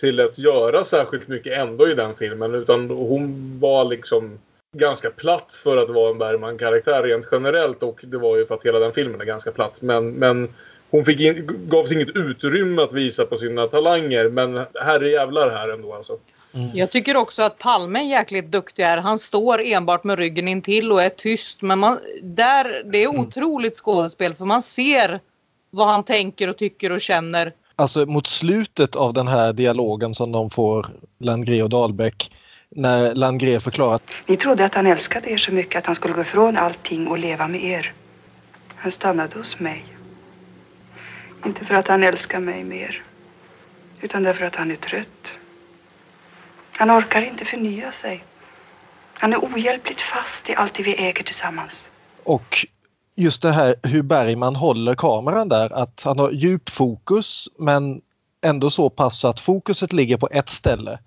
tilläts 0.00 0.38
göra 0.38 0.84
särskilt 0.84 1.28
mycket 1.28 1.58
ändå 1.58 1.88
i 1.88 1.94
den 1.94 2.16
filmen 2.16 2.54
utan 2.54 2.90
hon 2.90 3.58
var 3.58 3.84
liksom 3.84 4.38
ganska 4.74 5.10
platt 5.10 5.60
för 5.64 5.76
att 5.76 5.90
vara 5.90 6.10
en 6.10 6.18
Bergman-karaktär 6.18 7.02
rent 7.02 7.28
generellt 7.32 7.82
och 7.82 8.00
det 8.02 8.18
var 8.18 8.36
ju 8.36 8.46
för 8.46 8.54
att 8.54 8.62
hela 8.62 8.78
den 8.78 8.92
filmen 8.92 9.20
är 9.20 9.24
ganska 9.24 9.52
platt. 9.52 9.82
Men, 9.82 10.10
men 10.10 10.48
hon 10.90 11.04
fick 11.04 11.20
in, 11.20 11.66
gavs 11.66 11.92
inget 11.92 12.16
utrymme 12.16 12.82
att 12.82 12.92
visa 12.92 13.26
på 13.26 13.36
sina 13.36 13.66
talanger 13.66 14.28
men 14.28 14.60
herre 14.80 15.08
jävlar 15.08 15.50
här 15.50 15.68
ändå 15.68 15.94
alltså. 15.94 16.18
Jag 16.74 16.90
tycker 16.90 17.16
också 17.16 17.42
att 17.42 17.58
Palme 17.58 17.98
är 17.98 18.04
jäkligt 18.04 18.50
duktig 18.50 18.82
här. 18.82 18.98
Han 18.98 19.18
står 19.18 19.60
enbart 19.60 20.04
med 20.04 20.18
ryggen 20.18 20.48
in 20.48 20.62
till 20.62 20.92
och 20.92 21.02
är 21.02 21.08
tyst. 21.08 21.62
Men 21.62 21.78
man, 21.78 21.98
där, 22.22 22.82
det 22.92 22.98
är 22.98 23.08
otroligt 23.08 23.76
skådespel 23.76 24.34
för 24.34 24.44
man 24.44 24.62
ser 24.62 25.20
vad 25.70 25.88
han 25.88 26.04
tänker 26.04 26.48
och 26.48 26.56
tycker 26.56 26.92
och 26.92 27.00
känner. 27.00 27.52
Alltså 27.76 28.06
mot 28.06 28.26
slutet 28.26 28.96
av 28.96 29.12
den 29.12 29.28
här 29.28 29.52
dialogen 29.52 30.14
som 30.14 30.32
de 30.32 30.50
får, 30.50 30.86
Landgré 31.18 31.62
och 31.62 31.70
Dahlbäck, 31.70 32.30
när 32.74 33.14
Landgré 33.14 33.60
förklarar 33.60 33.94
att 33.94 34.02
Ni 34.26 34.36
trodde 34.36 34.64
att 34.64 34.74
han 34.74 34.86
älskade 34.86 35.30
er 35.30 35.36
så 35.36 35.52
mycket 35.52 35.78
att 35.78 35.86
han 35.86 35.94
skulle 35.94 36.14
gå 36.14 36.20
ifrån 36.20 36.56
allting 36.56 37.08
och 37.08 37.18
leva 37.18 37.48
med 37.48 37.64
er. 37.64 37.92
Han 38.76 38.92
stannade 38.92 39.38
hos 39.38 39.60
mig. 39.60 39.84
Inte 41.46 41.64
för 41.64 41.74
att 41.74 41.88
han 41.88 42.02
älskar 42.02 42.40
mig 42.40 42.64
mer, 42.64 43.02
utan 44.00 44.22
därför 44.22 44.44
att 44.44 44.56
han 44.56 44.70
är 44.70 44.76
trött. 44.76 45.34
Han 46.72 46.90
orkar 46.90 47.22
inte 47.22 47.44
förnya 47.44 47.92
sig. 47.92 48.24
Han 49.14 49.32
är 49.32 49.38
ohjälpligt 49.38 50.00
fast 50.00 50.50
i 50.50 50.54
allt 50.54 50.74
det 50.74 50.82
vi 50.82 50.94
äger 50.94 51.22
tillsammans. 51.22 51.90
Och 52.24 52.66
just 53.16 53.42
det 53.42 53.52
här 53.52 53.74
hur 53.82 54.02
Bergman 54.02 54.56
håller 54.56 54.94
kameran 54.94 55.48
där, 55.48 55.72
att 55.72 56.02
han 56.04 56.18
har 56.18 56.30
djupfokus 56.30 57.48
men 57.58 58.00
ändå 58.42 58.70
så 58.70 58.90
pass 58.90 59.24
att 59.24 59.40
fokuset 59.40 59.92
ligger 59.92 60.16
på 60.16 60.28
ett 60.32 60.48
ställe. 60.48 60.98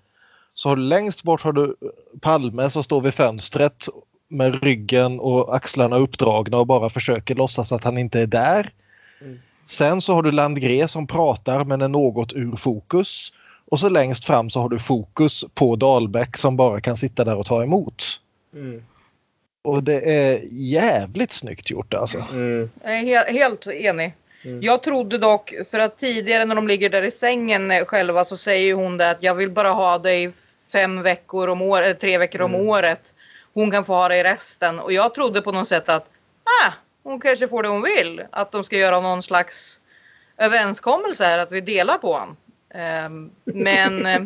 Så 0.58 0.68
har 0.68 0.76
du 0.76 0.82
längst 0.82 1.22
bort 1.22 1.42
har 1.42 1.52
du 1.52 1.76
Palme 2.20 2.70
som 2.70 2.84
står 2.84 3.00
vid 3.00 3.14
fönstret 3.14 3.88
med 4.28 4.62
ryggen 4.64 5.20
och 5.20 5.56
axlarna 5.56 5.96
uppdragna 5.96 6.58
och 6.58 6.66
bara 6.66 6.90
försöker 6.90 7.34
låtsas 7.34 7.72
att 7.72 7.84
han 7.84 7.98
inte 7.98 8.20
är 8.20 8.26
där. 8.26 8.70
Sen 9.66 10.00
så 10.00 10.14
har 10.14 10.22
du 10.22 10.32
Landgré 10.32 10.88
som 10.88 11.06
pratar 11.06 11.64
men 11.64 11.82
är 11.82 11.88
något 11.88 12.32
ur 12.32 12.56
fokus. 12.56 13.32
Och 13.70 13.80
så 13.80 13.88
längst 13.88 14.24
fram 14.24 14.50
så 14.50 14.60
har 14.60 14.68
du 14.68 14.78
fokus 14.78 15.44
på 15.54 15.76
Dahlbäck 15.76 16.36
som 16.36 16.56
bara 16.56 16.80
kan 16.80 16.96
sitta 16.96 17.24
där 17.24 17.34
och 17.34 17.46
ta 17.46 17.62
emot. 17.62 18.20
Mm. 18.54 18.82
Och 19.64 19.82
det 19.82 20.00
är 20.00 20.40
jävligt 20.50 21.32
snyggt 21.32 21.70
gjort 21.70 21.94
alltså. 21.94 22.24
Mm. 22.32 22.70
Jag 22.82 22.92
är 22.92 23.02
he- 23.02 23.32
helt 23.32 23.66
enig. 23.66 24.14
Mm. 24.44 24.62
Jag 24.62 24.82
trodde 24.82 25.18
dock, 25.18 25.54
för 25.70 25.78
att 25.78 25.98
tidigare 25.98 26.44
när 26.44 26.54
de 26.54 26.68
ligger 26.68 26.90
där 26.90 27.02
i 27.02 27.10
sängen 27.10 27.70
eh, 27.70 27.84
själva 27.84 28.24
så 28.24 28.36
säger 28.36 28.74
hon 28.74 28.96
det 28.96 29.10
att 29.10 29.22
jag 29.22 29.34
vill 29.34 29.50
bara 29.50 29.70
ha 29.70 29.98
dig 29.98 30.32
fem 30.72 31.02
veckor 31.02 31.48
om 31.48 31.62
året, 31.62 31.84
eller 31.84 31.94
tre 32.00 32.18
veckor 32.18 32.40
om 32.42 32.54
Mm. 32.54 32.68
året. 32.68 33.14
Hon 33.54 33.70
kan 33.70 33.84
få 33.84 33.92
ha 33.94 34.08
dig 34.08 34.22
resten. 34.22 34.78
Och 34.78 34.92
jag 34.92 35.14
trodde 35.14 35.40
på 35.42 35.52
något 35.52 35.68
sätt 35.68 35.88
att 35.88 36.06
ah, 36.44 36.72
hon 37.02 37.20
kanske 37.20 37.48
får 37.48 37.62
det 37.62 37.68
hon 37.68 37.82
vill. 37.82 38.22
Att 38.30 38.52
de 38.52 38.64
ska 38.64 38.76
göra 38.76 39.00
någon 39.00 39.22
slags 39.22 39.80
överenskommelse 40.38 41.24
här, 41.24 41.38
att 41.38 41.52
vi 41.52 41.60
delar 41.60 41.98
på 41.98 42.12
honom. 42.12 42.36
Ehm, 42.74 43.30
men 43.44 44.06
eh, 44.06 44.20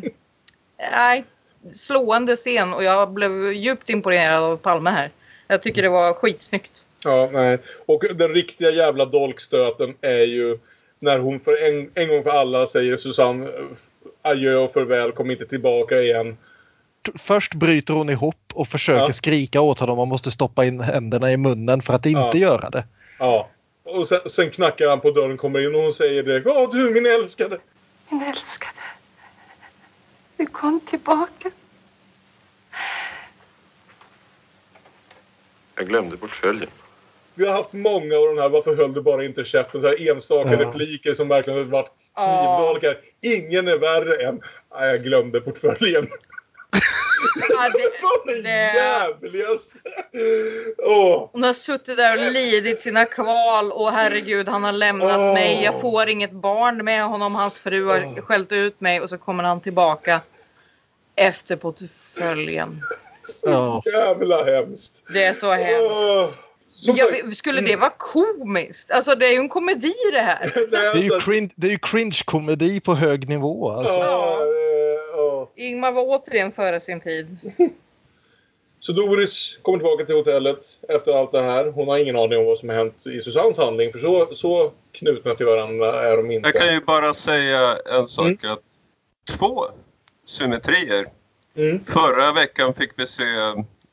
nej, 0.92 1.24
slående 1.72 2.36
scen 2.36 2.74
och 2.74 2.84
jag 2.84 3.10
blev 3.10 3.52
djupt 3.52 3.90
imponerad 3.90 4.42
av 4.42 4.56
Palme 4.56 4.90
här. 4.90 5.10
Jag 5.46 5.62
tycker 5.62 5.82
det 5.82 5.88
var 5.88 6.14
skitsnyggt. 6.14 6.84
Ja, 7.04 7.28
nej. 7.32 7.58
Och 7.86 8.02
den 8.14 8.34
riktiga 8.34 8.70
jävla 8.70 9.04
dolkstöten 9.04 9.94
är 10.00 10.24
ju 10.24 10.58
när 10.98 11.18
hon 11.18 11.40
för 11.40 11.68
en, 11.68 11.90
en 11.94 12.08
gång 12.08 12.22
för 12.22 12.30
alla 12.30 12.66
säger 12.66 12.96
Susanne 12.96 13.46
eh, 13.46 13.52
adjö 14.22 14.56
och 14.56 14.72
farväl, 14.72 15.12
kom 15.12 15.30
inte 15.30 15.46
tillbaka 15.46 16.00
igen. 16.00 16.36
Först 17.14 17.54
bryter 17.54 17.94
hon 17.94 18.08
ihop 18.10 18.36
och 18.54 18.68
försöker 18.68 19.00
Ja. 19.06 19.12
skrika 19.12 19.60
åt 19.60 19.80
honom. 19.80 19.96
Man 19.96 20.08
måste 20.08 20.30
stoppa 20.30 20.64
in 20.64 20.80
händerna 20.80 21.32
i 21.32 21.36
munnen 21.36 21.82
för 21.82 21.94
att 21.94 22.06
inte 22.06 22.20
Ja. 22.20 22.36
göra 22.36 22.70
det. 22.70 22.84
Ja. 23.18 23.48
Och 23.84 24.08
sen, 24.08 24.20
sen 24.26 24.50
knackar 24.50 24.88
han 24.88 25.00
på 25.00 25.10
dörren, 25.10 25.36
kommer 25.36 25.60
in 25.68 25.74
och 25.74 25.80
hon 25.82 25.92
säger 25.92 26.22
direkt 26.22 26.46
Ja 26.46 26.68
du 26.72 26.90
min 26.90 27.06
älskade. 27.06 27.58
Min 28.10 28.22
älskade. 28.22 28.72
Du 30.36 30.46
kom 30.46 30.80
tillbaka. 30.90 31.50
Jag 35.74 35.88
glömde 35.88 36.16
portföljen. 36.16 36.70
Vi 37.34 37.46
har 37.46 37.52
haft 37.52 37.72
många 37.72 38.16
av 38.16 38.26
de 38.34 38.38
här 38.38 38.48
Varför 38.48 38.74
höll 38.76 38.94
du 38.94 39.02
bara 39.02 39.24
inte 39.24 39.44
käften? 39.44 39.80
Så 39.80 39.86
här 39.86 40.10
enstaka 40.10 40.52
Ja. 40.52 40.60
repliker 40.60 41.14
som 41.14 41.28
verkligen 41.28 41.58
har 41.58 41.64
varit 41.66 41.90
knivdolkar. 42.16 42.98
Ingen 43.22 43.68
är 43.68 43.76
värre 43.78 44.22
än 44.28 44.40
"Nej, 44.74 44.88
jag 44.88 45.02
glömde 45.02 45.40
portföljen. 45.40 46.06
Ja, 47.48 47.70
det, 47.72 47.78
det 48.32 48.42
det, 48.42 48.74
jävligaste! 48.74 49.78
Hon 51.32 51.42
har 51.42 51.52
suttit 51.52 51.96
där 51.96 52.26
och 52.26 52.32
lidit 52.32 52.80
sina 52.80 53.04
kval 53.04 53.72
och 53.72 53.90
herregud 53.92 54.48
han 54.48 54.64
har 54.64 54.72
lämnat 54.72 55.16
Åh. 55.18 55.34
mig. 55.34 55.62
Jag 55.64 55.80
får 55.80 56.08
inget 56.08 56.32
barn 56.32 56.84
med 56.84 57.04
honom. 57.04 57.34
Hans 57.34 57.58
fru 57.58 57.84
har 57.84 58.20
skällt 58.20 58.52
ut 58.52 58.80
mig 58.80 59.00
och 59.00 59.08
så 59.10 59.18
kommer 59.18 59.44
han 59.44 59.60
tillbaka 59.60 60.20
efter 61.16 61.56
portföljen. 61.56 62.82
Ja. 63.42 63.82
Jävla 63.94 64.44
hemskt. 64.44 65.02
Det 65.12 65.24
är 65.24 65.32
så 65.32 65.50
hemskt. 65.50 66.38
Sagt, 66.86 67.36
skulle 67.36 67.60
det 67.60 67.76
vara 67.76 67.92
komiskt? 67.98 68.90
Alltså 68.90 69.14
det 69.14 69.26
är 69.26 69.30
ju 69.30 69.36
en 69.36 69.48
komedi 69.48 69.94
det 70.12 70.18
här. 70.18 70.52
det 70.54 70.66
Det 70.70 70.76
är 70.76 70.96
ju, 70.96 71.14
alltså- 71.14 71.30
cringe, 71.30 71.50
det 71.56 71.66
är 71.66 71.70
ju 71.70 71.78
cringe-komedi 71.78 72.80
på 72.80 72.94
hög 72.94 73.28
nivå. 73.28 73.70
Alltså. 73.70 73.92
Ja, 73.92 74.38
ja. 75.16 75.50
Ingmar 75.56 75.92
var 75.92 76.02
återigen 76.02 76.52
före 76.52 76.80
sin 76.80 77.00
tid. 77.00 77.36
Så 78.80 78.92
Doris 78.92 79.58
kommer 79.62 79.78
tillbaka 79.78 80.04
till 80.04 80.14
hotellet 80.14 80.58
efter 80.88 81.12
allt 81.12 81.32
det 81.32 81.42
här. 81.42 81.66
Hon 81.66 81.88
har 81.88 81.98
ingen 81.98 82.16
aning 82.16 82.38
om 82.38 82.44
vad 82.46 82.58
som 82.58 82.68
har 82.68 82.76
hänt 82.76 83.06
i 83.06 83.20
Susannes 83.20 83.58
handling. 83.58 83.92
För 83.92 83.98
så, 83.98 84.34
så 84.34 84.72
knutna 84.92 85.34
till 85.34 85.46
varandra 85.46 86.02
är 86.12 86.16
de 86.16 86.30
inte. 86.30 86.48
Jag 86.48 86.62
kan 86.62 86.74
ju 86.74 86.80
bara 86.80 87.14
säga 87.14 87.60
en 87.98 88.06
sak 88.06 88.26
Mm. 88.26 88.38
att 88.52 88.60
två 89.38 89.60
symmetrier. 90.26 91.06
Mm. 91.56 91.84
Förra 91.84 92.32
veckan 92.32 92.74
fick 92.74 92.90
vi 92.96 93.06
se 93.06 93.22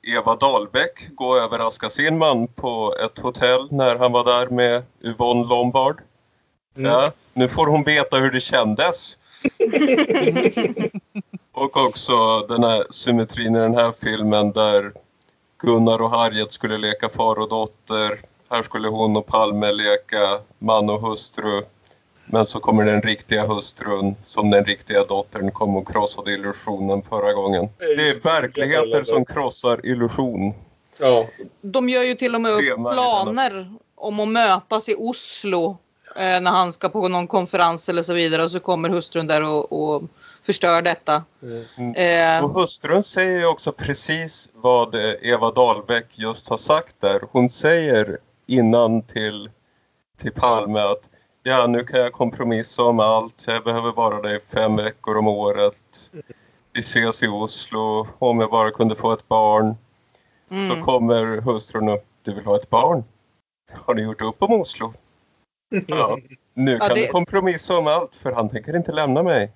Eva 0.08 0.36
Dahlbeck 0.36 1.08
gå 1.16 1.26
och 1.26 1.38
överraska 1.38 1.90
sin 1.90 2.18
man 2.18 2.48
på 2.48 2.96
ett 3.06 3.20
hotell 3.20 3.68
när 3.72 3.96
han 3.96 4.12
var 4.12 4.24
där 4.24 4.50
med 4.50 4.84
Yvonne 5.04 5.48
Lombard. 5.50 6.02
Mm. 6.78 6.92
Ja, 6.92 7.12
nu 7.34 7.48
får 7.48 7.68
hon 7.68 7.84
veta 7.84 8.18
hur 8.18 8.32
det 8.32 8.42
kändes. 8.42 9.18
och 11.54 11.78
också 11.78 12.40
den 12.40 12.64
här 12.64 12.86
symmetrin 12.90 13.56
i 13.56 13.60
den 13.60 13.76
här 13.76 13.92
filmen 13.92 14.52
där 14.52 14.94
Gunnar 15.62 16.02
och 16.02 16.12
Harriet 16.12 16.54
skulle 16.54 16.78
leka 16.78 17.10
far 17.10 17.40
och 17.40 17.50
dotter. 17.50 18.22
Här 18.52 18.64
skulle 18.64 18.88
hon 18.88 19.18
och 19.18 19.28
Palme 19.28 19.72
leka 19.72 20.40
man 20.60 20.90
och 20.90 21.02
hustru. 21.02 21.62
Men 22.32 22.46
så 22.46 22.60
kommer 22.60 22.86
den 22.86 23.02
riktiga 23.02 23.48
hustrun 23.48 24.16
som 24.26 24.52
den 24.52 24.66
riktiga 24.66 25.04
dottern 25.04 25.52
kom 25.52 25.76
och 25.76 25.88
krossade 25.88 26.32
illusionen 26.32 27.02
förra 27.02 27.34
gången. 27.34 27.70
Det 27.78 28.10
är 28.10 28.24
verkligheter 28.24 29.04
som 29.04 29.26
krossar 29.26 29.86
illusion. 29.86 30.54
Ja. 30.98 31.28
De 31.62 31.90
gör 31.90 32.04
ju 32.04 32.16
till 32.16 32.36
och 32.36 32.42
med 32.42 32.52
upp 32.52 32.94
planer 32.94 33.74
om 33.96 34.20
att 34.20 34.28
mötas 34.28 34.90
i 34.90 34.96
Oslo 34.98 35.78
eh, 36.16 36.42
när 36.42 36.52
han 36.52 36.74
ska 36.74 36.90
på 36.90 37.08
någon 37.08 37.28
konferens 37.28 37.90
eller 37.90 38.04
så 38.04 38.14
vidare 38.14 38.44
och 38.44 38.52
så 38.52 38.60
kommer 38.60 38.90
hustrun 38.90 39.28
där 39.28 39.42
och, 39.42 39.72
och 39.72 40.04
förstör 40.46 40.82
detta. 40.82 41.24
Eh, 41.96 42.44
Och 42.44 42.50
hustrun 42.50 43.04
säger 43.04 43.40
ju 43.40 43.48
också 43.48 43.72
precis 43.72 44.50
vad 44.54 44.96
Eva 45.22 45.52
Dahlbeck 45.52 46.06
just 46.12 46.50
har 46.50 46.58
sagt 46.58 46.96
där. 47.02 47.22
Hon 47.32 47.50
säger 47.50 48.18
innan 48.48 49.02
till, 49.02 49.50
till 50.22 50.32
Palme 50.32 50.80
att 50.80 51.10
ja, 51.44 51.68
nu 51.68 51.84
kan 51.84 52.00
jag 52.00 52.12
kompromissa 52.12 52.84
om 52.84 53.00
allt. 53.00 53.46
Jag 53.48 53.64
behöver 53.64 53.92
bara 53.92 54.22
dig 54.22 54.40
fem 54.42 54.76
veckor 54.76 55.18
om 55.18 55.28
året. 55.28 56.12
Vi 56.74 56.80
ses 56.80 57.24
i 57.24 57.28
Oslo. 57.28 58.08
Om 58.20 58.40
jag 58.40 58.50
bara 58.52 58.72
kunde 58.72 58.96
få 58.96 59.14
ett 59.14 59.28
barn. 59.28 59.76
Så 60.50 60.56
mm. 60.56 60.82
kommer 60.82 61.42
hustrun 61.42 61.90
upp. 61.90 62.06
Du 62.24 62.36
vill 62.36 62.46
ha 62.46 62.56
ett 62.56 62.70
barn? 62.70 63.04
Har 63.86 63.96
ni 63.96 64.02
gjort 64.02 64.22
upp 64.22 64.44
om 64.44 64.52
Oslo? 64.54 64.94
Ja. 65.88 66.18
Nu 66.54 66.72
Ja, 66.72 66.88
kan 66.88 66.96
det- 66.96 67.02
du 67.02 67.08
kompromissa 67.08 67.78
om 67.78 67.88
allt 67.88 68.16
för 68.16 68.32
han 68.32 68.50
tänker 68.50 68.76
inte 68.76 68.92
lämna 68.92 69.24
mig. 69.24 69.52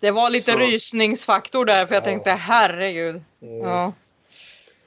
Det 0.00 0.10
var 0.10 0.30
lite 0.30 0.52
Så- 0.52 0.58
rysningsfaktor 0.58 1.64
där 1.64 1.86
för 1.86 1.94
jag 1.94 2.04
tänkte 2.04 2.30
herregud. 2.30 3.22
Ja. 3.38 3.92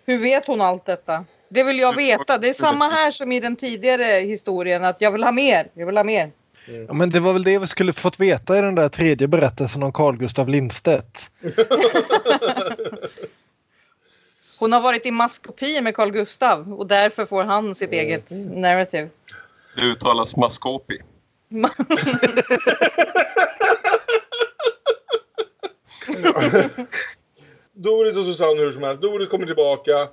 Hur 0.05 0.19
vet 0.19 0.45
hon 0.45 0.61
allt 0.61 0.85
detta? 0.85 1.25
Det 1.54 1.64
vill 1.64 1.80
jag 1.80 1.95
veta. 1.95 2.38
Det 2.38 2.49
är 2.49 2.54
samma 2.54 2.89
här 2.89 3.12
som 3.12 3.32
i 3.32 3.39
den 3.39 3.56
tidigare 3.56 4.04
historien 4.04 4.84
att 4.84 5.01
jag 5.01 5.12
vill 5.12 5.24
ha 5.24 5.32
mer. 5.32 5.68
Jag 5.74 5.86
vill 5.86 5.97
ha 5.97 6.04
mer. 6.04 6.32
Ja, 6.88 6.93
men 6.93 7.10
det 7.10 7.20
var 7.20 7.34
väl 7.34 7.43
det 7.43 7.60
vi 7.60 7.68
skulle 7.68 7.93
fått 7.93 8.20
veta 8.20 8.58
i 8.58 8.62
den 8.62 8.76
där 8.76 8.89
tredje 8.89 9.28
berättelsen 9.28 9.84
om 9.84 9.93
Carl 9.93 10.18
Gustav 10.18 10.49
Lindstedt. 10.49 11.32
Hon 14.60 14.74
har 14.74 14.82
varit 14.82 15.06
i 15.06 15.12
maskopi 15.12 15.82
med 15.82 15.95
Carl 15.95 16.12
Gustav 16.12 16.74
och 16.74 16.88
därför 16.88 17.26
får 17.26 17.43
han 17.43 17.76
sitt 17.76 17.91
eget 17.91 18.30
narrative. 18.56 19.10
Det 19.76 19.82
uttalas 19.82 20.36
maskopi. 20.36 20.97
Doris 27.74 28.18
och 28.18 28.26
Susanne 28.26 28.60
hur 28.60 28.72
som 28.72 28.84
helst. 28.84 29.01
Doris 29.01 29.30
kommer 29.30 29.45
tillbaka. 29.45 30.10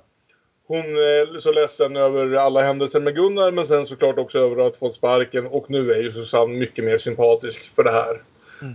Hon 0.71 0.95
är 0.95 1.39
så 1.39 1.51
ledsen 1.51 1.97
över 1.97 2.33
alla 2.35 2.63
händelser 2.63 2.99
med 2.99 3.15
Gunnar 3.15 3.51
men 3.51 3.65
sen 3.67 3.85
såklart 3.85 4.17
också 4.17 4.39
över 4.39 4.67
att 4.67 4.77
fått 4.77 4.95
sparken 4.95 5.47
och 5.47 5.65
nu 5.69 5.93
är 5.93 6.01
ju 6.01 6.11
Susanne 6.11 6.59
mycket 6.59 6.85
mer 6.85 6.97
sympatisk 6.97 7.75
för 7.75 7.83
det 7.83 7.91
här. 7.91 8.21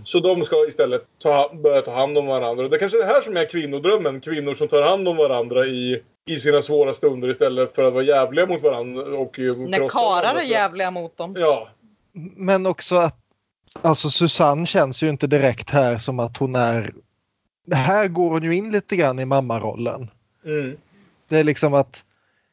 Så 0.03 0.19
de 0.19 0.43
ska 0.43 0.67
istället 0.67 1.03
ta, 1.19 1.51
börja 1.53 1.81
ta 1.81 1.95
hand 1.95 2.17
om 2.17 2.25
varandra. 2.25 2.67
Det 2.67 2.77
kanske 2.77 2.97
är 2.97 2.99
det 3.07 3.13
här 3.13 3.21
som 3.21 3.37
är 3.37 3.49
kvinnodrömmen. 3.49 4.21
Kvinnor 4.21 4.53
som 4.53 4.67
tar 4.67 4.81
hand 4.81 5.07
om 5.07 5.17
varandra 5.17 5.65
i, 5.65 6.03
i 6.29 6.39
sina 6.39 6.61
svåra 6.61 6.93
stunder 6.93 7.29
istället 7.29 7.75
för 7.75 7.83
att 7.83 7.93
vara 7.93 8.03
jävliga 8.03 8.45
mot 8.45 8.61
varandra. 8.61 9.01
Och 9.01 9.39
När 9.39 9.89
karlar 9.89 10.35
är 10.35 10.41
jävliga 10.41 10.91
mot 10.91 11.17
dem. 11.17 11.35
Ja. 11.39 11.69
Men 12.35 12.65
också 12.65 12.95
att 12.95 13.17
alltså 13.81 14.09
Susanne 14.09 14.65
känns 14.65 15.03
ju 15.03 15.09
inte 15.09 15.27
direkt 15.27 15.69
här 15.69 15.97
som 15.97 16.19
att 16.19 16.37
hon 16.37 16.55
är... 16.55 16.93
Här 17.71 18.07
går 18.07 18.29
hon 18.29 18.43
ju 18.43 18.55
in 18.55 18.71
lite 18.71 18.95
grann 18.95 19.19
i 19.19 19.25
mammarollen. 19.25 20.09
Mm. 20.45 20.77
Det 21.29 21.37
är 21.37 21.43
liksom 21.43 21.73
att 21.73 22.03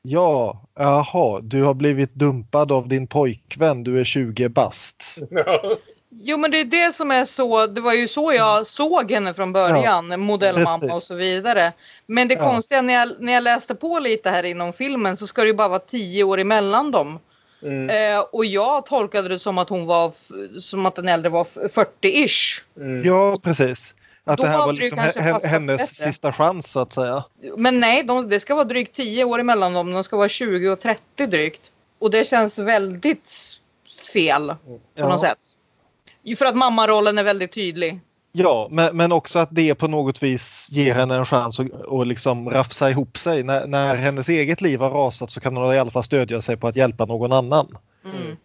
ja, 0.03 0.63
jaha, 0.79 1.41
du 1.41 1.63
har 1.63 1.75
blivit 1.75 2.15
dumpad 2.15 2.73
av 2.73 2.89
din 2.89 3.07
pojkvän, 3.07 3.85
du 3.85 4.01
är 4.01 4.05
20 4.05 4.49
bast. 4.49 5.19
Ja. 5.31 5.77
Jo 6.23 6.37
men 6.37 6.51
det 6.51 6.61
är 6.61 6.65
det 6.65 6.95
som 6.95 7.11
är 7.11 7.25
så, 7.25 7.67
det 7.67 7.81
var 7.81 7.93
ju 7.93 8.09
så 8.09 8.33
jag 8.33 8.67
såg 8.67 9.13
henne 9.13 9.35
från 9.35 9.53
början, 9.53 10.21
modellmamma 10.21 10.79
precis. 10.79 10.93
och 10.93 11.03
så 11.03 11.15
vidare. 11.17 11.73
Men 12.07 12.29
det 12.29 12.35
Ja. 12.35 12.51
konstiga 12.51 12.83
när 12.83 12.95
jag, 12.95 13.09
när 13.19 13.33
jag 13.33 13.43
läste 13.43 13.75
på 13.75 13.99
lite 13.99 14.31
här 14.31 14.43
inom 14.43 14.73
filmen 14.73 15.17
så 15.17 15.27
ska 15.27 15.41
det 15.41 15.47
ju 15.47 15.55
bara 15.55 15.69
vara 15.69 15.79
10 15.79 16.25
år 16.25 16.39
emellan 16.41 16.91
dem. 16.91 17.19
Mm. 17.63 18.15
Eh, 18.15 18.21
och 18.21 18.45
jag 18.45 18.87
tolkade 18.87 19.29
det 19.29 19.39
som 19.39 19.59
att 19.59 19.69
hon 19.69 19.87
var, 19.87 20.13
som 20.61 20.87
att 20.87 20.95
den 20.97 21.09
äldre 21.09 21.29
var 21.31 21.47
f- 21.57 21.73
40-ish. 22.03 22.61
Mm. 22.77 23.03
Ja, 23.05 23.39
precis. 23.43 23.95
Att 24.27 24.37
Då 24.39 24.43
det 24.45 24.49
här 24.49 24.59
var 24.59 24.73
liksom 24.73 24.99
hennes 25.43 25.67
bättre. 25.67 25.79
sista 25.79 26.33
chans 26.33 26.71
så 26.71 26.81
att 26.81 26.93
säga. 26.93 27.25
Men 27.57 27.81
nej, 27.81 28.03
de, 28.03 28.29
det 28.29 28.41
ska 28.41 28.55
vara 28.55 28.65
drygt 28.65 28.97
10 28.97 29.25
år 29.25 29.39
emellan 29.39 29.73
dem. 29.73 29.91
De 29.93 30.05
ska 30.05 30.17
vara 30.17 30.29
20 30.29 30.69
och 30.69 30.81
30 30.81 31.27
drygt. 31.27 31.71
Och 31.99 32.11
det 32.11 32.25
känns 32.29 32.59
väldigt 32.59 33.33
fel 34.13 34.55
på 34.67 34.81
Ja. 34.95 35.09
något 35.09 35.21
sätt. 35.21 35.39
För 36.39 36.45
att 36.45 36.57
mammarollen 36.57 37.19
är 37.19 37.23
väldigt 37.25 37.53
tydlig. 37.53 38.01
Ja, 38.33 38.69
men, 38.71 38.97
men 38.97 39.13
också 39.13 39.39
att 39.39 39.49
det 39.53 39.75
på 39.75 39.89
något 39.89 40.23
vis 40.23 40.69
ger 40.71 40.95
henne 40.95 41.15
en 41.15 41.25
chans 41.25 41.61
att, 41.61 41.67
att 41.93 42.07
liksom 42.07 42.51
rafsa 42.51 42.91
ihop 42.91 43.17
sig. 43.19 43.43
När, 43.43 43.67
när 43.67 43.95
hennes 43.95 44.29
eget 44.29 44.61
liv 44.61 44.81
har 44.81 44.91
rasat 44.91 45.31
så 45.31 45.41
kan 45.41 45.57
hon 45.57 45.75
i 45.75 45.79
alla 45.79 45.91
fall 45.91 46.05
stödja 46.05 46.41
sig 46.41 46.57
på 46.57 46.69
att 46.69 46.77
hjälpa 46.77 47.05
någon 47.05 47.33
annan. 47.33 47.77
Mm. 48.05 48.37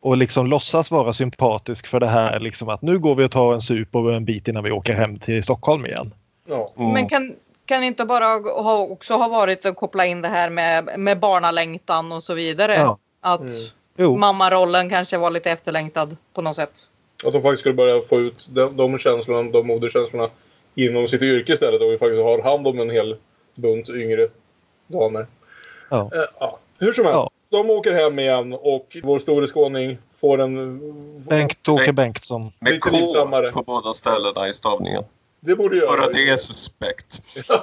Och 0.00 0.16
liksom 0.16 0.46
låtsas 0.46 0.90
vara 0.90 1.12
sympatisk 1.12 1.86
för 1.86 2.00
det 2.00 2.06
här 2.06 2.40
liksom 2.40 2.68
att 2.68 2.82
nu 2.82 2.98
går 2.98 3.14
vi 3.14 3.24
och 3.24 3.30
tar 3.30 3.54
en 3.54 3.60
sup 3.60 3.94
och 3.96 4.14
en 4.14 4.24
bit 4.24 4.48
innan 4.48 4.64
vi 4.64 4.70
åker 4.70 4.94
hem 4.94 5.18
till 5.18 5.42
Stockholm 5.42 5.86
igen. 5.86 6.14
Ja. 6.48 6.72
Mm. 6.78 6.92
Men 6.92 7.08
kan, 7.08 7.34
kan 7.64 7.84
inte 7.84 8.04
bara 8.04 8.24
ha, 8.62 8.78
också 8.78 9.14
ha 9.14 9.28
varit 9.28 9.64
att 9.66 9.76
koppla 9.76 10.06
in 10.06 10.22
det 10.22 10.28
här 10.28 10.50
med, 10.50 10.98
med 10.98 11.20
barnalängtan 11.20 12.12
och 12.12 12.22
så 12.22 12.34
vidare. 12.34 12.74
Ja. 12.74 12.98
Att 13.20 13.50
Mm. 13.98 14.20
Mammarollen 14.20 14.90
kanske 14.90 15.18
var 15.18 15.30
lite 15.30 15.50
efterlängtad 15.50 16.16
på 16.34 16.42
något 16.42 16.56
sätt. 16.56 16.88
Att 17.24 17.32
de 17.32 17.42
faktiskt 17.42 17.60
skulle 17.60 17.74
börja 17.74 18.02
få 18.08 18.20
ut 18.20 18.48
de, 18.50 18.76
de 18.76 18.98
känslorna, 18.98 19.50
de 19.50 19.66
moderkänslorna 19.66 20.28
inom 20.74 21.08
sitt 21.08 21.22
yrke 21.22 21.52
istället 21.52 21.82
och 21.82 21.92
vi 21.92 21.98
faktiskt 21.98 22.22
har 22.22 22.42
hand 22.42 22.66
om 22.66 22.80
en 22.80 22.90
hel 22.90 23.16
bunt 23.54 23.88
yngre 23.88 24.28
damer. 24.86 25.26
Ja. 25.90 26.10
Eh, 26.14 26.20
ja. 26.40 26.58
Hur 26.78 26.92
som 26.92 27.04
helst, 27.04 27.16
Ja. 27.16 27.27
De 27.50 27.70
åker 27.70 27.92
hem 27.92 28.18
igen 28.18 28.52
och 28.52 28.96
vår 29.02 29.18
store 29.18 29.46
skåning 29.46 29.98
får 30.20 30.40
en... 30.40 30.80
Bengt-Åke 31.28 31.92
Bengtsson. 31.92 32.52
Med 32.60 32.80
K 32.80 32.90
på 33.52 33.62
båda 33.62 33.94
ställena 33.94 34.48
i 34.48 34.52
stavningen. 34.52 35.04
Det 35.40 35.56
borde 35.56 35.76
göra. 35.76 35.86
Bara 35.86 36.10
det 36.12 36.28
är 36.28 36.36
suspekt. 36.36 37.22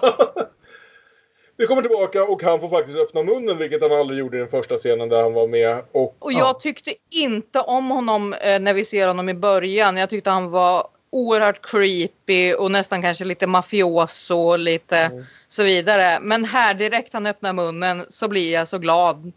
Vi 1.57 1.65
kommer 1.65 1.81
tillbaka 1.81 2.23
och 2.23 2.43
han 2.43 2.59
får 2.59 2.69
faktiskt 2.69 2.97
öppna 2.97 3.23
munnen 3.23 3.57
vilket 3.57 3.81
han 3.81 3.91
aldrig 3.91 4.19
gjorde 4.19 4.37
i 4.37 4.39
den 4.39 4.49
första 4.49 4.77
scenen 4.77 5.09
där 5.09 5.23
han 5.23 5.33
var 5.33 5.47
med. 5.47 5.81
Och, 5.91 6.15
Och 6.19 6.33
jag 6.33 6.59
tyckte 6.59 6.93
inte 7.09 7.59
om 7.59 7.89
honom 7.89 8.33
eh, 8.33 8.59
när 8.59 8.73
vi 8.73 8.85
ser 8.85 9.07
honom 9.07 9.29
i 9.29 9.33
början. 9.33 9.97
Jag 9.97 10.09
tyckte 10.09 10.29
han 10.29 10.49
var 10.49 10.87
oerhört 11.09 11.65
creepy 11.71 12.53
och 12.53 12.71
nästan 12.71 13.01
kanske 13.01 13.25
lite 13.25 13.47
mafioso 13.47 14.35
och 14.35 14.59
lite 14.59 14.97
Mm. 14.97 15.25
så 15.47 15.63
vidare. 15.63 16.19
Men 16.21 16.45
här 16.45 16.73
direkt 16.73 17.13
han 17.13 17.25
öppnar 17.25 17.53
munnen 17.53 18.05
så 18.09 18.27
blir 18.27 18.53
jag 18.53 18.67
så 18.67 18.77
glad. 18.77 19.31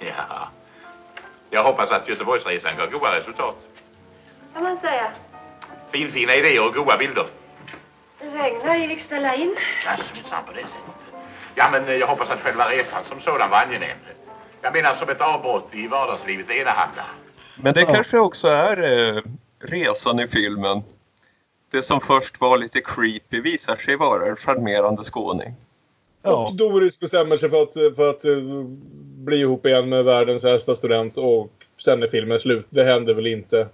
Ja. 0.28 0.48
Jag 1.50 1.64
hoppas 1.64 1.90
att 1.90 2.08
Göteborgsresan 2.08 2.76
gav 2.76 2.90
goda 2.90 3.18
resultat. 3.20 3.56
kan 4.54 4.62
man 4.62 4.80
säga. 4.80 5.10
Finfina 5.92 6.34
idéer 6.34 6.66
och 6.66 6.74
goda 6.74 6.96
bilder. 6.96 7.26
Det 8.20 8.26
regnar. 8.26 8.74
Jag 8.74 8.88
fick 8.88 9.02
ställa 9.02 9.34
in. 9.34 9.56
Jaså, 9.84 10.04
minsann 10.14 10.44
på 10.46 10.52
det 10.52 10.60
sättet. 10.60 11.22
Ja, 11.54 11.70
men 11.72 11.88
eh, 11.88 11.94
jag 11.94 12.06
hoppas 12.06 12.30
att 12.30 12.40
själva 12.40 12.70
resan 12.70 13.04
som 13.08 13.20
sådan 13.20 13.50
var 13.50 13.58
angenäm. 13.58 13.98
Jag 14.62 14.72
menar 14.72 14.94
som 14.94 15.08
ett 15.08 15.20
avbrott 15.20 15.68
i 15.72 15.86
vardagslivets 15.86 16.50
enahanda. 16.50 17.04
Men 17.56 17.74
det 17.74 17.84
kanske 17.84 18.18
också 18.18 18.48
är 18.48 18.76
eh, 18.82 19.22
resan 19.60 20.20
i 20.20 20.26
filmen. 20.28 20.82
Det 21.72 21.82
som 21.82 22.00
först 22.00 22.40
var 22.40 22.58
lite 22.58 22.80
creepy 22.80 23.40
visar 23.40 23.76
sig 23.76 23.96
vara 23.96 24.26
en 24.26 24.36
charmerande 24.36 25.04
skåning. 25.04 25.54
Och 26.34 26.56
Doris 26.56 27.00
bestämmer 27.00 27.36
sig 27.36 27.50
för 27.50 27.62
att, 27.62 27.72
för 27.72 28.10
att 28.10 28.24
eh, 28.24 28.36
bli 29.16 29.36
ihop 29.36 29.66
igen 29.66 29.88
med 29.88 30.04
världens 30.04 30.44
äldsta 30.44 30.74
student 30.74 31.18
och 31.18 31.50
sen 31.76 32.02
är 32.02 32.08
filmen 32.08 32.40
slut. 32.40 32.66
Det 32.70 32.84
händer 32.84 33.14
väl 33.14 33.26
inte. 33.26 33.68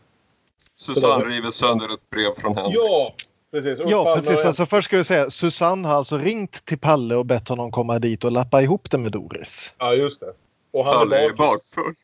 Susanne 0.76 1.24
river 1.24 1.51
sönder 1.51 1.94
ett 1.94 2.10
brev 2.10 2.35
från 2.36 2.56
henne. 2.56 2.68
Ja, 2.72 3.14
precis. 3.52 3.81
Och 3.81 3.90
Ja, 3.90 4.14
precis. 4.16 4.44
Alltså, 4.44 4.66
först 4.66 4.85
ska 4.85 4.97
jag 4.97 5.06
säga 5.06 5.31
Susanne 5.31 5.89
har 5.89 5.94
alltså 5.94 6.18
ringt 6.18 6.64
till 6.64 6.78
Palle 6.78 7.14
och 7.14 7.26
bett 7.26 7.48
honom 7.48 7.70
komma 7.70 7.98
dit 7.98 8.24
och 8.24 8.32
lappa 8.32 8.62
ihop 8.62 8.90
det 8.90 8.98
med 8.98 9.12
Doris. 9.12 9.74
Ja, 9.78 9.94
just 9.94 10.20
det. 10.20 10.32
Och 10.70 10.85
han 10.85 10.94
Palle 10.94 11.24
är 11.24 11.32
bakfull. 11.32 11.94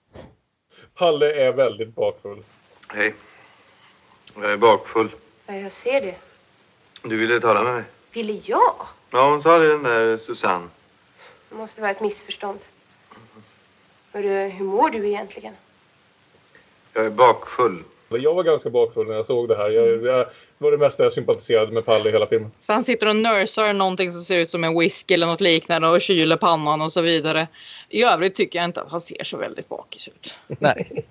Palle 0.94 1.32
är 1.46 1.52
väldigt 1.52 1.94
bakfull. 1.94 2.42
Hej. 2.88 3.14
Jag 4.34 4.52
är 4.52 4.56
bakfull. 4.56 5.10
Ja, 5.46 5.54
jag 5.54 5.72
ser 5.72 6.00
det. 6.00 6.14
Du 7.02 7.16
ville 7.16 7.40
tala 7.40 7.62
med 7.62 7.74
mig? 7.74 7.84
Ville 8.12 8.40
jag? 8.44 8.86
Ja, 9.10 9.30
hon 9.30 9.42
sa 9.42 9.58
det 9.58 9.68
den 9.68 9.82
där 9.82 10.18
Susanne. 10.26 10.68
Det 11.48 11.54
måste 11.54 11.80
vara 11.80 11.90
ett 11.90 12.00
missförstånd. 12.00 12.58
Hörru, 14.12 14.48
hur 14.48 14.64
mår 14.64 14.90
du 14.90 15.08
egentligen? 15.08 15.54
Jag 16.92 17.06
är 17.06 17.10
bakfull. 17.10 17.84
Jag 18.08 18.34
var 18.34 18.42
ganska 18.42 18.70
bakfull 18.70 19.06
när 19.06 19.14
jag 19.14 19.26
såg 19.26 19.48
det 19.48 19.56
här. 19.56 19.70
Jag, 19.70 19.88
jag 19.88 20.26
det 20.60 20.64
var 20.64 20.70
det 20.70 20.78
mesta 20.78 21.02
jag 21.02 21.12
sympatiserade 21.12 21.72
med 21.72 21.84
Palle 21.84 22.08
i 22.08 22.12
hela 22.12 22.26
filmen. 22.26 22.50
Så 22.60 22.72
han 22.72 22.84
sitter 22.84 23.08
och 23.08 23.16
nursar 23.16 23.72
någonting 23.72 24.12
som 24.12 24.22
ser 24.22 24.38
ut 24.38 24.50
som 24.50 24.64
en 24.64 24.78
whisky 24.78 25.14
eller 25.14 25.26
något 25.26 25.40
liknande 25.40 25.88
och 25.88 26.00
kyler 26.00 26.36
pannan 26.36 26.82
och 26.82 26.92
så 26.92 27.00
vidare. 27.00 27.48
I 27.88 28.04
övrigt 28.04 28.34
tycker 28.34 28.58
jag 28.58 28.64
inte 28.64 28.82
att 28.82 28.90
han 28.90 29.00
ser 29.00 29.24
så 29.24 29.36
väldigt 29.36 29.68
bakis 29.68 30.08
ut. 30.08 30.34
Nej. 30.46 31.06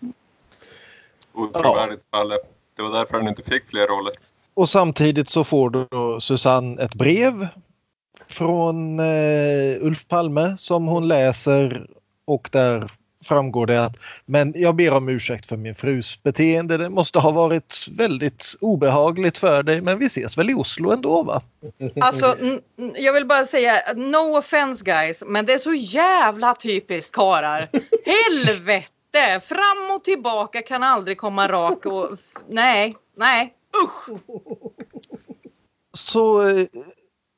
Otrovärdigt 1.34 2.12
Palle. 2.12 2.38
Det 2.76 2.82
var 2.82 2.92
därför 2.92 3.14
han 3.14 3.28
inte 3.28 3.44
fick 3.44 3.70
fler 3.70 3.88
roller. 3.88 4.14
Och 4.60 4.70
samtidigt 4.70 5.30
så 5.30 5.44
får 5.44 5.70
då 5.70 6.20
Susanne 6.22 6.84
ett 6.84 6.96
brev 6.96 7.48
från 8.28 9.00
eh, 9.00 9.78
Ulf 9.82 10.08
Palme 10.08 10.56
som 10.58 10.88
hon 10.88 11.08
läser 11.08 11.88
och 12.26 12.50
där 12.52 12.92
framgår 13.26 13.66
det 13.66 13.86
att 13.86 13.96
men 14.26 14.54
jag 14.56 14.76
ber 14.76 14.94
om 14.94 15.10
ursäkt 15.10 15.46
för 15.46 15.58
min 15.58 15.76
frus 15.76 16.24
beteende. 16.24 16.78
Det 16.78 16.90
måste 16.90 17.20
ha 17.20 17.32
varit 17.32 17.88
väldigt 17.92 18.46
obehagligt 18.62 19.38
för 19.38 19.64
dig 19.64 19.82
men 19.82 20.00
vi 20.00 20.06
ses 20.06 20.38
väl 20.38 20.50
i 20.50 20.54
Oslo 20.54 20.92
ändå 20.92 21.24
va? 21.24 21.42
Alltså, 22.02 22.36
jag 22.96 23.14
vill 23.14 23.26
bara 23.26 23.46
säga, 23.46 23.74
no 23.96 24.38
offense 24.38 24.86
guys, 24.86 25.24
men 25.28 25.46
det 25.46 25.54
är 25.54 25.58
så 25.58 25.74
jävla 25.74 26.56
typiskt 26.56 27.12
karar. 27.12 27.70
Helvete! 28.06 29.42
Fram 29.48 29.92
och 29.96 30.04
tillbaka 30.04 30.62
kan 30.62 30.84
aldrig 30.84 31.18
komma 31.18 31.48
rak 31.48 31.86
och... 31.86 32.10
Nej, 32.50 32.96
nej, 33.18 33.56
usch! 33.84 34.10
Så 35.94 36.48
eh, 36.48 36.66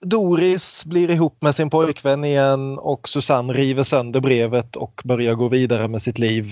Doris 0.05 0.85
blir 0.85 1.11
ihop 1.11 1.41
med 1.41 1.55
sin 1.55 1.69
pojkvän 1.69 2.25
igen 2.25 2.79
och 2.79 3.09
Susanne 3.09 3.53
river 3.53 3.83
sönder 3.83 4.19
brevet 4.19 4.75
och 4.75 5.01
börjar 5.05 5.33
gå 5.33 5.47
vidare 5.47 5.87
med 5.87 6.01
sitt 6.01 6.19
liv. 6.19 6.45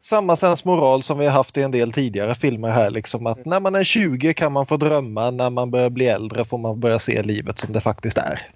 Samma 0.00 0.36
sensmoral 0.36 1.02
som 1.02 1.18
vi 1.18 1.24
har 1.24 1.32
haft 1.32 1.56
i 1.56 1.62
en 1.62 1.70
del 1.70 1.92
tidigare 1.92 2.34
filmer 2.34 2.68
här, 2.68 2.90
liksom 2.90 3.26
att 3.26 3.44
när 3.44 3.60
man 3.60 3.74
är 3.74 3.84
20 3.84 4.34
kan 4.34 4.52
man 4.52 4.66
få 4.66 4.76
drömma, 4.76 5.30
när 5.30 5.50
man 5.50 5.70
börjar 5.70 5.90
bli 5.90 6.06
äldre 6.06 6.44
får 6.44 6.58
man 6.58 6.80
börja 6.80 6.98
se 6.98 7.22
livet 7.22 7.58
som 7.58 7.72
det 7.72 7.80
faktiskt 7.80 8.18
är. 8.18 8.50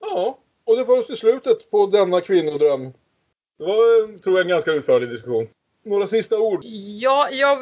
Ja, 0.00 0.38
och 0.66 0.76
det 0.76 0.84
var 0.84 0.96
just 0.96 1.08
till 1.08 1.16
slutet 1.16 1.70
på 1.70 1.86
denna 1.86 2.20
kvinnodröm. 2.20 2.92
Det 3.58 3.64
var, 3.64 4.12
eh, 4.12 4.18
tror 4.18 4.36
jag, 4.36 4.42
en 4.42 4.48
ganska 4.48 4.72
utförlig 4.72 5.08
diskussion. 5.08 5.46
Några 5.86 6.06
sista 6.06 6.38
ord? 6.38 6.64
Ja, 6.98 7.28
jag, 7.32 7.58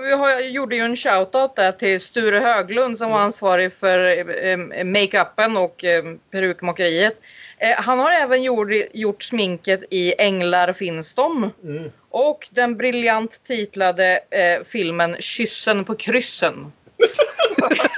gjorde 0.51 0.77
ju 0.77 0.83
en 0.83 0.97
shoutout 0.97 1.57
där 1.57 1.73
till 1.73 2.01
Sture 2.01 2.39
Höglund 2.39 2.99
som 2.99 3.11
var 3.11 3.19
ansvarig 3.19 3.73
för 3.73 3.99
eh, 4.45 4.85
makeupen 4.85 5.57
och 5.57 5.85
eh, 5.85 6.05
perukmakeriet. 6.31 7.21
Eh, 7.59 7.77
han 7.77 7.99
har 7.99 8.11
även 8.11 8.43
gjort, 8.43 8.69
gjort 8.93 9.23
sminket 9.23 9.81
i 9.91 10.15
Änglar 10.19 10.73
finns 10.73 11.15
de. 11.15 11.51
Mm. 11.65 11.91
Och 12.11 12.49
den 12.51 12.77
briljant 12.77 13.41
titlade 13.45 14.21
eh, 14.31 14.65
filmen 14.67 15.17
Kyssen 15.19 15.85
på 15.85 15.95
kryssen. 15.95 16.73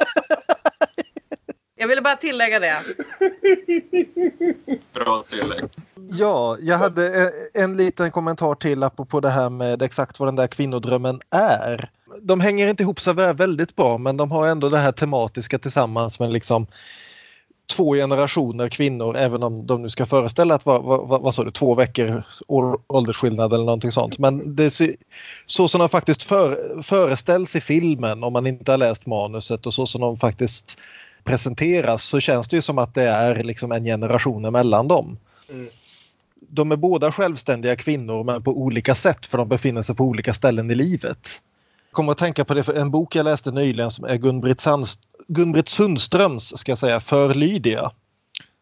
Jag 1.79 1.89
ville 1.89 2.03
bara 2.03 2.17
tillägga 2.17 2.59
det. 2.61 2.75
Bra 4.95 5.25
tillägg. 5.31 5.65
Ja, 6.11 6.57
jag 6.61 6.79
hade 6.79 7.23
eh, 7.23 7.31
en 7.63 7.77
liten 7.77 8.11
kommentar 8.11 8.55
till 8.55 8.83
apropå 8.83 9.21
det 9.21 9.31
här 9.31 9.51
med 9.51 9.83
exakt 9.83 10.19
vad 10.21 10.29
den 10.29 10.37
där 10.37 10.47
kvinnodrömmen 10.47 11.21
är. 11.31 11.91
De 12.23 12.41
hänger 12.41 12.69
inte 12.69 12.83
ihop 12.83 13.01
så 13.01 13.13
vä- 13.13 13.33
väldigt 13.33 13.77
bra 13.77 13.99
men 13.99 14.17
de 14.17 14.31
har 14.31 14.47
ändå 14.47 14.69
det 14.69 14.79
här 14.79 14.93
tematiska 14.93 15.59
tillsammans 15.59 16.21
med 16.21 16.33
liksom 16.33 16.67
två 17.77 17.95
generationer 17.95 18.69
kvinnor 18.69 19.17
även 19.17 19.43
om 19.43 19.67
de 19.67 19.83
nu 19.83 19.89
ska 19.91 20.07
föreställa 20.07 20.55
att 20.55 20.67
vad, 20.67 20.83
vad, 20.83 21.23
vad, 21.23 21.35
sa 21.35 21.45
du, 21.45 21.51
två 21.51 21.75
veckor 21.75 22.23
åldersskillnad 22.87 23.53
eller 23.53 23.65
någonting 23.65 23.93
sånt. 23.93 24.19
Men 24.19 24.57
det, 24.57 24.71
ser- 24.71 24.97
så 25.47 25.69
som 25.69 25.79
de 25.79 25.89
faktiskt 25.89 26.23
för, 26.23 26.83
föreställs 26.83 27.57
i 27.57 27.61
filmen 27.61 28.25
om 28.25 28.33
man 28.33 28.47
inte 28.47 28.71
har 28.71 28.79
läst 28.79 29.07
manuset 29.07 29.67
och 29.67 29.75
så 29.75 29.87
som 29.87 30.01
de 30.01 30.17
faktiskt 30.17 30.79
presenteras 31.27 32.05
så 32.05 32.21
känns 32.21 32.49
det 32.49 32.57
ju 32.57 32.63
som 32.63 32.79
att 32.79 32.95
det 32.95 33.03
är 33.03 33.43
liksom 33.43 33.73
en 33.73 33.85
generation 33.85 34.45
emellan 34.45 34.89
dem. 34.89 35.19
Mm. 35.51 35.69
De 36.49 36.73
är 36.73 36.77
båda 36.77 37.13
självständiga 37.13 37.77
kvinnor 37.77 38.25
men 38.25 38.43
på 38.43 38.51
olika 38.51 38.95
sätt 38.95 39.27
för 39.27 39.39
de 39.39 39.49
befinner 39.49 39.83
sig 39.83 39.95
på 39.95 40.05
olika 40.05 40.33
ställen 40.33 40.71
i 40.71 40.75
livet. 40.75 41.43
Jag 41.89 41.93
kommer 41.93 42.13
att 42.13 42.19
tänka 42.19 42.45
på 42.45 42.55
det 42.55 42.63
för 42.63 42.75
en 42.75 42.91
bok 42.91 43.15
jag 43.15 43.25
läste 43.25 43.51
nyligen 43.51 43.91
som 43.91 44.05
är 44.05 44.17
Gun-Britt, 44.17 44.67
Gun-Britt 45.29 45.69
Sundströms 45.69 46.59
ska 46.59 46.73
jag 46.73 46.79
säga, 46.79 47.01
För 47.01 47.35
Lydia. 47.35 47.91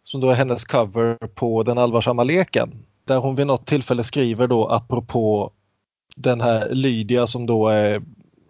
Som 0.04 0.20
då 0.20 0.30
är 0.30 0.34
hennes 0.34 0.64
cover 0.64 1.14
på 1.34 1.62
Den 1.62 1.78
allvarsamma 1.78 2.24
leken. 2.24 2.84
Där 3.04 3.16
hon 3.16 3.34
vid 3.34 3.46
något 3.46 3.66
tillfälle 3.66 4.04
skriver 4.04 4.46
då 4.46 4.68
apropå 4.68 5.50
den 6.16 6.40
här 6.40 6.68
Lydia 6.70 7.26
som 7.26 7.46
då 7.46 7.68
är 7.68 8.02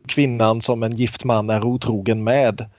kvinnan 0.06 0.60
som 0.60 0.82
en 0.82 0.92
gift 0.92 1.24
man 1.24 1.50
är 1.50 1.64
otrogen 1.64 2.24
med. 2.24 2.70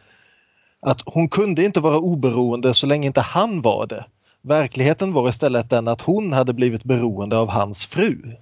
Att 0.86 1.02
hon 1.06 1.30
kunde 1.30 1.64
inte 1.64 1.80
vara 1.80 2.00
oberoende 2.00 2.74
så 2.74 2.88
länge 2.88 3.08
inte 3.08 3.22
han 3.22 3.62
var 3.62 3.86
det. 3.88 4.06
Verkligheten 4.42 5.14
var 5.14 5.30
istället 5.30 5.70
den 5.70 5.88
att 5.88 6.02
hon 6.02 6.34
hade 6.34 6.54
blivit 6.54 6.84
beroende 6.84 7.38
av 7.38 7.50
hans 7.50 7.86
fru. 7.86 8.36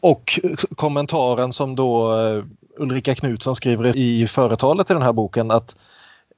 Och 0.00 0.40
kommentaren 0.76 1.52
som 1.52 1.76
då 1.76 2.18
eh, 2.18 2.44
Ulrika 2.76 3.14
Knutsson 3.14 3.56
skriver 3.56 3.96
i 3.96 4.26
företalet 4.26 4.90
i 4.90 4.92
den 4.92 5.02
här 5.02 5.12
boken 5.12 5.50
att 5.50 5.76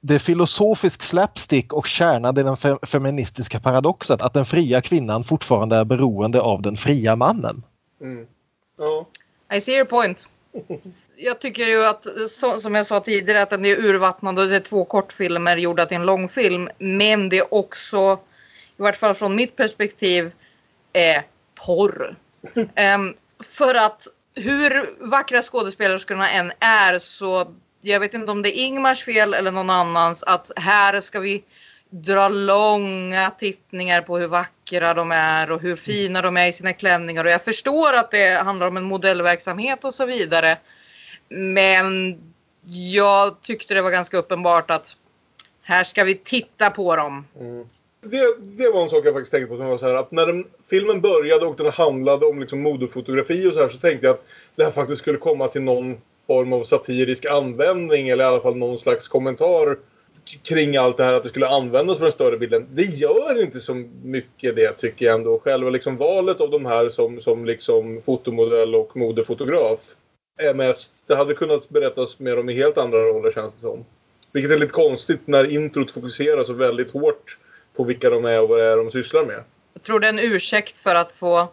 det 0.01 0.15
är 0.15 0.19
filosofisk 0.19 1.01
slapstick 1.01 1.73
och 1.73 1.87
kärnan 1.87 2.37
i 2.37 2.43
den 2.43 2.55
fe- 2.55 2.85
feministiska 2.85 3.59
paradoxen 3.59 4.17
att 4.21 4.33
den 4.33 4.45
fria 4.45 4.81
kvinnan 4.81 5.23
fortfarande 5.23 5.75
är 5.75 5.83
beroende 5.83 6.41
av 6.41 6.61
den 6.61 6.75
fria 6.75 7.15
mannen. 7.15 7.63
Mm. 8.01 8.27
Ja. 8.77 9.05
I 9.57 9.61
see 9.61 9.75
your 9.75 9.85
point. 9.85 10.27
Jag 11.21 11.39
tycker 11.39 11.65
ju 11.65 11.85
att, 11.85 12.07
så, 12.29 12.59
som 12.59 12.75
jag 12.75 12.85
sa 12.85 12.99
tidigare, 12.99 13.41
att 13.41 13.49
den 13.49 13.65
är 13.65 13.85
urvattnad 13.85 14.39
och 14.39 14.47
det 14.47 14.55
är 14.55 14.59
två 14.59 14.85
kortfilmer 14.85 15.57
gjorda 15.57 15.85
till 15.85 15.97
en 15.97 16.05
långfilm. 16.05 16.69
Men 16.77 17.29
det 17.29 17.37
är 17.37 17.53
också, 17.53 18.19
i 18.77 18.81
vart 18.81 18.97
fall 18.97 19.15
från 19.15 19.35
mitt 19.35 19.55
perspektiv, 19.55 20.31
är 20.93 21.23
porr. 21.55 22.15
Ehm, 22.75 23.13
för 23.43 23.75
att 23.75 24.07
hur 24.35 24.95
vackra 25.09 25.41
skådespelerskorna 25.41 26.29
än 26.29 26.51
är 26.59 26.99
så 26.99 27.55
jag 27.81 27.99
vet 27.99 28.13
inte 28.13 28.31
om 28.31 28.41
det 28.41 28.59
är 28.59 28.65
Ingmars 28.65 29.03
fel 29.03 29.33
eller 29.33 29.51
någon 29.51 29.69
annans 29.69 30.23
att 30.23 30.51
här 30.55 31.01
ska 31.01 31.19
vi 31.19 31.43
dra 31.89 32.29
långa 32.29 33.31
tittningar 33.39 34.01
på 34.01 34.17
hur 34.17 34.27
vackra 34.27 34.93
de 34.93 35.11
är 35.11 35.51
och 35.51 35.61
hur 35.61 35.75
fina 35.75 36.21
de 36.21 36.37
är 36.37 36.47
i 36.47 36.53
sina 36.53 36.73
klänningar 36.73 37.25
och 37.25 37.31
jag 37.31 37.43
förstår 37.43 37.93
att 37.93 38.11
det 38.11 38.43
handlar 38.43 38.67
om 38.67 38.77
en 38.77 38.83
modellverksamhet 38.83 39.83
och 39.83 39.93
så 39.93 40.05
vidare. 40.05 40.57
Men 41.29 42.17
jag 42.63 43.41
tyckte 43.41 43.73
det 43.73 43.81
var 43.81 43.91
ganska 43.91 44.17
uppenbart 44.17 44.71
att 44.71 44.95
här 45.61 45.83
ska 45.83 46.03
vi 46.03 46.15
titta 46.15 46.69
på 46.69 46.95
dem. 46.95 47.25
Mm. 47.39 47.69
Det, 48.01 48.21
det 48.41 48.69
var 48.69 48.83
en 48.83 48.89
sak 48.89 49.05
jag 49.05 49.13
faktiskt 49.13 49.31
tänkte 49.31 49.49
på 49.49 49.57
som 49.57 49.67
var 49.67 49.77
så 49.77 49.87
här 49.87 49.95
att 49.95 50.11
när 50.11 50.25
den, 50.27 50.45
filmen 50.69 51.01
började 51.01 51.45
och 51.45 51.55
den 51.55 51.71
handlade 51.71 52.25
om 52.25 52.39
liksom 52.39 52.61
modefotografi 52.61 53.47
och 53.47 53.53
så 53.53 53.59
här 53.59 53.67
så 53.67 53.77
tänkte 53.77 54.07
jag 54.07 54.13
att 54.13 54.25
det 54.55 54.63
här 54.63 54.71
faktiskt 54.71 55.01
skulle 55.01 55.17
komma 55.17 55.47
till 55.47 55.61
någon 55.61 55.97
form 56.27 56.53
av 56.53 56.63
satirisk 56.63 57.25
användning 57.25 58.09
eller 58.09 58.23
i 58.23 58.27
alla 58.27 58.41
fall 58.41 58.55
någon 58.55 58.77
slags 58.77 59.07
kommentar 59.07 59.77
kring 60.43 60.77
allt 60.77 60.97
det 60.97 61.03
här 61.03 61.13
att 61.13 61.23
det 61.23 61.29
skulle 61.29 61.47
användas 61.47 61.97
för 61.97 62.05
den 62.05 62.11
större 62.11 62.37
bilden. 62.37 62.67
Det 62.71 62.83
gör 62.83 63.41
inte 63.41 63.59
så 63.59 63.73
mycket 64.03 64.55
det 64.55 64.73
tycker 64.73 65.05
jag 65.05 65.15
ändå. 65.15 65.39
Själva 65.39 65.69
liksom 65.69 65.97
valet 65.97 66.41
av 66.41 66.49
de 66.49 66.65
här 66.65 66.89
som, 66.89 67.21
som 67.21 67.45
liksom 67.45 68.01
fotomodell 68.05 68.75
och 68.75 68.97
modefotograf 68.97 69.79
är 70.39 70.53
mest, 70.53 71.03
det 71.07 71.15
hade 71.15 71.33
kunnat 71.33 71.69
berättas 71.69 72.19
mer 72.19 72.39
om 72.39 72.49
i 72.49 72.53
helt 72.53 72.77
andra 72.77 72.97
roller 72.97 73.31
känns 73.31 73.53
det 73.53 73.61
som. 73.61 73.85
Vilket 74.31 74.51
är 74.51 74.57
lite 74.57 74.73
konstigt 74.73 75.21
när 75.25 75.53
introt 75.53 75.91
fokuserar 75.91 76.43
så 76.43 76.53
väldigt 76.53 76.91
hårt 76.91 77.37
på 77.75 77.83
vilka 77.83 78.09
de 78.09 78.25
är 78.25 78.41
och 78.41 78.49
vad 78.49 78.59
det 78.59 78.65
är 78.65 78.77
de 78.77 78.91
sysslar 78.91 79.25
med. 79.25 79.43
Jag 79.73 79.83
tror 79.83 79.99
det 79.99 80.07
är 80.07 80.13
en 80.13 80.19
ursäkt 80.19 80.79
för 80.79 80.95
att 80.95 81.11
få 81.11 81.47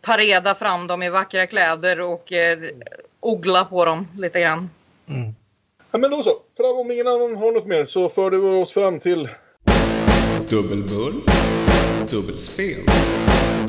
pareda 0.00 0.54
fram 0.54 0.86
dem 0.86 1.02
i 1.02 1.10
vackra 1.10 1.46
kläder 1.46 2.00
och 2.00 2.32
eh, 2.32 2.58
ogla 3.20 3.64
på 3.64 3.84
dem 3.84 4.08
lite 4.18 4.40
grann. 4.40 4.70
Ja, 5.92 5.98
men 5.98 6.10
då 6.10 6.22
så. 6.22 6.42
Fram 6.56 6.76
om 6.76 6.90
ingen 6.90 7.06
annan 7.06 7.36
har 7.36 7.52
något 7.52 7.66
mer 7.66 7.84
så 7.84 8.08
för 8.08 8.30
det 8.30 8.38
oss 8.38 8.72
fram 8.72 8.98
till... 8.98 9.28
Dubbelbull, 10.50 11.20
dubbelspel, 12.10 12.82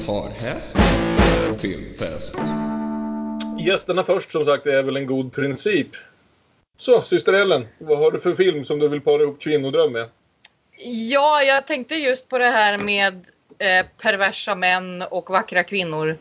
parhäst, 0.08 0.78
filmfest. 1.62 2.36
Gästerna 3.60 4.04
först 4.04 4.32
som 4.32 4.46
sagt 4.46 4.68
är 4.68 4.84
väl 4.84 4.98
en 4.98 5.08
god 5.08 5.34
princip. 5.34 5.88
Så, 6.78 7.02
syster 7.02 7.34
Ellen. 7.34 7.68
Vad 7.78 7.98
har 7.98 8.12
du 8.12 8.20
för 8.20 8.36
film 8.36 8.64
som 8.64 8.80
du 8.80 8.88
vill 8.88 9.02
para 9.02 9.24
ihop 9.24 9.42
kvinnodröm 9.42 9.92
med? 9.92 10.10
Ja, 11.10 11.44
jag 11.44 11.68
tänkte 11.68 11.96
just 11.96 12.30
på 12.30 12.38
det 12.38 12.50
här 12.50 12.78
med 12.78 13.26
eh, 13.58 13.86
perversa 14.02 14.56
män 14.56 15.02
och 15.02 15.30
vackra 15.30 15.64
kvinnor. 15.64 16.18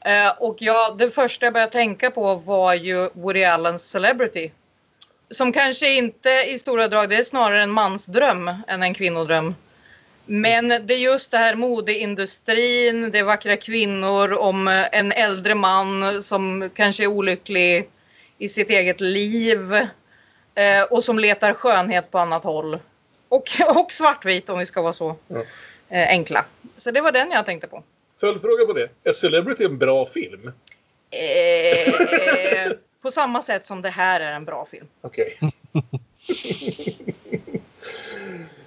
Eh, 0.00 0.32
och 0.38 0.56
ja, 0.58 0.94
det 0.98 1.10
första 1.10 1.46
jag 1.46 1.52
började 1.52 1.72
tänka 1.72 2.10
på 2.10 2.34
var 2.34 2.74
ju 2.74 3.10
Woody 3.12 3.44
Allens 3.44 3.90
Celebrity. 3.90 4.50
Som 5.30 5.52
kanske 5.52 5.96
inte 5.96 6.30
i 6.30 6.58
stora 6.58 6.88
drag, 6.88 7.08
det 7.08 7.16
är 7.16 7.24
snarare 7.24 7.62
en 7.62 7.70
mansdröm 7.70 8.50
än 8.66 8.82
en 8.82 8.94
kvinnodröm. 8.94 9.54
Men 10.26 10.68
det 10.68 10.94
är 10.94 10.98
just 10.98 11.30
det 11.30 11.38
här 11.38 11.54
modeindustrin, 11.54 13.10
det 13.10 13.18
är 13.18 13.24
vackra 13.24 13.56
kvinnor 13.56 14.32
om 14.32 14.68
eh, 14.68 14.86
en 14.92 15.12
äldre 15.12 15.54
man 15.54 16.22
som 16.22 16.70
kanske 16.74 17.02
är 17.02 17.06
olycklig 17.06 17.88
i 18.38 18.48
sitt 18.48 18.70
eget 18.70 19.00
liv 19.00 19.74
eh, 20.54 20.82
och 20.90 21.04
som 21.04 21.18
letar 21.18 21.54
skönhet 21.54 22.10
på 22.10 22.18
annat 22.18 22.44
håll. 22.44 22.78
Och, 23.28 23.44
och 23.68 23.92
svartvit 23.92 24.48
om 24.48 24.58
vi 24.58 24.66
ska 24.66 24.82
vara 24.82 24.92
så 24.92 25.16
Ja. 25.28 25.42
eh, 25.88 26.08
enkla. 26.08 26.44
Så 26.76 26.90
det 26.90 27.00
var 27.00 27.12
den 27.12 27.30
jag 27.30 27.46
tänkte 27.46 27.66
på. 27.66 27.82
Följdfråga 28.20 28.66
på 28.66 28.72
det. 28.72 28.88
Är 29.04 29.12
Celebrity 29.12 29.64
en 29.64 29.78
bra 29.78 30.06
film? 30.06 30.52
Eh, 31.10 32.72
på 33.02 33.10
samma 33.10 33.42
sätt 33.42 33.64
som 33.64 33.82
det 33.82 33.90
här 33.90 34.20
är 34.20 34.32
en 34.32 34.44
bra 34.44 34.66
film. 34.70 34.86
Okej. 35.00 35.38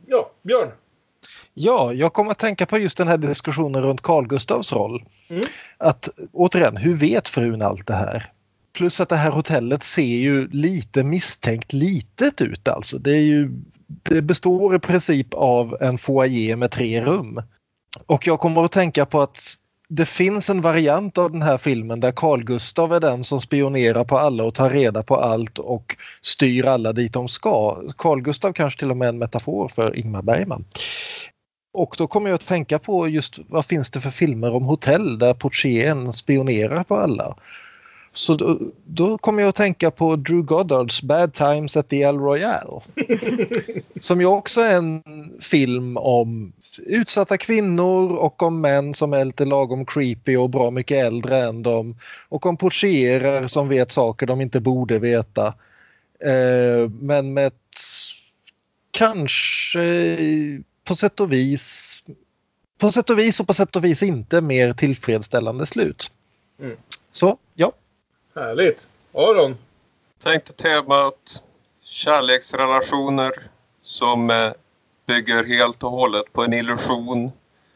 ja, 0.06 0.32
Björn. 0.42 0.72
Ja, 1.60 1.94
jag 1.94 2.14
kommer 2.14 2.32
att 2.32 2.40
tänka 2.40 2.66
på 2.66 2.78
just 2.78 2.98
den 2.98 3.08
här 3.08 3.18
diskussionen 3.18 3.82
runt 3.82 4.02
Carl 4.02 4.28
Gustavs 4.28 4.74
roll. 4.74 5.04
Att 5.78 6.10
återigen, 6.34 6.78
hur 6.78 6.94
vet 6.94 7.30
frun 7.30 7.62
allt 7.62 7.88
det 7.88 7.96
här? 7.96 8.32
Plus 8.74 9.00
att 9.02 9.10
det 9.10 9.16
här 9.16 9.32
hotellet 9.32 9.84
ser 9.84 10.02
ju 10.02 10.48
lite 10.48 11.04
misstänkt 11.04 11.74
litet 11.74 12.42
ut 12.42 12.68
alltså. 12.68 12.98
Det, 12.98 13.12
är 13.12 13.22
ju, 13.22 13.52
det 13.88 14.22
består 14.22 14.76
i 14.76 14.80
princip 14.80 15.34
av 15.34 15.78
en 15.82 15.98
foyer 15.98 16.56
med 16.56 16.72
tre 16.72 17.02
rum. 17.02 17.42
Och 18.06 18.28
jag 18.28 18.40
kommer 18.40 18.64
att 18.64 18.72
tänka 18.72 19.06
på 19.06 19.22
att 19.22 19.40
det 19.90 20.06
finns 20.06 20.50
en 20.50 20.62
variant 20.62 21.18
av 21.18 21.32
den 21.32 21.42
här 21.42 21.58
filmen 21.58 22.00
där 22.00 22.12
Carl 22.12 22.44
Gustav 22.44 22.94
är 22.94 23.00
den 23.00 23.24
som 23.24 23.42
spionerar 23.42 24.04
på 24.04 24.18
alla 24.18 24.44
och 24.44 24.54
tar 24.54 24.70
reda 24.70 25.04
på 25.04 25.16
allt 25.16 25.60
och 25.60 25.96
styr 26.22 26.66
alla 26.66 26.94
dit 26.94 27.14
de 27.14 27.28
ska. 27.28 27.84
Carl 27.98 28.22
Gustav 28.22 28.54
kanske 28.54 28.80
till 28.80 28.92
och 28.92 28.98
med 28.98 29.06
är 29.06 29.10
en 29.10 29.18
metafor 29.18 29.68
för 29.68 29.96
Ingmar 29.96 30.22
Bergman. 30.22 30.66
Och 31.78 31.96
då 31.98 32.08
kommer 32.08 32.30
jag 32.30 32.36
att 32.36 32.48
tänka 32.48 32.80
på 32.80 33.08
just 33.08 33.40
vad 33.48 33.66
finns 33.66 33.92
det 33.92 34.02
för 34.02 34.10
filmer 34.10 34.56
om 34.56 34.64
hotell 34.64 35.20
där 35.20 35.34
portieren 35.34 36.14
spionerar 36.14 36.84
på 36.84 36.96
alla. 36.96 37.36
Så 38.12 38.36
då, 38.36 38.60
då 38.86 39.18
kommer 39.18 39.42
jag 39.42 39.50
att 39.50 39.56
tänka 39.56 39.92
på 39.92 40.16
Drew 40.16 40.42
Goddards 40.42 41.02
Bad 41.02 41.34
Times 41.34 41.78
at 41.78 41.90
the 41.90 42.02
El 42.02 42.20
Royale. 42.20 42.80
som 44.00 44.22
ju 44.22 44.28
också 44.28 44.62
är 44.62 44.76
en 44.76 45.04
film 45.42 45.98
om 45.98 46.54
utsatta 46.78 47.38
kvinnor 47.38 48.16
och 48.16 48.44
om 48.44 48.62
män 48.62 48.94
som 48.94 49.14
är 49.14 49.26
lite 49.26 49.46
lagom 49.46 49.86
creepy 49.86 50.38
och 50.38 50.50
bra 50.50 50.72
mycket 50.72 51.06
äldre 51.06 51.44
än 51.44 51.64
dem. 51.64 51.96
Och 52.30 52.46
om 52.46 52.58
portierer 52.58 53.48
som 53.48 53.68
vet 53.68 53.92
saker 53.92 54.26
de 54.26 54.42
inte 54.42 54.60
borde 54.60 55.00
veta. 55.00 55.48
Eh, 56.20 56.90
men 56.90 57.34
med 57.34 57.48
ett 57.48 57.80
kanske 58.92 60.18
på 60.88 60.96
sätt 60.96 61.20
och 61.20 61.34
vis 61.34 61.98
på 62.78 62.92
sätt 62.92 63.10
och 63.10 63.20
vis 63.20 63.40
och 63.40 63.48
på 63.48 63.54
sätt 63.54 63.76
och 63.76 63.84
vis 63.86 64.04
inte 64.04 64.42
mer 64.42 64.74
tillfredsställande 64.74 65.66
slut. 65.66 66.12
Mm. 66.60 66.78
Så, 67.12 67.38
ja. 67.54 67.72
Härligt. 68.36 68.90
Aron. 69.14 69.58
Tänkte 70.24 70.54
temat 70.54 71.44
kärleksrelationer 71.84 73.32
som 73.82 74.30
eh, 74.30 74.52
bygger 75.08 75.44
helt 75.44 75.84
och 75.84 75.92
hållet 75.92 76.34
på 76.34 76.44
en 76.44 76.54
illusion 76.54 77.32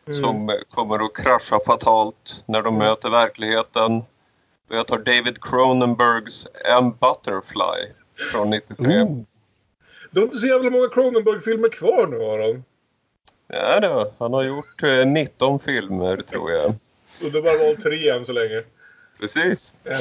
Mm. 0.08 0.24
som 0.24 0.52
kommer 0.70 1.06
att 1.06 1.16
krascha 1.16 1.60
fatalt 1.66 2.44
när 2.46 2.62
de 2.62 2.78
möter 2.78 3.10
verkligheten. 3.10 4.04
Jag 4.72 4.88
tar 4.88 4.98
David 4.98 5.42
Cronenbergs 5.44 6.48
M. 6.78 6.92
Butterfly 7.00 7.94
från 8.32 8.50
93. 8.50 9.26
Du 10.12 10.20
har 10.20 10.26
inte 10.26 10.38
så 10.38 10.48
jävla 10.48 10.70
många 10.70 10.88
Cronenberg-filmer 10.88 11.70
kvar 11.70 12.08
nu, 12.08 12.16
Aron. 12.16 12.64
Ja, 13.54 13.80
då, 13.80 14.14
han 14.18 14.34
har 14.34 14.44
gjort 14.44 14.84
eh, 14.84 15.08
19 15.08 15.60
filmer 15.60 16.18
tror 16.18 16.52
jag. 16.52 16.76
Så 17.14 17.30
har 17.30 17.42
bara 17.42 17.58
valt 17.58 17.82
tre 17.84 18.10
än 18.10 18.26
så 18.26 18.34
länge. 18.34 18.64
Precis. 19.20 19.74
Ja. 19.84 19.98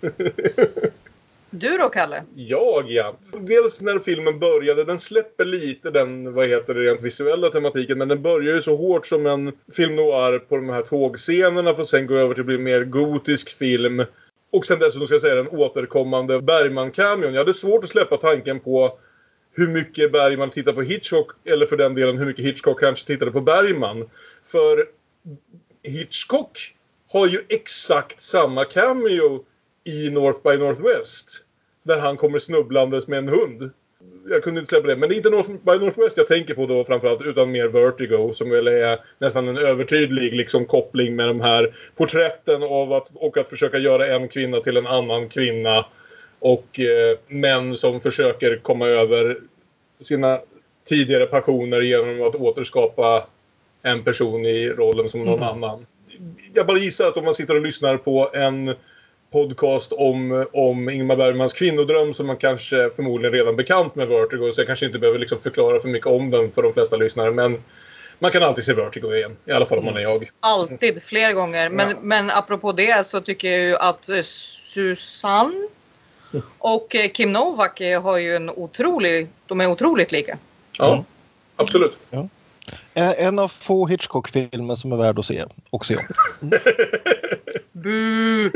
Du 1.50 1.78
då, 1.78 1.88
Kalle? 1.88 2.22
Jag 2.34 2.84
ja. 2.90 3.16
Dels 3.40 3.80
när 3.80 3.98
filmen 3.98 4.38
började, 4.38 4.84
den 4.84 4.98
släpper 4.98 5.44
lite 5.44 5.90
den, 5.90 6.34
vad 6.34 6.48
heter 6.48 6.74
det, 6.74 6.80
rent 6.80 7.02
visuella 7.02 7.48
tematiken. 7.48 7.98
Men 7.98 8.08
den 8.08 8.22
börjar 8.22 8.54
ju 8.54 8.62
så 8.62 8.76
hårt 8.76 9.06
som 9.06 9.26
en 9.26 9.52
film 9.72 9.96
noir 9.96 10.38
på 10.38 10.56
de 10.56 10.68
här 10.68 10.82
tågscenerna 10.82 11.74
för 11.74 11.82
att 11.82 11.88
sen 11.88 12.06
gå 12.06 12.14
över 12.14 12.34
till 12.34 12.42
att 12.42 12.46
bli 12.46 12.58
mer 12.58 12.84
gotisk 12.84 13.58
film. 13.58 14.04
Och 14.52 14.66
sen 14.66 14.78
dessutom 14.78 15.06
ska 15.06 15.14
jag 15.14 15.22
säga 15.22 15.34
den 15.34 15.48
återkommande 15.48 16.40
Bergman-cameon. 16.40 17.32
Jag 17.32 17.40
hade 17.40 17.54
svårt 17.54 17.84
att 17.84 17.90
släppa 17.90 18.16
tanken 18.16 18.60
på 18.60 18.98
hur 19.56 19.68
mycket 19.68 20.12
Bergman 20.12 20.50
tittar 20.50 20.72
på 20.72 20.82
Hitchcock, 20.82 21.30
eller 21.44 21.66
för 21.66 21.76
den 21.76 21.94
delen 21.94 22.18
hur 22.18 22.26
mycket 22.26 22.44
Hitchcock 22.44 22.80
kanske 22.80 23.06
tittade 23.06 23.30
på 23.30 23.40
Bergman. 23.40 24.10
För 24.46 24.84
Hitchcock 25.82 26.74
har 27.08 27.26
ju 27.26 27.38
exakt 27.48 28.20
samma 28.20 28.64
cameo 28.64 29.44
i 29.84 30.10
North 30.10 30.42
by 30.42 30.56
Northwest. 30.56 31.42
Där 31.82 31.98
han 31.98 32.16
kommer 32.16 32.38
snubblandes 32.38 33.08
med 33.08 33.18
en 33.18 33.28
hund. 33.28 33.70
Jag 34.28 34.42
kunde 34.42 34.60
inte 34.60 34.68
släppa 34.68 34.86
det. 34.86 34.96
Men 34.96 35.08
det 35.08 35.14
är 35.14 35.16
inte 35.16 35.30
North 35.30 35.50
by 35.50 35.84
Northwest 35.84 36.16
jag 36.16 36.26
tänker 36.26 36.54
på 36.54 36.66
då 36.66 36.84
framförallt. 36.84 37.22
Utan 37.22 37.50
mer 37.50 37.68
Vertigo. 37.68 38.32
Som 38.32 38.50
väl 38.50 38.68
är 38.68 39.00
nästan 39.18 39.48
en 39.48 39.56
övertydlig 39.56 40.34
liksom, 40.34 40.66
koppling 40.66 41.16
med 41.16 41.28
de 41.28 41.40
här 41.40 41.76
porträtten 41.96 42.62
av 42.62 42.92
att, 42.92 43.10
och 43.14 43.38
att 43.38 43.48
försöka 43.48 43.78
göra 43.78 44.06
en 44.06 44.28
kvinna 44.28 44.60
till 44.60 44.76
en 44.76 44.86
annan 44.86 45.28
kvinna. 45.28 45.86
Och 46.38 46.80
eh, 46.80 47.18
män 47.28 47.76
som 47.76 48.00
försöker 48.00 48.56
komma 48.56 48.86
över 48.86 49.38
sina 50.00 50.38
tidigare 50.88 51.26
passioner 51.26 51.80
genom 51.80 52.28
att 52.28 52.34
återskapa 52.34 53.26
en 53.82 54.04
person 54.04 54.46
i 54.46 54.68
rollen 54.68 55.08
som 55.08 55.24
någon 55.24 55.42
annan. 55.42 55.86
Jag 56.54 56.66
bara 56.66 56.78
gissar 56.78 57.08
att 57.08 57.16
om 57.16 57.24
man 57.24 57.34
sitter 57.34 57.54
och 57.54 57.60
lyssnar 57.60 57.96
på 57.96 58.30
en 58.32 58.74
podcast 59.32 59.92
om, 59.92 60.46
om 60.52 60.88
Ingmar 60.90 61.16
Bergmans 61.16 61.52
kvinnodröm 61.52 62.14
som 62.14 62.26
man 62.26 62.36
kanske 62.36 62.90
förmodligen 62.96 63.32
redan 63.34 63.56
bekant 63.56 63.94
med 63.94 64.08
Vertigo 64.08 64.52
så 64.52 64.60
jag 64.60 64.66
kanske 64.66 64.86
inte 64.86 64.98
behöver 64.98 65.18
liksom 65.18 65.38
förklara 65.40 65.78
för 65.78 65.88
mycket 65.88 66.06
om 66.06 66.30
den 66.30 66.52
för 66.52 66.62
de 66.62 66.72
flesta 66.72 66.96
lyssnare 66.96 67.30
men 67.30 67.62
man 68.18 68.30
kan 68.30 68.42
alltid 68.42 68.64
se 68.64 68.72
Vertigo 68.72 69.14
igen. 69.14 69.36
I 69.44 69.52
alla 69.52 69.66
fall 69.66 69.78
om 69.78 69.84
man 69.84 69.96
är 69.96 70.00
jag. 70.00 70.30
Alltid, 70.40 71.02
flera 71.02 71.32
gånger. 71.32 71.70
Men, 71.70 71.88
Ja. 71.88 71.96
men 72.02 72.30
apropå 72.30 72.72
det 72.72 73.06
så 73.06 73.20
tycker 73.20 73.50
jag 73.50 73.60
ju 73.60 73.76
att 73.76 74.08
eh, 74.08 74.22
Susanne 74.22 75.68
och 76.58 76.94
eh, 76.94 77.10
Kim 77.10 77.32
Novak 77.32 77.80
eh, 77.80 78.02
har 78.02 78.18
ju 78.18 78.36
en 78.36 78.50
otrolig, 78.50 79.28
de 79.46 79.60
är 79.60 79.70
otroligt 79.70 80.12
lika. 80.12 80.38
Ja, 80.78 81.04
absolut. 81.56 81.96
Ja. 82.10 82.28
En 82.94 83.14
en 83.18 83.38
av 83.38 83.48
få 83.48 83.86
Hitchcock-filmer 83.86 84.74
som 84.74 84.92
är 84.92 84.96
värd 84.96 85.18
att 85.18 85.24
se 85.24 85.44
och 85.70 85.86
se 85.86 85.96
om. 85.96 86.02
Bu! 87.72 88.50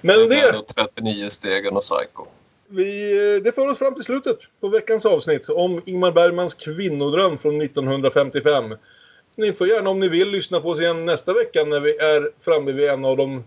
Men 0.00 0.28
det, 0.28 0.52
39 0.76 1.28
stegen 1.30 1.76
och 1.76 1.82
Psycho. 1.82 2.26
vi, 2.68 3.12
eh, 3.12 3.42
det 3.42 3.52
för 3.54 3.68
oss 3.68 3.78
fram 3.78 3.94
till 3.94 4.04
slutet 4.04 4.38
på 4.60 4.68
veckans 4.68 5.06
avsnitt 5.06 5.48
om 5.48 5.82
Ingmar 5.86 6.12
Bergmans 6.12 6.54
kvinnodröm 6.54 7.38
från 7.38 7.60
1955. 7.62 8.76
Ni 9.36 9.52
får 9.52 9.68
gärna 9.68 9.90
om 9.90 10.00
ni 10.00 10.08
vill 10.08 10.30
lyssna 10.30 10.60
på 10.60 10.68
oss 10.68 10.80
igen 10.80 11.06
nästa 11.06 11.32
vecka 11.32 11.64
när 11.64 11.80
vi 11.80 11.96
är 11.96 12.30
framme 12.40 12.72
vid 12.72 12.88
en 12.88 13.04
av 13.04 13.16
de 13.16 13.44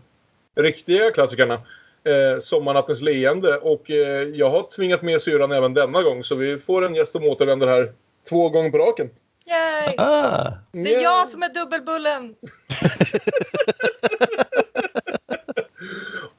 riktiga 0.56 1.12
klassikerna. 1.12 1.62
Eh, 2.04 2.40
Sommarnattens 2.40 3.02
leende. 3.02 3.58
Och 3.58 3.92
eh, 3.92 4.24
jag 4.24 4.50
har 4.50 4.64
tvingat 4.76 5.02
med 5.02 5.22
syran 5.22 5.52
även 5.52 5.74
denna 5.74 6.04
gång 6.04 6.24
så 6.24 6.36
vi 6.36 6.60
får 6.60 6.86
en 6.86 6.96
gäst 6.96 7.12
som 7.12 7.26
återvänder 7.26 7.68
här 7.68 7.92
två 8.30 8.50
gånger 8.50 8.70
på 8.70 8.78
raken. 8.78 9.10
Yay! 9.48 9.96
Ah, 9.98 10.52
Det 10.72 10.96
är 10.96 11.04
jag 11.04 11.30
som 11.30 11.44
är 11.44 11.54
dubbelbullen! 11.54 12.36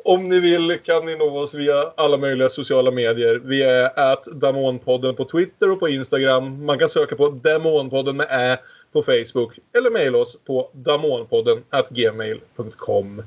Om 0.05 0.29
ni 0.29 0.41
vill 0.41 0.79
kan 0.85 1.05
ni 1.05 1.17
nå 1.17 1.39
oss 1.39 1.55
via 1.55 1.75
alla 1.97 2.17
möjliga 2.17 2.49
sociala 2.49 2.91
medier. 2.91 3.41
Vi 3.45 3.63
är 3.63 3.99
at 4.13 4.25
Damonpodden 4.25 5.17
på 5.17 5.25
Twitter 5.25 5.71
och 5.71 5.81
på 5.81 5.89
Instagram. 5.89 6.65
Man 6.67 6.79
kan 6.79 6.89
söka 6.89 7.17
på 7.17 7.29
Damonpodden 7.29 8.17
med 8.17 8.27
Ä 8.31 8.59
på 8.93 9.03
Facebook 9.03 9.59
eller 9.79 9.91
mejla 9.91 10.19
oss 10.19 10.39
på 10.47 10.71
damonpodden 10.73 11.65
at 11.71 11.89
gmail.com. 11.89 13.23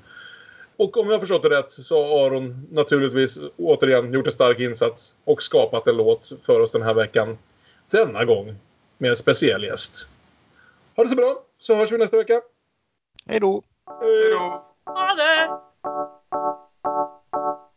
Och 0.78 0.98
om 0.98 1.08
jag 1.08 1.14
har 1.14 1.20
förstått 1.20 1.44
det 1.44 1.50
rätt 1.50 1.72
så 1.72 2.08
har 2.08 2.26
Aron 2.26 2.68
naturligtvis 2.72 3.40
återigen 3.58 4.14
gjort 4.14 4.28
en 4.28 4.32
stark 4.32 4.60
insats 4.60 5.16
och 5.24 5.42
skapat 5.42 5.88
en 5.88 5.98
låt 5.98 6.32
för 6.44 6.60
oss 6.60 6.72
den 6.72 6.82
här 6.82 6.94
veckan. 6.94 7.38
Denna 7.90 8.26
gång 8.26 8.56
med 8.98 9.10
en 9.10 9.16
speciell 9.16 9.64
gäst. 9.64 10.08
Ha 10.96 11.04
det 11.04 11.10
så 11.10 11.16
bra 11.16 11.36
så 11.60 11.76
hörs 11.76 11.92
vi 11.92 11.98
nästa 11.98 12.18
vecka. 12.18 12.42
Hej 13.28 13.40
då! 13.40 13.62
Hej 14.02 14.30
då! 14.30 14.64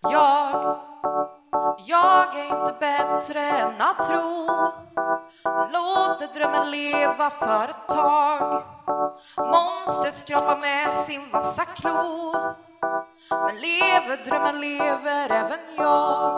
Jag, 0.03 0.79
jag 1.87 2.37
är 2.37 2.61
inte 2.61 2.75
bättre 2.81 3.41
än 3.41 3.81
att 3.81 4.09
tro 4.09 4.47
Låter 5.73 6.35
drömmen 6.35 6.71
leva 6.71 7.31
för 7.31 7.69
ett 7.69 7.89
tag 7.89 8.63
Monstret 9.37 10.15
skrapar 10.15 10.57
med 10.57 10.93
sin 10.93 11.31
vassa 11.33 11.65
klo 11.65 12.35
men 13.31 13.57
lever 13.57 14.25
drömmen 14.25 14.61
lever 14.61 15.31
även 15.31 15.59
jag. 15.77 16.37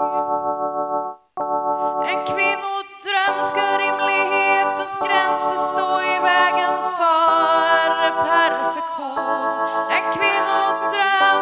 En 2.10 2.24
kvinnodröm 2.24 3.44
ska 3.44 3.62
rimlighetens 3.78 4.98
gränser 5.06 5.56
stå 5.56 6.01
i 6.01 6.19
vägen 6.20 6.74
för 6.98 7.89
perfektion. 8.28 9.19
En 9.90 10.12
kvinnodröm 10.12 11.40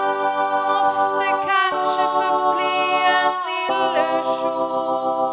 måste 0.68 1.26
kanske 1.50 2.02
förbli 2.18 2.76
en 3.16 3.32
illusion. 3.68 5.25